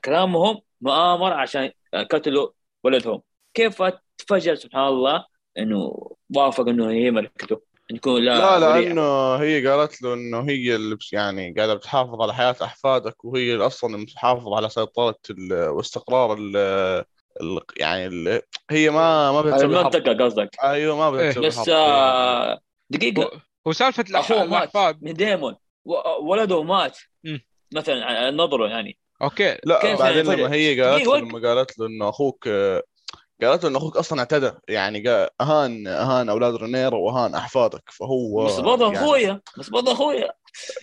كلامهم 0.05 0.61
مؤامرة 0.81 1.35
عشان 1.35 1.71
قتلوا 1.95 2.49
ولدهم. 2.85 3.23
كيف 3.55 3.83
فجاه 4.29 4.55
سبحان 4.55 4.89
الله 4.89 5.25
إنه 5.59 6.09
وافق 6.37 6.69
إنه 6.69 6.91
هي 6.91 7.11
ملكته. 7.11 7.61
يكون 7.91 8.23
لا 8.25 8.59
لا 8.59 8.81
لأنه 8.81 9.35
هي 9.37 9.67
قالت 9.69 10.03
له 10.03 10.15
إنه 10.15 10.41
هي 10.49 10.75
اللي 10.77 10.97
بس- 10.97 11.13
يعني 11.13 11.55
قاعدة 11.57 11.75
بتحافظ 11.75 12.21
على 12.23 12.35
حياة 12.35 12.57
أحفادك 12.63 13.25
وهي 13.25 13.57
أصلا 13.57 13.95
اللي 13.95 14.07
بتحافظ 14.07 14.53
على 14.53 14.69
سيطرة 14.69 15.19
ال- 15.31 15.69
واستقرار 15.69 16.35
ال 16.39 16.57
ال- 17.41 17.61
يعني 17.77 18.07
ال 18.07 18.43
هي 18.71 18.91
ما 18.91 19.33
ما 19.33 19.43
بتسوي 19.43 19.65
المنطقة 19.79 20.25
قصدك. 20.25 20.51
أيوه 20.65 21.11
ما 21.11 21.21
إيه. 21.21 21.29
بتسوي 21.29 21.47
بس 21.47 21.69
آه 21.69 22.61
دقيقة. 22.91 23.23
هو- 23.23 23.31
هو 23.67 23.73
سالفة 23.73 24.05
الأح- 24.05 24.17
أخوه 24.17 24.45
مات. 24.45 24.97
من 25.03 25.15
ديمون. 25.15 25.57
ولده 26.23 26.63
مات. 26.63 26.99
مثلا 27.75 28.05
على 28.05 28.37
نظره 28.37 28.69
يعني. 28.69 28.99
أوكي. 29.23 29.59
لا 29.65 29.81
كيف 29.83 29.99
بعدين 29.99 30.17
يعني 30.27 30.37
لما 30.39 30.49
فجأة؟ 30.49 30.49
هي 30.57 30.81
قالت 30.81 31.07
له 31.07 31.17
لما 31.19 31.49
قالت 31.49 31.79
له 31.79 31.87
إنه 31.87 32.09
أخوك 32.09 32.49
قالت 33.43 33.63
له 33.65 33.71
انه 33.71 33.79
أخوك 33.79 33.97
أصلا 33.97 34.19
اعتدى. 34.21 34.53
يعني 34.69 35.03
قا- 35.03 35.31
أهان 35.41 35.87
أهان 35.87 36.29
أولاد 36.29 36.55
رينيرا 36.55 36.97
وأهان 36.97 37.35
أحفادك. 37.35 37.91
فهو 37.91 38.47
بس 38.47 38.61
برضه 38.61 38.87
يعني 38.93 38.99
أخويا 38.99 39.41
بس 39.59 39.69
برضه 39.69 39.93
أخويا. 39.93 40.33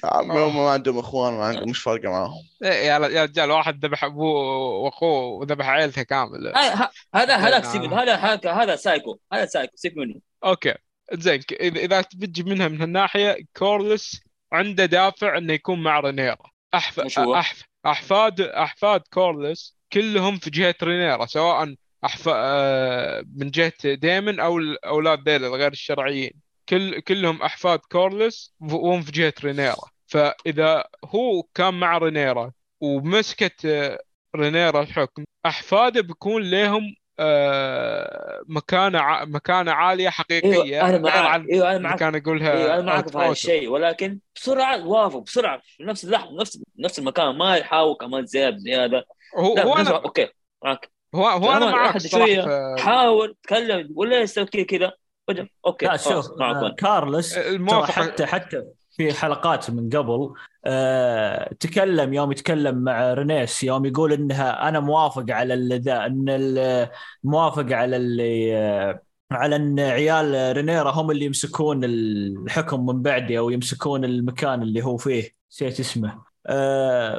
عمي 0.04 0.40
هم 0.40 0.56
ما 0.56 0.70
عندهم 0.70 1.00
إخوان 1.00 1.34
ما 1.34 1.46
عندهم 1.46 1.70
مش 1.70 1.80
فارقة 1.82 2.10
معاهم. 2.10 2.44
إيه، 2.64 2.70
يا 2.70 3.08
يا 3.08 3.24
رجال 3.24 3.52
واحد 3.52 3.86
ذبح 3.86 4.04
أبوه 4.04 4.58
وأخوه 4.84 5.24
وذبح 5.26 5.70
عيلته 5.70 6.04
كامل. 6.04 6.48
هاي- 6.56 6.70
ه- 6.70 6.90
هذا 7.16 7.36
هذاك 7.36 7.64
آه. 7.66 7.72
سيب 7.72 7.94
هذا 7.94 8.16
هذا 8.16 8.52
هذا 8.52 8.76
سايكو 8.76 9.18
هذا 9.34 9.46
سايكو 9.46 9.72
سيب 9.76 9.98
منه 9.98 10.16
okay. 10.44 10.74
زين 11.14 11.42
إذا 11.52 11.80
إذا 11.80 12.02
بتجي 12.02 12.44
منها 12.44 12.68
من 12.68 12.82
هالناحية 12.82 13.38
كورلس 13.58 14.22
عنده 14.52 14.86
دافع 14.86 15.38
إنه 15.38 15.54
يكون 15.54 15.84
مع 15.84 16.00
رينيرا 16.00 16.38
أحف... 16.74 17.00
أحف... 17.00 17.64
أحفاد 17.86 18.42
أحفاد 18.42 19.02
كورلس 19.14 19.78
كلهم 19.94 20.38
في 20.38 20.50
جهة 20.50 20.76
رينيرا 20.84 21.26
سواء 21.26 21.76
أحف... 22.06 22.30
آه، 22.34 23.24
من 23.36 23.52
جهة 23.52 23.74
ديمن 23.94 24.40
أو 24.40 24.58
الاولاد 24.58 25.30
ذيل 25.30 25.46
الغير 25.46 25.72
الشرعيين. 25.72 26.32
كل 26.70 27.00
كلهم 27.00 27.42
أحفاد 27.42 27.80
كورلس 27.80 28.54
وهم 28.60 29.02
في 29.02 29.12
جهة 29.12 29.34
رينيرا. 29.44 29.76
فإذا 30.08 30.84
هو 31.06 31.44
كان 31.56 31.74
مع 31.74 31.98
رينيرا 31.98 32.52
ومسكت 32.82 33.66
آه، 33.66 34.00
رينيرا 34.36 34.82
الحكم 34.82 35.24
أحفاده 35.46 36.02
بيكون 36.02 36.44
لهم 36.44 36.96
آه، 37.20 38.42
مكانة 38.48 39.00
ع... 39.00 39.26
مكانة 39.26 39.72
عالية 39.72 40.10
حقيقية. 40.10 40.86
أيوه 40.86 40.90
أنا 40.90 41.12
عن 41.12 41.48
أيوه 41.52 41.72
أنا 41.72 41.80
معاك. 41.80 42.00
كان 42.00 42.16
يقولها 42.16 42.52
أيوه 42.52 42.74
أنا 42.76 42.82
معاك 42.82 43.10
في 43.10 43.18
هذا. 43.18 43.32
الشيء. 43.32 43.70
ولكن 43.70 44.20
بسرعة 44.36 44.88
وافق 44.88 45.20
بسرعة. 45.20 45.62
في 45.66 45.84
نفس 45.84 46.06
اللحظة 46.06 46.42
نفس 46.42 46.64
نفس 46.80 47.00
المكان. 47.00 47.38
ما 47.38 47.58
يحاول 47.58 47.96
كمان 47.96 48.26
زيادة. 48.26 48.58
زياده 48.58 49.06
هو 49.38 49.58
هو 49.58 49.76
أنا 49.76 49.90
أوكي 49.90 50.28
معاك. 50.64 50.93
هو 51.15 51.27
هو 51.27 51.52
أنا 51.52 51.72
معك 51.72 51.98
في 51.98 52.76
حاول 52.80 53.35
تكلم 53.44 53.90
ولا 53.95 54.19
يسوي 54.19 54.45
كذا؟ 54.45 54.64
كذا 54.64 54.91
فجاه 55.27 55.48
okay 55.66 55.86
لا 55.85 55.98
شوف 55.98 56.41
آه،. 56.41 56.76
كورلس 56.78 57.40
حتى 57.84 58.26
حتى 58.26 58.64
في 58.98 59.14
حلقات 59.14 59.69
من 59.72 59.90
قبل 59.90 60.34
آه 60.65 61.53
تكلم 61.60 62.14
يوم 62.14 62.31
يتكلم 62.31 62.84
مع 62.84 63.14
رينيس 63.14 63.64
يوم 63.64 63.85
يقول 63.85 64.14
إنها 64.14 64.69
أنا 64.69 64.80
موافق 64.80 65.26
على 65.30 65.77
ذا 65.77 66.06
إن 66.06 66.26
ال- 66.30 66.90
موافق 67.23 67.65
على 67.72 67.95
اللي 67.95 68.57
آه 68.57 69.03
على 69.31 69.56
إن 69.56 69.80
عيال 69.80 70.56
رينيرا 70.56 70.91
هم 70.91 71.11
اللي 71.11 71.26
يمسكون 71.26 71.84
الحكم 71.84 72.85
من 72.85 73.02
بعدي 73.02 73.38
أو 73.38 73.49
يمسكون 73.49 74.06
المكان 74.06 74.61
اللي 74.61 74.84
هو 74.84 74.98
فيه 74.98 75.31
نسيت 75.52 75.80
اسمه. 75.80 76.33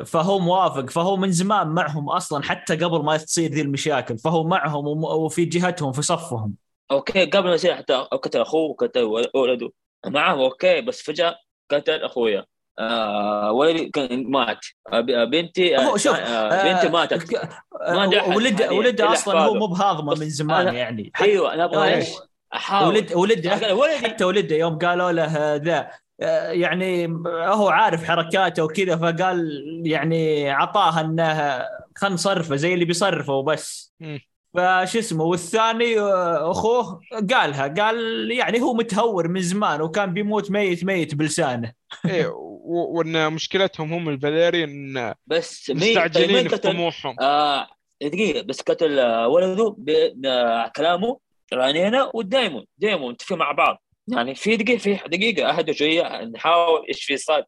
فهو 0.04 0.38
موافق. 0.38 0.90
فهو 0.90 1.16
من 1.16 1.30
زمان 1.32 1.66
معهم 1.68 2.08
أصلا 2.10 2.42
حتى 2.42 2.76
قبل 2.76 3.04
ما 3.04 3.16
تصير 3.16 3.50
ذي 3.50 3.60
المشاكل. 3.60 4.18
فهو 4.18 4.44
معهم 4.44 4.86
وفي 5.04 5.44
جهتهم 5.44 5.92
في 5.92 6.02
صفهم. 6.02 6.54
أوكي 6.90 7.24
قبل 7.24 7.48
ما 7.48 7.54
يصير 7.54 7.74
حتى 7.74 7.94
قتل 7.94 8.40
أخوه 8.40 8.70
وقتل 8.70 9.10
ولده. 9.34 9.70
معاه 10.06 10.32
أوكي 10.44 10.80
بس 10.80 11.02
فجأة 11.02 11.34
قتل 11.70 12.02
أخويا. 12.04 12.44
آه 12.78 13.52
ولدي 13.52 13.90
مات. 14.28 14.58
آه 14.92 15.00
بنتي 15.24 15.78
آه 15.78 15.96
شوف 15.96 16.16
آه 16.16 16.72
بنتي 16.72 16.88
ماتت. 16.88 17.34
ك- 17.34 17.48
ما 17.88 18.18
أحد 18.18 18.36
ولد 18.36 18.62
حالياً 18.62 18.78
ولد 18.78 19.00
أصلا 19.00 19.40
هو. 19.40 19.54
مو 19.54 19.66
بهاضمة 19.66 20.14
من 20.14 20.28
زمان 20.30 20.70
أنا- 20.70 20.74
يعني. 20.74 21.10
حتى 21.14 21.24
أيوه 21.24 21.54
أنا 21.54 21.64
أبغى؟ 21.64 21.94
إيش؟ 21.94 22.08
أحاول. 22.54 22.88
ولد 22.94 23.12
ولدي 23.12 23.50
حتى 23.50 24.24
ولده 24.24 24.56
يوم 24.56 24.78
قالوا 24.78 25.12
له 25.12 25.56
ذا 25.56 25.78
آه، 25.78 25.90
يعني 26.18 27.06
هو 27.28 27.68
عارف 27.68 28.04
حركاته 28.04 28.64
وكذا 28.64 28.96
فقال 28.96 29.62
يعني 29.86 30.50
عطاها 30.50 31.00
انها 31.00 31.68
خلينا 31.96 32.14
نصرفه 32.14 32.56
زي 32.56 32.74
اللي 32.74 32.84
بيصرفه 32.84 33.32
وبس. 33.32 33.94
مم. 34.00 34.20
فش 34.54 34.96
اسمه 34.96 35.24
والثاني 35.24 36.00
آه، 36.00 36.50
أخوه 36.50 37.00
قالها 37.32 37.68
قال 37.68 38.30
يعني 38.30 38.60
هو 38.60 38.74
متهور 38.74 39.28
من 39.28 39.40
زمان 39.40 39.80
وكان 39.80 40.14
بيموت 40.14 40.50
ميت 40.50 40.84
ميت 40.84 41.14
بلسانه. 41.14 41.72
إيه 42.04 42.32
وإن 42.66 43.32
مشكلتهم 43.32 43.92
هم 43.92 44.08
الفاليريان 44.08 45.14
بس 45.26 45.70
مين 45.70 45.78
طيب 45.78 45.88
مستعجلين 45.88 46.48
في؟ 46.48 46.56
طموحهم. 46.56 47.16
آه 47.20 47.66
دقيقة 48.02 48.42
بس 48.42 48.60
قتل 48.60 48.98
آه، 48.98 49.28
ولده 49.28 49.74
بكلامه 49.78 51.18
رانينا 51.52 52.10
والدايمون 52.14 52.64
دايمون 52.78 53.12
متفقين 53.12 53.38
مع 53.38 53.52
بعض. 53.52 53.83
يعني 54.08 54.34
في 54.34 54.56
دقيقة 54.56 54.78
في 54.78 54.94
دقيقة 55.08 55.50
اهدوا 55.50 55.74
شوية 55.74 56.24
نحاول 56.24 56.86
إيش 56.88 57.04
في 57.04 57.16
صار؟ 57.16 57.44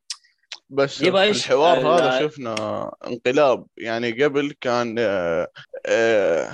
بس؟ 0.70 1.03
الحوار 1.03 1.78
ال- 1.81 1.87
هذا 1.87 2.20
شفنا 2.28 2.91
انقلاب. 3.07 3.66
يعني 3.77 4.24
قبل 4.24 4.55
كان 4.61 4.97
آه، 4.99 5.49
آه، 5.87 6.53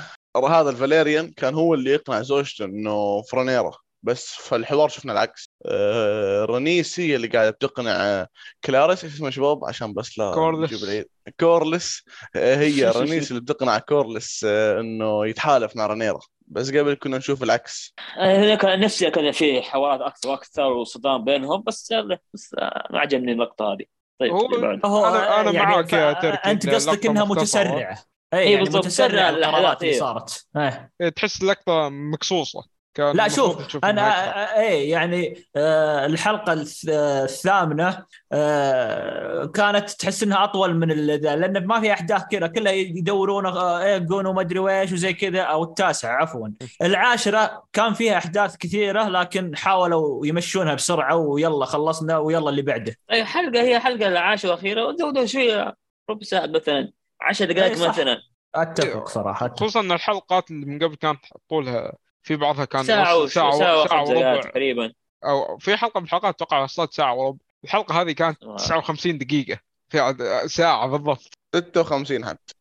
هذا 0.48 0.70
الفاليريان 0.70 1.30
كان 1.32 1.54
هو 1.54 1.74
اللي 1.74 1.90
يقنع 1.90 2.22
زوجته 2.22 2.64
إنه 2.64 3.22
فرانيرا 3.22 3.70
بس 4.02 4.26
في 4.26 4.56
الحوار 4.56 4.88
شفنا 4.88 5.12
العكس. 5.12 5.50
آه 5.66 6.44
رنيس 6.44 7.00
هي 7.00 7.16
اللي 7.16 7.26
قاعدة 7.28 7.50
تقنع 7.60 7.90
آه، 7.90 8.28
كلاريس. 8.64 9.04
إيش 9.04 9.14
اسمه 9.14 9.30
شباب؟ 9.30 9.64
عشان 9.64 9.94
بس 9.94 10.18
لا 10.18 10.34
كورلس. 10.34 10.82
العيد. 10.84 11.06
كورلس. 11.40 12.02
آه 12.36 12.56
هي 12.56 12.90
رنيس 12.96 13.30
اللي 13.30 13.42
بتقنع 13.42 13.78
كورلس 13.78 14.44
آه 14.48 14.80
إنه 14.80 15.26
يتحالف 15.26 15.76
مع 15.76 15.86
رانيرا 15.86 16.20
بس 16.52 16.70
قبل 16.70 16.94
كنا 16.94 17.18
نشوف 17.18 17.42
العكس 17.42 17.94
هنا 18.16 18.54
كان 18.54 18.80
نفسي 18.80 19.10
كان 19.10 19.32
في 19.32 19.62
حوارات 19.62 20.00
أكثر 20.00 20.28
وأكثر 20.28 20.72
وصدام 20.72 21.24
بينهم 21.24 21.62
بس 21.66 21.92
بس 22.34 22.54
ما 22.90 22.98
عجبني 22.98 23.32
اللقطة 23.32 23.72
هذه 23.72 23.84
طيب 24.20 24.32
هو-. 24.32 24.80
هو 24.84 25.02
أنا- 25.12 25.32
أنا 25.32 25.50
يعني 25.52 25.66
معاك 25.66 25.92
يا 25.92 26.14
ف- 26.14 26.22
تركي، 26.22 26.50
أنت 26.50 26.68
قصدك 26.70 27.06
إنها. 27.06 27.24
متسرعة 27.24 27.78
إيه 27.78 28.38
اي 28.38 28.50
يعني 28.52 28.64
بالضبط، 28.64 28.84
متسرعة 28.84 29.08
تسرع 29.08 29.28
القرارات 29.28 29.82
اللي 29.82 29.92
إيه. 29.92 29.98
صارت 30.00 30.46
إيه. 30.56 30.92
إيه، 31.00 31.08
تحس 31.08 31.42
اللقطة 31.42 31.88
مقصوصة 31.88 32.64
كان 32.94 33.16
لا 33.16 33.28
شوف 33.28 33.84
أنا 33.84 33.90
إنها 33.90 34.60
إيه 34.60 34.90
يعني 34.92 35.44
آه 35.56 36.06
الحلقة 36.06 36.64
الث- 36.64 36.88
الثامنة 36.88 38.04
آه 38.32 39.44
كانت 39.44 39.90
تحس 39.90 40.22
إنها 40.22 40.44
أطول 40.44 40.74
من 40.76 40.88
لأن 40.88 41.66
ما 41.66 41.80
في 41.80 41.92
أحداث 41.92 42.22
كذا 42.30 42.46
كلها 42.46 42.72
يدورون 42.72 43.46
آه، 43.46 43.78
إيه 43.82 44.02
يقولوا 44.02 44.32
ما 44.32 44.40
أدري 44.40 44.58
ويش 44.58 44.92
وزي 44.92 45.12
كذا 45.12 45.40
أو 45.42 45.62
التاسعه 45.64 46.16
عفوا. 46.22 46.48
العاشرة 46.82 47.64
كان 47.72 47.92
فيها 47.94 48.18
أحداث 48.18 48.56
كثيرة 48.56 49.08
لكن 49.08 49.56
حاولوا 49.56 50.26
يمشونها 50.26 50.74
بسرعة 50.74 51.16
ويلا 51.16 51.64
خلصنا 51.64 52.18
ويلا 52.18 52.50
اللي 52.50 52.62
بعده. 52.62 52.96
أي 53.12 53.24
حلقة 53.24 53.62
هي 53.62 53.80
حلقة 53.80 54.08
العاشرة 54.08 54.50
والاخيره 54.50 54.96
زودوا 54.96 55.26
شوية 55.26 55.76
ربع 56.10 56.22
ساعة 56.22 56.46
مثلا 56.46 56.92
10 57.20 57.46
إيه، 57.46 57.52
دقائق 57.52 57.74
صح. 57.76 57.88
مثلا. 57.88 58.16
أتفق 58.54 59.08
صراحة 59.08 59.46
أتفق. 59.46 59.56
خصوصا 59.60 59.80
ان 59.80 59.92
الحلقات 59.92 60.50
اللي 60.50 60.66
من 60.66 60.78
قبل 60.78 60.94
كانت 60.96 61.18
طولها 61.50 61.92
في 62.22 62.36
بعضها 62.36 62.64
كان 62.64 62.84
ساعة 62.84 63.10
يوصل 63.12 63.24
وش- 63.24 63.54
ساعة 63.54 63.82
وخمس 63.82 64.08
دقائق 64.08 64.26
وربع. 64.28 64.40
تقريبا. 64.50 64.92
أو 65.24 65.58
في 65.58 65.76
حلقة 65.76 66.00
من 66.00 66.04
الحلقات 66.06 66.34
أتوقع 66.34 66.62
وصلت 66.62 66.92
ساعة 66.92 67.14
وربع. 67.14 67.38
الحلقة 67.64 68.00
هذه 68.02 68.12
كانت 68.12 68.44
آه. 68.44 68.56
59 68.56 69.18
دقيقة. 69.18 69.58
في 69.88 70.00
عد- 70.00 70.22
ساعة 70.46 70.86
بالضبط. 70.88 71.38
56 71.54 72.24
حتى. 72.24 72.54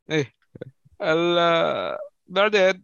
ال- 1.02 1.98
بعدين 2.28 2.84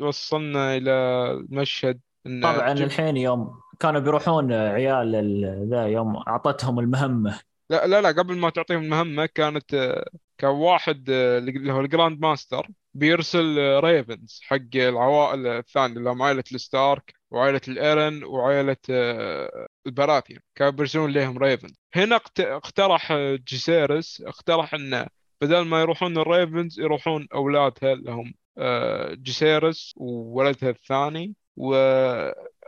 وصلنا 0.00 0.76
إلى 0.76 0.90
المشهد 1.30 2.00
إن 2.26 2.40
طبعا 2.42 2.74
جيب- 2.74 2.86
الحين 2.86 3.16
يوم 3.16 3.60
كانوا 3.80 4.00
بيروحون 4.00 4.52
عيال 4.52 5.14
ال- 5.14 5.68
ذا 5.70 5.86
يوم 5.86 6.16
أعطتهم 6.16 6.78
المهمة. 6.78 7.40
لا 7.70 7.86
لا 7.86 8.00
لا 8.00 8.08
قبل 8.08 8.36
ما 8.36 8.50
تعطيهم 8.50 8.82
المهمة 8.82 9.26
كانت 9.26 9.74
آه، 9.74 10.06
كان 10.38 10.50
واحد 10.50 11.10
آه، 11.10 11.38
اللي 11.38 11.72
هو 11.72 11.80
ال 11.80 11.87
grand 11.87 12.20
maester. 12.20 12.68
بيرسل 12.94 13.58
آه، 13.58 13.80
ravens 13.80 14.40
حق 14.42 14.56
العوائل 14.76 15.46
الثانية 15.46 15.96
اللي 15.96 16.10
هم 16.10 16.22
عائلة 16.22 16.44
الستارك 16.52 17.14
وعائلة 17.30 17.60
الإيرن 17.68 18.24
وعائلة 18.24 18.76
آه، 18.90 19.66
البراثيون 19.86 20.40
كانوا 20.54 20.72
بيرسلون 20.72 21.10
لهم 21.12 21.38
ravens. 21.38 21.74
هنا 21.94 22.16
اقت- 22.16 22.40
اقترح 22.40 23.12
آه، 23.12 23.36
جيسيرس 23.48 24.22
اقترح 24.26 24.74
إنه 24.74 25.06
بدل 25.40 25.60
ما 25.60 25.80
يروحون 25.80 26.18
ال 26.18 26.27
ravens 26.27 26.80
يروحون 26.80 27.26
أولادها 27.34 27.92
اللي 27.92 28.10
هم 28.12 28.34
آه، 28.58 29.14
جيسيرس 29.14 29.94
وولدها 29.96 30.70
الثاني 30.70 31.34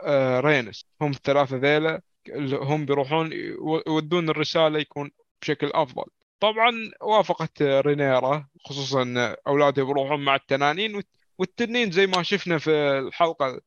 ورينس 0.03 0.85
هم 1.01 1.11
الثلاثة 1.11 1.57
ذيلا 1.57 2.01
هم 2.53 2.85
بيروحون 2.85 3.31
يو- 3.31 3.83
يودون 3.87 4.29
الرسالة 4.29 4.79
يكون 4.79 5.11
بشكل 5.41 5.67
أفضل. 5.73 6.03
طبعا 6.43 6.91
وافقت 7.01 7.61
رينيرا 7.61 8.47
خصوصا 8.65 9.01
ان 9.01 9.35
اولادها 9.47 9.83
بيروحون 9.83 10.25
مع 10.25 10.35
التنانين 10.35 10.95
والت- 10.95 11.17
والتنين 11.37 11.91
زي 11.91 12.07
ما 12.07 12.23
شفنا 12.23 12.57
في 12.57 12.71
الحلقة 12.71 13.61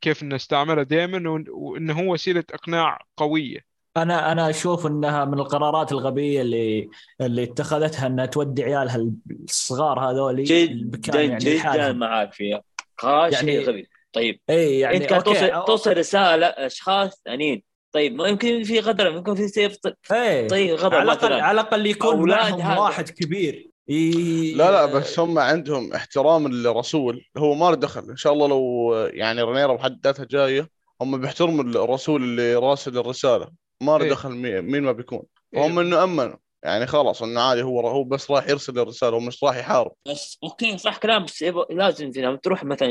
كيف 0.00 0.22
انه 0.22 0.36
استعمله 0.36 0.82
دائما 0.82 1.44
وإنه 1.50 2.00
هو 2.00 2.12
وسيلة 2.12 2.44
إقناع 2.54 2.98
قوية. 3.16 3.58
أنا 3.96 4.32
أنا 4.32 4.50
أشوف 4.50 4.86
إنها 4.86 5.24
من 5.24 5.38
القرارات 5.38 5.92
الغبية 5.92 6.40
اللي 6.42 6.90
اللي 7.20 7.42
اتخذتها 7.42 8.06
إنها 8.06 8.26
تودي 8.26 8.62
عيالها 8.64 9.06
الصغار 9.44 10.00
هذولي 10.10 10.42
جدا 10.42 11.22
يعني 11.22 11.38
جدا. 11.44 11.92
معاك 11.92 12.32
فيها. 12.32 12.62
قرار 12.98 13.32
يعني- 13.32 13.58
غبي. 13.64 13.88
طيب. 14.12 14.40
اي 14.50 14.78
يعني 14.78 14.96
إنت. 14.96 15.12
توصل 15.14 15.64
توصل 15.66 15.96
رسالة 15.96 16.46
أشخاص 16.46 17.22
ثانيين 17.24 17.62
طيب 17.92 18.14
ما 18.14 18.28
يمكن 18.28 18.62
في 18.62 18.80
غدر 18.80 19.06
يمكن 19.06 19.34
في 19.34 19.48
سيف 19.48 19.76
إيه 20.12 20.48
طيب 20.48 20.74
غدر 20.78 20.94
على 20.96 21.02
الاقل 21.12 21.32
على 21.32 21.60
الأقل 21.60 21.86
يكون 21.86 22.28
معهم. 22.28 22.78
واحد 22.78 23.08
كبير 23.10 23.70
ي... 23.88 24.54
لا 24.54 24.70
لا 24.70 24.86
بس 24.86 25.18
هم 25.18 25.38
عندهم 25.38 25.92
احترام 25.92 26.48
للرسول 26.48 27.24
هو 27.36 27.54
ما 27.54 27.64
له 27.70 27.74
دخل 27.74 28.10
إن 28.10 28.16
شاء 28.16 28.32
الله 28.32 28.48
لو 28.48 28.94
يعني 29.12 29.42
رينيرا 29.42 29.74
بحد 29.74 30.00
ذاتها 30.04 30.24
جاية 30.24 30.68
هم 31.00 31.20
بيحترموا 31.20 31.64
الرسول 31.64 32.22
اللي 32.22 32.54
راسل 32.54 32.98
الرسالة 32.98 33.48
ما 33.82 33.98
له 33.98 34.04
إيه. 34.04 34.10
دخل 34.10 34.30
مي- 34.30 34.60
مين 34.60 34.82
ما 34.82 34.92
بيكون 34.92 35.22
إيه. 35.54 35.66
هم 35.66 35.78
إنه 35.78 36.04
أمنوا 36.04 36.36
يعني 36.64 36.86
خلاص 36.86 37.22
إنه 37.22 37.40
عادي 37.40 37.62
هو 37.62 37.88
هو 37.88 38.04
بس 38.04 38.30
راح 38.30 38.48
يرسل 38.48 38.78
الرسالة 38.78 39.16
هو 39.16 39.20
مش 39.20 39.44
راح 39.44 39.56
يحارب 39.56 39.92
بس 40.08 40.38
أوكي 40.44 40.78
صح 40.78 40.96
كلام 40.96 41.24
بس 41.24 41.44
يبغى- 41.44 41.66
لازم 41.74 42.10
لما 42.16 42.36
تروح 42.36 42.64
مثلا 42.64 42.90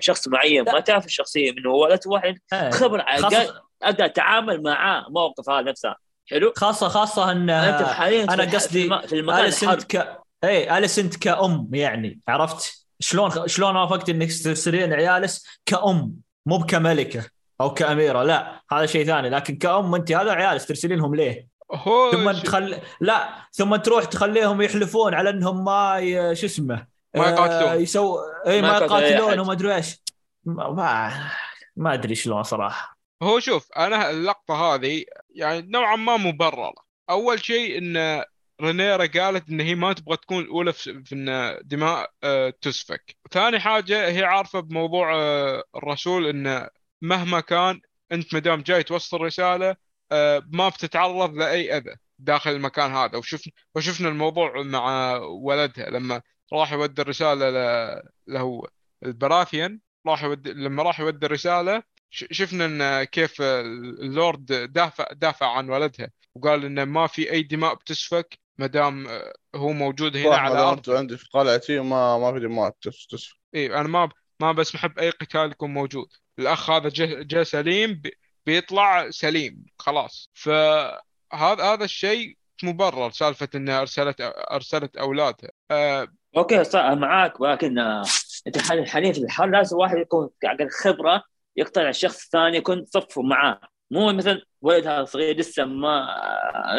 شخص 0.00 0.28
معين. 0.28 0.64
ما 0.64 0.80
تعرف 0.80 1.06
الشخصية 1.06 1.52
منه 1.52 1.70
هو 1.70 1.86
لا 1.86 1.98
واحد 2.06 2.38
إيه. 2.52 2.70
خبره 2.70 3.04
خاصة, 3.18 3.62
أقدر 3.82 4.04
أتعامل 4.04 4.62
معاه 4.62 5.06
موقف 5.08 5.50
هذا 5.50 5.70
نفسه. 5.70 5.94
حلو؟ 6.30 6.52
خاصه 6.56 6.88
خاصة 6.88 7.32
إن 7.32 7.50
أنت 7.50 7.82
حاليا 7.88 8.24
الح- 8.24 8.54
قصدي 8.54 8.88
في 8.88 8.94
الم- 8.94 9.06
في 9.06 9.18
المكان 9.18 9.44
الحرب 9.44 9.68
اليسنت 9.72 9.96
ك 9.96 10.18
اي 10.44 10.78
اليسنت 10.78 11.16
كأم 11.16 11.68
يعني 11.72 12.20
عرفت؟ 12.28 12.86
شلون 13.00 13.48
شلون 13.48 13.76
وافقت 13.76 14.08
إنك 14.08 14.28
ترسلين 14.44 14.92
عيالس 14.92 15.46
كأم 15.66 16.14
مو 16.46 16.58
كملكة 16.64 17.24
أو 17.60 17.74
كأميرة 17.74 18.22
لا 18.22 18.62
هذا 18.72 18.86
شيء 18.86 19.06
ثاني. 19.06 19.30
لكن 19.30 19.56
كأم 19.56 19.94
انت 19.94 20.12
هذا 20.12 20.32
عيالس 20.32 20.66
ترسلينهم 20.66 21.14
ليه؟ 21.14 21.46
ثم 22.12 22.30
تخل 22.32 22.78
لا 23.00 23.28
ثم 23.52 23.76
تروح 23.76 24.04
تخليهم 24.04 24.62
يحلفون 24.62 25.14
على 25.14 25.30
إنهم 25.30 25.64
ما 25.64 25.98
ي... 25.98 26.36
شو 26.36 26.46
اسمه 26.46 26.86
ما 27.14 27.26
يقاتلون. 27.28 27.68
آه 27.70 27.74
يسو 27.74 28.18
اي 28.46 28.62
ما 28.62 28.70
ما 28.70 28.76
يقاتلون. 28.76 29.02
يقاتلون. 29.02 29.38
وما 29.38 29.52
أدري 29.52 29.74
إيش. 29.74 30.02
ما 30.44 30.70
ما, 30.70 31.12
ما 31.76 31.94
أدري 31.94 32.14
شلون 32.14 32.42
صراحة. 32.42 32.99
هو 33.22 33.40
شوف 33.40 33.72
أنا 33.72 34.10
اللقطة 34.10 34.54
هذه 34.54 35.04
يعني 35.30 35.62
نوعا 35.70 35.96
ما 35.96 36.16
مبررة. 36.16 36.74
أول 37.10 37.44
شيء 37.44 37.78
إن 37.78 38.24
رينيرا 38.60 39.06
قالت 39.06 39.48
إن 39.48 39.60
هي 39.60 39.74
ما 39.74 39.92
تبغى 39.92 40.16
تكون 40.16 40.42
الاولى 40.44 40.72
في 40.72 41.12
إن 41.12 41.58
دماء 41.62 42.10
آه، 42.24 42.50
تسفك. 42.50 43.16
ثاني 43.30 43.60
حاجة 43.60 44.08
هي 44.08 44.24
عارفة 44.24 44.60
بموضوع 44.60 45.14
آه، 45.14 45.64
الرسول 45.76 46.26
انه 46.26 46.68
مهما 47.02 47.40
كان 47.40 47.80
أنت 48.12 48.34
ما 48.34 48.40
دام 48.40 48.62
جاي 48.62 48.82
توصل 48.82 49.20
رسالة 49.20 49.76
آه، 50.12 50.42
ما 50.52 50.68
بتتعرض 50.68 51.34
لأي 51.34 51.76
أذى 51.76 51.96
داخل 52.18 52.50
المكان 52.50 52.92
هذا. 52.92 53.18
وشفنا 53.18 53.52
وشفنا 53.74 54.08
الموضوع 54.08 54.62
مع 54.62 55.16
ولدها. 55.16 55.90
لما 55.90 56.22
راح 56.52 56.72
يودي 56.72 57.02
الرسالة 57.02 57.50
له 58.26 58.62
البراثيان 59.04 59.80
راح 60.06 60.22
يودي 60.24 60.52
لما 60.52 60.82
راح 60.82 61.00
يودي 61.00 61.26
الرسالة 61.26 61.82
شفنا 62.10 62.64
إن 62.64 63.04
كيف 63.04 63.42
اللورد 63.42 64.46
دافع 64.72 65.06
دافع 65.12 65.46
عن 65.56 65.70
ولدها 65.70 66.10
وقال 66.34 66.64
انه 66.64 66.84
ما 66.84 67.06
في 67.06 67.30
أي 67.32 67.42
دماء 67.42 67.74
بتسفك 67.74 68.38
ما 68.58 68.66
دام 68.66 69.06
هو 69.54 69.72
موجود 69.72 70.16
هنا 70.16 70.36
على 70.36 70.54
الأرض. 70.54 70.90
عندي 70.90 71.16
في 71.16 71.28
قلعتي 71.32 71.78
ما 71.80 72.18
ما 72.18 72.32
في 72.32 72.40
دماء 72.40 72.70
تس- 72.82 73.06
تسفك. 73.06 73.36
اي 73.54 73.74
أنا 73.74 73.88
ما 73.88 74.08
ما 74.40 74.52
بسمح 74.52 74.86
باي 74.86 75.10
قتال 75.10 75.50
يكون 75.50 75.74
موجود. 75.74 76.06
الأخ 76.38 76.70
هذا 76.70 76.88
جاء 76.88 77.22
جا 77.22 77.42
سليم 77.42 77.94
بي- 77.94 78.16
بيطلع 78.46 79.10
سليم 79.10 79.64
خلاص. 79.78 80.30
فهذا 80.34 81.64
هذا 81.64 81.84
الشيء 81.84 82.36
مبرر 82.62 83.10
سالفة 83.10 83.48
انها 83.54 83.80
أرسلت 83.80 84.16
أرسلت 84.50 84.96
اولادها 84.96 85.50
آه 85.70 86.08
أوكي 86.36 86.64
صح 86.64 86.80
معاك 86.84 87.40
ولكن 87.40 87.78
آه، 87.78 88.04
أنت 88.46 88.58
حاليا 88.58 89.12
في 89.12 89.18
الحرب 89.20 89.50
لازم 89.50 89.76
واحد 89.76 89.96
يكون 89.98 90.30
على 90.44 90.68
خبرة 90.84 91.22
يقتنع 91.56 91.88
الشخص 91.88 92.24
الثاني 92.24 92.56
يكون 92.56 92.84
صفه 92.84 93.22
معاه. 93.22 93.60
مو 93.90 94.12
مثلا 94.12 94.42
ولد 94.62 94.86
هذا 94.86 95.04
صغير 95.04 95.36
لسه 95.36 95.64
ما 95.64 96.06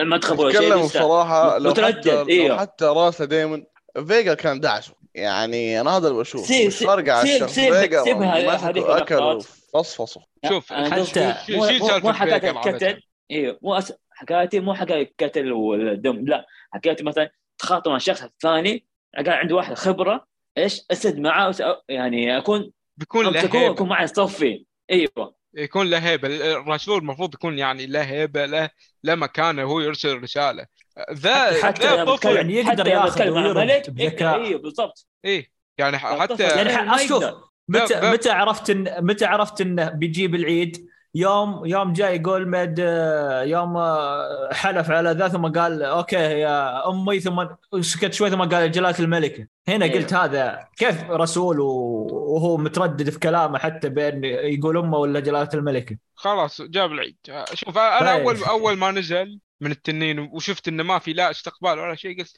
ما 0.04 0.20
ولا 0.38 0.52
شيء 0.52 0.60
اتكلم 0.62 0.80
لسه 0.86 1.00
بصراحة 1.00 1.58
لو 1.58 1.70
متردد، 1.70 1.98
حتى 2.00 2.12
لو 2.16 2.30
إيوه. 2.30 2.58
حتى 2.60 2.86
راسه 2.86 3.26
دائما 3.26 3.64
فيجا 4.08 4.34
كان 4.34 4.60
دعسه 4.60 4.94
يعني 5.16 5.82
أنا 5.82 5.98
هذا 5.98 6.08
اللي 6.08 6.20
بشوف 6.20 6.46
سيب- 6.46 6.68
مش 6.68 6.78
فارقه 6.78 7.12
على 7.12 7.36
الشخص. 7.36 7.54
فيجا 7.54 8.04
أكل. 8.78 9.16
وفصفصه. 9.76 10.22
شوف 10.50 10.74
حتى- 10.74 11.50
مو- 12.04 12.14
حكاية. 12.14 12.50
القتل. 12.52 13.02
إيوه 13.32 13.60
مو 13.62 13.74
أس... 13.78 13.94
حكايتي 14.12 14.60
مو 14.60 14.74
حكاية 14.74 15.02
القتل 15.22 15.52
والدم 15.52 16.26
لا. 16.26 16.46
حكايتي 16.72 17.04
مثلا 17.04 17.30
تخاطب 17.58 17.90
مع 17.90 17.96
الشخص 17.98 18.24
الثاني 18.24 18.86
قال 19.18 19.30
عندي 19.30 19.54
واحد 19.54 19.74
خبرة 19.74 20.28
إيش 20.58 20.82
أسد 20.92 21.20
معاه 21.20 21.56
يعني 21.90 22.38
أكون 22.38 22.72
بيكون 23.02 23.26
له 23.26 23.42
هيبة. 23.42 23.70
اكون 23.70 23.90
معي 23.90 24.08
صفي. 24.08 24.66
أيوه. 24.92 25.36
يكون 25.54 25.90
له 25.90 25.98
هيبة. 25.98 26.28
الرسول 26.28 26.98
المفروض 26.98 27.34
يكون 27.34 27.60
يعني 27.60 27.86
له 27.86 28.02
هيبة 28.02 28.46
له 28.46 28.70
له 29.04 29.16
مكانة 29.16 29.66
وهو 29.66 29.80
يرسل 29.80 30.24
رسالة. 30.24 30.66
ذا 31.12 31.64
حتى 31.64 31.88
ذا 31.88 32.06
طفل. 32.06 32.36
يعني 32.36 32.54
يقدر 32.54 32.88
ياخذ 32.88 33.90
بذكاء. 33.90 34.44
أيوه 34.44 34.62
بالضبط. 34.62 35.08
إيه. 35.26 35.52
يعني 35.78 35.98
حتى. 35.98 36.44
يعني 36.44 37.08
شوف. 37.08 37.24
متى 37.68 38.12
متى 38.12 38.30
عرفت 38.30 38.70
ان 38.70 39.06
متى 39.06 39.26
عرفت 39.26 39.62
إنه 39.62 39.90
بيجيب 39.90 40.36
العيد؟ 40.36 40.88
يوم 41.16 41.66
يوم 41.66 41.94
جاي 41.94 42.16
يقول 42.16 42.48
مد 42.48 42.80
آه، 42.80 43.44
يوم 43.44 43.78
آه، 43.78 44.54
حلف 44.54 44.92
على 44.92 45.12
ذا 45.12 45.28
ثم 45.28 45.48
قال 45.48 45.84
أوكي 45.84 46.16
يا 46.16 46.90
أمي 46.90 47.20
ثم 47.20 47.46
سكت 47.82 48.14
شوي 48.14 48.30
ثم 48.30 48.42
قال 48.42 48.72
جلالة 48.72 49.00
الملكه 49.00 49.48
هنا 49.68 49.86
إيه. 49.86 49.94
قلت 49.94 50.14
هذا 50.14 50.68
كيف 50.78 51.10
رسول 51.10 51.60
وهو 51.60 52.58
متردد 52.58 53.10
في 53.10 53.20
كلامه 53.20 53.60
حتى 53.60 53.90
بين 53.90 54.24
يقول 54.24 54.78
أمه 54.78 54.98
ولا 54.98 55.20
جلالة 55.20 55.50
الملكه 55.54 55.98
خلاص 56.16 56.62
جاب 56.62 56.92
العيد 56.92 57.18
شوف 57.54 57.78
أنا 57.78 58.00
طيب. 58.00 58.28
أول 58.28 58.44
أول 58.44 58.78
ما 58.78 58.92
نزل 58.92 59.40
من 59.62 59.72
التنين 59.72 60.20
وشفت 60.20 60.68
إنه 60.68 60.84
ما 60.84 61.00
في 61.00 61.14
لا 61.14 61.32
استقبال 61.32 61.80
ولا 61.80 61.96
شيء 61.96 62.20
قلت 62.20 62.38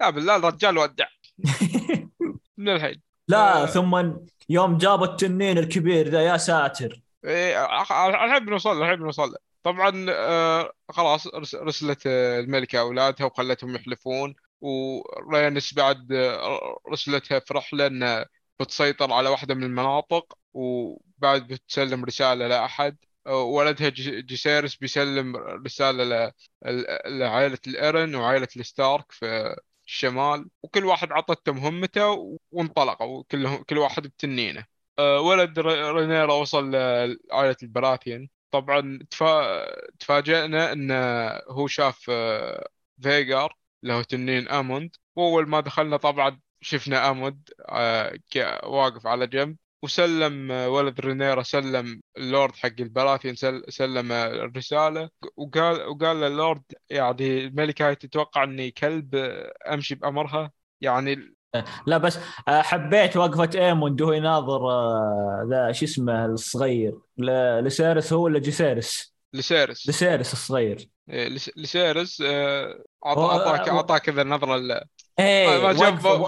لا 0.00 0.10
بالله 0.10 0.36
الرجال 0.36 0.78
ودع 0.78 1.06
من 2.58 2.68
الحين 2.68 3.00
لا 3.28 3.62
آه. 3.62 3.66
ثم 3.66 4.12
يوم 4.48 4.78
جاب 4.78 5.02
التنين 5.02 5.58
الكبير 5.58 6.08
ذا 6.08 6.20
يا 6.20 6.36
ساتر 6.36 7.05
الحين 7.26 8.44
بنوصل 8.46 8.82
الحين 8.82 8.96
بنوصل. 8.96 9.36
طبعا 9.62 10.06
آه، 10.10 10.72
خلاص 10.88 11.26
رس- 11.26 11.54
رسلت 11.54 12.02
آه، 12.06 12.40
الملكة 12.40 12.80
أولادها 12.80 13.26
وخلتهم 13.26 13.74
يحلفون 13.76 14.34
ورينس 14.60 15.74
بعد 15.74 16.12
آه، 16.12 16.78
رسلتها 16.92 17.38
في 17.38 17.54
رحلة 17.54 17.86
أن 17.86 18.24
بتسيطر 18.60 19.12
على 19.12 19.28
واحدة 19.28 19.54
من 19.54 19.62
المناطق 19.62 20.38
وبعد 20.54 21.46
بتسلم 21.46 22.04
رسالة 22.04 22.46
لأحد 22.48 22.96
آه، 23.26 23.42
ولدها 23.42 23.88
جيسيرس 24.20 24.76
بيسلم 24.76 25.36
رسالة 25.36 26.04
ل- 26.04 26.32
ل- 26.66 27.18
لعائلة 27.18 27.58
الإيرن 27.66 28.14
وعائلة 28.14 28.48
الستارك 28.56 29.12
في 29.12 29.56
الشمال 29.86 30.48
وكل 30.62 30.84
واحد 30.84 31.12
عطته 31.12 31.52
مهمته 31.52 32.38
وانطلقوا 32.50 33.24
كلهم 33.30 33.62
كل 33.62 33.78
واحد 33.78 34.02
بتنينه. 34.02 34.75
ولد 35.00 35.58
ر- 35.58 35.94
رينيرا 35.94 36.34
وصل 36.34 36.70
لعائلة 36.70 37.56
البراثيان 37.62 38.28
طبعا 38.50 38.98
تفا... 39.10 39.64
تفاجئنا 39.98 40.72
انه 40.72 40.94
هو 41.48 41.66
شاف 41.66 42.06
آه، 42.10 42.68
فيجار 43.02 43.56
اللي 43.82 43.94
هو 43.94 44.02
تنين 44.02 44.48
آموند. 44.48 44.96
وأول 45.16 45.48
ما 45.48 45.60
دخلنا 45.60 45.96
طبعا 45.96 46.40
شفنا 46.60 47.10
آموند 47.10 47.50
آه، 47.68 48.18
واقف 48.64 49.06
على 49.06 49.26
جنب. 49.26 49.56
وسلم 49.82 50.52
آه، 50.52 50.68
ولد 50.68 51.00
رينيرا 51.00 51.42
سلم 51.42 52.02
اللورد 52.16 52.56
حق 52.56 52.72
البراثيان 52.80 53.34
سل... 53.34 53.64
سلم 53.68 54.12
آه، 54.12 54.26
الرسالة. 54.28 55.10
وقال 55.36 55.82
وقال 55.86 56.20
للورد 56.20 56.62
يعني 56.90 57.44
الملكة 57.44 57.88
هاي 57.88 57.94
تتوقع 57.94 58.44
إني 58.44 58.70
كلب 58.70 59.14
آه، 59.14 59.54
أمشي 59.74 59.94
بأمرها. 59.94 60.52
يعني 60.80 61.35
لا 61.86 61.98
بس 61.98 62.18
آه، 62.48 62.62
حبيت 62.62 63.16
وقفة 63.16 63.50
إيموند 63.54 64.00
وهو 64.02 64.12
يناظر 64.12 64.70
آه، 64.70 65.46
ذا 65.50 65.72
شو 65.72 65.84
اسمه 65.84 66.26
الصغير. 66.26 66.98
لسيرس 67.62 68.12
هو 68.12 68.22
ولا 68.24 68.38
جيسيرس؟ 68.38 69.14
لسيرس. 69.34 69.88
لسيرس 69.88 70.32
الصغير. 70.32 70.88
إيه، 71.10 71.28
لس- 71.28 71.50
لسيرس 71.56 72.22
آه، 72.26 72.82
أعطاك 73.06 73.68
أعطاك 73.68 74.02
كذا 74.02 74.22
ل- 74.22 74.80
إيه 75.18 75.62
ما 75.62 75.70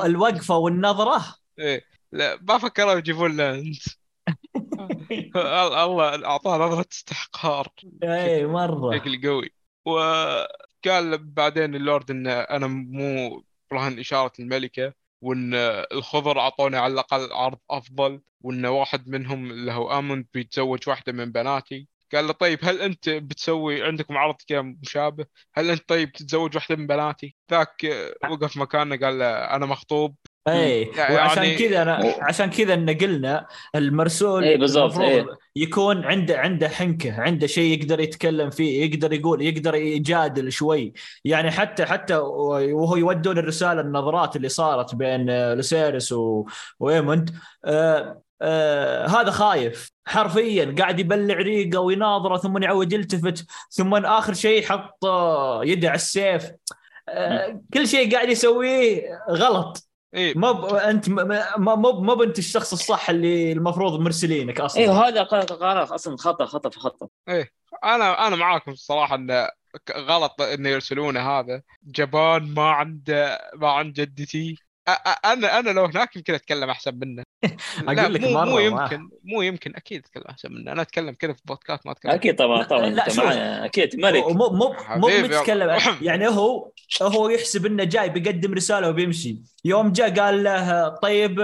الوقفة 0.06 0.56
والنظرة؟ 0.56 1.24
إيه 1.58 1.84
لا 2.12 2.38
ما 2.48 2.58
فكروا 2.58 2.92
يجيبون 2.92 3.36
له 3.36 3.54
أنت. 3.54 3.82
الله 5.36 6.26
أعطاه 6.26 6.58
نظرة 6.58 6.86
استحقار. 6.92 7.68
إيه 8.02 8.46
مرة. 8.46 8.90
بشكل 8.90 9.28
قوي. 9.28 9.50
وقال 9.84 11.18
بعدين 11.18 11.74
اللورد 11.74 12.10
ان 12.10 12.26
أنا 12.26 12.66
مو 12.66 13.42
رهن 13.72 13.98
إشارة 13.98 14.32
الملكة. 14.40 14.92
وإن 15.20 15.54
الخضر 15.92 16.40
أعطوني 16.40 16.76
على 16.76 16.92
الأقل 16.92 17.32
عرض 17.32 17.58
أفضل 17.70 18.20
وإن 18.40 18.66
واحد 18.66 19.08
منهم 19.08 19.50
اللي 19.50 19.72
هو 19.72 19.98
آموند 19.98 20.26
بيتزوج 20.34 20.88
واحدة 20.88 21.12
من 21.12 21.32
بناتي 21.32 21.88
قال 22.14 22.26
له 22.26 22.32
طيب 22.32 22.58
هل 22.62 22.80
أنت 22.80 23.08
بتسوي 23.08 23.82
عندكم 23.82 24.16
عرض 24.16 24.34
كذا 24.48 24.62
مشابه؟ 24.62 25.26
هل 25.54 25.70
أنت 25.70 25.88
طيب 25.88 26.12
تتزوج 26.12 26.54
واحدة 26.56 26.76
من 26.76 26.86
بناتي؟ 26.86 27.36
ذاك 27.50 27.86
وقف 28.30 28.56
مكانه 28.56 28.96
قال 28.96 29.18
له 29.18 29.26
أنا 29.26 29.66
مخطوب 29.66 30.16
إيه 30.48 30.96
يعني- 30.96 31.14
وعشان 31.14 31.56
كذا 31.56 31.82
أنا 31.82 32.04
و- 32.04 32.14
عشان 32.20 32.50
كذا 32.50 32.76
نقلنا 32.76 33.46
المرسول 33.74 34.44
إيه 34.44 34.58
بالضبط، 34.58 34.98
إيه. 34.98 35.26
يكون 35.56 36.04
عنده 36.04 36.38
عنده 36.38 36.68
حنكة 36.68 37.20
عنده 37.20 37.46
شيء 37.46 37.78
يقدر 37.78 38.00
يتكلم 38.00 38.50
فيه 38.50 38.84
يقدر 38.84 39.12
يقول 39.12 39.42
يقدر 39.42 39.74
يجادل 39.74 40.52
شوي. 40.52 40.92
يعني 41.24 41.50
حتى 41.50 41.86
حتى 41.86 42.16
وهو 42.16 42.96
يودون 42.96 43.38
الرسالة 43.38 43.80
النظرات 43.80 44.36
اللي 44.36 44.48
صارت 44.48 44.94
بين 44.94 45.52
لوسيرس 45.54 46.12
و... 46.12 46.46
وإيموند. 46.80 47.30
آه 47.64 48.22
آه 48.42 49.06
هذا 49.06 49.30
خايف. 49.30 49.90
حرفيا 50.06 50.74
قاعد 50.78 51.00
يبلع 51.00 51.34
ريقه 51.34 51.80
ويناظره 51.80 52.36
ثم 52.36 52.62
يعود 52.62 52.92
يلتفت 52.92 53.46
ثم 53.70 53.94
آخر 53.94 54.32
شيء 54.34 54.66
حط 54.66 54.98
يده 55.62 55.88
على 55.88 55.96
السيف. 55.96 56.50
آه 57.08 57.60
كل 57.74 57.88
شيء 57.88 58.12
قاعد 58.14 58.28
يسويه 58.28 59.02
غلط. 59.30 59.87
إيه. 60.14 60.38
ما 60.38 60.52
ب... 60.52 60.64
أنت 60.74 61.08
ما 61.08 61.24
ما 61.58 61.74
ما 61.74 62.00
ما 62.00 62.14
بنت 62.14 62.38
الشخص 62.38 62.72
الصح 62.72 63.10
اللي 63.10 63.52
المفروض 63.52 64.00
مرسلينك 64.00 64.60
أصلا. 64.60 64.82
أيوه 64.82 65.08
هذا 65.08 65.22
قرار 65.22 65.94
أصلا 65.94 66.16
خطا 66.16 66.46
خطا 66.46 66.70
في 66.70 66.80
خطا 66.80 67.08
أنا 67.84 68.26
أنا 68.26 68.36
معاكم 68.36 68.70
الصراحة 68.70 69.14
انه 69.14 69.48
غلط 69.96 70.40
انه 70.42 70.68
يرسلونه 70.68 71.20
هذا. 71.20 71.62
جبان 71.82 72.54
ما 72.54 72.70
عنده 72.70 73.38
ما 73.54 73.70
عند 73.70 73.92
جدتي 73.94 74.56
أنا 75.24 75.58
أنا 75.58 75.70
لو 75.70 75.84
هناك 75.84 76.16
يمكن 76.16 76.34
أتكلم 76.34 76.70
أحسن 76.70 76.98
منه. 76.98 77.22
لا 77.86 78.02
أقول 78.02 78.14
لك 78.14 78.20
مو 78.20 78.30
مرة 78.30 78.44
مو 78.44 78.58
يمكن 78.58 79.08
مو 79.24 79.42
يمكن 79.42 79.76
أكيد 79.76 80.02
أتكلم 80.04 80.24
أحسن 80.30 80.52
منه. 80.52 80.72
أنا 80.72 80.82
أتكلم 80.82 81.10
كذا 81.10 81.32
في 81.32 81.42
بودكاست 81.44 81.86
ما 81.86 81.92
أتكلم. 81.92 82.12
أكيد 82.12 82.36
طبعا 82.36 82.58
لا- 82.58 82.64
طبعا. 82.68 82.86
لا، 82.86 83.06
أنت. 83.06 83.18
معنا 83.18 83.64
أكيد 83.64 83.96
ملك. 83.96 84.24
مو 84.24 84.48
مو 84.50 84.74
مو 84.96 85.08
متكلم. 85.08 85.78
يعني 86.02 86.28
هو 86.28 86.70
هو 87.02 87.28
يحسب 87.28 87.66
إنه 87.66 87.84
جاي 87.84 88.08
بيقدم 88.08 88.54
رسالة 88.54 88.88
وبيمشي. 88.88 89.38
يوم 89.64 89.92
جاء 89.92 90.14
قال 90.20 90.44
له 90.44 90.88
طيب 90.88 91.40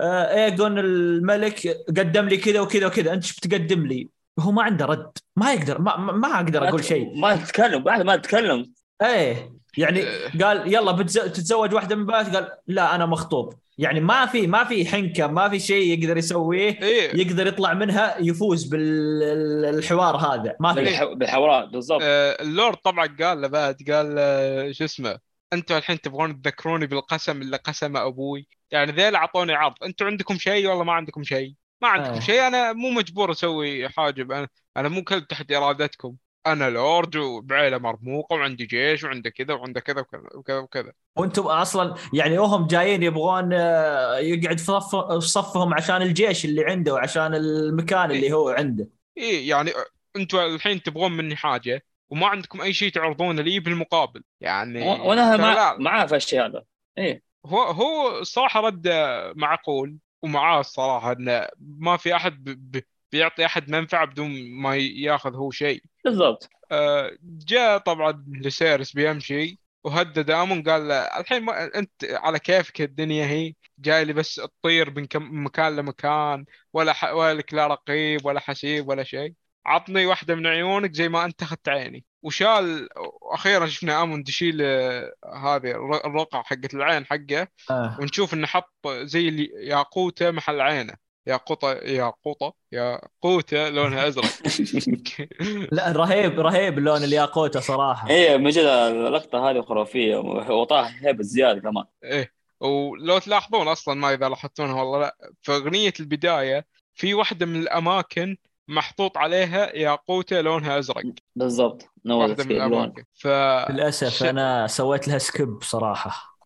آه، 0.00 0.44
ايجون 0.44 0.78
الملك 0.78 1.68
قدم 1.88 2.28
لي 2.28 2.36
كذا 2.36 2.60
وكذا 2.60 2.86
وكذا. 2.86 3.12
أنت 3.12 3.24
إيش 3.24 3.36
بتقدم 3.36 3.86
لي؟ 3.86 4.08
هو 4.40 4.50
ما 4.52 4.62
عنده 4.62 4.86
رد. 4.86 5.12
ما 5.36 5.52
يقدر 5.52 5.80
ما, 5.80 5.96
ما 5.96 6.12
ما 6.12 6.36
أقدر 6.36 6.68
أقول 6.68 6.84
شيء. 6.84 7.20
ما 7.20 7.36
تتكلم 7.36 7.82
بعد 7.82 8.02
ما 8.02 8.16
تتكلم 8.16 8.72
إيه. 9.02 9.57
يعني 9.78 10.02
آه. 10.02 10.30
قال 10.42 10.74
يلا 10.74 10.92
بتز- 10.92 11.12
تتزوج 11.32 11.74
واحدة 11.74 11.96
من 11.96 12.06
بنات 12.06 12.36
قال 12.36 12.48
لا 12.66 12.94
أنا 12.94 13.06
مخطوب. 13.06 13.54
يعني 13.78 14.00
ما 14.00 14.26
في 14.26 14.46
ما 14.46 14.64
في 14.64 14.86
حنكة 14.86 15.26
ما 15.26 15.48
في 15.48 15.60
شيء 15.60 15.98
يقدر 15.98 16.16
يسويه 16.16 16.82
إيه. 16.82 17.20
يقدر 17.20 17.46
يطلع 17.46 17.74
منها 17.74 18.16
يفوز 18.20 18.64
بالحوار 18.64 20.16
هذا. 20.16 20.56
ما 20.60 20.74
في. 20.74 20.84
بالح- 20.84 21.12
بالحوارات 21.14 21.68
بالضبط. 21.68 22.00
آه، 22.02 22.42
اللورد 22.42 22.76
طبعا 22.76 23.16
قال 23.20 23.40
له 23.40 23.48
بعد 23.48 23.76
قال 23.90 24.76
شو 24.76 24.84
اسمه 24.84 25.18
أنتم 25.52 25.76
الحين 25.76 26.00
تبغون 26.00 26.42
تذكروني 26.42 26.86
بالقسم 26.86 27.42
اللي 27.42 27.56
قسمه 27.56 28.06
أبوي؟ 28.06 28.48
يعني 28.70 28.92
ذيل 28.92 29.14
أعطوني 29.14 29.52
عرض. 29.54 29.74
أنتم 29.84 30.06
عندكم 30.06 30.34
شيء 30.38 30.66
والله 30.68 30.84
ما 30.84 30.92
عندكم 30.92 31.22
شيء؟ 31.24 31.54
ما 31.82 31.88
عندكم 31.88 32.14
آه. 32.14 32.20
شيء 32.20 32.46
أنا 32.46 32.72
مو 32.72 32.90
مجبور 32.90 33.30
أسوي 33.30 33.88
حاجب 33.88 34.32
أنا 34.32 34.48
أنا 34.76 34.88
مو 34.88 35.04
كلب 35.04 35.26
تحت 35.26 35.52
إرادتكم. 35.52 36.14
أنا 36.52 36.70
لورد 36.70 37.16
وبعيله 37.16 37.78
مرموقة 37.78 38.36
وعندي 38.36 38.66
جيش 38.66 39.04
وعنده 39.04 39.30
كذا 39.30 39.54
وعنده 39.54 39.80
كذا 39.80 40.04
وكذا 40.34 40.58
وكذا 40.58 40.92
وأنتم 41.16 41.42
أصلا 41.42 41.94
يعني 42.12 42.38
وهم 42.38 42.66
جايين 42.66 43.02
يبغون 43.02 43.52
آه، 43.52 44.18
يقعد 44.18 44.58
في 44.58 44.64
صف 44.64 44.96
في 44.96 45.20
صفهم 45.20 45.74
عشان 45.74 46.02
الجيش 46.02 46.44
اللي 46.44 46.64
عنده 46.64 46.94
وعشان 46.94 47.34
المكان 47.34 48.10
اللي 48.10 48.32
هو 48.32 48.48
عنده. 48.48 48.88
إيه 49.16 49.48
يعني 49.48 49.70
أنتم 50.16 50.38
الحين 50.38 50.82
تبغون 50.82 51.12
مني 51.12 51.36
حاجة 51.36 51.84
وما 52.10 52.26
عندكم 52.26 52.60
أي 52.60 52.72
شيء 52.72 52.92
تعرضونه 52.92 53.42
لي 53.42 53.60
بالمقابل. 53.60 54.22
يعني 54.40 54.88
وأنا 54.88 55.36
مع... 55.36 55.76
معاه 55.78 56.06
في 56.06 56.16
الشيء 56.16 56.46
هذا. 56.46 56.62
إيه. 56.98 57.22
هو 57.46 57.62
هو 57.62 58.18
الصراحة 58.18 58.60
رد 58.60 58.88
معقول 59.36 59.96
ومعاه 60.22 60.60
الصراحة 60.60 61.12
إنه 61.12 61.46
ما 61.58 61.96
في 61.96 62.16
أحد 62.16 62.44
ب... 62.44 62.80
بيعطي 63.12 63.46
أحد 63.46 63.70
منفعة 63.70 64.04
بدون 64.06 64.50
ما 64.50 64.76
ياخذ 64.76 65.34
هو 65.34 65.50
شيء. 65.50 65.82
بالضبط. 66.08 66.50
آه، 66.72 67.10
جاء 67.22 67.78
طبعا 67.78 68.24
لسيرس 68.28 68.92
بيمشي 68.92 69.58
وهدد 69.84 70.30
آمون 70.30 70.62
قال 70.62 70.88
له 70.88 70.94
الحين 70.94 71.42
ما 71.42 71.78
أنت 71.78 71.90
على 72.04 72.38
كيفك 72.38 72.80
الدنيا 72.80 73.26
هي؟ 73.26 73.54
جاي 73.78 74.04
لي 74.04 74.12
بس 74.12 74.34
تطير 74.34 74.90
من 74.90 75.06
كم 75.06 75.44
مكان 75.44 75.76
لمكان 75.76 76.44
ولا 76.72 76.92
ح... 76.92 77.12
ولا 77.12 77.34
لك 77.34 77.54
لا 77.54 77.66
رقيب 77.66 78.26
ولا 78.26 78.40
حسيب 78.40 78.88
ولا 78.88 79.04
شيء. 79.04 79.34
عطني 79.66 80.06
واحدة 80.06 80.34
من 80.34 80.46
عيونك 80.46 80.92
زي 80.94 81.08
ما 81.08 81.24
أنت 81.24 81.42
أخذت 81.42 81.68
عيني. 81.68 82.04
وشال 82.22 82.88
أخيرا 83.32 83.66
شفنا 83.66 84.02
آمون 84.02 84.24
يشيل 84.28 84.58
آه، 84.62 85.12
هذه 85.34 85.70
الر- 85.70 86.06
الرقعة 86.06 86.42
حقت 86.42 86.74
العين 86.74 87.06
حقه. 87.06 87.48
آه. 87.70 87.98
ونشوف 88.00 88.34
إنه 88.34 88.46
حط 88.46 88.88
زي 88.88 89.28
الياقوته 89.28 90.30
محل 90.30 90.60
عينه. 90.60 91.07
ياقوطه 91.28 91.72
ياقوطه 91.72 92.52
ياقوته 92.72 93.68
لونها 93.68 94.08
أزرق. 94.08 94.24
لا 95.72 95.92
رهيب 95.92 96.40
رهيب 96.40 96.78
لون 96.78 97.04
الياقوتة 97.04 97.60
صراحة. 97.60 98.08
إيه 98.10 98.36
من 98.36 98.50
جد 98.50 98.64
اللقطة 98.64 99.50
هذه 99.50 99.60
خرافية 99.60 100.16
وطاح 100.50 101.02
هيبه 101.02 101.22
زيادة 101.22 101.60
كمان. 101.60 101.84
إيه 102.04 102.32
ولو 102.60 103.18
تلاحظون 103.18 103.68
أصلا 103.68 103.94
ما 103.94 104.14
إذا 104.14 104.28
لاحظتونها 104.28 104.82
والله 104.82 104.98
لا 104.98 105.16
في 105.42 105.52
أغنية 105.52 105.92
البداية 106.00 106.66
في 106.94 107.14
واحدة 107.14 107.46
من 107.46 107.56
الأماكن 107.60 108.36
محطوط 108.68 109.18
عليها 109.18 109.76
ياقوته 109.76 110.40
لونها 110.40 110.78
أزرق. 110.78 111.02
بالضبط 111.36 111.88
واحدة 112.06 112.44
من 112.44 112.50
الأماكن. 112.52 113.04
ف 113.14 113.26
للأسف 113.70 114.08
ش- 114.08 114.22
أنا 114.22 114.66
سويت 114.66 115.08
لها 115.08 115.18
skip 115.18 115.62
صراحة. 115.62 116.38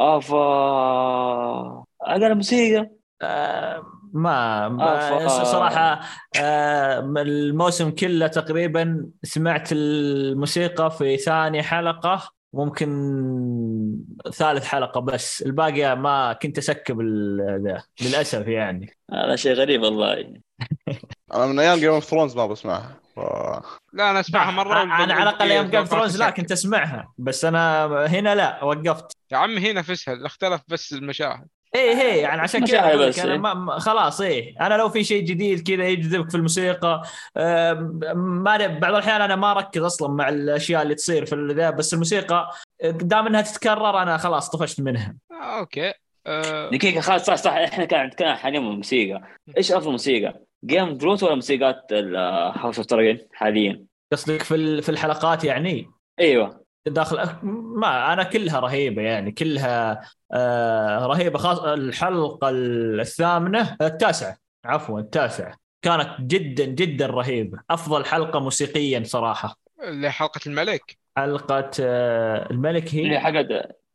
آه 0.00 0.20
ف 0.20 0.32
أقل 2.02 2.34
موسيقى؟ 2.34 2.90
آه، 3.22 3.82
ما, 4.12 4.64
آه، 4.66 4.68
ما 4.68 5.28
ف- 5.28 5.30
صراحة 5.42 6.00
آه، 6.40 6.98
الموسم 7.18 7.90
كله 7.90 8.26
تقريبا 8.26 9.06
سمعت 9.22 9.68
الموسيقى 9.72 10.90
في 10.90 11.16
ثاني 11.16 11.62
حلقة 11.62 12.30
ممكن 12.54 12.88
ثالث 14.32 14.64
حلقة 14.64 15.00
بس. 15.00 15.42
الباقي 15.42 15.96
ما 15.96 16.32
كنت 16.32 16.58
أ 16.58 16.66
skip 16.66 17.00
ال- 17.00 17.62
ذا 17.64 17.82
للأسف 18.08 18.46
يعني. 18.46 18.96
هذا 19.12 19.36
شيء 19.36 19.52
غريب 19.52 19.82
والله. 19.82 20.34
أنا 21.34 21.46
من 21.46 21.58
أيام 21.58 21.78
Game 21.78 21.90
of 21.92 22.04
Thrones 22.04 22.36
ما 22.36 22.46
بسمعها. 22.46 22.96
ف... 23.16 23.20
لا 23.92 24.10
أنا 24.10 24.20
أسمعها 24.20 24.50
مرة 24.50 24.82
أنا 24.82 24.94
على 25.14 25.22
الأقل 25.22 25.50
يوم 25.50 25.66
Game 25.66 25.84
Thrones 25.84 26.16
لا 26.16 26.30
كنت 26.30 26.52
أسمعها 26.52 27.12
بس 27.18 27.44
أنا 27.44 27.86
هنا 28.06 28.34
لا 28.34 28.64
وقفت. 28.64 29.12
يا 29.32 29.36
عم 29.36 29.58
هنا 29.58 29.72
نفسها 29.80 30.26
اختلف 30.26 30.60
بس 30.68 30.92
المشاهد. 30.92 31.46
إيه 31.74 32.00
إيه 32.00 32.22
يعني 32.22 32.40
عشان 32.40 32.64
كذا 32.66 32.96
بس، 32.96 33.18
أنا 33.18 33.32
إيه. 33.32 33.38
ما 33.38 33.78
خلاص 33.78 34.20
إيه. 34.20 34.60
أنا 34.60 34.74
لو 34.74 34.88
في 34.88 35.04
شيء 35.04 35.24
جديد 35.24 35.68
كذا 35.68 35.88
يجذبك 35.88 36.30
في 36.30 36.36
الموسيقى 36.36 37.02
ما 38.14 38.56
بعض 38.66 38.94
الأحيان 38.94 39.20
أنا 39.20 39.36
ما 39.36 39.50
أركز 39.50 39.82
أصلا 39.82 40.08
مع 40.08 40.28
الأشياء 40.28 40.82
اللي 40.82 40.94
تصير 40.94 41.26
في 41.26 41.48
ذا 41.56 41.70
بس 41.70 41.94
الموسيقى 41.94 42.50
دام 42.84 43.26
إنها 43.26 43.40
تتكرر 43.40 44.02
أنا 44.02 44.16
خلاص 44.16 44.50
طفشت 44.50 44.80
منها. 44.80 45.16
آه، 45.30 45.58
أوكي. 45.58 45.92
آه، 46.26 46.70
دقيقة 46.70 47.00
خلاص 47.00 47.26
صح 47.26 47.34
صح. 47.34 47.52
إحنا 47.52 47.84
كان 47.84 48.00
عندنا 48.00 48.36
حاليا 48.36 48.60
موسيقى 48.60 49.22
إيش 49.56 49.72
أفضل 49.72 49.90
موسيقى؟ 49.90 50.40
Game 50.64 50.92
of 50.92 50.99
Thrones 50.99 51.22
ولا 51.22 51.34
موسيقات 51.34 51.92
House 51.92 52.78
of 52.94 53.02
حاليا؟ 53.32 53.84
قصدك 54.12 54.42
في 54.42 54.54
ال- 54.54 54.82
في 54.82 54.88
الحلقات 54.88 55.44
يعني؟ 55.44 55.90
إيوه. 56.20 56.61
داخل 56.86 57.28
ما 57.76 58.12
أنا 58.12 58.22
كلها 58.22 58.60
رهيبة 58.60 59.02
يعني 59.02 59.32
كلها 59.32 60.00
آه 60.32 61.06
رهيبة 61.06 61.38
خاص 61.38 61.58
الحلقة 61.58 62.48
الثامنة 62.52 63.76
التاسعة 63.82 64.36
عفوا 64.64 65.00
التاسعة. 65.00 65.54
كانت 65.82 66.20
جدا 66.20 66.64
جدا 66.64 67.06
رهيبة. 67.06 67.58
أفضل 67.70 68.04
حلقة 68.04 68.40
موسيقيا 68.40 69.02
صراحة. 69.06 69.56
اللي 69.82 70.10
حلقه 70.10 70.40
الملك؟ 70.46 70.98
حلقة 71.16 71.70
آه 71.80 72.50
الملك 72.50 72.94
اللي 72.94 73.10
هي 73.14 73.20
حقت 73.20 73.46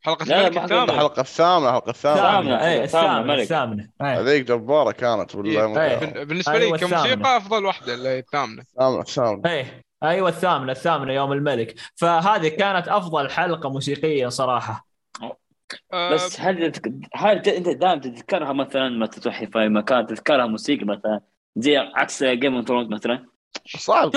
حلقة 0.02 0.24
لا، 0.24 0.46
الملك 0.46 0.58
حق 0.58 0.72
الحلقة 0.72 1.20
الثامنة. 1.20 1.68
الحلقة 1.68 1.90
الثامنة 1.90 2.26
الثامنة. 2.58 2.84
الثامنة 2.84 3.34
اي 3.34 3.42
الثامنة،. 3.42 3.88
هذيك 4.00 4.44
جبارة 4.46 4.92
كانت 4.92 5.34
إيه. 5.34 5.40
ولا 5.64 5.90
إيه. 5.90 5.96
بن- 5.98 6.24
بالنسبة 6.24 6.52
أيوة، 6.52 6.72
لي 6.72 6.78
كموسيقى 6.78 7.02
الثامنة. 7.04 7.36
أفضل 7.36 7.64
واحدة 7.64 7.94
اللي 7.94 8.08
هي 8.08 8.18
الثامنة. 8.18 8.62
الثامنة 8.62 9.00
الثامنة. 9.00 9.50
إيه. 9.50 9.87
أيوه 10.02 10.28
الثامنة 10.28 10.72
الثامنة 10.72 11.12
يوم 11.12 11.32
الملك. 11.32 11.74
فهذه 11.96 12.48
كانت 12.48 12.88
أفضل 12.88 13.30
حلقة 13.30 13.70
موسيقيا 13.70 14.28
صراحة. 14.28 14.86
آه، 15.92 16.14
بس 16.14 16.40
هل 16.40 16.72
تك- 16.72 16.92
هل 17.14 17.42
ت- 17.42 17.48
أنت 17.48 17.68
دائما 17.68 18.00
تتذكرها 18.00 18.52
مثلا 18.52 18.88
ما 18.88 19.06
تروح 19.06 19.44
في 19.44 19.68
مكان 19.68 20.06
تتذكرها 20.06 20.46
موسيقى 20.46 20.84
مثلا 20.84 21.20
زي 21.56 21.76
عكس 21.76 22.24
Game 22.24 22.54
of 22.56 22.68
Thrones 22.68 22.88
مثلا؟ 22.88 23.24
صعب. 23.78 24.10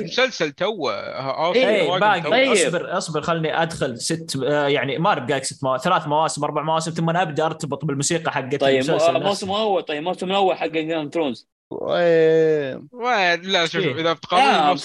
المسلسل 0.00 0.52
توه 0.52 0.94
House 1.20 1.56
إيه، 1.56 1.98
باقي. 1.98 2.20
طيب. 2.22 2.52
أصبر 2.52 2.98
أصبر 2.98 3.22
خلني 3.22 3.62
أدخل 3.62 3.98
ست 3.98 4.38
آه، 4.44 4.66
يعني 4.68 4.98
ما 4.98 5.12
ابقى 5.12 5.42
ست 5.42 5.64
مواسم 5.64 5.84
ثلاث 5.90 6.06
مواسم 6.08 6.44
أربع 6.44 6.62
مواسم 6.62 6.90
ثم 6.90 7.10
أنا 7.10 7.22
أبدأ 7.22 7.46
أرتبط 7.46 7.84
بالموسيقى 7.84 8.32
حقت 8.32 8.60
طيب 8.60 8.74
المسلسل 8.74 9.12
مو- 9.12 9.18
نفسه. 9.18 9.28
موسم 9.28 9.50
أول 9.50 9.82
طيب 9.82 10.02
موسم 10.02 10.30
الأول 10.30 10.56
حق 10.56 10.66
Game 10.66 10.90
of 10.98 11.12
Thrones 11.14 11.48
وين 12.92 13.40
لا 13.42 13.66
شوف 13.66 13.82
شوف 13.82 13.96
إيه. 13.96 14.00
إذا 14.00 14.12
بتقارن 14.12 14.76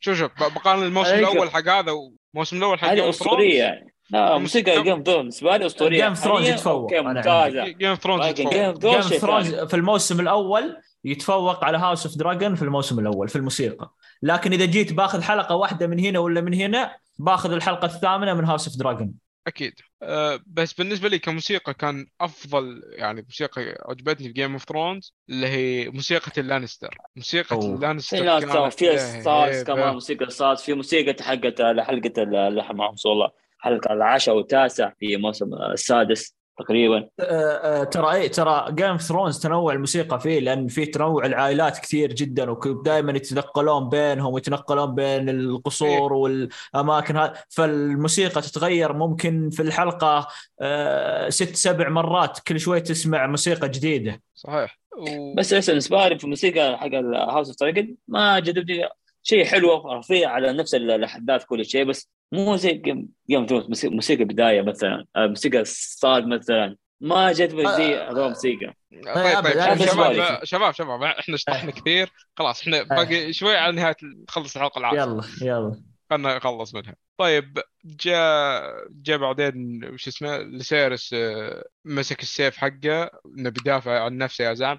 شوف 0.00 0.18
شوف 0.18 0.30
بقارن 0.40 0.82
الموسم 0.82 1.14
الأول 1.14 1.50
حق 1.50 1.68
هذا 1.68 1.92
والموسم 1.92 2.56
الأول 2.56 2.78
حق 2.78 2.88
هذه 2.88 3.08
أسطورية 3.08 3.62
يعني. 3.62 3.94
لا 4.10 4.38
موسيقى 4.38 4.82
Game 4.82 4.92
of 4.92 5.06
Thrones 5.06 5.40
بالنسبة 5.40 5.56
لي 5.56 5.66
أسطورية 5.66 6.14
of 6.14 6.16
Thrones 6.16 6.28
حالياً. 6.28 6.54
يتفوق، 6.54 6.92
ممتازة. 6.92 7.68
Game 7.68 7.88
of 7.88 7.98
Thrones 7.98 8.26
Game 8.26 8.46
of 8.48 8.78
Game 8.78 9.00
Thrones 9.00 9.12
of 9.12 9.20
Thrones. 9.20 9.54
في 9.54 9.76
الموسم 9.76 10.20
الأول 10.20 10.76
يتفوق 11.04 11.64
على 11.64 11.78
House 11.78 12.06
of 12.06 12.16
the 12.16 12.29
Dragon 12.29 12.54
في 12.54 12.62
الموسم 12.62 12.98
الأول 12.98 13.28
في 13.28 13.36
الموسيقى. 13.36 13.90
لكن 14.22 14.52
إذا 14.52 14.64
جيت 14.64 14.92
باخذ 14.92 15.22
حلقة 15.22 15.54
واحدة 15.54 15.86
من 15.86 15.98
هنا 15.98 16.18
ولا 16.18 16.40
من 16.40 16.54
هنا 16.54 16.96
باخذ 17.18 17.52
الحلقة 17.52 17.84
الثامنة 17.84 18.34
من 18.34 18.44
House 18.44 18.68
of 18.68 18.76
the 18.76 18.88
Dragon 18.88 19.12
أكيد 19.46 19.72
أه 20.02 20.40
بس 20.46 20.72
بالنسبة 20.72 21.08
لي 21.08 21.18
كموسيقى 21.18 21.74
كان 21.74 22.06
أفضل 22.20 22.82
يعني 22.92 23.22
موسيقى 23.22 23.62
عجبتني 23.88 24.26
في 24.26 24.32
جيم 24.32 24.52
اوف 24.52 24.64
ثرونز 24.64 25.14
اللي 25.28 25.46
هي 25.46 25.88
موسيقى 25.88 26.40
اللانستر 26.40 26.96
موسيقى 27.16 27.56
أوه. 27.56 27.74
اللانستر 27.74 28.16
في 28.16 28.22
ناس 28.22 28.44
كانت 28.44 28.72
في 28.72 28.98
ستارز. 28.98 29.62
كمان 29.62 29.92
موسيقى 29.92 30.30
ستارز 30.30 30.60
في 30.60 30.74
موسيقى 30.74 31.24
حقت 31.24 31.62
حلقة 31.62 32.22
اللحم 32.48 32.76
معهم 32.76 32.94
والله 33.04 33.30
حلقة 33.58 33.92
العاشر 33.92 34.32
والتاسع 34.32 34.92
في 34.98 35.14
الموسم 35.14 35.54
السادس 35.54 36.39
تقريبا. 36.62 37.08
آه، 37.20 37.80
آه، 37.80 37.84
ترى 37.84 38.12
اي 38.12 38.28
ترى 38.28 38.66
جيم 38.70 38.86
اوف 38.86 39.02
ثرونز 39.02 39.38
تنوع 39.38 39.72
الموسيقى 39.72 40.20
فيه 40.20 40.40
لأن 40.40 40.68
فيه 40.68 40.90
تنوع 40.90 41.26
العائلات 41.26 41.78
كثير 41.78 42.12
جدا 42.12 42.50
ودائما 42.50 43.12
يتنقلون 43.12 43.88
بينهم 43.88 44.34
ويتنقلون 44.34 44.94
بين 44.94 45.28
القصور 45.28 46.12
والأماكن 46.12 47.16
هذه 47.16 47.32
فالموسيقى 47.48 48.40
تتغير 48.40 48.92
ممكن 48.92 49.50
في 49.50 49.62
الحلقة 49.62 50.28
آه، 50.60 51.28
ست 51.28 51.56
سبع 51.56 51.88
مرات 51.88 52.38
كل 52.38 52.60
شوي 52.60 52.80
تسمع 52.80 53.26
موسيقى 53.26 53.68
جديدة. 53.68 54.22
صحيح. 54.34 54.80
و... 54.98 55.34
بس 55.34 55.52
لسه 55.52 55.70
بالنسبة 55.70 56.08
لي 56.08 56.18
في 56.18 56.24
الموسيقى 56.24 56.78
حق 56.78 56.86
ال 56.86 56.96
House 56.96 57.48
of 57.48 57.56
Dragon 57.60 57.96
ما 58.08 58.38
جذبني 58.38 58.88
شيء 59.22 59.44
حلو 59.44 59.92
رفيع 59.92 60.30
على 60.30 60.52
نفس 60.52 60.74
الأحداث 60.74 61.44
كل 61.44 61.64
شيء 61.64 61.84
بس 61.84 62.10
مو 62.32 62.56
زي 62.56 62.72
Game 62.72 63.08
Game 63.30 63.46
Thrones 63.46 63.86
موسيقى 63.86 64.24
بداية 64.24 64.62
مثلا 64.62 65.04
آه، 65.16 65.26
موسيقى 65.26 65.62
sad 65.64 66.26
مثلا. 66.26 66.76
ما 67.00 67.32
جذبني 67.32 67.76
زي 67.76 67.94
هذول 67.94 68.24
الموسيقى 68.24 68.74
طيب 68.92 69.14
طيب 69.14 69.46
أبد، 69.46 69.50
شوف 69.50 69.68
بالنسبة 69.68 70.12
شباب. 70.12 70.44
شباب 70.44 70.74
شباب 70.74 71.02
إحنا 71.02 71.36
شطحنا 71.36 71.70
كثير. 71.70 72.12
خلاص 72.36 72.60
إحنا 72.60 72.82
باقي 72.82 73.32
شوي 73.32 73.56
على 73.56 73.72
نهاية 73.72 73.96
نخلص 74.28 74.56
الحلقة 74.56 74.78
العاشرة. 74.78 75.00
يلا 75.00 75.22
يلا. 75.42 75.82
خلنا 76.10 76.36
نخلص 76.36 76.74
منها. 76.74 76.94
طيب 77.16 77.58
جاء 77.84 78.74
جاء 78.90 79.18
بعدين 79.18 79.84
وش 79.84 80.08
اسمه 80.08 80.38
لسيرس 80.38 81.14
آه، 81.14 81.64
مسك 81.84 82.22
السيف 82.22 82.56
حقه 82.56 83.10
انه 83.38 83.50
بيدافع 83.50 84.04
عن 84.04 84.18
نفسه 84.18 84.44
يا 84.44 84.54
زعم 84.54 84.78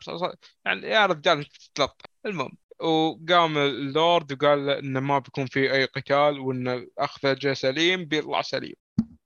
يعني 0.66 0.88
يا 0.88 1.06
رجال 1.06 1.38
انت 1.38 1.48
تتلطف. 1.58 2.06
المهم 2.26 2.52
وقام 2.82 3.58
اللورد 3.58 4.32
وقال 4.34 4.66
له 4.66 4.80
إنه 4.80 5.00
ما 5.00 5.20
بيكون 5.20 5.46
في 5.46 5.74
أي 5.74 5.86
قتال 5.86 6.40
وإن 6.40 6.88
اخذه 6.98 7.54
سليم 7.54 8.06
بيطلع 8.06 8.42
سليم. 8.42 8.76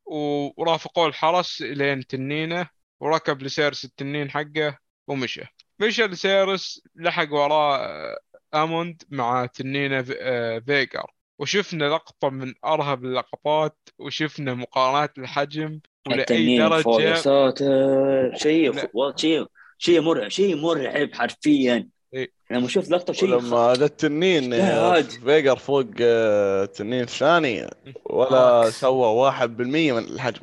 ورافقوه 0.05 1.07
الحرس 1.07 1.61
لين 1.61 2.07
تنينه 2.07 2.67
وركب 2.99 3.41
لسيرس 3.41 3.85
التنين 3.85 4.31
حقه 4.31 4.77
ومشى. 5.07 5.43
مشى 5.79 6.03
لسيرس 6.03 6.81
لحق 6.95 7.33
وراه 7.33 7.77
آه، 7.77 8.17
آموند 8.53 9.03
مع 9.09 9.45
تنينه 9.45 10.05
آه، 10.19 10.59
فيجر. 10.59 11.11
وشفنا 11.39 11.85
لقطة 11.85 12.29
من 12.29 12.53
أرهب 12.65 13.05
اللقطات 13.05 13.77
وشفنا 13.99 14.53
مقارنات 14.53 15.17
الحجم 15.17 15.79
ولأي 16.07 16.83
فوق 16.83 16.97
درجة 16.97 17.15
ساتر 17.15 18.35
شيء 18.35 18.73
لا. 18.73 18.89
والله 18.93 19.15
شيء 19.15 19.45
شيء 19.77 20.01
مرعب 20.01 20.29
شيء 20.29 20.55
مرعب 20.55 21.13
حرفيا. 21.13 21.89
إيه. 22.15 22.31
لما 22.51 22.67
شفت 22.67 22.91
لقطة 22.91 23.13
شيء 23.13 23.29
لما 23.29 23.73
جا 23.73 23.85
التنين 23.85 24.53
آه،. 24.53 25.01
فيجر 25.01 25.57
فوق 25.57 25.85
آه، 26.01 26.63
التنين 26.63 27.01
الثاني 27.01 27.67
ولا 28.05 28.37
آه. 28.37 28.69
سوى 28.69 29.07
واحد 29.07 29.57
بالمية 29.57 29.93
من 29.93 30.03
الحجم 30.03 30.41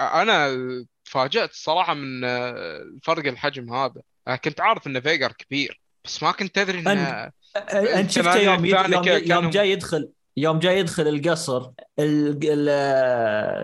أنا 0.00 0.48
تفاجأت 1.04 1.50
الصراحة 1.50 1.94
من 1.94 2.24
آه، 2.24 2.84
فرق 3.02 3.26
الحجم 3.26 3.74
هذا 3.74 4.02
أنا 4.28 4.36
كنت 4.36 4.60
عارف 4.60 4.86
إن 4.86 5.00
فيجر 5.00 5.32
كبير 5.32 5.80
بس 6.04 6.22
ما 6.22 6.32
كنت 6.32 6.58
أدري 6.58 6.78
إنه 6.78 7.30
انت 7.72 8.10
شفته 8.10 8.36
يوم 8.36 8.64
يوم, 8.64 9.04
يوم 9.06 9.50
جاي 9.50 9.70
يدخل 9.70 10.08
يوم 10.36 10.58
جاي 10.58 10.78
يدخل 10.78 11.08
القصر 11.08 11.70
ال- 11.98 12.38
ال- 12.44 12.68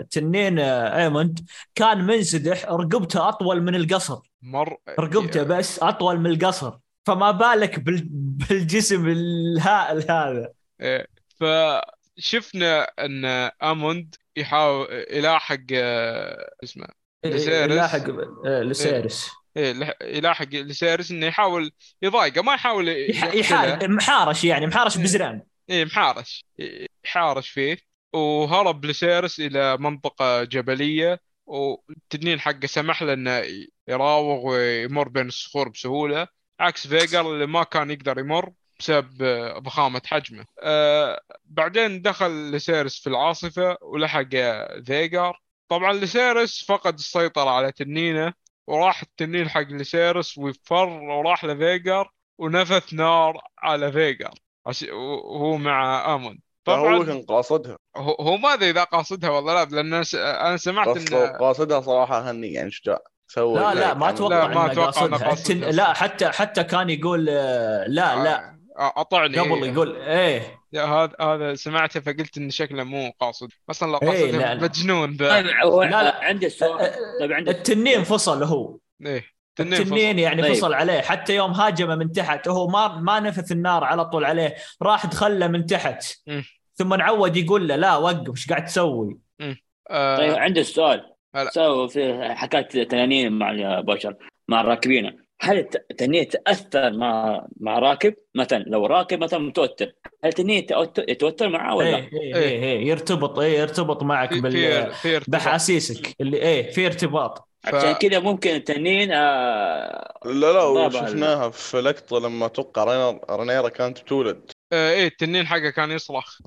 التنين 0.00 0.58
أيموند 0.58 1.40
كان 1.74 2.06
منسدح 2.06 2.64
رقبته 2.64 3.28
أطول 3.28 3.62
من 3.62 3.74
القصر 3.74 4.18
مر 4.42 4.76
رقبته 4.98 5.42
بس 5.42 5.82
أطول 5.82 6.20
من 6.20 6.30
القصر 6.30 6.78
فما 7.08 7.30
بالك 7.30 7.78
بال... 7.78 8.08
بالجسم 8.10 9.08
الهائل 9.08 10.10
هذا 10.10 10.52
إيه. 10.80 11.06
فشفنا 11.40 12.82
إن 12.82 13.24
آموند 13.62 14.14
يحاول 14.36 14.86
يلاحق 15.10 15.60
آه، 15.72 16.50
اسمه 16.64 16.86
لسيرس. 17.24 17.72
لاحق 17.72 18.08
آه، 18.46 18.62
لسيرس 18.62 19.30
إيه 19.56 19.96
يلاحق 20.02 20.48
لسيرس 20.54 21.10
إنه 21.10 21.26
يحاول 21.26 21.70
يضايقه 22.02 22.42
ما 22.42 22.54
يحاول 22.54 22.88
يح- 22.88 23.24
يقتله. 23.24 23.34
يحارب 23.40 23.84
محارش 23.90 24.44
يعني 24.44 24.66
محارش 24.66 24.96
إيه. 24.96 25.02
بزران 25.02 25.42
إيه 25.70 25.84
محارش 25.84 26.44
يحارش 27.04 27.48
فيه 27.48 27.78
وهرب 28.12 28.84
لسيرس 28.84 29.40
إلى 29.40 29.76
منطقة 29.76 30.44
جبلية 30.44 31.20
والتنين 31.46 32.40
حقه 32.40 32.66
سمح 32.66 33.02
له 33.02 33.12
إنه 33.12 33.42
يراوغ 33.88 34.46
ويمر 34.46 35.08
بين 35.08 35.26
الصخور 35.26 35.68
بسهولة 35.68 36.37
عكس 36.60 36.86
فيجر 36.86 37.20
اللي 37.20 37.46
ما 37.46 37.62
كان 37.62 37.90
يقدر 37.90 38.18
يمر 38.18 38.52
بسبب 38.78 39.22
آه، 39.22 39.58
ضخامة 39.58 40.02
حجمه. 40.06 40.44
آه 40.60 41.20
بعدين 41.44 42.02
دخل 42.02 42.50
لسيرس 42.50 43.00
في 43.00 43.06
العاصفة 43.06 43.76
ولحق 43.82 44.28
فيجر. 44.86 45.40
طبعا 45.68 45.92
لسيرس 45.92 46.64
فقد 46.64 46.94
السيطرة 46.94 47.50
على 47.50 47.72
تنينة 47.72 48.32
وراح 48.66 49.02
التنين 49.02 49.48
حق 49.48 49.60
لسيرس 49.60 50.38
وفر 50.38 50.88
وراح 50.88 51.44
لفيجر 51.44 52.10
ونفث 52.38 52.94
نار 52.94 53.40
على 53.58 53.92
فيجر. 53.92 54.30
وهو 54.92 55.56
مع 55.56 56.14
آموند. 56.14 56.40
هو 56.68 56.74
طبعا 56.76 57.04
كان 57.04 57.22
قاصدها. 57.22 57.78
هو 57.96 58.12
هو 58.14 58.36
ما 58.36 58.54
أدري 58.54 58.70
إذا 58.70 58.84
قاصدها 58.84 59.30
ولا 59.30 59.64
لا 59.64 59.70
لأن 59.70 60.04
أنا 60.14 60.56
سمعت 60.56 60.96
إن 60.96 61.36
قاصدها 61.36 61.80
صراحة 61.80 62.30
هني 62.30 62.52
يعني 62.52 62.70
شجاع. 62.70 62.98
سوى 63.28 63.54
لا 63.54 63.74
لا 63.74 63.94
ما 63.94 64.08
أتوقع 64.10 64.46
لا، 64.46 64.54
ما 64.54 64.72
انه 64.72 64.84
قاصدها 64.84 65.18
قاصدها. 65.18 65.32
التن... 65.32 65.60
لا 65.76 65.92
حتى 65.92 66.28
حتى 66.28 66.64
كان 66.64 66.90
يقول 66.90 67.26
آه، 67.30 67.84
لا 67.88 68.24
لا 68.24 68.58
آه، 68.78 68.92
أطعني 68.96 69.38
قبل 69.38 69.66
يقول 69.66 69.96
إيه 69.96 70.58
لا، 70.72 70.84
هذا 70.84 71.12
هذا 71.20 71.54
سمعته 71.54 72.00
فقلت 72.00 72.36
انه 72.38 72.50
شكله 72.50 72.84
مو 72.84 73.12
قاصد 73.20 73.48
أصلا 73.70 73.92
لو 73.92 73.98
إيه، 74.02 74.08
قاصدها 74.08 74.30
لا، 74.40 74.54
لا. 74.54 74.62
مجنون 74.62 75.16
ذا 75.16 75.28
طيب 75.28 75.46
لا، 75.46 76.02
لا. 76.02 76.24
عندي 76.24 76.48
سؤال 76.48 76.92
طيب 77.20 77.32
عندي 77.32 77.50
التنين 77.50 78.04
فصل 78.04 78.42
هو 78.42 78.78
إيه 79.06 79.24
تنين 79.56 79.72
التنين. 79.74 80.18
يعني 80.18 80.42
طيب. 80.42 80.52
فصل 80.52 80.74
عليه 80.74 81.00
حتى 81.00 81.36
يوم 81.36 81.50
هاجمه 81.52 81.94
من 81.94 82.12
تحت 82.12 82.48
هو 82.48 82.66
ما 82.68 82.88
ما 82.88 83.20
نفث 83.20 83.52
النار 83.52 83.84
على 83.84 84.04
طول 84.04 84.24
عليه 84.24 84.54
راح 84.82 85.06
دخله 85.06 85.46
من 85.46 85.66
تحت 85.66 86.04
مم. 86.26 86.44
ثم 86.74 86.94
نعود 86.94 87.36
يقول 87.36 87.68
له 87.68 87.76
لا 87.76 87.96
وقف 87.96 88.30
إيش 88.30 88.48
قاعد 88.48 88.64
تسوي؟ 88.64 89.18
آه 89.90 90.16
طيب 90.16 90.34
عندي 90.34 90.64
سؤال 90.64 90.98
هلا. 90.98 91.17
سووا 91.50 91.86
في 91.88 92.28
حكاية 92.34 92.84
تنانين 92.84 93.32
مع 93.32 93.50
البشر 93.50 94.14
مع 94.48 94.60
الراكبين. 94.60 95.28
هل 95.40 95.58
الت- 95.58 95.86
التنين 95.90 96.28
تأثر 96.28 96.90
مع 96.92 97.46
مع 97.60 97.78
راكب؟ 97.78 98.14
مثلا 98.34 98.58
لو 98.66 98.86
راكب 98.86 99.20
مثلا 99.24 99.38
متوتر 99.38 99.86
هل 100.24 100.28
التنين 100.28 100.58
يتوتر- 101.08 101.48
معاه 101.48 101.74
ولا؟ 101.76 101.96
إيه 101.96 102.10
إيه 102.12 102.34
إيه, 102.34 102.62
إيه 102.62 102.86
يرتبط 102.88 103.38
إيه 103.38 103.58
يرتبط 103.58 104.02
معك 104.02 104.34
في 104.34 104.40
بال 104.40 104.92
في. 104.94 105.20
بأحاسيسك. 105.28 106.14
اللي 106.20 106.36
إيه 106.36 106.70
في 106.70 106.86
ارتباط. 106.86 107.48
ف- 107.62 107.74
عشان 107.74 107.92
كذا 107.92 108.18
ممكن 108.18 108.50
التنين 108.54 109.12
آه 109.12 110.18
لا 110.24 110.52
لا 110.52 110.62
وشفناها 110.62 111.50
في 111.50 111.80
لقطة 111.80 112.18
لما 112.20 112.46
أتوقع 112.46 112.84
رينيرا 112.84 113.20
رينيرا 113.30 113.68
كانت 113.68 114.00
بتولد. 114.00 114.50
آه 114.72 114.90
إيه 114.90 115.06
التنين 115.06 115.46
حقه 115.46 115.70
كان 115.70 115.90
يصرخ. 115.90 116.38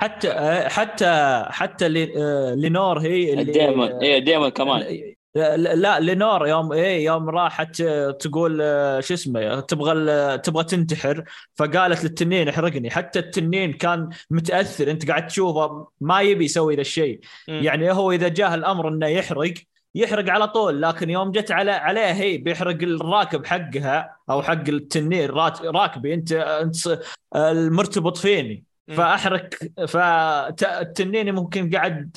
حتى 0.00 0.30
آه، 0.30 0.68
حتى 0.68 1.42
حتى 1.50 1.88
لي- 1.88 2.12
آه، 2.16 2.54
لينور 2.54 2.98
هي 2.98 3.30
اللي 3.32 3.42
الديمون 3.42 3.92
إيه 4.02 4.18
ديمون 4.18 4.48
كمان. 4.48 4.82
لا, 5.34 6.00
لينور 6.00 6.48
يوم 6.48 6.72
إيه 6.72 7.04
يوم 7.04 7.28
راحت 7.30 7.80
آه، 7.80 8.10
تقول 8.10 8.58
آه، 8.62 9.00
شو 9.00 9.14
اسمه 9.14 9.60
تبغى 9.60 10.38
تبغى 10.38 10.64
تنتحر 10.64 11.24
فقالت 11.54 12.04
للتنين 12.04 12.48
احرقني. 12.48 12.90
حتى 12.90 13.18
التنين 13.18 13.72
كان 13.72 14.08
متأثر 14.30 14.90
أنت 14.90 15.08
قاعد 15.08 15.26
تشوفه 15.26 15.88
ما 16.00 16.20
يبي 16.20 16.44
يسوي 16.44 16.74
ذا 16.74 16.80
الشيء. 16.80 17.20
يعني 17.48 17.92
هو 17.92 18.12
إذا 18.12 18.28
جاه 18.28 18.54
الأمر 18.54 18.88
إنه 18.88 19.06
يحرق 19.06 19.54
يحرق 19.94 20.30
على 20.30 20.48
طول. 20.48 20.82
لكن 20.82 21.10
يوم 21.10 21.30
جت 21.32 21.50
على 21.52 21.70
عليه 21.70 22.12
هي 22.12 22.38
بيحرق 22.38 22.82
الراكب 22.82 23.46
حقها 23.46 24.16
أو 24.30 24.42
حق 24.42 24.68
التنين 24.68 25.30
رات- 25.30 25.62
راكبي 25.62 26.14
أنت 26.14 26.32
أنت 26.32 26.74
ص- 26.74 26.98
المرتبط 27.36 28.16
فيني. 28.16 28.64
مم. 28.88 28.96
فاحرق 28.96 29.48
فالتنين 29.88 31.34
ممكن 31.34 31.70
قاعد 31.70 32.10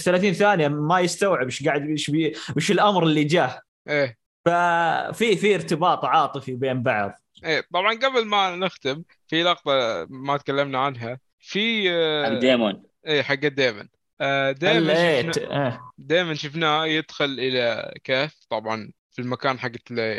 30 0.00 0.32
ثانية 0.32 0.68
ما 0.68 1.00
يستوعب 1.00 1.44
إيش 1.44 1.64
قاعد 1.66 1.88
إيش 1.88 2.10
بي- 2.10 2.32
إيش 2.56 2.70
الأمر 2.70 3.02
اللي 3.02 3.24
جاه. 3.24 3.60
إيه. 3.88 4.18
ففي 4.44 5.36
في 5.36 5.54
ارتباط 5.54 6.04
عاطفي 6.04 6.54
بين 6.54 6.82
بعض. 6.82 7.12
إيه. 7.44 7.64
طبعا 7.74 7.94
قبل 7.94 8.24
ما 8.26 8.56
نختم 8.56 9.02
في 9.28 9.42
لقطة 9.42 10.06
ما 10.10 10.36
تكلمنا 10.36 10.78
عنها. 10.78 11.18
في 11.38 11.88
حق 12.24 12.30
آه 12.32 12.38
ديمون. 12.38 12.82
إيه 13.06 13.22
حق 13.22 13.34
ديمن 13.34 13.88
آه 14.20 14.54
إيه، 14.62 15.32
شفنا 15.32 15.66
إيه. 15.66 15.80
دائما 15.98 16.34
شفناه 16.34 16.86
يدخل 16.86 17.24
إلى 17.24 17.94
كهف 18.04 18.36
طبعا 18.50 18.92
في 19.10 19.22
المكان 19.22 19.58
حق 19.58 19.70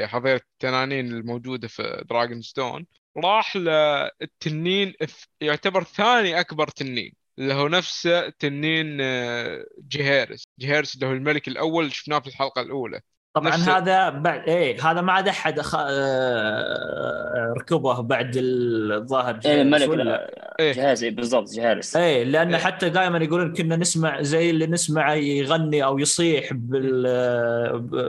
حظيرة 0.03 0.41
التنانين 0.53 1.07
الموجودة 1.07 1.67
في 1.67 2.03
Dragonstone 2.09 2.85
راح 3.23 3.55
للتنين 3.55 4.93
يعتبر 5.41 5.83
ثاني 5.83 6.39
أكبر 6.39 6.67
تنين 6.67 7.13
اللي 7.39 7.53
هو 7.53 7.67
نفسه 7.67 8.29
تنين 8.29 8.97
آه، 9.01 9.65
جهيرس. 9.91 10.43
جهيرس 10.59 10.95
اللي 10.95 11.05
هو 11.05 11.11
الملك 11.11 11.47
الأول 11.47 11.91
شفناه 11.91 12.19
في 12.19 12.27
الحلقة 12.27 12.61
الأولى. 12.61 12.99
طبعا 13.33 13.49
نفس- 13.49 13.69
هذا 13.69 14.09
بعد 14.09 14.49
إيه 14.49 14.91
هذا 14.91 15.01
ما 15.01 15.11
عاد 15.13 15.27
أحد 15.27 15.59
أخ... 15.59 15.75
آه، 15.75 17.53
ركبه 17.57 18.01
بعد 18.01 18.31
الظاهر 18.35 19.39
إيه 19.45 19.61
الملك 19.61 19.89
ولا- 19.89 20.03
لا، 20.03 20.55
إيه. 20.59 20.71
جهيرس 20.71 21.03
إيه، 21.03 21.11
بالضبط 21.15 21.49
جهيرس 21.53 21.97
إيه 21.97 22.23
لأن 22.23 22.53
إيه. 22.55 22.63
حتى 22.63 22.89
دائما 22.89 23.17
يقولون 23.17 23.53
كنا 23.53 23.75
نسمع 23.75 24.21
زي 24.21 24.49
اللي 24.49 24.67
نسمعه 24.67 25.13
يغني 25.13 25.83
أو 25.83 25.99
يصيح 25.99 26.53
بال 26.53 27.03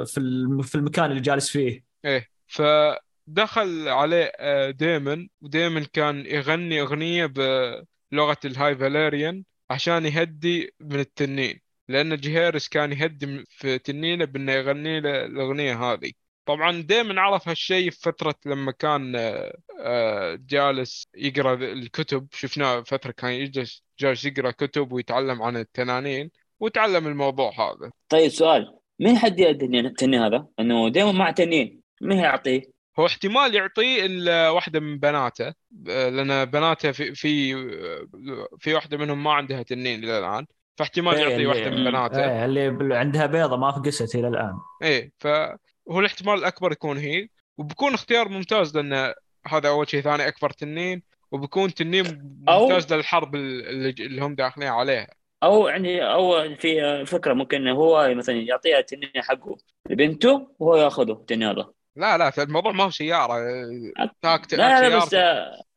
في 0.06 0.18
الم- 0.18 0.62
في 0.62 0.74
المكان 0.74 1.10
اللي 1.10 1.20
جالس 1.20 1.48
فيه. 1.50 1.84
إيه 2.04 2.28
فدخل 3.26 3.88
عليه 3.88 4.32
آه، 4.36 4.70
ديمن 4.70 5.28
وديمن 5.40 5.84
كان 5.84 6.26
يغني 6.26 6.80
أغنية 6.80 7.26
بلغة 8.12 8.36
ال 8.44 8.76
High 8.76 8.99
Valyrian 8.99 9.44
عشان 9.70 10.06
يهدي 10.06 10.74
من 10.80 11.00
التنين 11.00 11.60
لأن 11.88 12.16
جيهيرس 12.16 12.68
كان 12.68 12.92
يهدي 12.92 13.44
في 13.48 13.78
تنينة 13.78 14.24
بأنه 14.24 14.52
يغني 14.52 15.00
له 15.00 15.24
الأغنية 15.24 15.92
هذه. 15.92 16.12
طبعا 16.46 16.82
ديمن 16.82 17.18
عرف 17.18 17.48
هالشيء 17.48 17.90
في 17.90 18.00
فترة 18.00 18.34
لما 18.46 18.72
كان 18.72 19.16
آه، 19.16 19.52
آه، 19.80 20.38
جالس 20.48 21.08
يقرأ 21.14 21.54
الكتب. 21.54 22.28
شفناه 22.32 22.80
فترة 22.80 23.10
كان 23.12 23.30
يجلس 23.30 23.82
جالس 23.98 24.24
يقرأ 24.24 24.50
كتب 24.50 24.92
ويتعلم 24.92 25.42
عن 25.42 25.56
التنانين 25.56 26.30
وتعلم 26.60 27.06
الموضوع 27.06 27.50
هذا. 27.50 27.90
طيب 28.08 28.28
سؤال. 28.28 28.78
مين 29.00 29.18
حد 29.18 29.40
التنين 29.40 30.22
هذا؟ 30.22 30.46
انه 30.60 30.88
دائما 30.88 31.12
مع 31.12 31.30
تنين. 31.30 31.82
مين 32.02 32.18
يعطيه؟ 32.18 32.75
هو 32.98 33.06
احتمال 33.06 33.54
يعطيه 33.54 34.06
إلا 34.06 34.50
واحدة 34.50 34.80
من 34.80 34.98
بناته. 34.98 35.52
آه، 35.88 36.08
لأن 36.08 36.44
بناته 36.44 36.92
في 36.92 37.14
في 37.14 37.54
في 38.58 38.74
واحدة 38.74 38.96
منهم 38.96 39.24
ما 39.24 39.32
عندها 39.32 39.62
تنين 39.62 40.04
إلى 40.04 40.18
الآن. 40.18 40.46
فاحتمال 40.78 41.14
إيه، 41.14 41.20
يعطيه 41.20 41.34
اللي- 41.36 41.46
واحدة 41.46 41.70
من 41.70 41.84
بناته. 41.84 42.24
إيه 42.24 42.44
اللي 42.44 42.96
عندها 42.96 43.26
بيضة 43.26 43.56
ما 43.56 43.70
فقست 43.72 44.14
إلى 44.14 44.28
الآن. 44.28 44.54
إيه 44.82 45.12
فهو 45.18 46.00
الاحتمال 46.00 46.34
الأكبر 46.34 46.72
يكون 46.72 46.98
هي. 46.98 47.28
وبكون 47.58 47.94
اختيار 47.94 48.28
ممتاز 48.28 48.76
لأن 48.76 49.14
هذا 49.46 49.68
أول 49.68 49.88
شيء. 49.90 50.00
ثاني 50.00 50.28
أكبر 50.28 50.50
تنين. 50.50 51.02
وبيكون 51.32 51.74
تنين 51.74 52.04
أو- 52.04 52.52
ممتاز 52.52 52.92
للحرب 52.94 53.34
اللي, 53.34 53.90
اللي 53.90 54.22
هم 54.22 54.34
داخلين 54.34 54.68
عليها. 54.68 55.06
أو 55.42 55.68
يعني 55.68 56.12
أو 56.12 56.54
في 56.54 57.04
فكرة 57.06 57.32
ممكن 57.34 57.68
هو 57.68 58.14
مثلا 58.14 58.34
يعطيها 58.34 58.78
التنين 58.78 59.10
حقه 59.16 59.56
لبنته 59.90 60.48
وهو 60.58 60.76
يأخذه 60.76 61.12
التنين 61.12 61.48
هذا 61.48 61.70
لا 61.96 62.18
لا 62.18 62.32
الموضوع 62.42 62.72
ما 62.72 62.84
هو 62.84 62.90
سيارة. 62.90 63.34
آه، 63.34 64.10
تاك 64.22 64.54
لا 64.54 64.88
لا 64.88 64.98
بس 64.98 65.14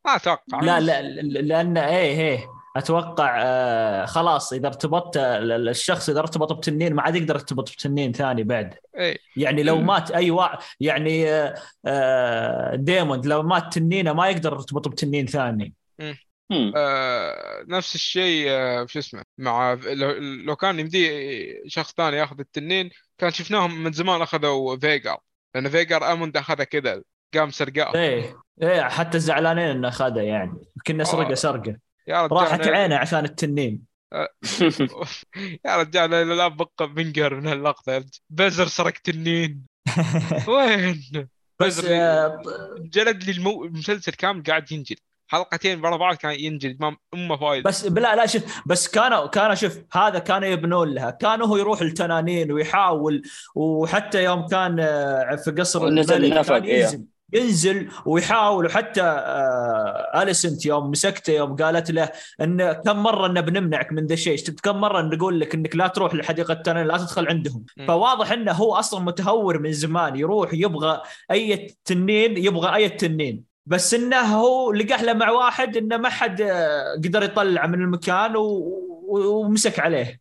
ما 0.06 0.16
أتوقع. 0.16 0.60
لا 0.60 0.80
لا 0.80 1.02
لأن 1.22 1.78
إيه 1.78 2.20
إيه 2.20 2.46
أتوقع 2.76 3.42
آه 3.42 4.04
خلاص 4.06 4.52
إذا 4.52 4.66
ارتبطت 4.66 5.16
ال- 5.16 5.68
الشخص 5.68 6.08
إذا 6.08 6.18
ارتبط 6.20 6.52
بتنين 6.52 6.94
ما 6.94 7.02
عاد 7.02 7.16
يقدر 7.16 7.34
يرتبط 7.34 7.70
بتنين 7.72 8.12
ثاني 8.12 8.42
بعد. 8.42 8.74
إيه. 8.98 9.18
يعني 9.36 9.62
لو. 9.62 9.78
مات 9.80 10.10
أي 10.10 10.30
واحد 10.30 10.58
يعني 10.80 11.30
آه، 11.30 11.54
آه 11.86 12.74
ديمون 12.74 13.26
لو 13.26 13.42
مات 13.42 13.72
تنينه 13.72 14.12
ما 14.12 14.28
يقدر 14.28 14.52
يرتبط 14.52 14.88
بتنين 14.88 15.26
ثاني. 15.26 15.74
آه 16.76 17.64
نفس 17.68 17.94
الشيء 17.94 18.46
آه 18.50 18.86
شو 18.86 18.98
اسمه 18.98 19.22
مع 19.38 19.72
لو, 19.72 20.10
لو 20.44 20.56
كان 20.56 20.78
يمديه 20.80 21.62
شخص 21.66 21.92
ثاني 21.94 22.16
ياخذ 22.16 22.40
التنين 22.40 22.90
كان 23.18 23.30
شفناهم 23.30 23.84
من 23.84 23.92
زمان 23.92 24.22
أخذوا 24.22 24.76
فيجر 24.76 25.16
لأن 25.54 25.68
فيجر 25.68 26.12
آموند 26.12 26.36
أخذه 26.36 26.64
كذا 26.64 27.02
قام 27.34 27.50
سرقاه 27.50 27.94
إيه 27.94 28.36
إيه 28.62 28.82
حتى 28.82 29.18
زعلانين 29.18 29.64
إنه 29.64 29.88
أخذه 29.88 30.20
يعني. 30.20 30.52
كنا 30.86 31.04
سرقه 31.04 31.30
آه. 31.30 31.34
سرقه. 31.34 31.76
يا 32.06 32.22
رجال 32.22 32.32
راحت 32.32 32.66
عينه 32.66 32.96
عشان 32.96 33.24
التنين. 33.24 33.82
يا 35.66 35.76
رجال 35.76 36.14
أنا 36.14 36.34
لا 36.34 36.48
بقى 36.48 36.94
بنقر 36.94 37.34
من 37.34 37.46
هاللقطة. 37.46 38.04
بزر 38.30 38.66
سرق 38.66 38.92
تنين. 38.92 39.66
وين؟ 40.48 41.28
بس 41.60 41.80
بزر 41.80 41.88
آه 41.90 42.42
جلد 42.78 43.24
لي. 43.24 43.32
المسلسل 43.32 44.12
كامل 44.12 44.42
قاعد 44.42 44.72
ينجلد 44.72 44.98
حلقتين 45.30 45.84
ورا 45.84 45.96
بعض 45.96 46.14
كان 46.16 46.40
ينجلد 46.40 46.76
ما 46.80 46.96
أمه 47.14 47.36
فايده 47.36 47.68
بس 47.68 47.86
لا 47.86 48.16
لا 48.16 48.26
شوف 48.26 48.42
بس 48.66 48.88
كانوا 48.88 49.26
كانوا 49.26 49.54
شوف 49.54 49.78
هذا 49.92 50.18
كانوا 50.18 50.48
يبنون 50.48 50.94
لها. 50.94 51.10
كان 51.10 51.42
هو 51.42 51.56
يروح 51.56 51.80
التنانين 51.80 52.52
ويحاول 52.52 53.22
وحتى 53.54 54.24
يوم 54.24 54.46
كان 54.46 54.80
آه، 54.80 55.36
في 55.44 55.50
قصر 55.50 55.84
ونزل 55.84 56.16
الملك 56.16 56.36
نفق، 56.36 56.58
كان 56.58 56.62
إيه. 56.62 56.82
ينزل 56.82 57.04
ينزل 57.32 57.88
ويحاول. 58.06 58.66
وحتى 58.66 59.02
آه 59.02 60.22
أليسنت 60.22 60.66
يوم 60.66 60.90
مسكته 60.90 61.30
يوم 61.32 61.56
قالت 61.56 61.90
له 61.90 62.10
إن 62.40 62.72
كم 62.72 63.02
مرة 63.02 63.26
إن 63.26 63.40
بنمنعك 63.40 63.92
من 63.92 64.06
ذا 64.06 64.14
الشيء؟ 64.14 64.38
كم 64.62 64.80
مرة 64.80 65.02
نقول 65.02 65.40
لك 65.40 65.54
إنك 65.54 65.76
لا 65.76 65.86
تروح 65.86 66.14
لحديقة 66.14 66.52
التنانين 66.52 66.86
لا 66.86 66.98
تدخل 66.98 67.28
عندهم. 67.28 67.64
م. 67.76 67.86
فواضح 67.86 68.32
إنه 68.32 68.52
هو 68.52 68.74
أصلا 68.74 69.00
متهور 69.00 69.58
من 69.58 69.72
زمان 69.72 70.16
يروح 70.16 70.50
يبغى 70.52 71.02
أي 71.30 71.74
تنين 71.84 72.36
يبغى 72.36 72.74
أي 72.74 72.88
تنين. 72.88 73.49
بس 73.70 73.94
إنه 73.94 74.16
هو 74.20 74.72
لقى 74.72 75.02
له 75.06 75.12
مع 75.12 75.30
واحد 75.30 75.76
إنه 75.76 75.96
ما 75.96 76.08
حد 76.08 76.40
آه، 76.40 76.94
قدر 76.94 77.22
يطلعه 77.22 77.66
من 77.66 77.74
المكان 77.82 78.36
و... 78.36 78.42
و- 79.08 79.40
ومسك 79.44 79.78
عليه. 79.80 80.20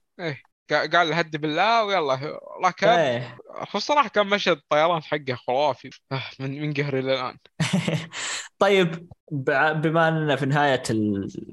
قا- 0.74 0.88
قال 0.96 1.14
هدي 1.14 1.38
بالله 1.38 1.86
ويلا. 1.86 2.40
ركب 2.66 2.88
إيه. 2.88 3.38
هو 3.50 3.66
الصراحه 3.76 4.10
كان 4.10 4.28
مشهد 4.28 4.58
الطيران 4.58 5.04
حقه 5.04 5.36
خرافي. 5.48 5.90
آه، 6.12 6.22
من 6.40 6.62
من 6.62 6.74
قهري 6.74 7.02
للان 7.02 7.38
طيب 8.60 9.10
بع- 9.32 9.72
بما 9.72 10.08
أننا 10.08 10.36
في 10.36 10.46
نهاية 10.46 10.84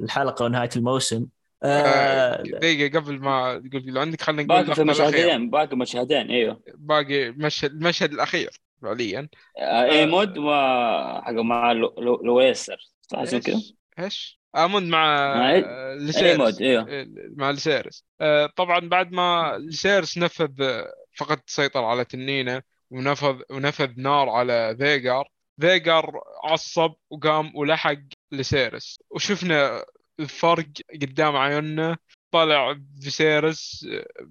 الحلقة 0.01 0.45
ونهاية 0.45 0.71
الموسم 0.77 1.27
آه، 1.63 1.67
آه 1.67 2.43
دقيقة 2.43 2.99
قبل 3.01 3.21
ما 3.21 3.63
تقول 3.71 3.83
لو 3.87 4.01
عندك 4.01 4.23
خلينا 4.23 4.43
نقول 4.43 4.65
باقي 4.67 4.85
مشهدين 4.85 5.51
باقي 5.51 5.77
مشهدين 5.77 6.31
أيوه. 6.31 6.63
باقي 6.75 7.31
مشهد 7.31 7.71
المشهد 7.71 8.13
الأخير. 8.13 8.61
فعليا 8.83 9.29
آه، 9.59 9.85
إيموند 9.85 10.39
وحق 10.39 11.31
مع 11.33 11.73
لو- 11.73 11.95
لو- 11.99 12.23
لويسر 12.25 12.77
صح؟ 13.03 13.19
اسمه 13.19 13.41
كذا؟ 13.41 13.61
إيش؟ 13.99 14.41
اموند 14.57 14.89
مع 14.89 15.05
إيه؟ 15.53 15.65
آه، 15.67 15.95
لسيرس 15.95 16.23
إيموند 16.23 16.63
إيوه. 16.63 16.87
آه، 16.89 17.07
مع 17.37 17.51
لسيرس 17.51 18.05
آه، 18.21 18.47
طبعا 18.57 18.81
بعد 18.81 19.13
ما 19.13 19.57
لسيرس 19.61 20.19
نفذ 20.19 20.63
آه، 20.63 20.93
فقد 21.17 21.41
السيطرة 21.49 21.87
على 21.87 22.05
تنينة 22.05 22.63
ونفذ 22.91 23.41
ونفذ 23.51 23.91
نار 23.97 24.29
على 24.29 24.77
فيجار 24.79 25.29
فيجار 25.61 26.21
عصب 26.45 26.93
وقام 27.11 27.53
ولحق 27.57 27.99
لسيرس 28.33 28.99
وشفنا 29.11 29.85
الفرق 30.21 30.67
قدام 31.03 31.37
عيوننا. 31.37 31.97
طلع 32.31 32.79
فيسيرس 33.03 33.87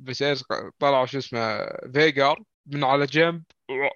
فيسيرس 0.05 0.43
طلع 0.79 1.05
شو 1.05 1.17
اسمه 1.17 1.65
فيجار 1.93 2.43
من 2.65 2.83
على 2.83 3.05
جنب 3.05 3.43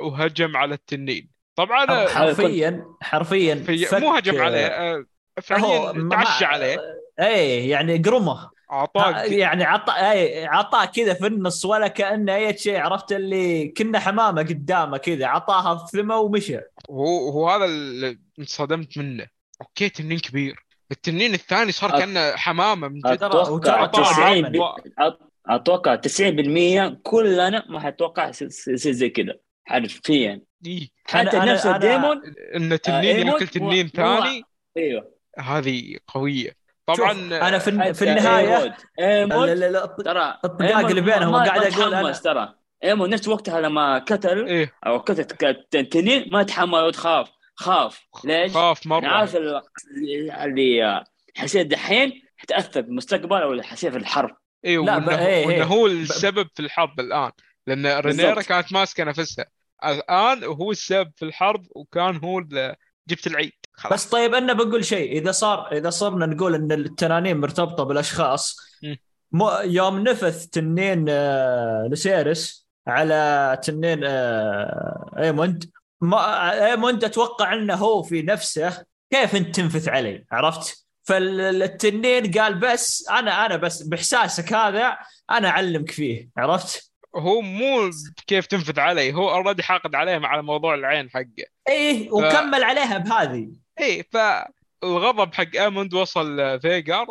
وهجم 0.02 0.58
على 0.58 0.74
التنين. 0.76 1.30
طبعا 1.56 1.86
حر- 1.88 2.08
حرفيا 2.08 2.86
حرفيا 3.02 3.66
مو 3.94 4.14
هجم 4.16 4.42
عليه 4.42 4.66
آه، 4.66 5.06
فعليا 5.42 6.10
تعشى 6.12 6.46
عليه. 6.46 6.78
إيه 7.20 7.72
يعني 7.72 7.98
قرمه. 7.98 8.50
اعطاه 8.72 9.24
يعني 9.24 9.64
عطى 9.64 9.94
إيه 10.12 10.48
عطاه 10.48 10.86
كذا 10.86 11.14
في 11.14 11.28
النص 11.28 11.66
ولا 11.66 11.88
كأنه 11.88 12.36
أي 12.36 12.58
شيء 12.58 12.80
عرفت 12.80 13.12
اللي 13.12 13.68
كنا 13.68 14.00
حمامة 14.00 14.42
قدامه 14.42 14.98
كذا 14.98 15.26
عطاها 15.28 15.86
في 15.86 15.98
فمه 15.98 16.18
ومشى 16.18 16.60
وهو 16.90 17.30
هو 17.30 17.50
هذا 17.50 17.66
اللي 17.66 18.20
انصدمت 18.40 18.98
منه. 18.98 19.28
okay 19.62 19.90
تنين 19.90 20.20
كبير. 20.20 20.66
التنين 20.92 21.34
الثاني 21.34 21.72
صار 21.72 21.92
كأنه 22.00 22.36
حمامة 22.36 22.88
من 22.88 23.00
جد. 23.00 23.20
ترى- 23.20 23.36
وترى 23.36 23.84
أتوقع 23.84 23.86
طبعاً 23.86 24.04
90 24.14 24.46
عامل. 24.46 24.60
ب- 24.60 25.02
أت- 25.02 25.29
أتوقع 25.50 25.96
90% 25.96 27.00
كلنا 27.04 27.66
ما 27.70 27.80
حتوقع 27.80 28.30
يصير 28.30 28.76
زي 28.94 29.10
كذا 29.10 29.34
حرفيا 29.66 30.42
إيه. 30.66 30.88
حتى 31.06 31.30
أنا- 31.32 31.36
نفس 31.46 31.64
أنا- 31.64 31.68
الديمون. 31.68 32.22
ان 32.56 32.82
تنين 32.82 33.16
إيموند 33.18 33.42
يأكل 33.42 33.48
تنين 33.48 33.88
ثاني؟ 33.88 34.44
أيوه. 34.78 35.12
هذه 35.40 35.98
قوية. 36.08 36.60
طبعا 36.86 37.12
أنا 37.48 37.60
في, 37.60 37.94
في 37.94 38.10
النهايه 38.10 38.78
ترى 40.06 40.38
الطقاق 40.46 40.86
اللي 40.86 41.02
بينهم 41.02 41.36
قاعد 41.36 41.62
أنا- 41.62 41.78
تحمس 41.92 42.22
ترى. 42.22 42.54
ايموند 42.84 43.10
نفس 43.10 43.28
وقتها 43.28 43.62
لما 43.62 43.98
قتل 43.98 44.48
إيه. 44.48 44.74
أو 44.86 44.98
قتل 44.98 45.26
التنين 45.76 46.30
ما 46.32 46.44
تحمل 46.44 46.80
وتخاف 46.80 47.30
خاف. 47.56 48.08
ليش؟ 48.24 48.54
خاف 48.54 48.86
أنا 48.88 48.96
مره 48.96 49.08
عارف 49.08 49.36
ال- 49.36 49.62
اللي 50.46 51.04
حسيت 51.38 51.68
دحين 51.68 52.22
حتاثر 52.38 52.82
بالمستقبل 52.82 53.42
أو 53.42 53.62
حسيت 53.62 53.92
في 53.92 53.98
الحرب 53.98 54.38
إيه 54.66 54.78
لا، 54.78 54.96
وإنه, 54.96 55.20
إيه، 55.20 55.48
وإنه 55.48 55.58
إيه. 55.58 55.64
هو 55.64 55.88
السبب 55.88 56.48
في 56.56 56.60
الحرب 56.60 57.00
الآن 57.00 57.32
لأن 57.68 58.00
رينيرا. 58.00 58.42
كانت 58.42 58.74
ماسكة 58.74 59.04
نفسها 59.04 59.46
الآن 59.86 60.44
هو 60.44 60.72
السبب 60.72 61.12
في 61.16 61.26
الحرب 61.26 61.66
وكان 61.76 62.16
هو 62.24 62.42
جبت 63.08 63.28
العيد 63.28 63.52
خلاص 63.74 63.94
بس 63.94 64.10
طيب 64.10 64.34
أنا 64.34 64.54
بقول 64.54 64.86
شيء 64.86 65.18
إذا 65.18 65.32
صار 65.32 65.72
إذا 65.72 65.90
صرنا 65.90 66.26
نقول 66.26 66.56
إن 66.56 66.72
التنانين 66.72 67.38
مرتبطة 67.38 67.84
بالأشخاص 67.84 68.58
م. 68.84 68.96
يوم 69.64 70.00
نفث 70.00 70.48
تنين 70.48 71.06
آه، 71.10 71.88
لسيرس 71.92 72.70
على 72.88 73.58
تنين 73.64 74.00
آه، 74.04 75.16
إيموند 75.20 75.72
ما 76.02 76.70
إيموند 76.72 77.04
أتوقع 77.04 77.54
إنه 77.54 77.76
هو 77.76 78.04
في 78.04 78.22
نفسه 78.22 78.86
كيف 79.12 79.36
أنت 79.36 79.56
تنفث 79.56 79.88
علي 79.88 80.26
عرفت؟ 80.32 80.89
فالتنين 81.10 82.32
قال 82.32 82.56
بس 82.60 83.08
أنا 83.10 83.46
أنا 83.46 83.56
بس 83.56 83.82
بإحساسك 83.82 84.54
هذا 84.54 84.98
أنا 85.32 85.50
أعلمك 85.50 85.92
فيه 85.92 86.30
عرفت؟ 86.38 86.92
هو 87.16 87.42
مو 87.42 87.90
كيف 88.28 88.46
تنفث 88.46 88.80
عليه 88.80 89.14
هو 89.14 89.32
already 89.32 89.64
حاقد 89.64 89.96
عليه 89.96 90.20
على 90.28 90.42
موضوع 90.44 90.74
العين 90.74 91.10
حقه. 91.10 91.46
إيه 91.70 92.12
وكمل 92.12 92.64
عليها 92.64 92.98
بهذه. 92.98 93.50
إيه 93.80 94.06
فالغضب 94.12 95.34
حق 95.34 95.56
إيموند 95.58 95.94
وصل 95.94 96.60
فيجر 96.62 97.06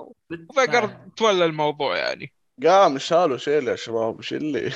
وفيجر 0.50 0.90
تولى 1.16 1.44
الموضوع 1.44 1.96
يعني. 1.96 2.32
قام 2.66 2.98
شالوا 2.98 3.36
شيل 3.36 3.68
يا 3.68 3.76
شباب 3.76 4.16
إيش 4.16 4.32
اللي؟ 4.32 4.72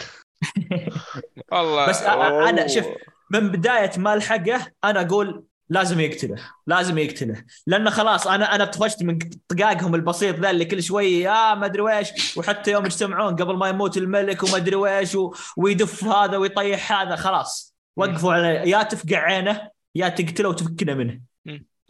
والله. 1.53 1.89
بس 1.89 2.03
أ- 2.03 2.09
أنا 2.09 2.61
أوه. 2.63 2.67
شوف 2.67 2.87
من 3.31 3.49
بداية 3.49 3.91
ما 3.97 4.17
لحقه 4.17 4.67
أنا 4.85 5.01
أقول 5.01 5.45
لازم 5.73 6.01
يقتله 6.01 6.37
لازم 6.67 6.99
يقتله. 6.99 7.45
لأنه 7.67 7.91
خلاص 7.91 8.27
أنا 8.27 8.55
أنا 8.55 8.65
طفشت 8.65 9.03
من 9.03 9.19
طقاقهم 9.49 9.95
البسيط 9.95 10.37
ذا 10.37 10.51
اللي 10.51 10.65
كل 10.65 10.83
شوي 10.83 11.21
يا 11.21 11.55
ما 11.55 11.67
أدري 11.67 11.83
ويش 11.83 12.37
وحتى 12.37 12.71
يوم 12.73 12.87
يجتمعون 12.87 13.37
قبل 13.37 13.57
ما 13.57 13.69
يموت 13.69 13.97
الملك 13.97 14.43
وما 14.43 14.57
أدري 14.57 14.77
ويش 14.77 15.15
و- 15.15 15.35
ويدف 15.57 16.05
هذا 16.05 16.37
ويطيح 16.37 16.93
هذا 16.93 17.17
خلاص. 17.17 17.75
وقفوا 17.97 18.33
عليه. 18.33 18.49
يا 18.61 18.83
تفقع 18.83 19.19
عينه 19.19 19.71
يا 19.95 20.09
تقتله 20.09 20.49
وتفكنا 20.49 20.95
منه. 20.95 21.21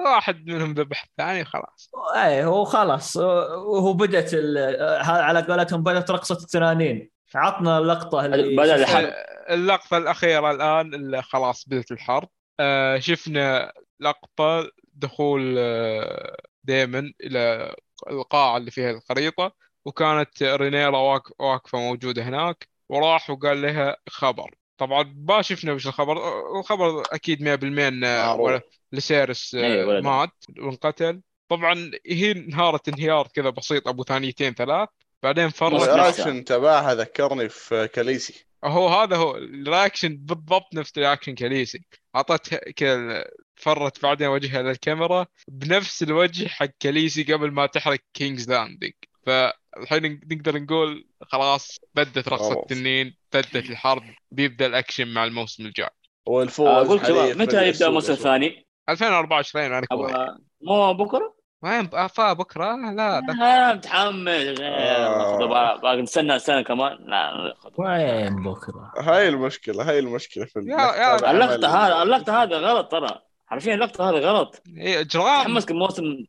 واحد 0.00 0.46
منهم 0.46 0.72
ذبح 0.74 1.04
الثاني 1.04 1.44
خلاص 1.44 1.90
إيه 2.16 2.44
هو 2.44 2.64
خلاص. 2.64 3.16
وهو 3.16 3.92
بدت 3.92 4.30
ال- 4.34 5.02
على 5.02 5.40
قولتهم 5.42 5.82
بدت 5.82 6.10
رقصة 6.10 6.34
التنانين. 6.34 7.10
عطنا 7.34 7.78
اللقطة 7.78 8.24
اللي 8.26 8.74
الحرب. 8.74 9.12
اللقطة 9.50 9.96
الأخيرة 9.96 10.50
الآن 10.50 10.94
اللي 10.94 11.22
خلاص 11.22 11.64
بدت 11.68 11.92
الحرب. 11.92 12.28
آه 12.62 12.98
شفنا 12.98 13.72
لقطة 14.00 14.70
دخول 14.94 15.54
آه 15.58 16.36
ديمن 16.64 17.12
إلى 17.20 17.74
القاعة 18.10 18.56
اللي 18.56 18.70
فيها 18.70 18.90
الخريطة 18.90 19.54
وكانت 19.84 20.42
رينيرا 20.42 20.98
واق- 20.98 21.42
واقفة 21.42 21.78
موجودة 21.78 22.22
هناك 22.22 22.68
وراح 22.88 23.30
وقال 23.30 23.62
لها 23.62 23.96
خبر 24.08 24.54
طبعا 24.78 25.14
ما 25.28 25.42
شفنا 25.42 25.72
وش 25.72 25.86
الخبر 25.86 26.16
الخبر 26.58 27.02
أكيد 27.12 27.42
100% 27.42 27.88
إن 27.88 28.00
معروف. 28.00 28.40
ولا- 28.46 28.60
لسيرس 28.92 29.54
آه، 29.54 29.60
أيوة، 29.64 29.86
ولد. 29.88 30.04
مات 30.04 30.30
وانقتل 30.58 31.20
طبعا 31.48 31.90
هي 32.06 32.32
انهارت 32.32 32.88
انهيار 32.88 33.26
كذا 33.34 33.50
بسيط 33.50 33.88
أبو 33.88 34.04
ثانيتين 34.04 34.54
ثلاث 34.54 34.88
بعدين 35.22 35.48
فرت. 35.48 35.82
ال 35.88 35.94
reaction 35.94 36.44
تبعها 36.44 36.94
ذكرني 36.94 37.48
في 37.48 37.88
كاليسي 37.88 38.46
هو 38.64 38.88
هذا 38.88 39.16
هو 39.16 39.36
ال 39.36 39.45
reaction 39.45 40.16
بالضبط 40.16 40.74
نفس 40.74 40.98
reaction 40.98 41.34
كاليسي 41.34 41.84
أعطت 42.16 42.54
كذا 42.54 43.24
فرت 43.56 44.02
بعدين 44.02 44.28
وجهها 44.28 44.62
للكاميرا 44.62 45.26
بنفس 45.48 46.02
الوجه 46.02 46.48
حق 46.48 46.68
كاليسي 46.80 47.22
قبل 47.22 47.50
ما 47.50 47.66
تحرق 47.66 48.00
King's 48.14 48.50
Landing 48.50 48.92
فالحين 49.26 50.20
نقدر 50.32 50.58
نقول 50.58 51.06
خلاص 51.22 51.78
بدت 51.94 52.28
خلاص. 52.28 52.52
التنين 52.52 53.16
بدت 53.32 53.70
الحرب 53.70 54.02
بيبدأ 54.30 54.66
الأكشن 54.66 55.08
مع 55.08 55.24
الموسم 55.24 55.66
الجاي 55.66 55.88
والفوز 56.26 56.66
أقول 56.68 57.06
شباب 57.06 57.36
متى 57.36 57.68
يبدأ 57.68 57.86
الموسم. 57.86 58.12
الثاني؟ 58.12 58.66
2024 58.88 59.64
أنا 59.64 59.86
كويس 59.86 60.16
مو 60.62 60.94
بكرة؟ 60.94 61.41
وين 61.62 61.88
افا 61.92 62.32
بكرة 62.32 62.76
لا 62.76 63.20
ده 63.20 63.32
أنا 63.32 63.74
متحمس 63.74 64.60
آه. 64.60 65.94
نستنى 65.94 66.38
سنة 66.38 66.62
كمان 66.62 66.98
لا. 67.06 67.54
وين 67.78 68.42
بكرة 68.42 68.92
هاي 68.98 69.28
المشكلة 69.28 69.88
هاي 69.90 69.98
المشكلة 69.98 70.44
في 70.44 70.58
يا- 70.58 70.76
يا- 70.76 71.10
المكتبة. 71.14 71.30
اللقطة 71.30 71.86
هذا 71.86 72.02
اللقطة 72.02 72.42
هذا 72.42 72.56
غلط 72.58 72.90
ترى 72.90 73.22
حرفيا 73.46 73.74
اللقطة 73.74 74.10
هذا 74.10 74.18
غلط 74.18 74.62
إيه، 74.76 75.00
اجرام 75.00 75.42
تحمسك 75.42 75.70
الموسم 75.70 76.24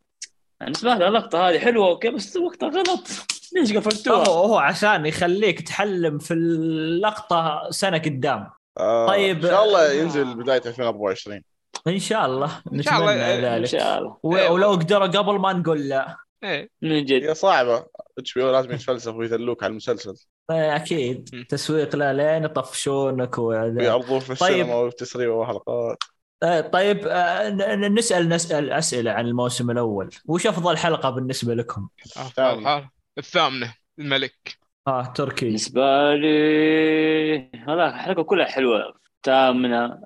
أنا 0.62 0.74
سمعت 0.74 1.02
اللقطة 1.02 1.50
هذه 1.50 1.60
حلوة 1.60 1.88
أوكي 1.88 2.10
بس 2.10 2.38
وقتها 2.38 2.70
غلط 2.70 3.08
ليش 3.56 3.72
هو 3.74 3.80
قفلتوها؟ 3.80 4.28
هو 4.30 4.58
عشان 4.58 5.06
يخليك 5.06 5.62
تحلم 5.68 6.18
في 6.18 6.34
اللقطة 6.34 7.62
سنة 7.70 7.98
قدام 7.98 8.50
آه. 8.80 9.08
طيب. 9.08 9.46
إن 9.46 9.52
شاء 9.52 9.64
الله 9.66 9.92
ينزل 9.92 10.36
بداية 10.36 10.62
2024 10.66 11.44
إن 11.88 12.00
شاء 12.00 12.26
الله. 12.26 12.62
إن 12.74 12.82
شاء 12.82 12.98
الله، 13.00 13.12
إيه، 13.14 13.36
ان 13.40 13.42
ذلك. 13.56 13.66
شاء 13.66 13.98
الله. 14.00 14.18
و- 14.24 14.54
ولو 14.54 14.70
قدروا 14.72 15.08
قبل 15.08 15.40
ما 15.40 15.54
نقول 15.54 15.90
لا. 15.90 16.18
إيه. 16.44 16.70
من 16.82 17.06
جد. 17.06 17.24
هي 17.24 17.34
صعبة. 17.34 17.86
HBO 18.18 18.42
لازم 18.42 18.72
يتفلسف 18.72 19.16
ويذلوك 19.16 19.64
على 19.64 19.72
المسلسل. 19.72 20.16
إيه، 20.52 20.76
أكيد. 20.76 21.46
تسويق 21.50 21.96
له 21.96 22.12
لين 22.12 22.44
يطفشونك 22.44 23.38
وذا 23.38 23.76
ويعرضوه 23.78 24.20
في 24.20 24.36
طيب. 24.36 24.50
السينما 24.52 24.76
وفي 24.76 24.96
تسريب 24.96 25.30
وحلقات. 25.30 25.98
آه، 26.44 26.62
طيب 26.62 27.08
آه، 27.08 27.50
نسأل 27.76 28.30
نسأل 28.30 28.72
أسئلة 28.72 29.12
عن 29.12 29.26
الموسم 29.28 29.72
الأول. 29.72 30.10
وش 30.26 30.48
أفضل 30.48 30.78
حلقة 30.78 31.10
بالنسبة 31.10 31.54
لكم؟ 31.54 31.88
الثامنة. 32.18 32.90
الثامنة. 33.18 33.74
الملك. 34.00 34.58
آه 34.88 35.06
تركي. 35.06 35.46
بالنسبة 35.46 36.14
لي 36.16 37.52
هذا 37.68 37.86
الحلقة 37.88 38.24
كلها 38.24 38.46
حلوة. 38.46 38.94
الثامنة 39.18 40.04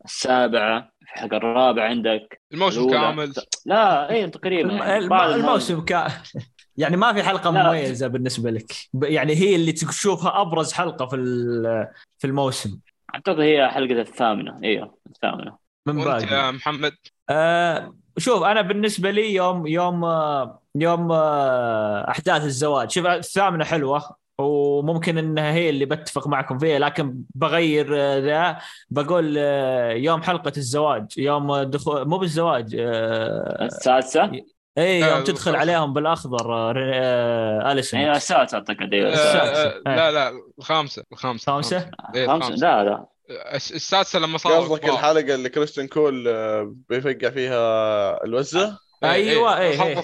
العاشرة 0.00 0.04
السابعة 0.04 0.90
الحلقة 1.02 1.36
الرابعة 1.36 1.88
عندك. 1.88 2.40
الموسم 2.52 2.80
الأولى. 2.80 2.98
كامل. 3.00 3.32
لا 3.66 4.10
اي 4.10 4.30
تقريبا. 4.30 4.70
الم- 4.96 5.12
يعني 5.12 5.34
الموسم 5.34 5.80
كا 5.84 6.08
يعني 6.76 6.96
ما 6.96 7.12
في 7.12 7.22
حلقة 7.22 7.50
لا. 7.50 7.68
مميزة 7.68 8.06
بالنسبة 8.06 8.50
لك. 8.50 8.72
ب- 8.92 9.04
يعني 9.04 9.34
هي 9.34 9.54
اللي 9.56 9.72
تشوفها 9.72 10.40
أبرز 10.40 10.72
حلقة 10.72 11.06
في 11.06 11.16
ال- 11.16 11.88
في 12.18 12.26
الموسم. 12.26 12.78
أعتقد 13.14 13.40
هي 13.40 13.68
حلقة 13.68 14.00
الثامنة. 14.00 14.60
إيوه 14.64 14.98
الثامنة. 15.10 15.56
من 15.86 16.04
باقي 16.04 16.26
يا 16.34 16.50
محمد؟ 16.50 16.92
آه 17.30 17.94
شوف 18.18 18.42
أنا 18.42 18.60
بالنسبة 18.60 19.10
لي 19.10 19.34
يوم 19.34 19.66
يوم 19.66 20.04
آه، 20.04 20.62
يوم 20.74 21.12
آه، 21.12 22.10
أحداث 22.10 22.44
الزواج. 22.44 22.90
شوف 22.90 23.06
الثامنة 23.06 23.64
حلوة. 23.64 24.16
وممكن 24.40 25.18
إنها 25.18 25.52
هي 25.52 25.70
اللي 25.70 25.84
بتفق 25.84 26.28
معكم 26.28 26.58
فيها 26.58 26.78
لكن 26.78 27.16
بغير 27.34 27.88
آه، 27.98 28.18
ذا 28.18 28.58
بقول 28.90 29.34
آه، 29.38 29.90
يوم 29.92 30.22
حلقة 30.22 30.52
الزواج 30.56 31.06
يوم 31.18 31.62
دخول 31.62 32.08
مو 32.08 32.18
بالزواج 32.18 32.76
آه، 32.78 33.64
السادسة؟ 33.64 34.30
اي 34.78 35.00
يوم 35.00 35.24
تدخل. 35.24 35.56
عليهم 35.56 35.92
بالأخضر 35.92 36.72
اليسون 37.72 38.00
هي 38.00 38.10
السادسة 38.10 38.56
أعتقد 38.58 38.94
أيوه. 38.94 39.14
آه، 39.14 39.82
لا 39.96 40.10
لا 40.10 40.32
الخامسة. 40.58 41.04
الخامسة. 41.12 41.52
خامسة؟ 41.52 41.90
إيه، 42.14 42.26
لا 42.56 42.84
لا. 42.84 43.06
الس- 43.54 43.72
السادسة 43.72 44.18
لما 44.18 44.38
صار 44.38 44.52
قصدك 44.52 44.84
الحلقة 44.84 45.34
اللي 45.34 45.48
كريستن 45.48 45.86
كول 45.86 46.24
بيفقع 46.88 47.30
فيها 47.30 48.24
الوزة؟ 48.24 48.78
أيوة، 49.04 49.58
إيه، 49.58 49.74
الحلقة 49.74 49.88
إيه. 49.88 50.00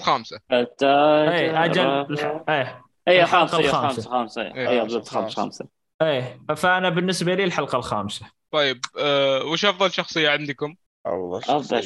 اي 0.81 1.65
أجل. 1.65 2.17
إيه. 2.49 2.86
اي. 3.07 3.25
خمسة 3.25 3.71
خمسة 4.01 4.41
إيه، 4.41 4.69
إي 4.69 4.81
بالضبط 4.81 5.07
خمسة 5.07 5.25
خمسة. 5.25 5.43
خمسة 5.43 5.67
إيه 6.01 6.39
فأنا 6.55 6.89
بالنسبة 6.89 7.35
لي 7.35 7.43
الحلقة 7.43 7.77
الخامسة. 7.77 8.25
طيب 8.51 8.79
آه، 8.99 9.43
وش 9.43 9.65
أفضل 9.65 9.91
شخصية 9.91 10.29
عندكم؟ 10.29 10.75
أفضل 11.05 11.37
أفضل 11.37 11.83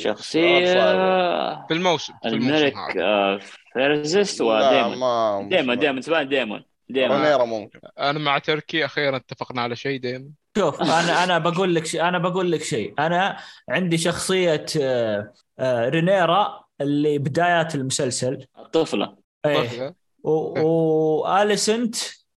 صعب. 0.73 1.65
في 1.67 1.73
الموسم 1.73 2.13
في 2.21 2.27
الملك 2.27 2.73
آه، 2.97 3.39
فيسيرس 3.73 4.41
وديمون 4.41 5.49
ديمون؟ 5.49 5.49
ديمون 5.49 5.79
لي 5.79 6.25
ديمون 6.25 6.63
ديمون 6.89 7.21
ممكن. 7.45 7.79
أنا 7.99 8.19
مع 8.19 8.37
تركي 8.37 8.85
أخيرا 8.85 9.15
اتفقنا 9.17 9.61
على 9.61 9.75
شيء 9.75 9.99
دائما 9.99 10.29
شوف 10.57 10.81
أنا 10.81 11.23
أنا 11.23 11.37
بقول 11.37 11.75
لك 11.75 11.85
شيء 11.85 12.01
أنا 12.01 12.17
بقول 12.17 12.51
لك 12.51 12.63
شيء. 12.63 12.93
أنا 12.99 13.37
عندي 13.69 13.97
شخصية 13.97 14.65
آه، 14.81 15.33
آه، 15.59 15.89
رينيرا 15.89 16.63
اللي 16.81 17.17
بدايات 17.17 17.75
المسلسل. 17.75 18.45
الطفلة 18.59 19.15
إيه. 19.45 19.95
وآليسنت 20.23 21.95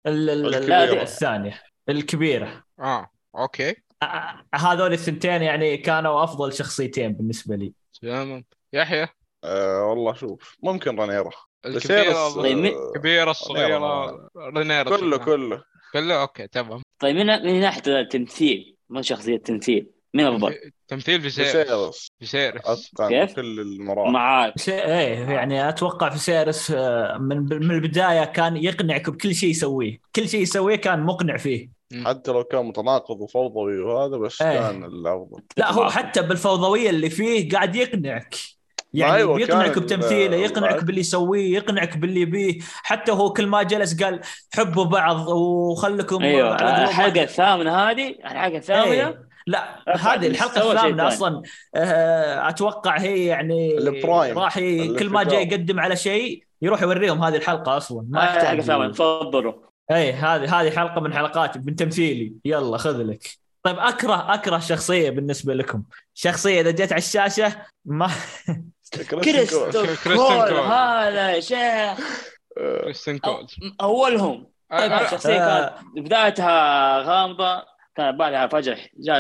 ال- 0.05 0.29
ال- 0.29 0.55
الكبيرة. 0.55 1.01
الثانية 1.01 1.61
الكبيرة. 1.89 2.63
آه 2.79 3.09
أوكي. 3.35 3.75
آه، 4.03 4.45
هذول 4.55 4.93
الثنتين 4.93 5.41
يعني 5.41 5.77
كانوا 5.77 6.23
أفضل 6.23 6.53
شخصيتين 6.53 7.13
بالنسبة 7.13 7.55
لي. 7.55 7.73
تمام 8.01 8.43
يحيى؟ 8.73 9.07
آه 9.43 9.83
والله 9.85 10.13
شوف 10.13 10.57
ممكن 10.63 10.95
طيب، 12.43 12.55
مين- 12.55 12.65
آه، 12.73 12.91
الكبيرة 12.95 13.31
الصغيرة 13.31 14.29
رينيرا 14.37 14.97
كله 14.97 15.17
كله. 15.17 15.63
كله؟ 15.93 16.21
أوكي 16.21 16.47
تمام. 16.47 16.81
طيب 16.99 17.15
من 17.15 17.25
من 17.25 17.59
ناحية 17.59 17.99
التمثيل 17.99 18.75
ما 18.89 19.01
شخصية 19.01 19.35
التمثيل. 19.35 19.89
مين 20.13 20.25
افضل؟ 20.27 20.55
تمثيل 20.88 21.21
فيسيرس 21.21 21.55
فيسيرس 21.55 22.11
فيسيرس 22.19 22.91
كيف؟ 23.09 23.33
كل 23.35 23.59
المراحل 23.59 24.11
معاك 24.11 24.53
س- 24.59 24.69
إيه 24.69 25.29
يعني 25.29 25.69
أتوقع 25.69 26.09
في 26.09 26.17
سيرس 26.19 26.71
آه، 26.71 27.17
من 27.17 27.38
من 27.38 27.71
البداية 27.71 28.23
كان 28.25 28.57
يقنعك 28.57 29.09
بكل 29.09 29.35
شيء 29.35 29.49
يسويه 29.49 29.99
كل 30.15 30.29
شيء 30.29 30.41
يسويه 30.41 30.75
كان 30.75 30.99
مقنع 31.03 31.38
فيه 31.38 31.69
حتى 32.05 32.31
لو 32.31 32.43
كان 32.43 32.65
متناقض 32.65 33.21
وفوضوي 33.21 33.79
وهذا 33.79 34.17
بس 34.17 34.41
إيه. 34.41 34.59
كان 34.59 34.83
الأفضل 34.83 35.41
لا 35.57 35.71
هو. 35.71 35.89
حتى 35.89 36.21
بالفوضوية 36.21 36.89
اللي 36.89 37.09
فيه 37.09 37.49
قاعد 37.49 37.75
يقنعك 37.75 38.35
يعني 38.93 39.15
أيوة، 39.15 39.35
بيقنعك 39.35 39.71
كان 39.71 39.83
بتمثيله 39.83 40.38
يقنعك. 40.38 40.83
باللي 40.83 41.01
يسويه 41.01 41.53
يقنعك 41.55 41.97
باللي 41.97 42.21
يبيه 42.21 42.59
حتى 42.83 43.11
هو 43.11 43.33
كل 43.33 43.47
ما 43.47 43.63
جلس 43.63 44.03
قال 44.03 44.21
حبوا 44.55 44.83
بعض 44.85 45.27
وخلكم 45.27 46.21
أيوه 46.23 46.49
بعض. 46.57 47.17
الثامنة 47.17 47.75
هذه 47.75 48.09
الحلقة 48.09 48.57
الثامنة 48.57 48.91
إيه. 48.91 49.30
لا 49.47 49.84
رفع 49.89 50.13
هذه 50.13 50.27
الحلقة 50.27 50.72
الثامنه. 50.72 51.07
أصلا 51.07 51.41
آه، 51.76 52.49
أتوقع 52.49 52.99
هي 52.99 53.26
يعني 53.26 53.77
البرايم. 53.77 54.39
راح 54.39 54.57
ي... 54.57 54.95
كل 54.95 55.09
ما 55.09 55.23
جاي. 55.23 55.47
يقدم 55.47 55.80
على 55.80 55.95
شيء 55.95 56.43
يروح 56.61 56.81
يوريهم 56.81 57.23
هذه 57.23 57.35
الحلقة 57.35 57.77
أصلا 57.77 58.05
ما 58.09 58.23
الحلقة 58.23 58.53
يحتاج 58.53 58.91
تفضلوا 58.91 59.53
اي 59.91 60.13
هذه 60.13 60.61
هذه 60.61 60.72
حلقة 60.72 61.01
من 61.01 61.13
حلقات 61.13 61.57
من 61.57 61.76
تمثيلي 61.76 62.34
يلا 62.45 62.77
خذ 62.77 63.03
لك 63.03 63.41
طيب 63.63 63.80
أكره 63.80 64.34
أكره 64.34 64.59
شخصية 64.59 65.09
بالنسبة 65.09 65.53
لكم 65.53 65.84
شخصية 66.13 66.61
إذا 66.61 66.72
جت 66.72 66.91
على 66.91 66.99
الشاشة 66.99 67.55
ما 67.85 68.09
كريستن 68.93 69.09
كول. 69.09 69.23
كريستو 69.23 69.72
كريستن 69.72 70.15
كول 70.15 70.49
كول. 70.49 70.59
هذا 70.59 71.31
يا 71.31 71.39
شيخ 71.39 72.05
كريستن 72.57 73.18
كول 73.18 73.47
أولهم 73.81 74.47
طيب، 74.72 75.07
شخصية 75.11 75.43
آه. 75.43 75.69
كانت 75.69 76.05
بدايتها 76.05 76.97
غامضة 76.99 77.63
كان 78.01 78.17
بعدها 78.17 78.47
فجأة 78.47 78.77
جاء 78.97 79.19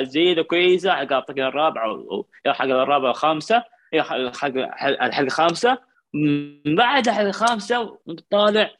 أعتقد 1.13 1.39
الرابعة 1.39 1.85
أو 1.85 2.27
يا 2.45 2.51
الحلقة 2.51 2.83
الرابعة 2.83 3.09
الخامسة 3.09 3.63
يا 3.93 4.01
الحلقة 4.15 4.63
الحلقة 4.65 5.19
الخامسة. 5.19 5.77
من 6.13 6.75
بعد 6.75 7.07
الحلقة 7.07 7.27
الخامسة 7.27 7.97
طالع 8.31 8.71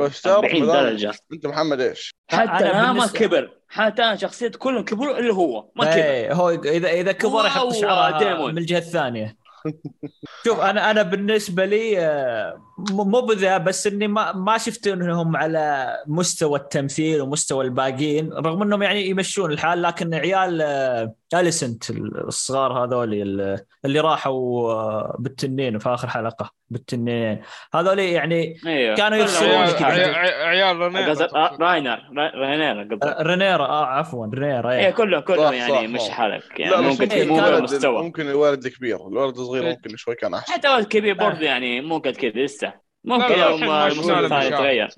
بس 0.00 0.22
تعرف 0.22 0.44
140 0.44 0.62
مدام- 0.62 0.84
درجة. 0.84 1.12
انت 1.32 1.46
محمد 1.46 1.80
إيش؟ 1.80 2.10
حتى 2.30 2.50
أنا 2.64 2.80
أنا 2.84 2.92
ما 2.92 3.06
كبر. 3.06 3.50
حتى 3.68 4.02
أنا 4.04 4.16
شخصية 4.16 4.48
كلهم 4.58 4.84
كبروا 4.84 5.18
إلا 5.18 5.34
هو. 5.34 5.70
ما 5.76 5.84
كبر. 5.84 5.94
إيه 5.94 6.32
هو 6.32 6.50
اذا 6.50 6.90
إذا 6.90 7.12
كبر 7.12 7.46
يحط 7.46 7.72
شعره. 7.72 8.46
من 8.46 8.58
الجهة 8.58 8.78
الثانية. 8.78 9.36
شوف 10.44 10.60
أنا 10.60 10.90
أنا 10.90 11.02
بالنسبة 11.02 11.64
لي 11.64 12.00
آه، 12.00 12.62
مو 12.90 13.20
بذا 13.20 13.58
بس 13.58 13.86
إني 13.86 14.08
ما 14.08 14.32
ما 14.32 14.58
شفت 14.58 14.86
إنهم 14.86 15.36
على 15.36 15.96
مستوى 16.06 16.58
التمثيل 16.58 17.20
ومستوى 17.20 17.64
الباقيين 17.64 18.32
رغم 18.32 18.62
إنهم 18.62 18.82
يعني 18.82 19.08
يمشون 19.08 19.52
الحال 19.52 19.82
لكن 19.82 20.14
عيال 20.14 20.62
آه، 20.62 21.14
اليسنت 21.34 21.90
الصغار 22.28 22.84
هذول 22.84 23.14
ال- 23.14 23.64
اللي 23.84 24.00
راحوا 24.00 24.72
آه، 24.72 25.16
بالتنين 25.18 25.78
في 25.78 25.88
آخر 25.88 26.08
حلقة. 26.08 26.50
بالتنين. 26.70 27.40
هذول 27.74 27.98
يعني 27.98 28.56
أيوه 28.66 28.96
كانوا 28.96 29.18
كلهم 29.18 29.24
يفصلون 29.28 29.50
عيال 29.52 29.72
كذا. 29.76 29.84
عيال- 29.86 30.16
عيال 30.42 30.76
رينيرا 30.78 31.28
آه، 31.36 31.56
راينر 31.60 31.98
را- 32.16 32.30
راينر 32.34 32.82
قصدك 32.94 33.06
آه، 33.06 33.22
رينيرا 33.22 33.66
آه 33.66 33.86
عفوا 33.86 34.26
رينيرا 34.34 34.72
إيه. 34.72 34.78
إيه 34.86 34.90
كلهم 34.90 35.20
كلهم 35.20 35.52
يعني 35.52 35.98
صح، 35.98 36.04
مش. 36.04 36.10
حالك 36.10 36.60
يعني 36.60 36.72
لا 36.72 36.80
ممكن 36.80 36.90
ممكن 37.04 37.10
إيه، 37.16 37.28
مو 37.28 37.36
كان- 37.36 37.62
مستوى 37.62 38.02
ممكن 38.02 38.28
الولد 38.30 38.66
الكبير 38.66 38.96
الولد 39.08 39.38
الصغير 39.38 39.62
إيه. 39.66 39.70
ممكن 39.70 39.96
شوي 39.96 40.14
كان 40.14 40.34
أحسن. 40.34 40.52
حتى 40.52 40.68
ولد 40.68 40.86
كبير 40.86 41.20
آه. 41.20 41.28
برضه 41.28 41.40
يعني 41.40 41.80
مو 41.80 41.98
قد 41.98 42.16
كذا 42.16 42.30
لسه. 42.44 42.72
ممكن 43.04 43.38
يوم 43.38 43.60
مشاهد. 43.98 44.52
يتغير. 44.52 44.88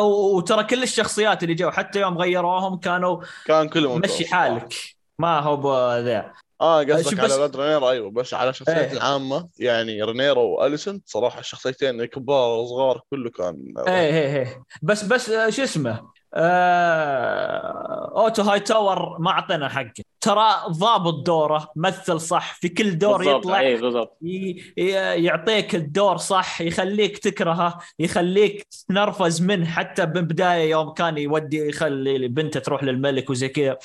وترى 0.00 0.64
كل 0.64 0.82
الشخصيات 0.82 1.42
اللي 1.42 1.54
جو 1.54 1.70
حتى 1.70 2.00
يوم 2.00 2.18
غيروهم 2.18 2.78
كانوا 2.78 3.20
كان 3.46 3.68
كله 3.68 3.94
ممتاز 3.94 4.14
مشي 4.14 4.34
حالك. 4.34 4.74
ما 5.20 5.40
هو 5.40 5.56
بذا 5.56 6.32
آه 6.60 6.82
قصدك 6.82 7.20
بس- 7.20 7.32
على 7.32 7.42
ولد 7.42 7.56
رينيرا 7.56 7.90
أيوه 7.90 8.10
بس 8.10 8.34
على 8.34 8.50
الشخصيات 8.50 8.76
إيه. 8.78 8.92
العامة 8.92 9.48
يعني 9.58 10.02
رينيرا 10.02 10.38
وآليسنت 10.40 11.00
صراحة 11.06 11.40
الشخصيتين 11.40 12.04
كبار 12.04 12.48
وصغار 12.58 13.00
كله 13.10 13.30
كان 13.30 13.74
إيه 13.88 13.94
إيه 13.94 14.36
إيه. 14.36 14.62
بس 14.82 15.04
بس 15.04 15.30
آه، 15.30 15.50
شو 15.50 15.62
اسمه؟ 15.62 16.10
آه... 16.34 18.12
أوتو 18.16 18.42
هاي 18.42 18.60
تاور 18.60 19.18
ما 19.18 19.30
أعطينا 19.30 19.68
حقه. 19.68 19.92
ترى 20.20 20.50
ضابط 20.68 21.14
دوره 21.26 21.68
مثل 21.76 22.20
صح 22.20 22.54
في 22.54 22.68
كل 22.68 22.98
دور 22.98 23.18
بالضبط 23.18 23.38
يطلع 23.44 23.62
بالضبط. 23.74 24.18
ي... 24.22 24.62
ي- 24.76 25.24
يعطيك 25.24 25.74
الدور 25.74 26.16
صح 26.16 26.60
يخليك 26.60 27.18
تكرهه 27.18 27.78
يخليك 27.98 28.66
تنرفز 28.88 29.42
منه 29.42 29.66
حتى 29.66 30.06
بالبدايه 30.06 30.70
يوم 30.70 30.90
كان 30.92 31.18
يودي 31.18 31.68
يخلي 31.68 32.28
بنته 32.28 32.60
تروح 32.60 32.82
للملك 32.84 33.30
وزي 33.30 33.48
كذا. 33.48 33.76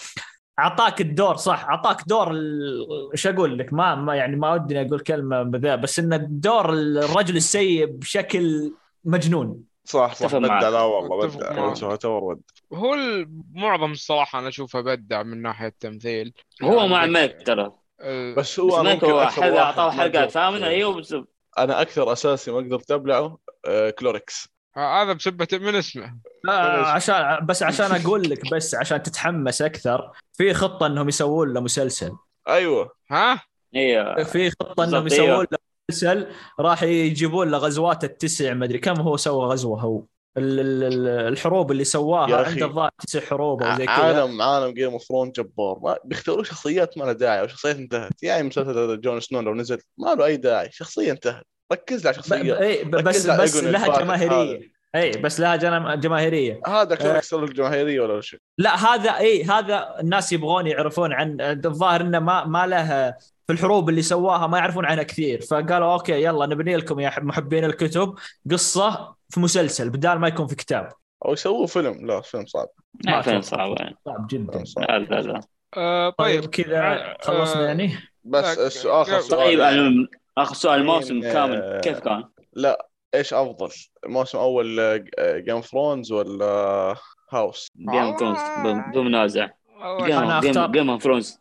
أعطاك 0.60 1.02
الدور 1.02 1.36
صح 1.36 1.66
أعطاك 1.66 1.98
دور 2.08 2.32
ال- 2.32 3.10
إيش 3.12 3.28
أقول 3.28 3.58
لك؟ 3.60 3.74
ما, 3.74 3.96
ما 3.96 4.16
يعني 4.16 4.36
ما 4.36 4.54
ودي 4.54 4.82
أقول 4.82 5.00
كلمة 5.00 5.44
بذا 5.44 5.76
بس 5.76 6.00
إن 6.00 6.28
دور 6.30 6.74
الرجل 6.74 7.36
السيء 7.38 7.86
بشكل 7.86 8.74
مجنون. 9.06 9.64
صح 9.86 10.16
صح. 10.16 10.38
بدع. 10.38 10.70
لا 10.70 10.82
والله 10.82 11.28
بدع. 11.28 11.96
تاور 11.96 12.24
ود. 12.24 12.42
هو 12.74 12.94
ال- 12.94 13.30
معظم 13.54 13.92
الصراحة 13.92 14.40
أنا 14.40 14.48
أشوفه 14.48 14.82
بدع 14.82 15.24
من 15.24 15.42
ناحية 15.42 15.68
التمثيل. 15.68 16.34
هو 16.64 16.88
مع 16.88 16.96
يعني- 16.96 17.06
الملك 17.06 17.44
ترى. 17.46 17.72
آه، 18.02 18.34
بس 18.34 18.38
بس 18.40 18.60
هو 18.60 18.82
أنا 18.82 18.94
ممكن 18.94 19.08
هو 19.12 19.20
أعطاه 19.20 19.92
حلقه 19.92 20.04
قدرت- 20.22 20.30
ثامنة 20.32 20.68
أيوه 20.68 21.04
أنا 21.58 21.82
أكثر 21.82 22.12
أساسي 22.14 22.52
ما 22.52 22.58
قدرت 22.58 22.92
أبلعه 22.92 23.38
آه، 23.66 23.90
كلوركس. 23.90 24.55
هذا 24.78 25.14
بسبة 25.14 25.48
من 25.54 25.76
اسمه. 25.76 26.18
آه 26.50 26.86
عشان 26.86 27.46
بس 27.46 27.64
عشان 27.64 27.92
أقول 27.92 28.30
لك 28.30 28.52
بس 28.52 28.76
عشان 28.76 29.04
تتحمس 29.04 29.62
أكثر 29.62 30.12
في 30.34 30.54
خطة 30.54 30.86
إنهم 30.86 31.10
يسوون 31.10 31.54
له 31.54 31.62
مسلسل. 31.62 32.12
أيوه. 32.48 32.92
ها؟ 33.12 33.42
أيوه 33.76 34.24
في 34.24 34.50
خطة 34.50 34.84
إنهم 34.84 35.04
بالضبط، 35.04 35.22
أيوه. 35.22 35.34
يسوون 35.34 35.48
له 35.52 35.58
مسلسل 35.90 36.28
راح 36.60 36.84
يجيبون 36.84 37.52
له 37.52 37.58
غزوات 37.58 38.04
التسع 38.04 38.54
مدري 38.54 38.78
كم 38.78 39.02
هو 39.02 39.18
سوى 39.18 39.46
غزوة 39.46 39.82
هو. 39.82 40.04
ال- 40.38 40.60
ال- 40.60 40.84
ال- 40.84 41.08
الحروب 41.08 41.72
اللي 41.72 41.84
سواها. 41.84 42.46
عنده 42.46 42.66
الظاهر 42.66 42.90
تسع 43.08 43.20
حروب 43.20 43.64
أو 43.64 43.78
زي 43.78 43.86
كذا. 43.86 43.94
عالم 43.96 44.42
عالم 44.42 44.74
Game 44.74 44.92
of 44.92 45.04
Thrones 45.04 45.32
جبار. 45.32 45.80
ما 45.84 45.98
بيختاروا 46.04 46.44
شخصيات 46.44 46.98
ما 46.98 47.04
لها 47.04 47.14
داعي 47.14 47.40
أو 47.40 47.48
شخصيات 47.48 47.76
انتهت. 47.76 48.24
يعني 48.24 48.48
مسلسل 48.48 49.02
جون 49.02 49.20
سنو 49.20 49.40
لو 49.42 49.54
نزل 49.54 49.78
ما 49.98 50.16
له 50.16 50.26
أي 50.26 50.38
داعي. 50.38 50.70
شخصية 50.72 51.12
انتهت. 51.12 51.44
ركز 51.74 52.08
على 52.08 52.16
شخصيه 52.16 52.60
إيه، 52.60 52.84
ركز 52.86 53.30
بس 53.30 53.56
بس 53.56 53.64
لها 53.64 54.00
جماهيرية. 54.00 54.76
اي 54.96 55.12
بس 55.12 55.40
لها 55.40 55.56
جنا- 55.56 55.96
جماهيرية. 55.96 56.62
هذا 56.68 56.96
كله 56.96 57.14
آه. 57.14 57.18
يكسر 57.18 57.44
الجماهيرية 57.44 58.02
ولا 58.02 58.22
شيء. 58.22 58.40
لا 58.58 58.76
هذا 58.76 59.18
اي 59.18 59.44
هذا 59.44 59.96
الناس 60.00 60.34
يبغون 60.34 60.68
يعرفون 60.68 61.14
عن 61.14 61.38
الظاهر 61.42 62.02
إنه 62.02 62.20
ما 62.20 62.46
ما 62.46 62.68
له 62.68 63.12
في 63.48 63.54
الحروب 63.54 63.90
اللي 63.90 64.02
سواها 64.02 64.48
ما 64.48 64.58
يعرفون 64.58 64.86
عنها 64.86 65.04
كثير. 65.04 65.42
فقالوا 65.42 65.94
أوكي 65.94 66.24
يلا 66.24 66.46
نبني 66.46 66.76
لكم 66.76 67.00
يا 67.00 67.12
محبين 67.20 67.66
الكتب 67.66 68.16
قصة 68.52 69.16
في 69.30 69.40
مسلسل 69.40 69.90
بدال 69.90 70.20
ما 70.20 70.28
يكون 70.28 70.48
في 70.48 70.56
كتاب. 70.56 70.90
أو 71.26 71.34
يسووا 71.34 71.68
فيلم. 71.68 72.08
لا 72.08 72.22
فيلم 72.22 72.46
صعب. 72.46 72.68
ما 73.06 73.20
أتوقع. 73.20 73.40
صعب. 73.40 73.76
يعني. 73.80 73.96
صعب 74.06 74.28
جدا. 74.28 74.52
فيلم 74.52 74.66
صعب. 74.66 74.90
لا 74.90 75.00
لا 75.00 75.22
لا. 75.22 75.42
آه 75.78 76.10
طيب. 76.10 76.42
طيب 76.42 76.50
كذا 76.50 76.80
آه، 76.80 77.18
خلصنا 77.22 77.66
يعني؟ 77.68 77.92
بس 78.24 78.58
السؤال 78.60 79.28
طيب، 79.28 79.60
آخر 80.38 80.56
سؤال 80.56 80.80
الموسم 80.80 81.14
مين، 81.14 81.34
كامل 81.34 81.62
آه، 81.62 81.80
كيف 81.80 82.00
كان؟ 82.00 82.24
لا 82.54 82.90
إيش 83.16 83.34
أفضل؟ 83.34 83.70
موسم 84.06 84.38
أول 84.38 85.04
Game 85.20 85.56
of 85.56 85.66
Thrones 85.66 86.12
ولا 86.12 86.96
House 87.32 87.72
Game 87.78 88.04
of 88.04 88.20
Thrones 88.20 88.40
بدون 88.90 89.06
منازع 89.06 89.50
Game 90.72 90.90
of 90.90 91.04
Thrones 91.04 91.40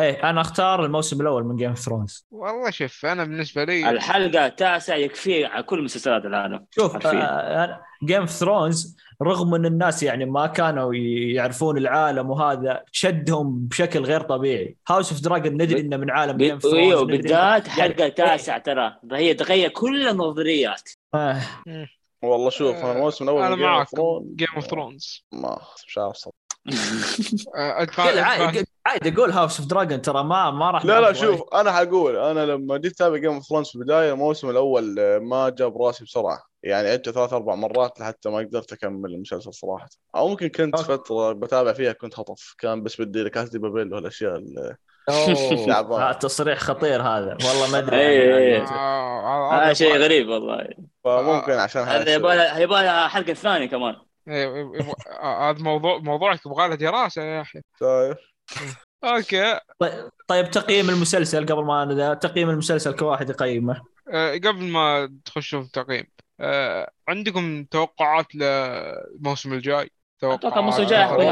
إيه 0.00 0.30
أنا 0.30 0.40
أختار 0.40 0.84
الموسم 0.84 1.20
الأول 1.20 1.44
من 1.44 1.56
Game 1.56 1.68
of 1.68 1.78
Thrones 1.78 2.26
والله 2.30 2.70
شوف 2.70 3.06
أنا 3.06 3.24
بالنسبة 3.24 3.64
لي 3.64 3.90
الحلقة 3.90 4.46
التاسعة 4.46 4.96
يكفي 4.96 5.44
على 5.44 5.62
كل 5.62 5.82
مسلسلات 5.84 6.24
العالم 6.24 6.66
شوف. 6.70 6.96
Game 8.04 8.20
of 8.20 8.30
Thrones 8.30 8.96
رغم 9.22 9.54
إن 9.54 9.66
الناس 9.66 10.02
يعني 10.02 10.24
ما 10.24 10.46
كانوا 10.46 10.94
يعرفون 11.34 11.78
العالم 11.78 12.30
وهذا 12.30 12.82
شدهم 12.92 13.66
بشكل 13.66 14.00
غير 14.04 14.20
طبيعي. 14.20 14.76
House 14.88 15.12
of 15.12 15.20
Dragon 15.20 15.52
ندري 15.52 15.80
إنه 15.80 15.96
من 15.96 16.10
عالم 16.10 16.36
Game 16.36 16.52
of 16.52 16.66
أيوه 16.66 16.90
Thrones 16.96 17.10
بالذات 17.10 17.68
يعني- 17.68 17.82
حلقة 17.82 18.08
تاسعة 18.08 18.58
ترى. 18.58 18.96
هي 19.12 19.34
تغير 19.34 19.68
كل 19.70 20.08
النظريات. 20.08 20.90
آه. 21.14 21.40
والله 22.22 22.50
شوف 22.50 22.76
أنا 22.76 22.92
الموسم 22.92 23.24
الأول 23.24 23.42
أنا 23.42 23.54
من 23.56 23.62
Game 23.62 23.64
of 23.64 23.68
معك 23.68 23.88
Thrones. 23.88 24.36
Game 24.36 24.48
of 24.56 24.66
Thrones 24.66 25.24
ما 25.32 25.58
مش 25.86 25.98
عارف 25.98 26.28
عادي 28.86 29.14
أقول 29.14 29.30
هاوس 29.30 29.60
اوف 29.60 29.68
دراجون 29.68 30.02
ترى 30.02 30.24
ما 30.24 30.50
ما 30.50 30.70
راح 30.70 30.84
لا 30.84 31.00
لا 31.00 31.12
شوف 31.12 31.54
أنا 31.54 31.72
حقول 31.72 32.16
أنا 32.16 32.46
لما 32.46 32.76
جيت 32.76 32.92
اتابع 32.92 33.16
جيم 33.16 33.32
اوف 33.32 33.44
ثرونز 33.44 33.68
في 33.68 33.74
البداية 33.74 34.12
الموسم 34.12 34.50
الأول 34.50 34.98
آه، 34.98 35.18
ما 35.18 35.48
جاب 35.48 35.82
راسي 35.82 36.04
بسرعة 36.04 36.42
يعني 36.62 36.88
عدته 36.88 37.12
ثلاث 37.12 37.32
أربع 37.32 37.54
مرات 37.54 38.00
لحتى 38.00 38.30
ما 38.30 38.38
قدرت 38.38 38.72
أكمل 38.72 39.14
المسلسل 39.14 39.54
صراحة 39.54 39.88
أو 40.16 40.28
ممكن 40.28 40.48
كنت 40.48 40.74
أوكي. 40.74 40.86
فترة 40.86 41.32
بتابع 41.32 41.72
فيها 41.72 41.92
كنت 41.92 42.18
هطف 42.18 42.54
كان 42.58 42.82
بس 42.82 43.00
بدي 43.00 43.22
لك 43.22 43.38
دي 43.38 43.58
بابيل 43.58 43.94
والأشياء 43.94 44.36
اللي 44.36 44.76
أوه. 45.08 45.66
تعبان. 45.66 46.02
آه، 46.02 46.12
تصريح 46.12 46.58
خطير 46.58 47.02
هذا 47.02 47.36
والله 47.46 47.72
ما 47.72 47.78
أدري 47.78 47.96
إيه، 47.96 48.36
إيه. 48.36 48.54
يعني. 48.54 49.64
هذا 49.64 49.72
شيء 49.72 49.96
غريب 49.96 50.28
والله 50.28 50.68
فممكن 51.04 51.52
عشان 51.52 51.82
هذا 51.82 52.00
هذا 52.00 52.14
يبغى 52.14 52.36
لها 52.36 52.58
يبغى 52.58 52.82
لها 52.82 53.08
حلقة 53.08 53.34
ثانية 53.34 53.66
كمان 53.66 53.96
هذا 55.22 55.62
موضوع 55.62 55.98
موضوعك 55.98 56.46
يبغى 56.46 56.68
له 56.68 56.74
دراسة 56.74 57.22
يا 57.22 57.40
أخي 57.40 57.60
شايف 57.80 58.33
okay. 59.04 59.58
طيب- 59.78 60.10
طيب 60.28 60.50
تقييم 60.50 60.90
المسلسل 60.90 61.46
قبل 61.46 61.64
ما 61.64 62.14
تقييم 62.14 62.50
المسلسل 62.50 62.92
كواحد 62.96 63.30
يقيمه. 63.30 63.82
آه، 64.12 64.32
قبل 64.34 64.64
ما 64.64 65.12
تخشوا 65.24 65.60
في 65.60 65.66
التقييم 65.66 66.04
آه، 66.40 66.90
عندكم 67.08 67.64
توقعات 67.64 68.34
للموسم 68.34 69.52
الجاي؟ 69.52 69.90
أتوقع 70.24 70.58
الموسم 70.58 70.82
الجاي 70.82 71.04
حيكون 71.04 71.24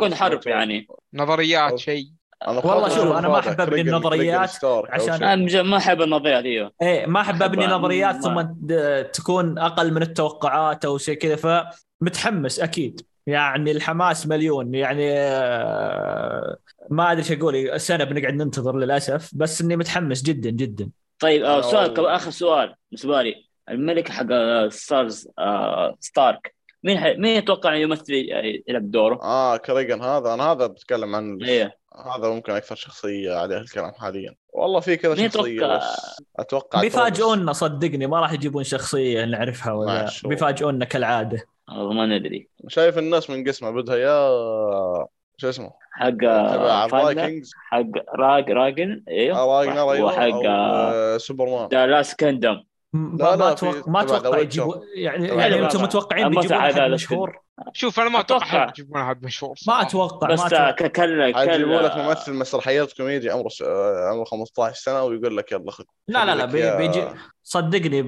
والله 0.00 0.16
حرب. 0.16 0.46
يعني. 0.46 0.86
نظريات 1.14 1.78
شيء. 1.78 2.06
أنا 2.48 2.66
والله 2.66 2.88
شوف، 2.88 3.16
أنا 3.16 3.28
ما 3.28 3.38
أبني 3.38 3.66
كريجن- 3.66 3.88
النظريات 3.88 4.64
عشان-. 4.64 5.22
أنا 5.22 5.62
ما 5.62 5.76
أحب 5.76 6.02
النظريات 6.02 6.44
أيوه. 6.44 6.72
إيه 6.82 7.06
ما 7.06 7.20
أحب 7.20 7.42
أبني 7.42 7.66
نظريات 7.66 8.16
ثم 8.22 8.42
تكون 9.12 9.58
أقل 9.58 9.92
من 9.94 10.02
التوقعات 10.02 10.84
أو 10.84 10.98
شيء 10.98 11.14
كذا 11.18 11.36
فمتحمس 12.02 12.60
أكيد. 12.60 13.00
يعني 13.26 13.70
الحماس 13.70 14.26
مليون 14.26 14.74
يعني 14.74 15.12
آه، 15.12 16.56
ما 16.90 17.12
أدري 17.12 17.22
إيش 17.22 17.32
أقول 17.32 17.80
سنة 17.80 18.04
بنقعد 18.04 18.34
ننتظر 18.34 18.76
للأسف 18.76 19.30
بس 19.34 19.60
إني 19.60 19.76
متحمس 19.76 20.22
جدا 20.22 20.50
جدا. 20.50 20.90
طيب 21.18 21.44
آه، 21.44 21.60
سؤال 21.60 22.06
آخر 22.06 22.30
سؤال 22.30 22.74
بالنسبة 22.90 23.22
لي. 23.22 23.46
الملك 23.68 24.08
حق 24.08 24.26
آه، 24.30 24.68
ستارز 24.68 25.28
آه، 25.38 25.96
ستارك 26.00 26.54
مين 26.84 26.98
ح... 26.98 27.04
مين 27.04 27.36
يتوقع 27.36 27.70
إنه 27.70 27.78
يمثل 27.78 28.12
يلعب 28.68 28.90
دوره؟ 28.90 29.22
آه 29.22 29.56
كريجن 29.56 30.02
هذا. 30.02 30.34
أنا 30.34 30.52
هذا 30.52 30.66
بتكلم 30.66 31.14
عنه 31.14 31.46
إيه. 31.46 31.78
هذا 32.16 32.28
ممكن 32.28 32.52
أكثر 32.52 32.74
شخصية 32.74 33.34
عليه 33.34 33.56
الكلام 33.56 33.92
حاليا. 33.92 34.34
والله 34.52 34.80
في 34.80 34.96
كذا 34.96 35.14
شخصيه 35.14 35.54
يتوقع؟ 35.54 35.76
بس 35.76 36.22
أتوقع 36.38 36.80
بيفاجئونا 36.80 37.52
صدقني 37.52 38.06
ما 38.06 38.20
راح 38.20 38.32
يجيبون 38.32 38.64
شخصية 38.64 39.24
نعرفها 39.24 39.72
ولا. 39.72 40.10
بيفاجئونا 40.24 40.84
كالعادة. 40.84 41.55
والله 41.68 41.92
ما 41.92 42.06
ندري. 42.06 42.48
شايف 42.68 42.98
الناس 42.98 43.30
من 43.30 43.44
قسمه 43.48 43.70
بدها 43.70 43.96
يا 43.96 44.28
شو 45.36 45.48
اسمه؟ 45.48 45.70
حق 45.92 46.24
آه، 46.24 46.84
الفايكنجز 46.84 47.50
حق 47.70 47.84
راج 48.18 48.50
راجن 48.50 49.02
إيوه 49.08 49.44
راجنر 49.60 49.92
أيوه 49.92 50.06
وحق 50.06 50.46
آه، 50.46 51.14
آه، 51.14 51.18
سوبرمان. 51.18 51.68
ذا 51.68 51.86
لاست 51.86 52.18
كيندم 52.18 52.62
ما 52.92 53.16
لا، 53.18 53.36
ما 53.36 53.44
لا، 53.62 53.82
ما 53.86 54.02
أتوقع 54.02 54.38
The 54.38 54.42
يجيبوا 54.42 54.74
يعني 54.96 55.28
يعني 55.28 55.64
أنتم. 55.64 55.82
متوقعين 55.82 56.28
بيجيبون 56.30 56.56
احد 56.56 56.72
هذا 56.72 56.88
مشهور. 56.88 57.40
شوف 57.72 58.00
أنا 58.00 58.08
ما 58.08 58.20
أتوقع 58.20 58.46
أتوقع. 58.46 58.66
حد 58.66 58.78
يجيبون 58.78 59.00
احد 59.00 59.24
مشهور 59.24 59.54
ما. 59.68 59.82
أتوقع 59.82 60.28
بس 60.28 60.38
ما 60.38 60.44
آه، 60.44 60.48
أتوقع. 60.48 60.70
ك- 60.70 60.92
كل 60.92 61.20
لك 61.84 61.96
ممثل 61.96 62.32
مسرحيات 62.34 62.92
كوميدي 62.92 63.30
عمره. 63.30 63.48
آه، 63.64 64.08
عمره 64.12 64.24
15 64.24 64.74
سنة 64.74 65.02
ويقول 65.02 65.36
لك 65.36 65.52
يلا 65.52 65.70
خذ 65.70 65.84
لا 66.08 66.24
لا 66.24 66.34
لا 66.34 66.76
بيجي 66.76 67.00
صدقني 67.48 68.04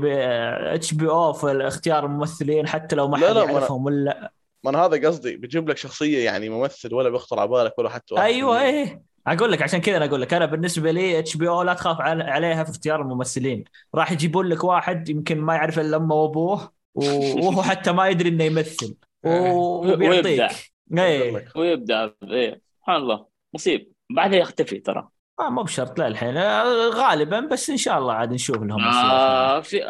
HBO 0.75 1.33
في 1.33 1.47
اختيار 1.67 2.05
الممثلين 2.07 2.69
حتى 2.69 2.97
لو 2.97 3.09
ما 3.09 3.17
حد 3.17 3.23
يعرفهم 3.37 3.85
ولا 3.85 4.33
ما 4.65 4.71
أنا 4.71 4.79
هذا 4.87 5.09
قصدي 5.09 5.37
بيجيب 5.37 5.69
لك 5.71 5.77
شخصية 5.77 6.25
يعني 6.25 6.49
ممثل 6.49 6.95
ولا 6.95 7.09
بيخطر 7.09 7.41
على 7.41 7.49
بالك 7.49 7.79
ولا 7.79 7.89
حتى 7.89 8.15
واحد 8.15 8.25
أيوه 8.27 8.61
المية. 8.63 8.83
إيه. 8.85 9.03
أقول 9.27 9.53
لك 9.53 9.63
عشان 9.63 9.81
كذا 9.81 9.97
أنا 9.97 10.05
أقول 10.05 10.21
لك 10.23 10.35
أنا 10.35 10.47
بالنسبة 10.47 10.91
لي 10.91 11.19
HBO 11.19 11.63
لا 11.63 11.75
تخاف 11.75 12.01
عل- 12.01 12.23
عليها 12.23 12.65
في 12.65 12.71
اختيار 12.71 13.03
الممثلين. 13.03 13.65
راح 13.95 14.13
يجيبون 14.13 14.47
لك 14.47 14.65
واحد 14.65 15.09
يمكن 15.09 15.41
ما 15.41 15.55
يعرف 15.55 15.79
إلا 15.79 15.97
أمه 15.97 16.15
وأبوه 16.15 16.73
وهو 16.95 17.63
حتى 17.63 17.93
ما 17.93 18.09
يدري 18.09 18.29
إنه 18.29 18.45
يمثل 18.45 18.97
ويبدع. 19.25 19.95
وبيعطيك 19.95 20.41
أقول 20.41 20.99
إيه. 20.99 21.31
لك. 21.37 21.57
ويبدا 21.57 22.15
إيه. 22.23 22.61
سبحان 22.81 22.97
الله. 22.97 23.27
مصيب. 23.55 23.93
بعدها 24.11 24.39
يختفي 24.39 24.79
ترى. 24.79 25.09
آه 25.41 25.51
مو 25.51 25.63
بشرط 25.63 26.01
للحين 26.01 26.37
آه، 26.37 26.89
غالبا 26.89 27.41
بس 27.41 27.71
إن 27.71 27.77
شاء 27.77 27.99
الله 27.99 28.13
عاد 28.13 28.33
نشوف 28.33 28.57
لهم 28.57 28.89
أشياء. 28.89 29.05
آه 29.05 29.61
في 29.61 29.81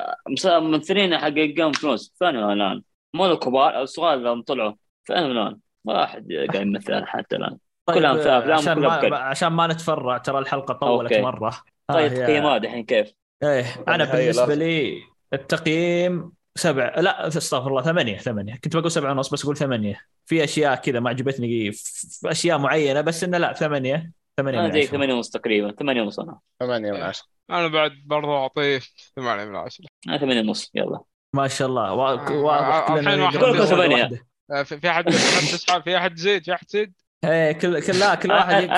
ممثلين 0.44 1.18
حق 1.18 1.28
Game 1.28 1.72
Thrones 1.72 2.14
فين 2.18 2.28
الآن؟ 2.28 2.82
مو 3.14 3.26
الكبار 3.26 3.82
الصغار 3.82 4.14
اللي 4.14 4.42
طلعوا 4.42 4.72
فين 5.04 5.16
الآن؟ 5.16 5.58
ما 5.84 6.04
احد 6.04 6.32
قاعد 6.52 6.66
يمثل 6.66 7.06
حتى 7.06 7.36
الآن 7.36 7.58
في 7.90 8.06
آه، 8.06 8.38
أفلام 8.38 8.58
عشان 8.58 8.74
بكل. 8.74 9.10
ما 9.10 9.16
عشان 9.16 9.48
ما 9.48 9.66
نتفرع 9.66 10.18
ترى 10.18 10.38
الحلقة 10.38 10.74
طولت 10.74 11.12
okay. 11.12 11.22
مرة 11.24 11.48
آه، 11.90 11.92
طيب 11.92 12.14
تقييمات 12.14 12.64
الحين 12.64 12.84
كيف؟ 12.84 13.12
إيه 13.42 13.64
أنا 13.88 14.04
بالنسبة. 14.04 14.54
لي 14.54 15.02
التقييم 15.32 16.32
سبع 16.56 16.94
لا 17.00 17.26
استغفر 17.26 17.70
الله 17.70 17.82
ثمانية 17.82 18.16
ثمانية 18.16 18.54
كنت 18.64 18.76
بقول 18.76 18.90
سبعة 18.90 19.10
ونص 19.12 19.30
بس 19.30 19.44
أقول 19.44 19.56
ثمانية 19.56 20.00
في 20.26 20.44
أشياء 20.44 20.74
كذا 20.74 21.00
ما 21.00 21.10
عجبتني 21.10 21.72
في 21.72 22.30
أشياء 22.30 22.58
معينة 22.58 23.00
بس 23.00 23.24
إنه 23.24 23.38
لا 23.38 23.52
ثمانية 23.52 24.12
ثمانية 24.38 24.58
أنا 24.58 24.66
من 24.66 24.72
زي 24.72 24.80
عشرة. 24.80 24.90
8 24.90 25.14
ونص 25.14 25.30
تقريبا 25.30 25.72
8 25.72 26.02
ونص 26.02 26.20
أنا. 26.20 26.38
8 26.60 26.92
من 26.92 27.00
10 27.02 27.26
أنا 27.50 27.68
بعد 27.68 27.92
برضو 28.06 28.36
أعطيه 28.36 28.80
8 29.16 29.44
من 29.44 29.56
10 29.56 29.84
أنا 30.08 30.18
8 30.18 30.40
ونص 30.40 30.70
يلا. 30.74 31.00
ما 31.34 31.48
شاء 31.48 31.68
الله. 31.68 31.88
آه، 31.88 31.94
واضح 32.32 32.90
الحين 32.90 33.30
كلنا 33.30 33.46
واحد 33.46 33.64
ثمانية. 33.64 34.10
آه، 34.50 34.62
في 34.62 34.80
في 34.80 34.90
حد 34.90 35.10
في 35.10 35.82
في 35.84 35.96
أحد 35.96 36.16
زيد؟ 36.16 36.44
في 36.44 36.54
أحد 36.54 36.68
زيد؟ 36.68 36.92
إيه 37.24 37.52
كل 37.52 37.82
كل 37.82 37.98
لا 37.98 38.14
كل 38.14 38.30
واحد 38.30 38.68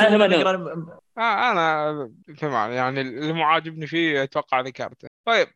آه 1.19 1.51
أنا 1.53 2.11
ثمانية. 2.39 2.75
يعني 2.75 3.01
اللي 3.01 3.33
مو 3.33 3.43
عاجبني 3.43 3.87
فيه 3.87 4.23
أتوقع 4.23 4.61
ذكرته 4.61 5.09
طيب 5.25 5.49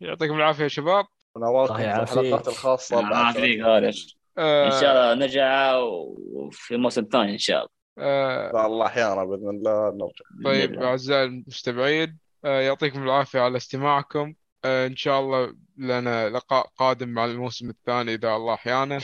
يعطيكم 0.00 0.34
العافية 0.34 0.62
يا 0.62 0.68
شباب. 0.68 1.04
الله 1.36 1.76
في 1.76 1.82
يعافيك. 1.82 2.18
الحلقات 2.18 2.48
الخاصة 2.48 3.00
ما 3.02 3.10
بعد 3.10 3.34
فيك 3.34 3.60
غالش 3.62 4.18
آه 4.38 4.66
إن 4.66 4.80
شاء 4.80 4.92
الله 4.92 5.14
نرجع 5.14 5.76
وفي 5.76 6.74
الموسم 6.74 7.02
الثاني 7.02 7.32
إن 7.32 7.38
شاء 7.38 7.58
الله. 7.58 7.79
آه 8.00 8.66
الله 8.66 8.86
أحيانا 8.86 9.24
بإذن 9.24 9.48
الله. 9.48 9.90
نرجع 9.90 10.24
طيب 10.44 10.70
بإذن. 10.72 10.82
أعزائي 10.82 11.24
المستمعين 11.24 12.18
آه 12.44 12.60
يعطيكم 12.60 13.02
العافية 13.02 13.40
على 13.40 13.56
استماعكم. 13.56 14.34
آه 14.64 14.86
إن 14.86 14.96
شاء 14.96 15.20
الله 15.20 15.54
لنا 15.78 16.28
لقاء 16.28 16.66
قادم 16.76 17.08
مع 17.08 17.24
الموسم 17.24 17.70
الثاني 17.70 18.14
إذا 18.14 18.36
الله 18.36 18.54
أحيانا 18.54 18.98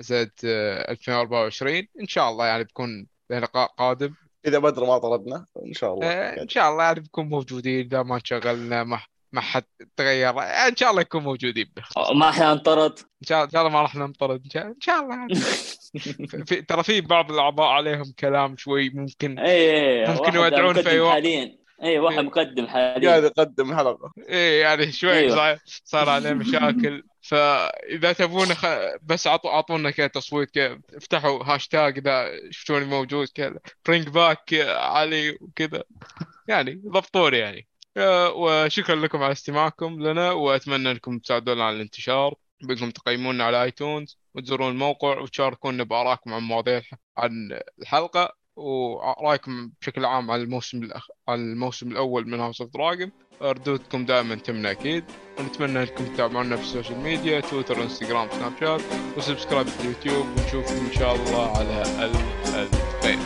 سنة 0.00 0.30
آه، 0.44 0.90
2024 0.92 1.88
إن 2.00 2.06
شاء 2.06 2.30
الله 2.30 2.46
يعني 2.46 2.64
بكون 2.64 3.06
لقاء 3.30 3.70
قادم. 3.78 4.14
إذا 4.46 4.58
بدر 4.58 4.84
ما 4.84 4.98
طردنا. 4.98 5.46
إن 5.66 5.72
شاء 5.72 5.94
الله. 5.94 6.06
آه، 6.06 6.42
إن 6.42 6.48
شاء 6.48 6.70
الله 6.70 6.84
يعني 6.84 7.00
بنكون 7.00 7.28
موجودين 7.28 7.86
إذا 7.86 8.02
ما 8.02 8.14
انشغلنا 8.14 8.84
ما 8.84 9.00
ما 9.36 9.42
حد 9.42 9.64
تغير. 9.96 10.40
إن 10.40 10.76
شاء 10.76 10.90
الله 10.90 11.02
نكون 11.02 11.22
موجودين. 11.22 11.72
ما 12.14 12.30
حننطرد 12.30 12.98
إن 12.98 13.26
شاء 13.28 13.44
إن 13.44 13.50
شاء 13.50 13.62
الله 13.62 13.72
ما 13.72 13.82
راح 13.82 13.94
ننطرد. 13.94 14.40
إن 14.44 14.50
شاء 14.50 14.66
إن 14.66 14.80
شاء 14.80 15.00
الله. 15.00 15.26
في 16.46 16.62
ترى 16.62 16.82
في 16.82 17.00
بعض 17.00 17.32
الأعضاء 17.32 17.68
عليهم 17.68 18.12
كلام 18.18 18.56
شوي 18.56 18.90
ممكن 18.90 19.38
إيه 19.38 20.10
ممكن 20.10 20.22
واحد 20.22 20.52
يودعون 20.52 20.82
في 20.82 20.90
أي 20.90 21.00
وقت. 21.00 21.12
حاليا. 21.12 21.58
إيه 21.82 22.00
واحد 22.00 22.18
إيه. 22.18 22.24
مقدم 22.24 22.66
قاعد 22.66 22.94
حاليا 22.94 23.16
يقدم 23.16 23.76
حلقة. 23.76 24.12
إيه 24.28 24.60
يعني 24.60 24.92
شوي 24.92 25.12
أيوة. 25.12 25.36
صار, 25.36 25.58
صار 25.84 26.08
عليه 26.08 26.32
مشاكل. 26.32 27.02
فإذا 27.22 28.12
تبون 28.12 28.54
خ... 28.54 28.66
بس 29.02 29.26
عطوا 29.26 29.50
أعطونا 29.50 29.90
كذا 29.90 30.06
تصويت 30.06 30.50
كذا. 30.50 30.80
افتحوا 30.94 31.44
هاشتاج 31.44 31.98
إذا 31.98 32.30
شفتوني 32.50 32.84
موجود 32.84 33.28
كذا. 33.34 33.58
bring 33.86 34.08
back 34.08 34.54
علي 34.68 35.30
وكذا. 35.30 35.82
يعني 36.48 36.82
ضبطوني 36.86 37.38
يعني. 37.38 37.66
وشكرا 38.34 38.96
لكم 38.96 39.22
على 39.22 39.32
استماعكم 39.32 40.02
لنا 40.02 40.32
وأتمنى 40.32 40.90
انكم 40.90 41.18
تساعدونا 41.18 41.64
على 41.64 41.76
الانتشار. 41.76 42.34
بانكم 42.62 42.90
تقيمونا 42.90 43.44
على 43.44 43.62
iTunes 43.62 44.18
وتزورون 44.34 44.70
الموقع 44.70 45.18
وتشاركونا 45.18 45.84
بآرائكم 45.84 46.34
عن 46.34 46.42
مواضيع 46.42 46.82
عن 47.16 47.60
الحلقة 47.82 48.36
ورأيكم 48.56 49.70
بشكل 49.80 50.04
عام 50.04 50.30
على 50.30 50.42
الموسم 50.42 50.82
الأخ... 50.82 51.08
على 51.28 51.40
الموسم 51.40 51.92
الأول 51.92 52.28
من 52.28 52.40
House 52.40 52.60
of 52.60 52.70
the 52.74 52.85
Dragon. 52.85 53.12
ردودكم 53.42 54.04
دائما 54.06 54.34
تمنى 54.34 54.70
أكيد. 54.70 55.04
ونتمنى 55.38 55.82
انكم 55.82 56.04
تتابعونا 56.04 56.56
في 56.56 56.62
ال 56.62 56.67
social 56.67 56.98
media 56.98 57.40
تويتر 57.40 57.82
إنستغرام 57.82 58.30
سناب 58.30 58.52
شات 58.60 58.80
و 59.16 59.21
subscribe 59.21 59.66
في 59.66 59.80
اليوتيوب. 59.80 60.26
ونشوفكم 60.26 60.86
إن 60.86 60.92
شاء 60.92 61.14
الله 61.14 61.58
على 61.58 61.82
الف 61.82 62.54
الف 62.56 63.02
خير 63.02 63.18